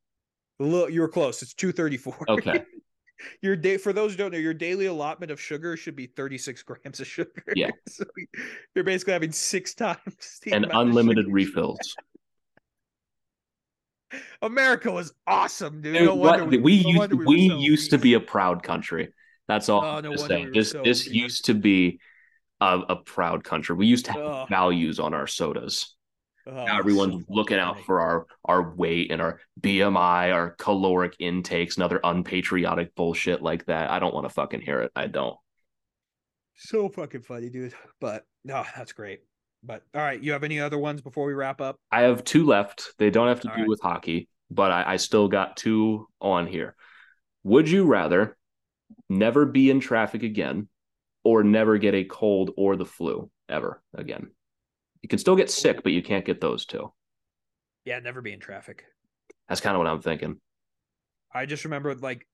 Look, 0.59 0.91
you 0.91 1.01
were 1.01 1.09
close. 1.09 1.43
It's 1.43 1.55
234. 1.55 2.17
Okay. 2.29 2.63
your 3.43 3.57
day 3.57 3.77
for 3.77 3.93
those 3.93 4.13
who 4.13 4.19
don't 4.19 4.33
know, 4.33 4.39
your 4.39 4.55
daily 4.55 4.87
allotment 4.87 5.31
of 5.31 5.41
sugar 5.41 5.77
should 5.77 5.97
be 5.97 6.07
36 6.07 6.63
grams 6.63 7.01
of 7.01 7.07
sugar. 7.07 7.45
Yeah. 7.55 7.71
so 7.89 8.05
you're 8.75 8.85
basically 8.85 9.13
having 9.13 9.33
six 9.33 9.75
times 9.75 10.41
the 10.43 10.53
And 10.53 10.67
unlimited 10.73 11.27
refills. 11.29 11.95
America 14.43 14.91
was 14.91 15.13
awesome, 15.27 15.81
dude. 15.83 16.03
No 16.03 16.15
what- 16.15 16.49
we, 16.49 16.59
we 16.59 16.73
used 16.75 17.13
we, 17.13 17.25
we 17.25 17.49
so 17.49 17.59
used 17.59 17.91
to 17.91 17.99
be 17.99 18.15
a 18.15 18.21
proud 18.21 18.63
country. 18.63 19.13
That's 19.49 19.69
all. 19.69 19.83
Oh, 19.85 19.89
I'm 19.99 20.05
no 20.05 20.11
wonder 20.11 20.27
saying. 20.27 20.47
we 20.47 20.53
This 20.59 20.71
so 20.71 20.83
this 20.83 21.07
used 21.07 21.47
to 21.47 21.55
be 21.55 22.01
a, 22.61 22.81
a 22.89 22.97
proud 22.97 23.45
country. 23.45 23.77
We 23.77 23.87
used 23.87 24.07
to 24.07 24.13
have 24.13 24.23
Ugh. 24.23 24.49
values 24.49 24.99
on 25.01 25.15
our 25.15 25.27
sodas. 25.27 25.95
Oh, 26.49 26.65
now 26.65 26.79
everyone's 26.79 27.25
so 27.25 27.25
looking 27.29 27.59
out 27.59 27.81
for 27.85 28.01
our 28.01 28.27
our 28.45 28.75
weight 28.75 29.11
and 29.11 29.21
our 29.21 29.41
BMI, 29.61 30.33
our 30.33 30.51
caloric 30.51 31.15
intakes, 31.19 31.77
and 31.77 31.85
other 31.85 32.01
unpatriotic 32.03 32.95
bullshit 32.95 33.43
like 33.43 33.67
that. 33.67 33.91
I 33.91 33.99
don't 33.99 34.15
want 34.15 34.29
to 34.29 34.35
fucking 34.35 34.61
hear 34.61 34.83
it. 34.83 34.93
I 34.95 35.09
don't. 35.09 35.37
So 36.55 36.89
fucking 36.89 37.23
funny, 37.23 37.51
dude. 37.51 37.75
But 38.01 38.25
no, 38.45 38.65
that's 38.77 38.93
great. 38.93 39.21
But 39.67 39.83
all 39.95 40.01
right, 40.01 40.23
you 40.23 40.33
have 40.33 40.45
any 40.45 40.61
other 40.61 40.79
ones 40.79 41.01
before 41.01 41.27
we 41.27 41.35
wrap 41.35 41.61
up? 41.61 41.77
I 41.91 42.03
have 42.03 42.25
two 42.25 42.45
left. 42.47 42.93
They 42.99 43.11
don't 43.11 43.29
have 43.29 43.41
to 43.41 43.49
All 43.49 43.55
do 43.55 43.61
right. 43.61 43.69
with 43.69 43.81
hockey, 43.81 44.29
but 44.51 44.71
I, 44.71 44.95
I 44.95 44.97
still 44.97 45.29
got 45.29 45.57
two 45.57 46.09
on 46.21 46.47
here. 46.47 46.77
Would 47.45 47.69
you 47.69 47.85
rather 47.87 48.37
never 49.09 49.47
be 49.47 49.71
in 49.71 49.81
traffic 49.81 50.23
again 50.23 50.69
or 51.25 51.43
never 51.43 51.79
get 51.79 51.95
a 51.95 52.05
cold 52.05 52.53
or 52.57 52.77
the 52.77 52.87
flu 52.87 53.31
ever 53.49 53.83
again? 53.95 54.31
You 55.03 55.09
can 55.09 55.19
still 55.19 55.37
get 55.37 55.51
sick, 55.51 55.83
but 55.83 55.93
you 55.93 56.03
can't 56.03 56.25
get 56.25 56.41
those 56.41 56.67
two. 56.67 56.93
Yeah, 57.85 57.99
never 58.01 58.21
be 58.21 58.33
in 58.33 58.41
traffic. 58.41 58.85
That's 59.49 59.61
kind 59.61 59.77
of 59.77 59.79
what 59.79 59.89
I'm 59.89 60.03
thinking. 60.03 60.41
I 61.33 61.47
just 61.47 61.65
remember 61.65 61.95
like 61.95 62.27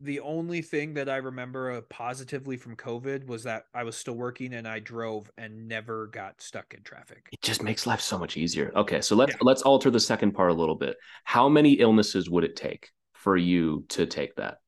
the 0.00 0.20
only 0.20 0.62
thing 0.62 0.94
that 0.94 1.08
I 1.08 1.16
remember 1.16 1.72
uh, 1.72 1.80
positively 1.88 2.56
from 2.56 2.76
COVID 2.76 3.26
was 3.26 3.42
that 3.44 3.64
I 3.74 3.82
was 3.82 3.96
still 3.96 4.14
working 4.14 4.54
and 4.54 4.66
I 4.66 4.78
drove 4.78 5.30
and 5.36 5.66
never 5.66 6.06
got 6.06 6.40
stuck 6.40 6.72
in 6.74 6.82
traffic. 6.82 7.28
It 7.32 7.42
just 7.42 7.62
makes 7.62 7.86
life 7.86 8.00
so 8.00 8.18
much 8.18 8.36
easier. 8.36 8.72
Okay, 8.76 9.00
so 9.00 9.16
let's 9.16 9.32
Yeah. 9.32 9.38
let's 9.42 9.62
alter 9.62 9.90
the 9.90 10.00
second 10.00 10.32
part 10.32 10.50
a 10.50 10.54
little 10.54 10.76
bit. 10.76 10.96
How 11.24 11.48
many 11.48 11.72
illnesses 11.74 12.30
would 12.30 12.44
it 12.44 12.54
take 12.56 12.90
for 13.14 13.36
you 13.36 13.84
to 13.90 14.06
take 14.06 14.36
that? 14.36 14.58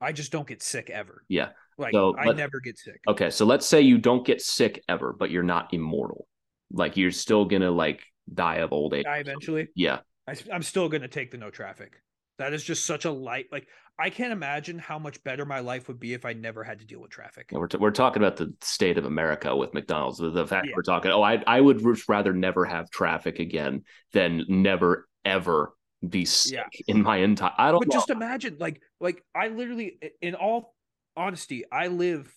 I 0.00 0.12
just 0.12 0.30
don't 0.32 0.46
get 0.46 0.62
sick 0.62 0.88
ever. 0.88 1.24
Yeah. 1.28 1.50
Like 1.76 1.92
So, 1.92 2.14
I 2.16 2.26
let- 2.26 2.36
never 2.36 2.60
get 2.60 2.78
sick. 2.78 3.00
Okay, 3.08 3.30
so 3.30 3.44
let's 3.44 3.66
say 3.66 3.80
you 3.80 3.98
don't 3.98 4.24
get 4.24 4.40
sick 4.40 4.82
ever, 4.88 5.12
but 5.18 5.30
you're 5.30 5.42
not 5.42 5.74
immortal. 5.74 6.26
Like 6.70 6.96
you're 6.96 7.10
still 7.10 7.44
gonna 7.44 7.70
like 7.70 8.02
die 8.32 8.56
of 8.58 8.72
old 8.72 8.94
age. 8.94 9.04
Die 9.04 9.16
eventually. 9.18 9.68
Yeah. 9.74 10.00
I, 10.28 10.36
I'm 10.52 10.62
still 10.62 10.88
going 10.88 11.02
to 11.02 11.08
take 11.08 11.32
the 11.32 11.38
no 11.38 11.50
traffic. 11.50 12.00
That 12.40 12.54
is 12.54 12.64
just 12.64 12.86
such 12.86 13.04
a 13.04 13.10
light. 13.10 13.46
Like 13.52 13.68
I 13.98 14.08
can't 14.08 14.32
imagine 14.32 14.78
how 14.78 14.98
much 14.98 15.22
better 15.22 15.44
my 15.44 15.60
life 15.60 15.86
would 15.88 16.00
be 16.00 16.14
if 16.14 16.24
I 16.24 16.32
never 16.32 16.64
had 16.64 16.78
to 16.78 16.86
deal 16.86 17.00
with 17.00 17.10
traffic. 17.10 17.50
Yeah, 17.52 17.58
We're, 17.58 17.68
t- 17.68 17.76
we're 17.76 17.90
talking 17.90 18.22
about 18.22 18.36
the 18.38 18.54
state 18.62 18.96
of 18.96 19.04
America 19.04 19.54
with 19.54 19.74
McDonald's. 19.74 20.16
The, 20.16 20.46
fact 20.46 20.66
Yeah. 20.66 20.72
we're 20.74 20.82
talking, 20.82 21.10
oh, 21.10 21.22
I 21.22 21.42
I 21.46 21.60
would 21.60 21.84
rather 22.08 22.32
never 22.32 22.64
have 22.64 22.90
traffic 22.90 23.40
again 23.40 23.84
than 24.12 24.44
never 24.48 25.06
ever 25.26 25.74
be 26.08 26.24
sick 26.24 26.54
Yeah. 26.54 26.94
in 26.94 27.02
my 27.02 27.18
entire. 27.18 27.52
I 27.58 27.70
don't 27.70 27.80
But 27.80 27.88
know. 27.88 27.92
just 28.00 28.08
imagine, 28.08 28.56
like, 28.58 28.80
like 29.00 29.22
I 29.34 29.48
literally, 29.48 29.98
in 30.22 30.34
all 30.34 30.74
honesty, 31.14 31.64
I 31.70 31.88
live 31.88 32.34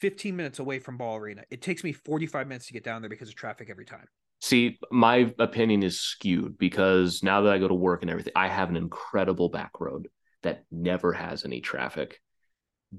15 0.00 0.34
minutes 0.34 0.58
away 0.58 0.80
from 0.80 0.96
Ball 0.96 1.18
Arena. 1.18 1.44
It 1.52 1.62
takes 1.62 1.84
me 1.84 1.92
45 1.92 2.48
minutes 2.48 2.66
to 2.66 2.72
get 2.72 2.82
down 2.82 3.00
there 3.00 3.08
because 3.08 3.28
of 3.28 3.36
traffic 3.36 3.70
every 3.70 3.84
time. 3.84 4.06
See, 4.44 4.78
my 4.90 5.32
opinion 5.38 5.82
is 5.82 5.98
skewed 5.98 6.58
because 6.58 7.22
now 7.22 7.40
that 7.40 7.52
I 7.54 7.58
go 7.58 7.66
to 7.66 7.72
work 7.72 8.02
and 8.02 8.10
everything, 8.10 8.34
I 8.36 8.48
have 8.48 8.68
an 8.68 8.76
incredible 8.76 9.48
back 9.48 9.80
road 9.80 10.08
that 10.42 10.64
never 10.70 11.14
has 11.14 11.46
any 11.46 11.62
traffic. 11.62 12.20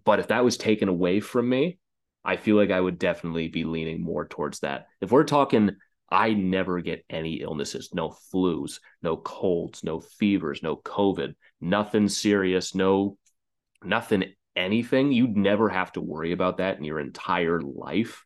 But 0.04 0.18
if 0.18 0.30
that 0.30 0.44
was 0.44 0.58
taken 0.58 0.90
away 0.90 1.20
from 1.20 1.48
me, 1.48 1.78
I 2.24 2.38
feel 2.38 2.56
like 2.56 2.72
I 2.72 2.82
would 2.82 2.98
definitely 2.98 3.48
be 3.48 3.64
leaning 3.64 4.02
more 4.02 4.28
towards 4.28 4.62
that. 4.62 4.88
If 5.02 5.12
we're 5.12 5.24
talking, 5.24 5.76
I 6.10 6.34
never 6.34 6.82
get 6.82 7.06
any 7.12 7.36
illnesses, 7.36 7.92
no 7.94 8.18
flus, 8.34 8.80
no 9.04 9.16
colds, 9.16 9.84
no 9.84 10.00
fevers, 10.00 10.64
no 10.64 10.78
COVID, 10.78 11.36
nothing 11.62 12.10
serious, 12.10 12.74
no 12.74 13.20
nothing 13.84 14.34
anything. 14.56 15.12
You'd 15.12 15.38
never 15.38 15.70
have 15.70 15.92
to 15.92 16.02
worry 16.02 16.32
about 16.32 16.58
that 16.58 16.80
in 16.80 16.84
your 16.86 17.00
entire 17.00 17.62
life. 17.62 18.26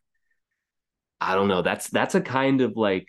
I 1.20 1.34
don't 1.34 1.48
know. 1.48 1.62
That's 1.62 1.88
that's 1.88 2.14
a 2.14 2.20
kind 2.20 2.60
of 2.60 2.76
like 2.76 3.08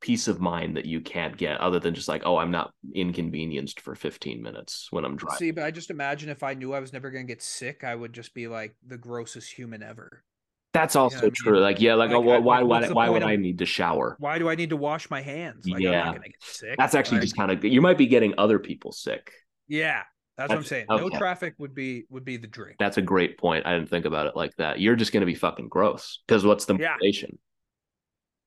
peace 0.00 0.26
of 0.28 0.40
mind 0.40 0.76
that 0.76 0.84
you 0.84 1.00
can't 1.00 1.36
get 1.36 1.60
other 1.60 1.78
than 1.78 1.94
just 1.94 2.08
like, 2.08 2.22
oh, 2.24 2.36
I'm 2.36 2.50
not 2.50 2.72
inconvenienced 2.94 3.80
for 3.80 3.94
15 3.94 4.42
minutes 4.42 4.88
when 4.90 5.04
I'm 5.04 5.16
driving. 5.16 5.38
See, 5.38 5.50
but 5.52 5.64
I 5.64 5.70
just 5.70 5.90
imagine 5.90 6.28
if 6.28 6.42
I 6.42 6.54
knew 6.54 6.72
I 6.72 6.80
was 6.80 6.92
never 6.92 7.10
going 7.10 7.26
to 7.26 7.32
get 7.32 7.42
sick, 7.42 7.84
I 7.84 7.94
would 7.94 8.12
just 8.12 8.34
be 8.34 8.48
like 8.48 8.74
the 8.86 8.98
grossest 8.98 9.52
human 9.52 9.82
ever. 9.82 10.24
That's 10.72 10.96
also 10.96 11.14
You 11.14 11.16
know 11.16 11.22
what 11.28 11.32
I 11.40 11.44
true. 11.44 11.52
mean? 11.54 11.62
Like, 11.62 11.80
yeah, 11.80 11.94
like, 11.94 12.10
Like, 12.10 12.12
oh, 12.12 12.20
why, 12.20 12.62
why, 12.62 12.88
why 12.88 13.08
would 13.10 13.22
point 13.22 13.22
I 13.22 13.36
need 13.36 13.58
to 13.58 13.66
shower? 13.66 14.18
Why 14.18 14.38
do 14.38 14.48
I 14.48 14.54
need 14.54 14.70
to 14.70 14.76
wash 14.76 15.10
my 15.10 15.20
hands? 15.20 15.70
Like, 15.70 15.86
I'm 15.86 15.92
Yeah. 15.92 16.02
not 16.04 16.12
going 16.12 16.22
to 16.22 16.28
get 16.30 16.42
sick. 16.42 16.78
That's 16.78 16.94
actually 16.94 17.18
Like, 17.18 17.26
just 17.26 17.36
kind 17.36 17.50
of, 17.50 17.64
you 17.64 17.80
might 17.82 17.98
be 17.98 18.06
getting 18.06 18.34
other 18.38 18.58
people 18.58 18.92
sick. 18.92 19.32
yeah. 19.68 20.02
That's, 20.38 20.48
what 20.48 20.58
I'm 20.58 20.64
saying. 20.64 20.86
No 20.88 21.10
traffic 21.10 21.54
would 21.58 21.74
be 21.74 22.04
would 22.10 22.24
be 22.24 22.36
the 22.36 22.46
drink. 22.46 22.76
That's 22.78 22.96
a 22.96 23.02
great 23.02 23.38
point. 23.38 23.66
I 23.66 23.74
didn't 23.74 23.90
think 23.90 24.06
about 24.06 24.26
it 24.26 24.34
like 24.34 24.54
that. 24.56 24.80
You're 24.80 24.96
just 24.96 25.12
going 25.12 25.20
to 25.20 25.26
be 25.26 25.34
fucking 25.34 25.68
gross 25.68 26.20
because 26.26 26.44
what's 26.44 26.64
the 26.64 26.76
Yeah. 26.76 26.92
motivation? 26.92 27.38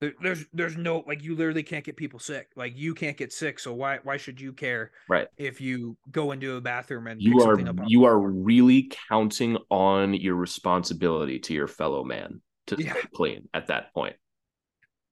There- 0.02 0.14
There's 0.22 0.46
there's 0.52 0.76
no 0.76 1.04
like 1.08 1.24
you 1.24 1.36
literally 1.36 1.64
can't 1.64 1.86
get 1.86 1.96
people 1.96 2.20
sick. 2.20 2.50
Like 2.56 2.76
you 2.76 2.94
can't 2.96 3.16
get 3.16 3.32
sick, 3.32 3.60
so 3.60 3.74
why 3.74 4.00
why 4.04 4.18
should 4.18 4.42
you 4.42 4.52
care 4.52 4.92
Right. 5.08 5.28
if 5.38 5.62
you 5.62 5.96
go 6.12 6.32
into 6.32 6.56
a 6.58 6.62
bathroom 6.62 7.08
and 7.08 7.22
You 7.22 7.38
are 7.38 7.42
something 7.56 7.68
up? 7.70 7.80
off 7.80 7.86
you 7.88 8.04
are 8.06 8.20
really 8.20 8.92
counting 9.10 9.58
on 9.70 10.14
your 10.16 10.36
responsibility 10.36 11.40
to 11.40 11.54
your 11.54 11.68
fellow 11.68 12.04
man 12.04 12.42
to 12.68 12.76
Yeah. 12.78 12.94
stay 12.94 13.02
clean 13.14 13.48
at 13.54 13.68
that 13.68 13.94
point. 13.94 14.16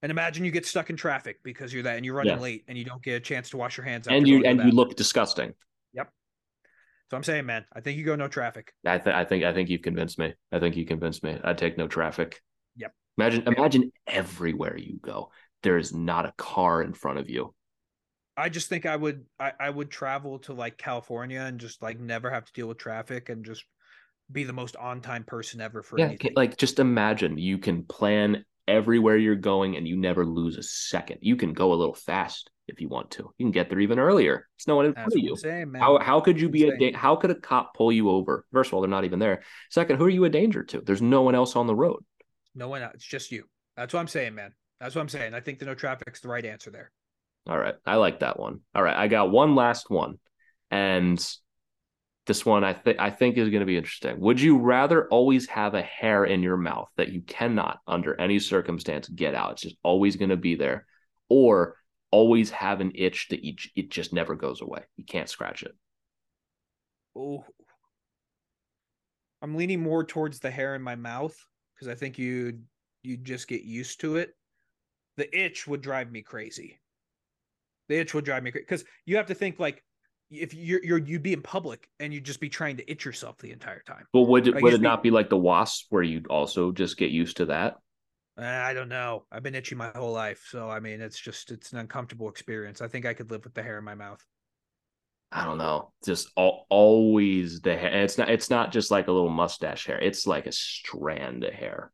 And 0.01 0.11
imagine 0.11 0.43
you 0.43 0.51
get 0.51 0.65
stuck 0.65 0.89
in 0.89 0.97
traffic 0.97 1.37
because 1.43 1.71
you're 1.73 1.83
that 1.83 1.95
and 1.95 2.05
you're 2.05 2.15
running 2.15 2.33
Yeah. 2.35 2.41
late 2.41 2.65
and 2.67 2.77
you 2.77 2.83
don't 2.83 3.01
get 3.01 3.13
a 3.13 3.19
chance 3.21 3.51
to 3.51 3.57
wash 3.57 3.77
your 3.77 3.85
hands. 3.85 4.07
And 4.09 4.27
you 4.27 4.43
and 4.43 4.59
you 4.59 4.71
look 4.71 4.95
disgusting. 4.97 5.53
So 7.13 7.17
I'm 7.17 7.23
saying, 7.23 7.45
man, 7.45 7.63
I 7.71 7.79
think 7.79 7.99
you 7.99 8.05
go 8.05 8.15
no 8.15 8.27
traffic. 8.27 8.73
I, 8.83 8.97
th- 8.97 9.15
I 9.15 9.23
think 9.23 9.43
I 9.43 9.53
think 9.53 9.69
you've 9.69 9.83
convinced 9.83 10.17
me. 10.17 10.33
I 10.51 10.57
think 10.57 10.75
you 10.75 10.83
convinced 10.83 11.23
me. 11.23 11.37
I'd 11.43 11.59
take 11.59 11.77
no 11.77 11.87
traffic. 11.87 12.41
Yep. 12.75 12.91
Imagine 13.19 13.43
imagine 13.45 13.91
everywhere 14.07 14.75
you 14.75 14.97
go, 14.99 15.29
there 15.61 15.77
is 15.77 15.93
not 15.93 16.25
a 16.25 16.33
car 16.39 16.81
in 16.81 16.91
front 16.95 17.19
of 17.19 17.29
you. 17.29 17.53
I 18.35 18.49
just 18.49 18.67
think 18.67 18.87
I 18.87 18.95
would 18.95 19.25
I, 19.39 19.51
I 19.59 19.69
would 19.69 19.91
travel 19.91 20.39
to 20.39 20.53
like 20.53 20.79
California 20.79 21.41
and 21.41 21.59
just 21.59 21.83
like 21.83 21.99
never 21.99 22.31
have 22.31 22.45
to 22.45 22.53
deal 22.53 22.67
with 22.67 22.79
traffic 22.79 23.29
and 23.29 23.45
just 23.45 23.63
be 24.31 24.43
the 24.43 24.53
most 24.53 24.75
on 24.77 24.99
time 24.99 25.23
person 25.23 25.61
ever 25.61 25.83
for 25.83 25.99
Yeah, 25.99 26.07
anything. 26.07 26.33
like 26.35 26.57
just 26.57 26.79
imagine 26.79 27.37
you 27.37 27.59
can 27.59 27.83
plan 27.83 28.43
everywhere 28.67 29.17
you're 29.17 29.35
going 29.35 29.75
and 29.75 29.87
you 29.87 29.97
never 29.97 30.25
lose 30.25 30.57
a 30.57 30.63
second. 30.63 31.19
You 31.21 31.35
can 31.35 31.53
go 31.53 31.73
a 31.73 31.75
little 31.75 31.93
fast 31.93 32.49
if 32.67 32.79
you 32.79 32.87
want 32.87 33.11
to. 33.11 33.23
You 33.37 33.45
can 33.45 33.51
get 33.51 33.69
there 33.69 33.79
even 33.79 33.99
earlier. 33.99 34.47
It's 34.57 34.67
no 34.67 34.75
one 34.77 34.85
in 34.85 34.93
front 34.93 35.13
of 35.13 35.19
you. 35.19 35.35
Saying. 35.35 35.73
How 35.75 35.99
how 35.99 36.21
could 36.21 36.39
you 36.39 36.49
be 36.49 36.67
a 36.69 36.77
da- 36.77 36.93
how 36.93 37.15
could 37.15 37.31
a 37.31 37.35
cop 37.35 37.75
pull 37.75 37.91
you 37.91 38.09
over? 38.09 38.45
First 38.51 38.69
of 38.69 38.75
all, 38.75 38.81
they're 38.81 38.89
not 38.89 39.05
even 39.05 39.19
there. 39.19 39.43
Second, 39.69 39.97
who 39.97 40.05
are 40.05 40.09
you 40.09 40.25
a 40.25 40.29
danger 40.29 40.63
to? 40.63 40.81
There's 40.81 41.01
no 41.01 41.21
one 41.23 41.35
else 41.35 41.55
on 41.55 41.67
the 41.67 41.75
road. 41.75 42.03
no 42.55 42.69
one 42.69 42.81
else. 42.81 42.93
It's 42.95 43.05
just 43.05 43.31
you. 43.31 43.45
That's 43.75 43.93
what 43.93 43.99
I'm 43.99 44.07
saying, 44.07 44.35
man. 44.35 44.53
That's 44.79 44.95
what 44.95 45.01
I'm 45.01 45.09
saying. 45.09 45.33
I 45.33 45.39
think 45.39 45.59
the 45.59 45.65
no 45.65 45.75
traffic's 45.75 46.21
the 46.21 46.27
right 46.29 46.45
answer 46.45 46.69
there. 46.69 46.91
All 47.47 47.57
right, 47.57 47.75
I 47.85 47.95
like 47.95 48.19
that 48.19 48.39
one. 48.39 48.61
All 48.73 48.83
right, 48.83 48.95
I 48.95 49.07
got 49.07 49.31
one 49.31 49.55
last 49.55 49.89
one, 49.89 50.19
and 50.71 51.19
this 52.25 52.45
one 52.45 52.63
I 52.63 52.73
think 52.73 52.99
I 52.99 53.09
think 53.09 53.37
is 53.37 53.49
going 53.49 53.59
to 53.59 53.65
be 53.65 53.77
interesting. 53.77 54.19
Would 54.19 54.39
you 54.39 54.57
rather 54.57 55.07
always 55.09 55.47
have 55.47 55.73
a 55.73 55.81
hair 55.81 56.25
in 56.25 56.41
your 56.41 56.57
mouth 56.57 56.89
that 56.95 57.09
you 57.09 57.21
cannot, 57.21 57.79
under 57.87 58.19
any 58.19 58.39
circumstance, 58.39 59.09
get 59.09 59.35
out? 59.35 59.53
It's 59.53 59.61
just 59.63 59.77
always 59.83 60.15
going 60.15 60.29
to 60.29 60.37
be 60.37 60.55
there, 60.55 60.85
or 61.29 61.75
always 62.11 62.51
have 62.51 62.79
an 62.79 62.91
itch 62.95 63.27
that 63.29 63.39
it 63.43 63.89
just 63.89 64.13
never 64.13 64.35
goes 64.35 64.61
away. 64.61 64.83
You 64.95 65.03
can't 65.03 65.29
scratch 65.29 65.63
it. 65.63 65.75
Oh, 67.15 67.43
I'm 69.41 69.55
leaning 69.55 69.81
more 69.81 70.05
towards 70.05 70.39
the 70.39 70.51
hair 70.51 70.75
in 70.75 70.81
my 70.81 70.95
mouth 70.95 71.35
because 71.75 71.89
I 71.89 71.95
think 71.95 72.17
you 72.17 72.59
you 73.01 73.17
just 73.17 73.49
get 73.49 73.63
used 73.63 73.99
to 73.99 74.15
it. 74.15 74.31
The 75.17 75.37
itch 75.37 75.67
would 75.67 75.81
drive 75.81 76.11
me 76.11 76.21
crazy. 76.21 76.79
The 77.89 77.99
itch 77.99 78.13
would 78.13 78.23
drive 78.23 78.43
me 78.43 78.51
crazy 78.51 78.63
because 78.63 78.85
you 79.05 79.17
have 79.17 79.25
to 79.27 79.35
think 79.35 79.59
like 79.59 79.83
if 80.33 80.53
you're 80.53 80.83
you're 80.83 80.97
you'd 80.97 81.23
be 81.23 81.33
in 81.33 81.41
public 81.41 81.87
and 81.99 82.13
you'd 82.13 82.23
just 82.23 82.39
be 82.39 82.49
trying 82.49 82.77
to 82.77 82.91
itch 82.91 83.05
yourself 83.05 83.37
the 83.37 83.51
entire 83.51 83.81
time. 83.81 84.05
But 84.13 84.23
would 84.23 84.47
it 84.47 84.61
would 84.61 84.73
it 84.73 84.81
not 84.81 85.03
be 85.03 85.11
like 85.11 85.29
the 85.29 85.37
wasp 85.37 85.87
where 85.89 86.03
you'd 86.03 86.27
also 86.27 86.71
just 86.71 86.97
get 86.97 87.11
used 87.11 87.37
to 87.37 87.45
that? 87.45 87.75
Uh, 88.37 88.43
I 88.43 88.73
don't 88.73 88.89
know. 88.89 89.25
I've 89.31 89.43
been 89.43 89.53
itchy 89.53 89.75
my 89.75 89.91
whole 89.95 90.11
life, 90.11 90.43
so 90.49 90.69
I 90.69 90.79
mean, 90.79 91.01
it's 91.01 91.19
just 91.19 91.51
it's 91.51 91.71
an 91.71 91.79
uncomfortable 91.79 92.29
experience. 92.29 92.81
I 92.81 92.87
think 92.87 93.05
I 93.05 93.13
could 93.13 93.29
live 93.29 93.43
with 93.43 93.53
the 93.53 93.61
hair 93.61 93.77
in 93.77 93.83
my 93.83 93.95
mouth. 93.95 94.25
I 95.31 95.45
don't 95.45 95.57
know. 95.57 95.91
Just 96.05 96.29
all, 96.35 96.67
always 96.69 97.61
the 97.61 97.75
hair. 97.75 98.03
It's 98.03 98.17
not. 98.17 98.29
It's 98.29 98.49
not 98.49 98.71
just 98.71 98.91
like 98.91 99.07
a 99.07 99.11
little 99.11 99.29
mustache 99.29 99.85
hair. 99.85 99.99
It's 99.99 100.27
like 100.27 100.47
a 100.47 100.51
strand 100.51 101.43
of 101.43 101.53
hair. 101.53 101.91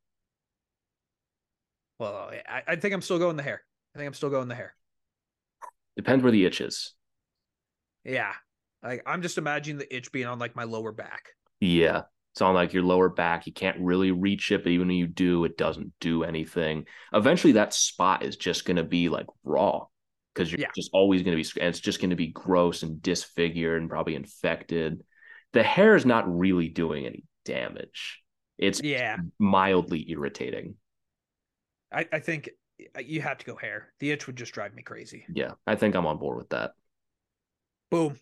Well, 1.99 2.31
I, 2.47 2.63
I 2.67 2.75
think 2.77 2.93
I'm 2.93 3.01
still 3.01 3.19
going 3.19 3.35
the 3.35 3.43
hair. 3.43 3.61
I 3.95 3.99
think 3.99 4.07
I'm 4.07 4.13
still 4.13 4.29
going 4.29 4.47
the 4.47 4.55
hair. 4.55 4.75
Depends 5.97 6.23
where 6.23 6.31
the 6.31 6.45
itch 6.45 6.61
is. 6.61 6.93
Yeah, 8.03 8.33
like 8.83 9.03
I'm 9.05 9.21
just 9.21 9.37
imagining 9.37 9.77
the 9.77 9.95
itch 9.95 10.11
being 10.11 10.27
on 10.27 10.39
like 10.39 10.55
my 10.55 10.63
lower 10.63 10.91
back. 10.91 11.29
Yeah. 11.59 12.03
It's 12.33 12.41
on 12.41 12.53
like 12.53 12.73
your 12.73 12.83
lower 12.83 13.09
back. 13.09 13.47
You 13.47 13.53
can't 13.53 13.79
really 13.79 14.11
reach 14.11 14.51
it, 14.51 14.63
but 14.63 14.69
even 14.71 14.87
when 14.87 14.97
you 14.97 15.07
do, 15.07 15.45
it 15.45 15.57
doesn't 15.57 15.91
do 15.99 16.23
anything. 16.23 16.85
Eventually, 17.11 17.53
that 17.53 17.73
spot 17.73 18.23
is 18.23 18.37
just 18.37 18.65
going 18.65 18.77
to 18.77 18.83
be 18.83 19.09
like 19.09 19.25
raw 19.43 19.85
because 20.33 20.51
you're 20.51 20.61
Yeah. 20.61 20.67
just 20.75 20.91
always 20.93 21.23
going 21.23 21.35
to 21.35 21.43
be, 21.43 21.59
and 21.59 21.69
it's 21.69 21.79
just 21.79 21.99
going 21.99 22.11
to 22.11 22.15
be 22.15 22.27
gross 22.27 22.83
and 22.83 23.01
disfigured 23.01 23.81
and 23.81 23.89
probably 23.89 24.15
infected. 24.15 25.01
The 25.53 25.63
hair 25.63 25.95
is 25.95 26.05
not 26.05 26.31
really 26.33 26.69
doing 26.69 27.05
any 27.07 27.23
damage. 27.45 28.21
It's 28.59 28.81
Yeah, 28.81 29.17
mildly 29.39 30.09
irritating. 30.09 30.75
I, 31.91 32.05
I 32.13 32.19
think 32.19 32.51
you 32.99 33.21
have 33.21 33.39
to 33.39 33.45
go 33.45 33.55
hair. 33.55 33.91
The 33.99 34.11
itch 34.11 34.27
would 34.27 34.35
just 34.35 34.53
drive 34.53 34.73
me 34.75 34.83
crazy. 34.83 35.25
Yeah. 35.33 35.53
I 35.65 35.75
think 35.75 35.95
I'm 35.95 36.05
on 36.05 36.19
board 36.19 36.37
with 36.37 36.49
that. 36.49 36.71
Boom. 37.91 38.17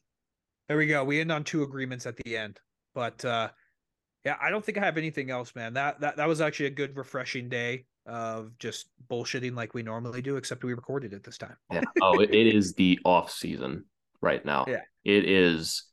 There 0.67 0.77
we 0.77 0.87
go. 0.87 1.03
We 1.03 1.21
end 1.21 1.31
on 1.31 1.43
two 1.43 1.63
agreements 1.63 2.05
at 2.05 2.17
the 2.17 2.37
end. 2.37 2.59
But 2.93 3.23
uh 3.23 3.49
yeah, 4.25 4.35
I 4.41 4.49
don't 4.49 4.65
think 4.65 4.77
I 4.77 4.83
have 4.83 4.97
anything 4.97 5.29
else, 5.29 5.55
man. 5.55 5.73
That 5.73 5.99
that 6.01 6.17
that 6.17 6.27
was 6.27 6.41
actually 6.41 6.67
a 6.67 6.71
good 6.71 6.97
refreshing 6.97 7.47
day 7.49 7.85
of 8.07 8.57
just 8.57 8.87
bullshitting 9.09 9.55
like 9.55 9.73
we 9.73 9.83
normally 9.83 10.21
do, 10.21 10.37
except 10.37 10.63
we 10.63 10.73
recorded 10.73 11.13
it 11.13 11.23
this 11.23 11.37
time. 11.37 11.55
Yeah. 11.71 11.81
Oh, 12.01 12.19
it, 12.19 12.31
is 12.31 12.73
the 12.73 12.99
off 13.03 13.31
season 13.31 13.85
right 14.21 14.43
now. 14.45 14.65
Yeah. 14.67 14.81
It 15.03 15.25
is 15.29 15.83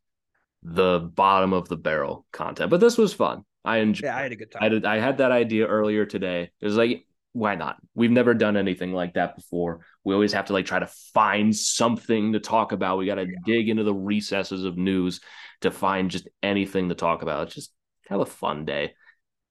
the 0.62 1.00
bottom 1.00 1.52
of 1.52 1.68
the 1.68 1.76
barrel 1.76 2.26
content, 2.32 2.70
but 2.70 2.80
this 2.80 2.96
was 2.96 3.12
fun. 3.12 3.44
I 3.64 3.78
enjoyed. 3.78 4.04
Yeah, 4.04 4.16
I 4.16 4.22
had 4.22 4.32
a 4.32 4.36
good 4.36 4.50
time. 4.50 4.62
I 4.62 4.68
did. 4.68 4.84
I 4.84 4.98
had 4.98 5.18
that 5.18 5.32
idea 5.32 5.66
earlier 5.66 6.06
today. 6.06 6.50
It 6.60 6.64
was 6.64 6.76
like, 6.76 7.06
why 7.34 7.54
not? 7.56 7.76
We've 7.94 8.10
never 8.10 8.32
done 8.32 8.56
anything 8.56 8.92
like 8.92 9.14
that 9.14 9.36
before. 9.36 9.80
We 10.04 10.14
always 10.14 10.32
have 10.32 10.46
to 10.46 10.52
like 10.54 10.66
try 10.66 10.78
to 10.78 10.88
find 11.12 11.54
something 11.54 12.32
to 12.32 12.40
talk 12.40 12.72
about. 12.72 12.96
We 12.96 13.06
got 13.06 13.16
to 13.16 13.26
dig 13.44 13.68
into 13.68 13.82
the 13.82 13.92
recesses 13.92 14.64
of 14.64 14.78
news 14.78 15.20
to 15.60 15.70
find 15.70 16.10
just 16.10 16.28
anything 16.42 16.88
to 16.88 16.94
talk 16.94 17.22
about. 17.22 17.48
It's 17.48 17.54
just 17.56 17.72
have 18.08 18.20
a 18.20 18.26
fun 18.26 18.64
day, 18.64 18.94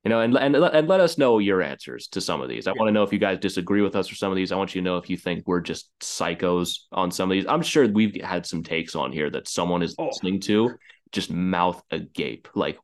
you 0.03 0.10
know. 0.10 0.22
And 0.22 0.35
and 0.38 0.55
and 0.55 0.88
let 0.88 0.99
us 1.01 1.18
know 1.18 1.39
your 1.39 1.61
answers 1.61 2.07
to 2.10 2.22
some 2.22 2.41
of 2.41 2.47
these. 2.49 2.68
I 2.68 2.72
Yeah. 2.72 2.76
want 2.80 2.88
to 2.88 2.93
know 2.93 3.03
if 3.03 3.11
you 3.14 3.19
guys 3.19 3.38
disagree 3.39 3.81
with 3.81 3.95
us 3.95 4.07
for 4.07 4.15
some 4.15 4.31
of 4.31 4.35
these. 4.38 4.51
I 4.51 4.55
want 4.55 4.73
you 4.73 4.81
to 4.81 4.85
know 4.85 4.97
if 4.97 5.10
you 5.10 5.18
think 5.18 5.43
we're 5.45 5.61
just 5.61 5.91
psychos 5.99 6.80
on 6.91 7.11
some 7.11 7.30
of 7.30 7.35
these. 7.35 7.45
I'm 7.47 7.61
sure 7.64 7.88
we've 7.88 8.22
had 8.23 8.45
some 8.45 8.64
takes 8.64 8.95
on 8.95 9.11
here 9.11 9.30
that 9.30 9.47
someone 9.47 9.81
is 9.84 9.93
Oh. 9.99 10.05
listening 10.07 10.39
to, 10.41 10.72
just 11.11 11.30
mouth 11.31 11.84
agape, 11.91 12.47
like 12.55 12.80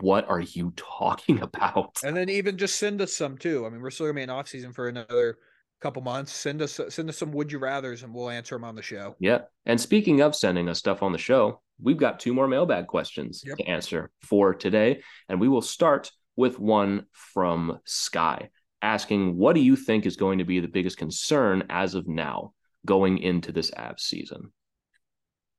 what 0.00 0.28
are 0.28 0.40
you 0.40 0.72
talking 0.76 1.40
about? 1.40 1.98
And 2.04 2.16
then 2.16 2.28
even 2.28 2.56
just 2.56 2.78
send 2.78 3.00
us 3.00 3.14
some 3.14 3.36
too. 3.38 3.66
I 3.66 3.70
mean, 3.70 3.80
we're 3.80 3.90
still 3.90 4.06
gonna 4.06 4.14
be 4.14 4.22
in 4.22 4.30
off 4.30 4.48
season 4.48 4.72
for 4.72 4.88
another 4.88 5.38
couple 5.80 6.02
months. 6.02 6.32
Send 6.32 6.62
us 6.62 6.80
send 6.88 7.08
us 7.08 7.18
some 7.18 7.32
would 7.32 7.50
you 7.50 7.58
rather's 7.58 8.02
and 8.02 8.14
we'll 8.14 8.30
answer 8.30 8.54
them 8.54 8.64
on 8.64 8.76
the 8.76 8.82
show. 8.82 9.16
Yeah. 9.18 9.40
And 9.66 9.80
speaking 9.80 10.20
of 10.20 10.36
sending 10.36 10.68
us 10.68 10.78
stuff 10.78 11.02
on 11.02 11.12
the 11.12 11.18
show, 11.18 11.60
we've 11.80 11.96
got 11.96 12.20
two 12.20 12.32
more 12.32 12.46
mailbag 12.46 12.86
questions 12.86 13.42
Yep. 13.44 13.58
to 13.58 13.64
answer 13.64 14.10
for 14.22 14.54
today. 14.54 15.02
And 15.28 15.40
we 15.40 15.48
will 15.48 15.62
start 15.62 16.10
with 16.36 16.58
one 16.58 17.06
from 17.12 17.78
Sky 17.84 18.50
asking, 18.80 19.36
What 19.36 19.54
do 19.54 19.60
you 19.60 19.76
think 19.76 20.06
is 20.06 20.16
going 20.16 20.38
to 20.38 20.44
be 20.44 20.60
the 20.60 20.68
biggest 20.68 20.98
concern 20.98 21.64
as 21.68 21.94
of 21.94 22.08
now 22.08 22.52
going 22.86 23.18
into 23.18 23.52
this 23.52 23.70
Avs 23.72 24.00
season? 24.00 24.52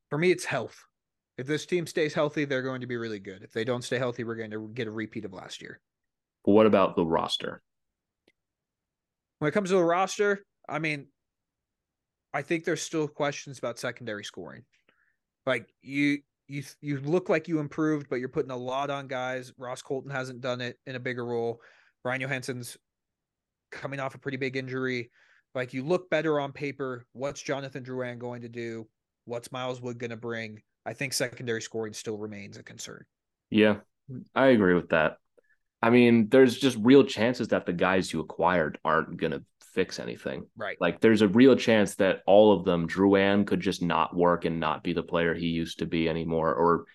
For 0.10 0.18
me, 0.18 0.31
it's 0.31 0.45
health. 0.45 0.77
If 1.38 1.47
this 1.47 1.65
team 1.65 1.88
stays 1.88 2.14
healthy, 2.14 2.45
they're 2.45 2.61
going 2.61 2.81
to 2.81 2.88
be 2.88 2.97
really 2.97 3.19
good. 3.19 3.43
If 3.43 3.53
they 3.53 3.64
don't 3.64 3.84
stay 3.84 3.97
healthy, 3.97 4.23
we're 4.23 4.35
going 4.35 4.51
to 4.51 4.69
get 4.73 4.88
a 4.88 4.91
repeat 4.91 5.26
of 5.26 5.34
last 5.34 5.61
year. 5.61 5.80
But 6.45 6.51
what 6.51 6.65
about 6.65 6.95
the 6.95 7.05
roster? 7.05 7.61
When 9.39 9.49
it 9.49 9.53
comes 9.53 9.69
to 9.69 9.76
the 9.76 9.84
roster, 9.84 10.45
I 10.69 10.80
mean, 10.80 11.07
I 12.34 12.41
think 12.41 12.65
there's 12.65 12.81
still 12.81 13.07
questions 13.07 13.57
about 13.57 13.80
secondary 13.80 14.23
scoring. 14.23 14.64
Like 15.45 15.68
you 15.81 16.19
you 16.47 16.64
you 16.81 16.99
look 16.99 17.30
like 17.30 17.47
you 17.47 17.60
improved, 17.60 18.07
but 18.10 18.19
you're 18.19 18.30
putting 18.30 18.51
a 18.51 18.57
lot 18.57 18.89
on 18.89 19.07
guys. 19.07 19.51
Ross 19.57 19.81
Colton 19.81 20.11
hasn't 20.11 20.41
done 20.41 20.61
it 20.61 20.77
in 20.85 20.95
a 20.95 20.99
bigger 20.99 21.26
role. 21.26 21.61
Ryan 22.03 22.22
Johansen's 22.22 22.77
coming 23.72 23.99
off 23.99 24.15
a 24.15 24.19
pretty 24.19 24.38
big 24.38 24.55
injury. 24.55 25.11
Like 25.55 25.73
you 25.73 25.84
look 25.84 26.10
better 26.10 26.39
on 26.39 26.51
paper. 26.51 27.05
What's 27.14 27.41
Jonathan 27.41 27.84
Drouin 27.84 28.18
going 28.18 28.41
to 28.41 28.49
do? 28.49 28.88
What's 29.26 29.51
Miles 29.51 29.81
Wood 29.81 29.99
going 29.99 30.11
to 30.11 30.18
bring? 30.18 30.61
I 30.85 30.93
think 30.93 31.14
secondary 31.14 31.61
scoring 31.61 31.93
still 31.93 32.18
remains 32.18 32.57
a 32.57 32.64
concern. 32.64 33.05
Yeah, 33.49 33.77
I 34.35 34.47
agree 34.47 34.73
with 34.73 34.89
that. 34.89 35.18
I 35.81 35.89
mean, 35.89 36.30
there's 36.30 36.57
just 36.57 36.77
real 36.81 37.03
chances 37.03 37.49
that 37.49 37.65
the 37.65 37.73
guys 37.73 38.11
you 38.11 38.19
acquired 38.22 38.80
aren't 38.85 39.18
going 39.18 39.31
to 39.31 39.43
fix 39.73 39.99
anything. 39.99 40.45
Right. 40.55 40.77
Like 40.80 41.01
there's 41.01 41.22
a 41.22 41.27
real 41.27 41.55
chance 41.55 41.95
that 41.95 42.22
all 42.26 42.53
of 42.53 42.64
them, 42.64 42.88
Drouin 42.88 43.45
could 43.45 43.60
just 43.60 43.81
not 43.81 44.15
work 44.15 44.45
and 44.45 44.60
not 44.60 44.84
be 44.84 44.93
the 44.93 45.03
player 45.03 45.34
he 45.34 45.47
used 45.47 45.80
to 45.80 45.85
be 45.85 46.07
anymore, 46.07 46.53
or 46.53 46.85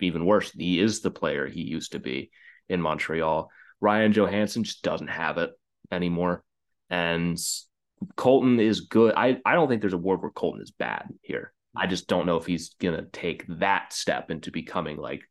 even 0.00 0.26
worse, 0.26 0.50
he 0.50 0.80
is 0.80 1.00
the 1.00 1.10
player 1.10 1.46
he 1.46 1.62
used 1.62 1.92
to 1.92 1.98
be 1.98 2.30
in 2.68 2.80
Montreal. 2.80 3.48
Ryan 3.80 4.12
Johansen 4.12 4.64
just 4.64 4.82
doesn't 4.82 5.08
have 5.08 5.38
it 5.38 5.50
anymore. 5.92 6.42
And 6.90 7.38
Colton 8.16 8.60
is 8.60 8.82
good. 8.82 9.14
I, 9.16 9.38
I 9.44 9.54
don't 9.54 9.68
think 9.68 9.80
there's 9.80 9.92
a 9.92 9.98
word 9.98 10.22
where 10.22 10.30
Colton 10.30 10.62
is 10.62 10.70
bad 10.70 11.06
here. 11.22 11.52
I 11.76 11.86
just 11.86 12.08
don't 12.08 12.26
know 12.26 12.36
if 12.36 12.46
he's 12.46 12.74
going 12.74 12.96
to 12.96 13.06
take 13.10 13.44
that 13.60 13.92
step 13.92 14.30
into 14.30 14.50
becoming 14.50 14.96
like 14.96 15.22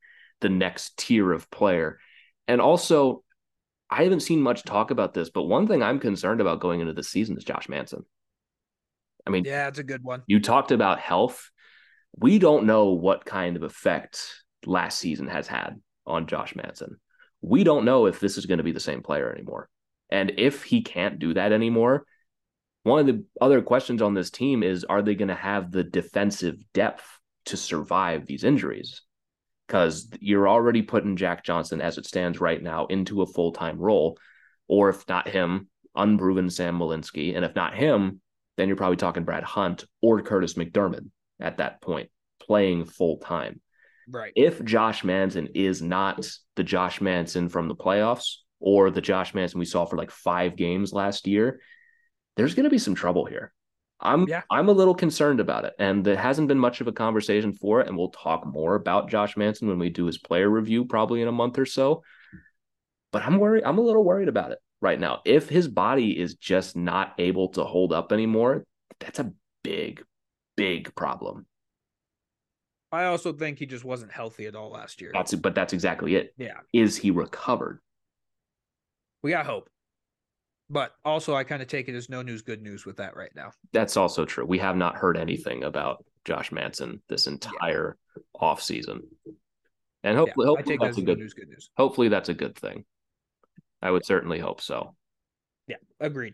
the 0.41 0.49
next 0.49 0.97
tier 0.97 1.31
of 1.31 1.49
player. 1.49 1.99
And 2.47 2.61
also, 2.61 3.23
I 3.89 4.03
haven't 4.03 4.21
seen 4.21 4.41
much 4.41 4.63
talk 4.63 4.91
about 4.91 5.13
this, 5.13 5.29
but 5.29 5.43
one 5.43 5.67
thing 5.67 5.81
I'm 5.81 5.99
concerned 5.99 6.41
about 6.41 6.59
going 6.59 6.81
into 6.81 6.93
the 6.93 7.03
season 7.03 7.37
is 7.37 7.43
Josh 7.43 7.69
Manson. 7.69 8.05
I 9.25 9.31
mean, 9.31 9.43
yeah, 9.45 9.67
it's 9.67 9.79
a 9.79 9.83
good 9.83 10.03
one. 10.03 10.23
You 10.27 10.39
talked 10.39 10.71
about 10.71 10.99
health. 10.99 11.49
We 12.17 12.39
don't 12.39 12.65
know 12.65 12.89
what 12.89 13.25
kind 13.25 13.55
of 13.55 13.63
effect 13.63 14.21
last 14.65 14.99
season 14.99 15.27
has 15.27 15.47
had 15.47 15.81
on 16.05 16.27
Josh 16.27 16.55
Manson. 16.55 16.99
We 17.41 17.63
don't 17.63 17.85
know 17.85 18.05
if 18.05 18.19
this 18.19 18.37
is 18.37 18.45
going 18.45 18.59
to 18.59 18.63
be 18.63 18.71
the 18.71 18.79
same 18.79 19.01
player 19.01 19.31
anymore. 19.31 19.69
And 20.09 20.33
if 20.37 20.63
he 20.63 20.81
can't 20.81 21.19
do 21.19 21.33
that 21.33 21.51
anymore, 21.51 22.05
one 22.85 23.01
of 23.01 23.07
the 23.07 23.23
other 23.41 23.61
questions 23.61 24.01
on 24.01 24.13
this 24.13 24.29
team 24.29 24.63
is 24.63 24.83
are 24.83 25.01
they 25.01 25.15
going 25.15 25.27
to 25.27 25.35
have 25.35 25.71
the 25.71 25.83
defensive 25.83 26.55
depth 26.73 27.05
to 27.45 27.57
survive 27.57 28.25
these 28.25 28.43
injuries? 28.43 29.01
because 29.67 30.07
you're 30.19 30.47
already 30.47 30.81
putting 30.81 31.15
Jack 31.15 31.43
Johnson 31.43 31.81
as 31.81 31.97
it 31.97 32.05
stands 32.05 32.39
right 32.39 32.61
now 32.61 32.85
into 32.87 33.21
a 33.21 33.25
full 33.25 33.51
time 33.51 33.79
role. 33.79 34.17
Or 34.67 34.89
if 34.89 35.07
not 35.07 35.27
him, 35.27 35.67
unproven 35.95 36.49
Sam 36.49 36.79
Malinski. 36.79 37.35
And 37.35 37.45
if 37.45 37.55
not 37.55 37.75
him, 37.75 38.21
then 38.57 38.67
you're 38.67 38.77
probably 38.77 38.97
talking 38.97 39.23
Brad 39.23 39.43
Hunt 39.43 39.85
or 40.01 40.21
Kurtis 40.21 40.55
MacDermid 40.55 41.09
at 41.39 41.57
that 41.57 41.81
point 41.81 42.09
playing 42.39 42.85
full 42.85 43.17
time. 43.17 43.61
Right. 44.07 44.33
If 44.35 44.63
Josh 44.63 45.03
Manson 45.03 45.49
is 45.55 45.81
not 45.81 46.27
the 46.55 46.63
Josh 46.63 47.01
Manson 47.01 47.49
from 47.49 47.67
the 47.67 47.75
playoffs 47.75 48.37
or 48.59 48.91
the 48.91 49.01
Josh 49.01 49.33
Manson 49.33 49.59
we 49.59 49.65
saw 49.65 49.85
for 49.85 49.97
like 49.97 50.11
five 50.11 50.55
games 50.55 50.93
last 50.93 51.27
year, 51.27 51.59
there's 52.35 52.55
going 52.55 52.65
to 52.65 52.69
be 52.69 52.77
some 52.77 52.95
trouble 52.95 53.25
here. 53.25 53.53
I'm 53.99 54.27
yeah. 54.27 54.41
I'm 54.51 54.67
a 54.67 54.73
little 54.73 54.93
concerned 54.93 55.39
about 55.39 55.65
it, 55.65 55.73
and 55.79 56.03
there 56.03 56.17
hasn't 56.17 56.47
been 56.47 56.59
much 56.59 56.81
of 56.81 56.87
a 56.87 56.91
conversation 56.91 57.53
for 57.53 57.81
it. 57.81 57.87
And 57.87 57.97
we'll 57.97 58.09
talk 58.09 58.45
more 58.45 58.75
about 58.75 59.09
Josh 59.09 59.37
Manson 59.37 59.67
when 59.67 59.79
we 59.79 59.89
do 59.89 60.05
his 60.05 60.17
player 60.17 60.49
review, 60.49 60.85
probably 60.85 61.21
in 61.21 61.27
a 61.27 61.31
month 61.31 61.57
or 61.57 61.65
so. 61.65 62.03
But 63.11 63.23
I'm 63.23 63.39
worried. 63.39 63.63
I'm 63.63 63.77
a 63.77 63.81
little 63.81 64.03
worried 64.03 64.27
about 64.27 64.51
it 64.51 64.59
right 64.81 64.99
now. 64.99 65.21
If 65.25 65.47
his 65.47 65.67
body 65.67 66.19
is 66.19 66.35
just 66.35 66.75
not 66.75 67.13
able 67.17 67.49
to 67.49 67.63
hold 67.63 67.93
up 67.93 68.11
anymore, 68.11 68.65
that's 68.99 69.19
a 69.19 69.31
big, 69.63 70.03
big 70.57 70.93
problem. 70.95 71.45
I 72.91 73.05
also 73.05 73.33
think 73.33 73.59
he 73.59 73.65
just 73.65 73.83
wasn't 73.83 74.11
healthy 74.11 74.45
at 74.45 74.55
all 74.55 74.71
last 74.71 75.01
year. 75.01 75.11
That's 75.13 75.33
but 75.35 75.55
that's 75.55 75.73
exactly 75.73 76.15
it. 76.15 76.33
Yeah. 76.37 76.59
Is 76.73 76.97
he 76.97 77.11
recovered? 77.11 77.79
We 79.23 79.31
got 79.31 79.45
hope. 79.45 79.69
But 80.69 80.93
also, 81.03 81.35
I 81.35 81.43
kind 81.43 81.61
of 81.61 81.67
take 81.67 81.87
it 81.87 81.95
as 81.95 82.09
no 82.09 82.21
news, 82.21 82.41
good 82.41 82.61
news 82.61 82.85
with 82.85 82.97
that 82.97 83.15
right 83.15 83.31
now. 83.35 83.51
That's 83.71 83.97
also 83.97 84.25
true. 84.25 84.45
We 84.45 84.57
have 84.59 84.75
not 84.75 84.95
heard 84.95 85.15
anything 85.15 85.63
about 85.63 86.03
Josh 86.25 86.51
Manson 86.51 87.01
this 87.07 87.27
entire 87.27 87.97
yeah. 88.15 88.23
off 88.39 88.61
season, 88.61 89.01
and 90.03 90.17
hopefully, 90.17 90.45
yeah, 90.45 90.55
hopefully 90.55 90.77
that's 90.81 90.97
a 90.97 91.01
good 91.03 91.19
news, 91.19 91.33
good 91.33 91.49
news. 91.49 91.69
Hopefully, 91.77 92.07
that's 92.07 92.29
a 92.29 92.33
good 92.33 92.55
thing. 92.55 92.83
I 93.81 93.91
would 93.91 94.05
certainly 94.05 94.39
hope 94.39 94.59
so. 94.61 94.95
Yeah, 95.67 95.77
agreed. 95.99 96.33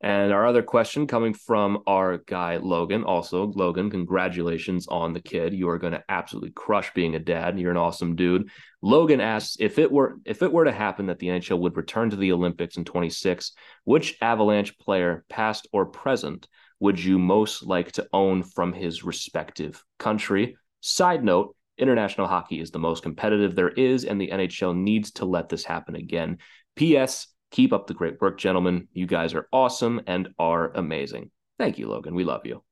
And 0.00 0.32
our 0.32 0.46
other 0.46 0.62
question 0.62 1.08
coming 1.08 1.34
from 1.34 1.82
our 1.86 2.18
guy 2.18 2.58
Logan. 2.58 3.02
Also, 3.02 3.46
Logan, 3.46 3.90
congratulations 3.90 4.86
on 4.86 5.12
the 5.12 5.20
kid. 5.20 5.52
You 5.52 5.68
are 5.70 5.78
going 5.78 5.92
to 5.92 6.04
absolutely 6.08 6.52
crush 6.52 6.92
being 6.94 7.16
a 7.16 7.18
dad. 7.18 7.58
You're 7.58 7.72
an 7.72 7.76
awesome 7.76 8.14
dude. 8.14 8.48
Logan 8.80 9.20
asks 9.20 9.56
if 9.58 9.78
it 9.78 9.90
were 9.90 10.18
if 10.24 10.42
it 10.42 10.52
were 10.52 10.64
to 10.64 10.72
happen 10.72 11.06
that 11.06 11.18
the 11.18 11.26
NHL 11.26 11.58
would 11.58 11.76
return 11.76 12.10
to 12.10 12.16
the 12.16 12.30
Olympics 12.30 12.76
in 12.76 12.84
26, 12.84 13.52
which 13.84 14.16
Avalanche 14.20 14.78
player, 14.78 15.24
past 15.28 15.66
or 15.72 15.86
present, 15.86 16.46
would 16.78 17.02
you 17.02 17.18
most 17.18 17.64
like 17.64 17.90
to 17.92 18.06
own 18.12 18.44
from 18.44 18.72
his 18.72 19.02
respective 19.02 19.84
country? 19.98 20.56
Side 20.80 21.24
note, 21.24 21.56
international 21.76 22.28
hockey 22.28 22.60
is 22.60 22.70
the 22.70 22.78
most 22.78 23.02
competitive 23.02 23.56
there 23.56 23.70
is, 23.70 24.04
and 24.04 24.20
the 24.20 24.30
NHL 24.30 24.76
needs 24.76 25.10
to 25.12 25.24
let 25.24 25.48
this 25.48 25.64
happen 25.64 25.96
again. 25.96 26.38
P.S. 26.76 27.26
Keep 27.50 27.72
up 27.72 27.86
the 27.86 27.94
great 27.94 28.20
work, 28.20 28.38
gentlemen. 28.38 28.88
You 28.92 29.06
guys 29.06 29.34
are 29.34 29.48
awesome 29.52 30.00
and 30.06 30.28
are 30.38 30.70
amazing. 30.74 31.30
Thank 31.58 31.78
you, 31.78 31.88
Logan. 31.88 32.14
We 32.14 32.24
love 32.24 32.42
you. 32.44 32.62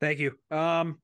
Thank 0.00 0.18
you. 0.18 0.32
Um, 0.50 0.98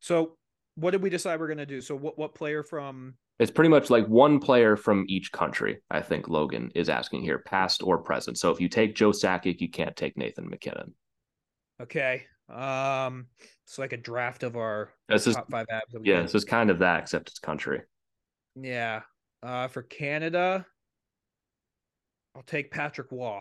so 0.00 0.36
what 0.74 0.90
did 0.90 1.02
we 1.02 1.10
decide 1.10 1.40
we're 1.40 1.48
gonna 1.48 1.66
do? 1.66 1.80
So 1.80 1.96
what 1.96 2.18
what 2.18 2.34
player 2.34 2.62
from 2.62 3.14
it's 3.38 3.50
pretty 3.50 3.68
much 3.68 3.90
like 3.90 4.06
one 4.06 4.38
player 4.38 4.76
from 4.76 5.04
each 5.08 5.30
country, 5.30 5.78
I 5.90 6.00
think 6.00 6.28
Logan 6.28 6.70
is 6.74 6.88
asking 6.88 7.22
here, 7.22 7.38
past 7.40 7.82
or 7.82 7.98
present. 7.98 8.38
So 8.38 8.50
if 8.50 8.60
you 8.60 8.68
take 8.68 8.94
Joe 8.94 9.10
Sakic, 9.10 9.60
you 9.60 9.70
can't 9.70 9.94
take 9.94 10.16
Nathan 10.16 10.48
MacKinnon. 10.48 10.94
Okay. 11.80 12.24
Um 12.48 13.26
it's 13.64 13.78
like 13.78 13.92
a 13.92 13.96
draft 13.96 14.42
of 14.42 14.56
our 14.56 14.90
this 15.08 15.24
top 15.24 15.44
is, 15.44 15.50
five 15.50 15.66
Avs. 15.72 16.00
Yeah, 16.02 16.22
this 16.22 16.34
is 16.34 16.44
kind 16.44 16.70
of 16.70 16.78
that, 16.80 17.00
except 17.00 17.28
it's 17.28 17.38
country. 17.38 17.82
Yeah. 18.54 19.02
Uh 19.42 19.68
for 19.68 19.82
Canada, 19.82 20.66
I'll 22.36 22.42
take 22.42 22.70
Patrick 22.70 23.10
Roy. 23.10 23.40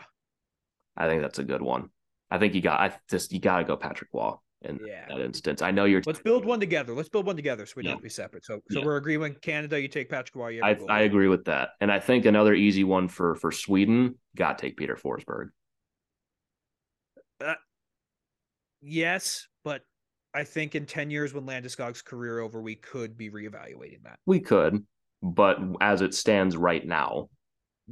I 0.96 1.08
think 1.08 1.22
that's 1.22 1.40
a 1.40 1.44
good 1.44 1.62
one. 1.62 1.90
I 2.32 2.38
think 2.38 2.56
you 2.56 2.62
got 2.62 2.80
I 2.80 2.96
just 3.10 3.34
you 3.34 3.40
got 3.40 3.60
to 3.60 3.66
go 3.66 3.76
Patrick 3.76 4.10
Roy 4.14 4.32
in 4.62 4.80
yeah. 4.86 5.06
that 5.10 5.20
instance. 5.20 5.62
I 5.62 5.72
know 5.72 5.84
you're. 5.84 6.02
Let's 6.06 6.22
build 6.22 6.46
one 6.46 6.62
together. 6.62 6.94
Let's 6.94 7.10
build 7.10 7.26
one 7.26 7.36
together 7.36 7.66
so 7.66 7.74
we 7.76 7.84
yeah. 7.84 7.92
don't 7.92 8.02
be 8.02 8.10
separate. 8.10 8.46
So 8.46 8.62
so 8.72 8.80
yeah. 8.80 8.86
we're 8.86 8.96
agreeing. 8.96 9.36
Canada, 9.42 9.80
you 9.80 9.90
take 9.90 10.10
Patrick 10.10 10.36
Roy. 10.36 10.60
I 10.64 10.78
I 10.90 11.02
agree 11.02 11.28
with 11.28 11.44
that, 11.46 11.72
and 11.82 11.92
I 11.92 12.00
think 12.00 12.26
another 12.26 12.54
easy 12.54 12.86
one 12.86 13.10
for 13.10 13.36
for 13.36 13.52
Sweden. 13.52 14.18
Got 14.38 14.58
to 14.58 14.62
take 14.62 14.78
Peter 14.78 14.96
Forsberg. 14.96 15.50
Uh, 17.46 17.56
yes, 18.82 19.46
but 19.66 19.82
I 20.34 20.46
think 20.46 20.74
in 20.74 20.86
ten 20.86 21.12
years 21.12 21.34
when 21.34 21.46
Landeskog's 21.46 22.02
career 22.02 22.40
over, 22.40 22.62
we 22.62 22.76
could 22.76 23.18
be 23.18 23.30
reevaluating 23.30 24.04
that. 24.06 24.20
We 24.26 24.40
could, 24.40 24.86
but 25.22 25.60
as 25.82 26.02
it 26.02 26.14
stands 26.14 26.56
right 26.56 26.86
now, 26.86 27.30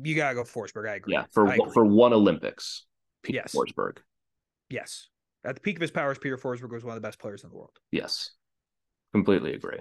you 0.02 0.16
gotta 0.16 0.36
go 0.36 0.44
Forsberg. 0.44 0.90
I 0.90 0.96
agree. 0.96 1.14
Yeah, 1.14 1.26
for 1.32 1.46
agree. 1.46 1.70
for 1.74 1.86
one 1.86 2.14
Olympics, 2.14 2.86
Peter 3.24 3.38
yes. 3.38 3.54
Forsberg. 3.54 3.98
Yes, 4.70 5.10
at 5.44 5.56
the 5.56 5.62
peak 5.62 5.78
of 5.78 5.82
his 5.82 5.92
powers, 5.92 6.18
Peter 6.18 6.38
Forsberg 6.38 6.72
was 6.72 6.84
one 6.84 6.96
of 6.96 7.02
the 7.02 7.08
best 7.08 7.20
players 7.20 7.44
in 7.44 7.50
the 7.50 7.56
world. 7.56 7.78
Yes, 7.92 8.32
completely 9.14 9.54
agree. 9.54 9.80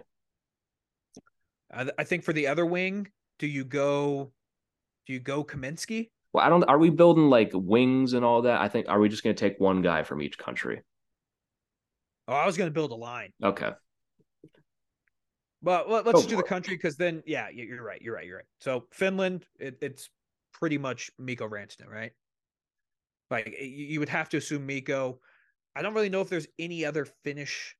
I, 1.72 1.88
I 1.98 2.04
think 2.04 2.24
for 2.24 2.32
the 2.32 2.46
other 2.46 2.66
wing, 2.66 3.08
do 3.38 3.46
you 3.46 3.64
go? 3.64 4.32
Do 5.06 5.12
you 5.12 5.20
go 5.20 5.44
Kamensky? 5.44 6.10
Well, 6.32 6.44
I 6.44 6.48
don't. 6.48 6.64
Are 6.64 6.78
we 6.78 6.90
building 6.90 7.28
like 7.28 7.50
wings 7.54 8.12
and 8.12 8.24
all 8.24 8.42
that? 8.42 8.60
I 8.60 8.68
think. 8.68 8.88
Are 8.88 9.00
we 9.00 9.08
just 9.08 9.22
going 9.22 9.34
to 9.34 9.40
take 9.40 9.58
one 9.58 9.82
guy 9.82 10.02
from 10.02 10.22
each 10.22 10.38
country? 10.38 10.82
Oh, 12.28 12.34
I 12.34 12.46
was 12.46 12.56
going 12.56 12.68
to 12.68 12.74
build 12.74 12.92
a 12.92 12.96
line. 12.96 13.30
Okay. 13.42 13.70
But 15.62 15.88
well, 15.88 16.02
let's 16.04 16.26
do 16.26 16.36
the 16.36 16.42
country 16.42 16.74
because 16.74 16.96
then, 16.96 17.22
yeah, 17.24 17.48
you're 17.48 17.82
right. 17.82 18.02
You're 18.02 18.14
right. 18.14 18.26
You're 18.26 18.38
right. 18.38 18.46
So 18.60 18.86
Finland, 18.90 19.46
it, 19.60 19.78
it's 19.80 20.10
pretty 20.52 20.78
much 20.78 21.10
Mikko 21.18 21.48
Rantanen, 21.48 21.88
right? 21.88 22.12
Like 23.30 23.56
you 23.60 24.00
would 24.00 24.08
have 24.08 24.28
to 24.30 24.36
assume 24.36 24.66
Mikko. 24.66 25.20
I 25.74 25.82
don't 25.82 25.94
really 25.94 26.08
know 26.08 26.20
if 26.20 26.28
there's 26.28 26.48
any 26.58 26.84
other 26.84 27.06
Finnish 27.24 27.76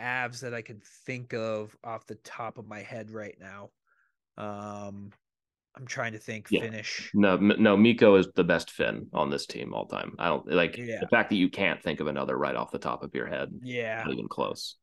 Avs 0.00 0.40
that 0.40 0.54
I 0.54 0.62
can 0.62 0.80
think 1.06 1.32
of 1.32 1.76
off 1.84 2.06
the 2.06 2.16
top 2.16 2.58
of 2.58 2.66
my 2.66 2.80
head 2.80 3.10
right 3.10 3.36
now. 3.38 3.70
Um, 4.36 5.12
I'm 5.76 5.86
trying 5.86 6.12
to 6.12 6.18
think 6.18 6.48
yeah. 6.50 6.62
Finnish. 6.62 7.10
No, 7.14 7.36
no, 7.36 7.76
Mikko 7.76 8.16
is 8.16 8.28
the 8.34 8.44
best 8.44 8.70
Finn 8.70 9.06
on 9.12 9.30
this 9.30 9.46
team 9.46 9.74
all 9.74 9.86
time. 9.86 10.14
I 10.18 10.28
don't 10.28 10.50
like 10.50 10.76
yeah. 10.76 11.00
the 11.00 11.08
fact 11.08 11.30
that 11.30 11.36
you 11.36 11.50
can't 11.50 11.82
think 11.82 12.00
of 12.00 12.06
another 12.06 12.36
right 12.36 12.56
off 12.56 12.70
the 12.70 12.78
top 12.78 13.02
of 13.02 13.14
your 13.14 13.26
head. 13.26 13.50
Yeah, 13.62 14.02
not 14.04 14.12
even 14.12 14.28
close. 14.28 14.76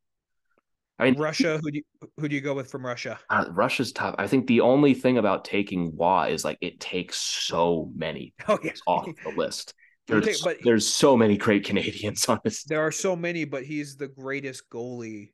I 0.99 1.06
mean, 1.06 1.20
Russia. 1.20 1.60
Who 1.61 1.72
do 1.72 1.78
you, 1.80 2.10
who 2.18 2.30
do 2.30 2.36
you 2.36 2.41
go 2.41 2.53
with 2.53 2.70
from 2.70 2.86
Russia? 2.86 3.20
uh, 3.30 3.45
Russia's 3.52 3.91
tough. 3.91 4.15
I 4.18 4.28
think 4.28 4.48
the 4.48 4.61
only 4.61 4.94
thing 4.94 5.18
about 5.18 5.44
taking 5.44 5.95
Roy 5.98 6.32
is 6.32 6.45
like 6.45 6.57
it 6.61 6.80
takes 6.80 7.18
so 7.20 7.91
many 7.95 8.34
Oh 8.48 8.60
yeah, 8.64 8.72
off 8.88 9.07
the 9.24 9.32
list. 9.32 9.74
There's, 10.07 10.41
but- 10.41 10.57
there's 10.64 10.86
so 10.86 11.15
many 11.15 11.38
great 11.38 11.64
Canadians 11.65 12.26
on 12.30 12.38
this. 12.44 12.64
there 12.65 12.82
are 12.82 12.91
so 12.91 13.15
many, 13.15 13.45
but 13.45 13.64
he's 13.64 13.95
the 13.95 14.10
greatest 14.10 14.70
goalie, 14.70 15.32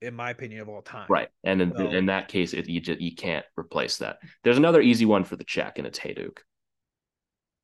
in 0.00 0.14
my 0.14 0.30
opinion, 0.30 0.60
of 0.60 0.68
all 0.68 0.82
time. 0.82 1.06
Right. 1.08 1.28
And 1.42 1.60
in, 1.60 1.74
So- 1.76 1.88
in 1.90 2.06
that 2.06 2.28
case, 2.28 2.54
it, 2.54 2.68
you 2.68 2.80
just 2.80 3.00
you 3.00 3.14
can't 3.16 3.44
replace 3.58 3.96
that. 3.98 4.18
There's 4.44 4.56
another 4.56 4.80
easy 4.80 5.04
one 5.04 5.24
for 5.24 5.34
the 5.34 5.42
Czech, 5.44 5.78
and 5.78 5.86
it's 5.86 5.98
Hejduk. 5.98 6.38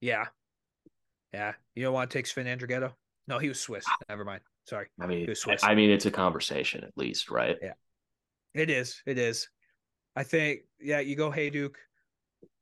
Yeah. 0.01 0.27
Yeah. 1.33 1.53
You 1.77 1.85
don't 1.85 1.95
want 1.95 2.11
to 2.11 2.19
take 2.19 2.27
Sven 2.27 2.47
Andrighetto? 2.47 2.93
No, 3.29 3.39
he 3.39 3.49
was 3.49 3.61
Swiss. 3.61 3.85
Never 4.09 4.25
mind. 4.25 4.43
Sorry. 4.67 4.87
I 5.01 5.07
mean, 5.07 5.29
I, 5.63 5.75
mean, 5.75 5.91
it's 5.91 6.07
a 6.07 6.11
conversation 6.11 6.85
at 6.85 6.97
least, 6.97 7.31
right? 7.31 7.57
Yeah, 7.61 7.75
it 8.55 8.71
is. 8.71 9.03
It 9.07 9.19
is. 9.19 9.49
I 10.17 10.23
think, 10.23 10.61
yeah, 10.81 11.01
you 11.01 11.17
go 11.17 11.31
Hejduk 11.31 11.75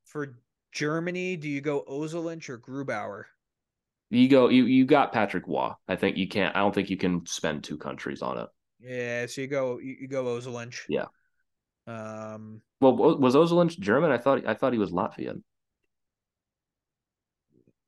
For 0.04 0.36
Germany, 0.72 1.36
do 1.36 1.48
you 1.48 1.60
go 1.60 1.84
Ozolinsh 1.88 2.48
or 2.48 2.58
Grubauer? 2.58 3.24
You 4.10 4.28
go, 4.28 4.48
you 4.48 4.64
you 4.66 4.84
got 4.84 5.12
Patrick 5.12 5.46
Roy. 5.46 5.70
I 5.88 5.96
think 5.96 6.18
you 6.18 6.28
can't. 6.28 6.54
I 6.54 6.58
don't 6.58 6.74
think 6.74 6.90
you 6.90 6.98
can 6.98 7.24
spend 7.24 7.64
two 7.64 7.78
countries 7.78 8.20
on 8.20 8.38
it. 8.38 8.48
Yeah, 8.80 9.26
so 9.26 9.40
you 9.40 9.46
go 9.46 9.78
you, 9.78 9.96
you 10.00 10.08
go 10.08 10.24
Ozolinsh. 10.24 10.80
Yeah. 10.88 11.06
Um 11.86 12.60
Well, 12.80 12.94
was 12.96 13.34
Ozolinsh 13.34 13.78
German? 13.78 14.10
I 14.10 14.18
thought 14.18 14.46
I 14.46 14.54
thought 14.54 14.72
he 14.74 14.78
was 14.78 14.90
Latvian. 14.90 15.42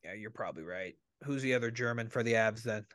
yeah, 0.02 0.14
you're 0.14 0.30
probably 0.30 0.62
right. 0.62 0.94
Who's 1.24 1.42
the 1.42 1.54
other 1.54 1.70
German 1.70 2.08
for 2.08 2.22
the 2.22 2.34
Avs 2.34 2.62
then? 2.62 2.86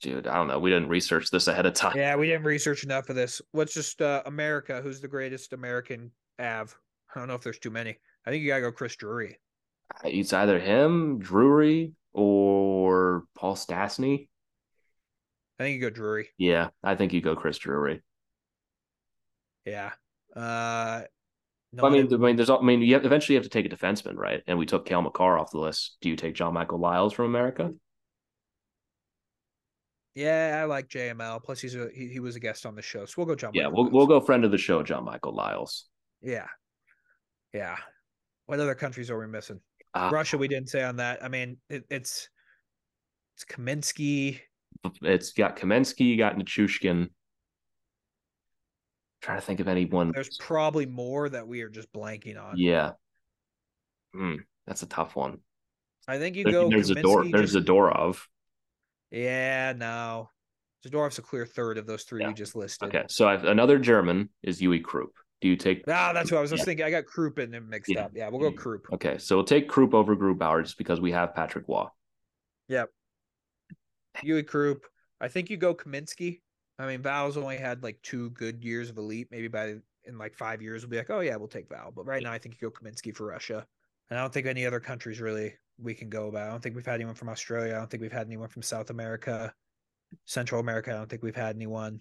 Dude, 0.00 0.28
I 0.28 0.36
don't 0.36 0.46
know. 0.46 0.58
We 0.58 0.70
didn't 0.70 0.88
research 0.88 1.30
this 1.30 1.48
ahead 1.48 1.66
of 1.66 1.74
time. 1.74 1.96
Yeah, 1.96 2.14
we 2.14 2.28
didn't 2.28 2.44
research 2.44 2.84
enough 2.84 3.08
of 3.08 3.16
this. 3.16 3.42
What's 3.50 3.74
just 3.74 4.00
uh 4.00 4.22
America? 4.26 4.80
Who's 4.80 5.00
the 5.00 5.08
greatest 5.08 5.52
American 5.52 6.12
Av? 6.40 6.76
I 7.14 7.18
don't 7.18 7.28
know 7.28 7.34
if 7.34 7.42
there's 7.42 7.58
too 7.58 7.70
many. 7.70 7.96
I 8.24 8.30
think 8.30 8.42
you 8.42 8.48
gotta 8.48 8.62
go 8.62 8.72
Chris 8.72 8.94
Drury. 8.94 9.38
It's 10.04 10.32
either 10.32 10.58
him, 10.58 11.18
Drury, 11.18 11.92
or 12.12 13.24
Paul 13.34 13.56
Stastny. 13.56 14.28
I 15.58 15.64
think 15.64 15.74
you 15.74 15.80
go 15.80 15.90
Drury. 15.90 16.28
Yeah, 16.38 16.68
I 16.84 16.94
think 16.94 17.12
you 17.12 17.20
go 17.20 17.34
Chris 17.34 17.58
Drury. 17.58 18.02
Yeah. 19.64 19.92
Uh 20.36 21.02
no 21.72 21.84
I 21.84 21.90
mean, 21.90 22.12
I 22.12 22.16
mean, 22.16 22.36
there's, 22.36 22.48
I 22.48 22.60
mean, 22.60 22.80
you 22.80 22.94
have, 22.94 23.04
eventually 23.04 23.34
you 23.34 23.40
have 23.40 23.44
to 23.44 23.50
take 23.50 23.70
a 23.70 23.76
defenseman, 23.76 24.14
right? 24.16 24.42
And 24.46 24.58
we 24.58 24.64
took 24.64 24.86
Cale 24.86 25.02
Makar 25.02 25.38
off 25.38 25.50
the 25.50 25.58
list. 25.58 25.98
Do 26.00 26.08
you 26.08 26.16
take 26.16 26.34
John 26.34 26.54
Michael 26.54 26.78
Liles 26.78 27.12
from 27.12 27.26
America? 27.26 27.72
Yeah, 30.18 30.58
I 30.60 30.64
like 30.64 30.88
JML. 30.88 31.44
Plus, 31.44 31.60
he's 31.60 31.76
a 31.76 31.88
he, 31.94 32.08
he 32.08 32.18
was 32.18 32.34
a 32.34 32.40
guest 32.40 32.66
on 32.66 32.74
the 32.74 32.82
show, 32.82 33.04
so 33.06 33.14
we'll 33.18 33.26
go 33.26 33.36
John. 33.36 33.52
Yeah, 33.54 33.64
Michael 33.68 33.74
we'll 33.76 33.84
Liles. 33.84 33.94
we'll 33.94 34.06
go 34.08 34.20
friend 34.20 34.44
of 34.44 34.50
the 34.50 34.58
show, 34.58 34.82
John 34.82 35.04
Michael 35.04 35.32
Liles. 35.32 35.86
Yeah, 36.20 36.48
yeah. 37.54 37.76
What 38.46 38.58
other 38.58 38.74
countries 38.74 39.10
are 39.12 39.18
we 39.18 39.28
missing? 39.28 39.60
Uh, 39.94 40.10
Russia, 40.12 40.36
we 40.36 40.48
didn't 40.48 40.70
say 40.70 40.82
on 40.82 40.96
that. 40.96 41.22
I 41.22 41.28
mean, 41.28 41.58
it, 41.70 41.84
it's 41.88 42.28
it's 43.36 43.44
Kamensky. 43.44 44.40
It's 45.02 45.32
got 45.34 45.56
Kamensky, 45.56 46.00
you 46.00 46.16
got 46.16 46.36
Nichushkin. 46.36 47.10
Trying 49.22 49.38
to 49.38 49.46
think 49.46 49.60
of 49.60 49.68
anyone. 49.68 50.10
There's 50.12 50.36
probably 50.38 50.86
more 50.86 51.28
that 51.28 51.46
we 51.46 51.62
are 51.62 51.68
just 51.68 51.92
blanking 51.92 52.42
on. 52.42 52.54
Yeah. 52.58 52.92
Hmm, 54.14 54.36
that's 54.66 54.82
a 54.82 54.86
tough 54.86 55.14
one. 55.14 55.38
I 56.08 56.18
think 56.18 56.34
you 56.34 56.42
There- 56.42 56.52
go. 56.54 56.70
there's 56.70 56.90
Kamensky 56.90 57.02
door. 57.02 57.24
there's 57.30 57.52
just- 57.52 57.66
Zadorov. 57.68 58.18
Yeah, 59.10 59.72
no. 59.76 60.30
Zadorov's 60.86 61.18
a 61.18 61.22
clear 61.22 61.44
third 61.46 61.78
of 61.78 61.86
those 61.86 62.04
three 62.04 62.20
Yeah. 62.22 62.28
we 62.28 62.34
just 62.34 62.54
listed. 62.54 62.88
Okay, 62.88 63.04
so 63.08 63.28
I've, 63.28 63.44
another 63.44 63.78
German 63.78 64.28
is 64.42 64.60
Uwe 64.60 64.82
Krupp. 64.82 65.12
Do 65.40 65.48
you 65.48 65.56
take? 65.56 65.84
Ah, 65.88 66.12
that's 66.12 66.30
what 66.30 66.38
I 66.38 66.40
was 66.40 66.50
just 66.50 66.60
Yeah. 66.60 66.64
thinking. 66.64 66.86
I 66.86 66.90
got 66.90 67.06
Krupp 67.06 67.38
and 67.38 67.52
them 67.52 67.68
mixed 67.68 67.90
Yeah. 67.90 68.06
up. 68.06 68.12
Yeah, 68.14 68.28
we'll 68.28 68.40
go 68.40 68.48
Yeah. 68.50 68.56
Krupp. 68.56 68.92
Okay, 68.92 69.18
so 69.18 69.36
we'll 69.36 69.44
take 69.44 69.68
Krupp 69.68 69.94
over 69.94 70.16
Grubauer 70.16 70.62
just 70.62 70.78
because 70.78 71.00
we 71.00 71.12
have 71.12 71.34
Patrick 71.34 71.66
Roy. 71.68 71.86
Yep. 72.68 72.90
Uwe 74.22 74.46
Krupp. 74.46 74.84
I 75.20 75.28
think 75.28 75.50
you 75.50 75.56
go 75.56 75.74
Kamensky. 75.74 76.40
I 76.78 76.86
mean, 76.86 77.02
Val's 77.02 77.36
only 77.36 77.56
had 77.56 77.82
like 77.82 78.00
two 78.02 78.30
good 78.30 78.62
years 78.64 78.90
of 78.90 78.98
elite. 78.98 79.28
Maybe 79.30 79.48
by 79.48 79.76
in 80.04 80.16
like 80.18 80.34
five 80.34 80.62
years, 80.62 80.82
we'll 80.82 80.90
be 80.90 80.96
like, 80.96 81.10
oh 81.10 81.20
yeah, 81.20 81.36
we'll 81.36 81.48
take 81.48 81.68
Val. 81.68 81.90
But 81.90 82.06
right 82.06 82.22
now, 82.22 82.32
I 82.32 82.38
think 82.38 82.54
you 82.60 82.70
go 82.70 82.72
Kamensky 82.76 83.14
for 83.14 83.26
Russia. 83.26 83.66
And 84.10 84.18
I 84.18 84.22
don't 84.22 84.32
think 84.32 84.46
any 84.46 84.64
other 84.64 84.80
countries 84.80 85.20
really 85.20 85.54
we 85.80 85.94
can 85.94 86.08
go 86.08 86.28
about. 86.28 86.48
I 86.48 86.50
don't 86.50 86.62
think 86.62 86.74
we've 86.74 86.86
had 86.86 86.96
anyone 86.96 87.14
from 87.14 87.28
Australia. 87.28 87.74
I 87.74 87.78
don't 87.78 87.90
think 87.90 88.00
we've 88.00 88.12
had 88.12 88.26
anyone 88.26 88.48
from 88.48 88.62
South 88.62 88.90
America, 88.90 89.52
Central 90.24 90.60
America. 90.60 90.92
I 90.92 90.96
don't 90.96 91.08
think 91.08 91.22
we've 91.22 91.36
had 91.36 91.56
anyone. 91.56 92.00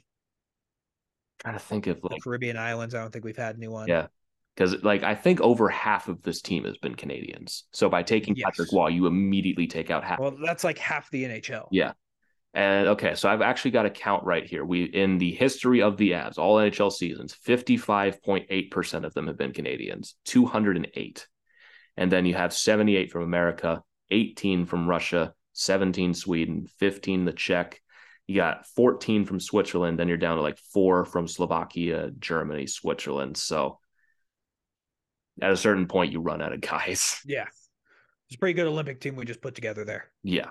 i 1.46 1.50
trying 1.50 1.60
to 1.60 1.66
think 1.66 1.88
of 1.88 2.02
The 2.02 2.10
like 2.12 2.22
Caribbean 2.24 2.58
islands. 2.58 2.96
I 2.96 3.02
don't 3.02 3.12
think 3.12 3.26
we've 3.26 3.38
had 3.38 3.56
anyone. 3.56 3.88
Yeah. 3.88 4.08
because 4.56 4.84
like 4.84 5.04
I 5.04 5.16
think 5.16 5.42
over 5.42 5.70
half 5.70 6.08
of 6.08 6.22
this 6.24 6.42
team 6.42 6.66
has 6.66 6.78
been 6.78 6.96
Canadians. 6.96 7.66
So 7.72 7.90
by 7.90 8.04
taking 8.04 8.36
Patrick 8.36 8.72
Roy, 8.72 8.88
you 8.88 9.06
immediately 9.06 9.68
take 9.68 9.92
out 9.92 10.04
half. 10.04 10.20
Well, 10.20 10.36
that's 10.44 10.64
like 10.64 10.78
half 10.78 11.10
the 11.12 11.24
NHL. 11.26 11.68
Yeah. 11.72 11.94
And 12.54 12.88
okay, 12.88 13.14
so 13.14 13.30
I've 13.30 13.42
actually 13.42 13.72
got 13.72 13.86
a 13.86 13.90
count 13.90 14.24
right 14.24 14.44
here. 14.44 14.66
We 14.66 14.86
in 14.86 15.20
the 15.20 15.32
history 15.34 15.82
of 15.84 15.98
the 15.98 16.12
Avs, 16.12 16.40
all 16.40 16.56
NHL 16.56 16.92
seasons, 16.92 17.38
55.8% 17.46 19.06
of 19.06 19.14
them 19.14 19.28
have 19.28 19.38
been 19.38 19.54
Canadians, 19.54 20.16
208. 20.26 21.28
And 21.98 22.12
then 22.12 22.26
you 22.26 22.36
have 22.36 22.54
78 22.54 23.12
from 23.12 23.24
America, 23.24 23.84
18 24.12 24.66
from 24.66 24.88
Russia, 24.88 25.34
17 25.54 26.14
Sweden, 26.14 26.68
15 26.78 27.26
the 27.26 27.34
Czech. 27.34 27.82
You 28.28 28.36
got 28.36 28.68
14 28.68 29.26
from 29.26 29.40
Switzerland, 29.40 29.98
then 29.98 30.08
you're 30.08 30.18
down 30.18 30.36
to 30.36 30.44
like 30.44 30.60
four 30.74 31.06
from 31.06 31.28
Slovakia, 31.28 32.12
Germany, 32.20 32.68
Switzerland. 32.68 33.38
So 33.38 33.80
at 35.42 35.52
a 35.52 35.58
certain 35.58 35.88
point, 35.88 36.12
you 36.12 36.20
run 36.20 36.42
out 36.42 36.54
of 36.54 36.62
guys. 36.62 37.22
Yeah. 37.26 37.46
It's 38.30 38.36
a 38.36 38.40
pretty 38.40 38.56
good 38.56 38.68
Olympic 38.68 39.00
team 39.00 39.16
we 39.16 39.24
just 39.24 39.42
put 39.42 39.56
together 39.56 39.86
there. 39.86 40.12
Yeah. 40.22 40.50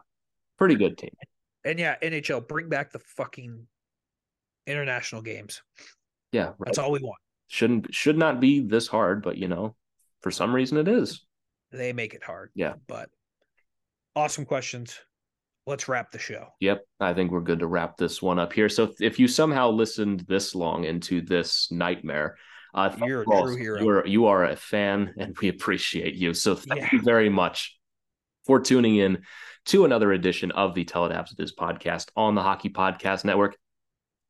Pretty 0.57 0.77
good 0.77 0.97
team. 0.97 1.11
And 1.63 1.79
yeah, 1.79 1.97
NHL, 2.03 2.49
bring 2.49 2.71
back 2.71 2.91
the 2.91 3.01
fucking 3.01 3.67
international 4.67 5.21
games. 5.21 5.61
Yeah. 6.33 6.47
Right. 6.47 6.57
That's 6.65 6.79
all 6.79 6.91
we 6.91 7.01
want. 7.01 7.19
shouldn't 7.49 7.95
should 7.95 8.17
not 8.17 8.41
be 8.41 8.61
this 8.61 8.89
hard, 8.89 9.23
but 9.23 9.37
you 9.37 9.49
know, 9.49 9.77
for 10.23 10.31
some 10.31 10.55
reason 10.55 10.79
it 10.79 10.89
is. 10.89 11.26
They 11.73 11.93
make 11.93 12.15
it 12.15 12.23
hard. 12.23 12.51
Yeah. 12.55 12.75
But 12.87 13.11
awesome 14.15 14.45
questions. 14.45 14.99
Let's 15.67 15.89
wrap 15.89 16.13
the 16.13 16.19
show. 16.19 16.47
Yep, 16.61 16.85
I 17.01 17.13
think 17.13 17.33
we're 17.33 17.41
good 17.41 17.59
to 17.59 17.67
wrap 17.67 17.97
this 17.97 18.23
one 18.23 18.39
up 18.39 18.53
here. 18.53 18.69
So 18.69 18.93
if 19.01 19.19
you 19.19 19.27
somehow 19.27 19.71
listened 19.71 20.25
this 20.29 20.55
long 20.55 20.85
into 20.85 21.21
this 21.21 21.69
nightmare, 21.73 22.37
uh, 22.73 22.95
You're 23.05 23.23
a 23.23 23.25
true 23.25 23.57
hero. 23.57 23.81
You 23.81 23.89
are 23.89 24.07
you 24.07 24.27
are 24.27 24.45
a 24.45 24.55
fan, 24.57 25.15
and 25.19 25.37
we 25.41 25.49
appreciate 25.49 26.15
you. 26.15 26.35
So 26.35 26.55
thank 26.55 26.83
Yeah. 26.83 26.89
you 26.93 27.01
very 27.01 27.29
much 27.31 27.77
for 28.45 28.61
tuning 28.61 28.97
in 28.97 29.23
to 29.67 29.85
another 29.85 30.13
edition 30.13 30.53
of 30.53 30.75
the 30.75 30.85
Avs 30.85 31.51
podcast 31.59 32.11
on 32.15 32.35
the 32.35 32.43
Hockey 32.43 32.69
Podcast 32.69 33.25
Network. 33.25 33.57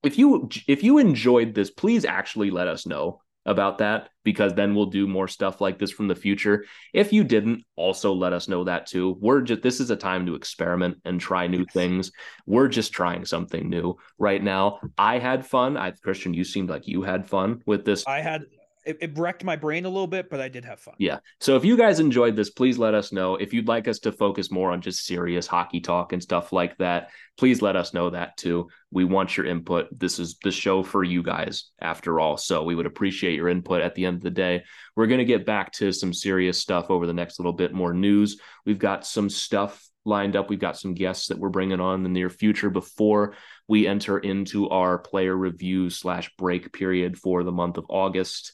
If 0.02 0.16
you 0.16 0.48
if 0.68 0.82
you 0.82 0.98
enjoyed 0.98 1.54
this, 1.54 1.70
please 1.70 2.04
actually 2.04 2.50
let 2.50 2.68
us 2.68 2.86
know 2.86 3.20
about 3.47 3.78
that 3.78 4.10
because 4.24 4.55
then 4.55 4.74
we'll 4.74 4.86
do 4.86 5.06
more 5.06 5.28
stuff 5.28 5.60
like 5.60 5.78
this 5.78 5.93
from 5.93 6.09
the 6.09 6.14
future. 6.14 6.64
If 6.93 7.12
you 7.12 7.24
didn't, 7.24 7.62
also 7.77 8.12
let 8.12 8.32
us 8.32 8.48
know 8.48 8.64
that 8.64 8.86
too. 8.86 9.16
We're 9.20 9.43
just 9.43 9.62
this 9.62 9.81
is 9.81 9.90
a 9.90 9.97
time 9.97 10.27
to 10.27 10.35
experiment 10.35 10.98
and 11.05 11.20
try 11.20 11.47
new 11.47 11.64
things. 11.73 12.10
We're 12.47 12.68
just 12.68 12.93
trying 12.93 13.24
something 13.24 13.68
new 13.68 13.97
right 14.18 14.43
now. 14.43 14.81
I 14.98 15.18
had 15.18 15.47
fun. 15.47 15.77
I 15.77 15.93
Christian, 15.93 16.35
you 16.35 16.44
seemed 16.44 16.68
like 16.68 16.86
you 16.86 17.02
had 17.02 17.27
fun 17.28 17.62
with 17.66 17.85
this 17.85 18.05
I 18.06 18.20
had 18.20 18.43
it, 18.86 18.96
it 19.00 19.18
wrecked 19.18 19.44
my 19.44 19.56
brain 19.56 19.84
a 19.84 19.88
little 19.88 20.06
bit, 20.06 20.30
but 20.30 20.40
I 20.40 20.48
did 20.48 20.64
have 20.64 20.78
fun. 20.78 20.94
yeah. 20.98 21.18
So 21.40 21.56
if 21.56 21.64
you 21.64 21.76
guys 21.76 22.00
enjoyed 22.00 22.36
this, 22.36 22.50
please 22.50 22.78
let 22.78 22.94
us 22.94 23.12
know. 23.12 23.36
If 23.36 23.52
you'd 23.52 23.68
like 23.68 23.88
us 23.88 23.98
to 24.00 24.12
focus 24.12 24.50
more 24.50 24.70
on 24.70 24.80
just 24.80 25.04
serious 25.04 25.46
hockey 25.46 25.80
talk 25.80 26.12
and 26.12 26.22
stuff 26.22 26.52
like 26.52 26.76
that, 26.78 27.10
please 27.36 27.60
let 27.60 27.76
us 27.76 27.92
know 27.92 28.10
that 28.10 28.36
too. 28.36 28.68
We 28.90 29.04
want 29.04 29.36
your 29.36 29.46
input. 29.46 29.86
This 29.96 30.18
is 30.18 30.38
the 30.42 30.52
show 30.52 30.82
for 30.82 31.02
you 31.02 31.22
guys 31.22 31.70
after 31.80 32.20
all. 32.20 32.36
So 32.36 32.62
we 32.62 32.74
would 32.74 32.86
appreciate 32.86 33.34
your 33.34 33.48
input 33.48 33.82
at 33.82 33.94
the 33.94 34.06
end 34.06 34.18
of 34.18 34.22
the 34.22 34.30
day. 34.30 34.64
We're 34.94 35.08
going 35.08 35.18
to 35.18 35.24
get 35.24 35.44
back 35.44 35.72
to 35.72 35.92
some 35.92 36.12
serious 36.12 36.58
stuff 36.58 36.90
over 36.90 37.06
the 37.06 37.12
next 37.12 37.38
little 37.38 37.52
bit 37.52 37.74
more 37.74 37.92
news. 37.92 38.40
We've 38.64 38.78
got 38.78 39.06
some 39.06 39.28
stuff 39.28 39.86
lined 40.06 40.36
up. 40.36 40.48
We've 40.48 40.58
got 40.58 40.78
some 40.78 40.94
guests 40.94 41.28
that 41.28 41.38
we're 41.38 41.48
bringing 41.48 41.80
on 41.80 41.96
in 41.96 42.02
the 42.04 42.08
near 42.08 42.30
future 42.30 42.70
before 42.70 43.34
we 43.68 43.86
enter 43.86 44.18
into 44.18 44.68
our 44.68 44.98
player 44.98 45.36
review 45.36 45.90
slash 45.90 46.30
break 46.38 46.72
period 46.72 47.18
for 47.18 47.42
the 47.42 47.52
month 47.52 47.76
of 47.76 47.86
August. 47.88 48.52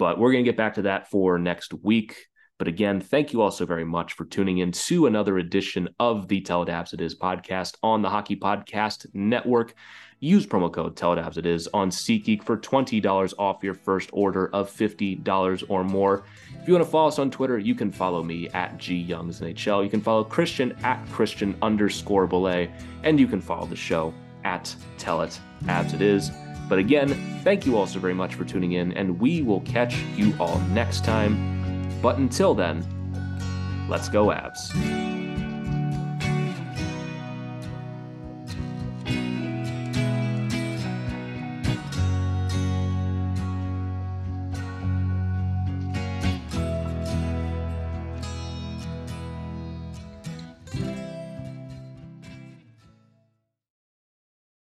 But 0.00 0.18
we're 0.18 0.32
going 0.32 0.42
to 0.42 0.50
get 0.50 0.56
back 0.56 0.76
to 0.76 0.82
that 0.82 1.10
for 1.10 1.38
next 1.38 1.74
week. 1.74 2.16
But 2.56 2.68
again, 2.68 3.02
thank 3.02 3.34
you 3.34 3.42
all 3.42 3.50
so 3.50 3.66
very 3.66 3.84
much 3.84 4.14
for 4.14 4.24
tuning 4.24 4.56
in 4.56 4.72
to 4.72 5.04
another 5.04 5.36
edition 5.36 5.90
of 6.00 6.26
the 6.26 6.40
Tell 6.40 6.62
It 6.62 6.70
Avs 6.70 6.94
It 6.94 7.02
Is 7.02 7.18
podcast 7.18 7.74
on 7.82 8.00
the 8.00 8.08
Hockey 8.08 8.34
Podcast 8.34 9.04
Network. 9.12 9.74
Use 10.18 10.46
promo 10.46 10.72
code 10.72 10.96
Tell 10.96 11.12
It 11.12 11.18
Avs 11.18 11.36
It 11.36 11.44
Is 11.44 11.68
on 11.74 11.90
SeatGeek 11.90 12.44
for 12.44 12.56
$20 12.56 13.34
off 13.38 13.62
your 13.62 13.74
first 13.74 14.08
order 14.14 14.48
of 14.54 14.70
$50 14.70 15.64
or 15.68 15.84
more. 15.84 16.24
If 16.62 16.66
you 16.66 16.72
want 16.72 16.86
to 16.86 16.90
follow 16.90 17.08
us 17.08 17.18
on 17.18 17.30
Twitter, 17.30 17.58
you 17.58 17.74
can 17.74 17.92
follow 17.92 18.22
me 18.22 18.48
at 18.48 18.78
GYoungsNHL. 18.78 19.84
You 19.84 19.90
can 19.90 20.00
follow 20.00 20.24
Christian 20.24 20.72
at 20.82 21.06
Christian 21.10 21.54
underscore 21.60 22.26
Bolle. 22.26 22.68
And 23.02 23.20
you 23.20 23.26
can 23.26 23.42
follow 23.42 23.66
the 23.66 23.76
show 23.76 24.14
at 24.44 24.74
Tell 24.96 25.20
It 25.20 25.38
Avs 25.64 25.92
It 25.92 26.00
Is. 26.00 26.30
But 26.70 26.78
again, 26.78 27.40
thank 27.42 27.66
you 27.66 27.76
all 27.76 27.88
so 27.88 27.98
very 27.98 28.14
much 28.14 28.36
for 28.36 28.44
tuning 28.44 28.72
in, 28.72 28.92
and 28.92 29.18
we 29.18 29.42
will 29.42 29.60
catch 29.62 29.96
you 30.14 30.32
all 30.38 30.60
next 30.70 31.04
time. 31.04 31.90
But 32.00 32.18
until 32.18 32.54
then, 32.54 32.86
let's 33.88 34.08
go, 34.08 34.26
Avs. 34.26 35.09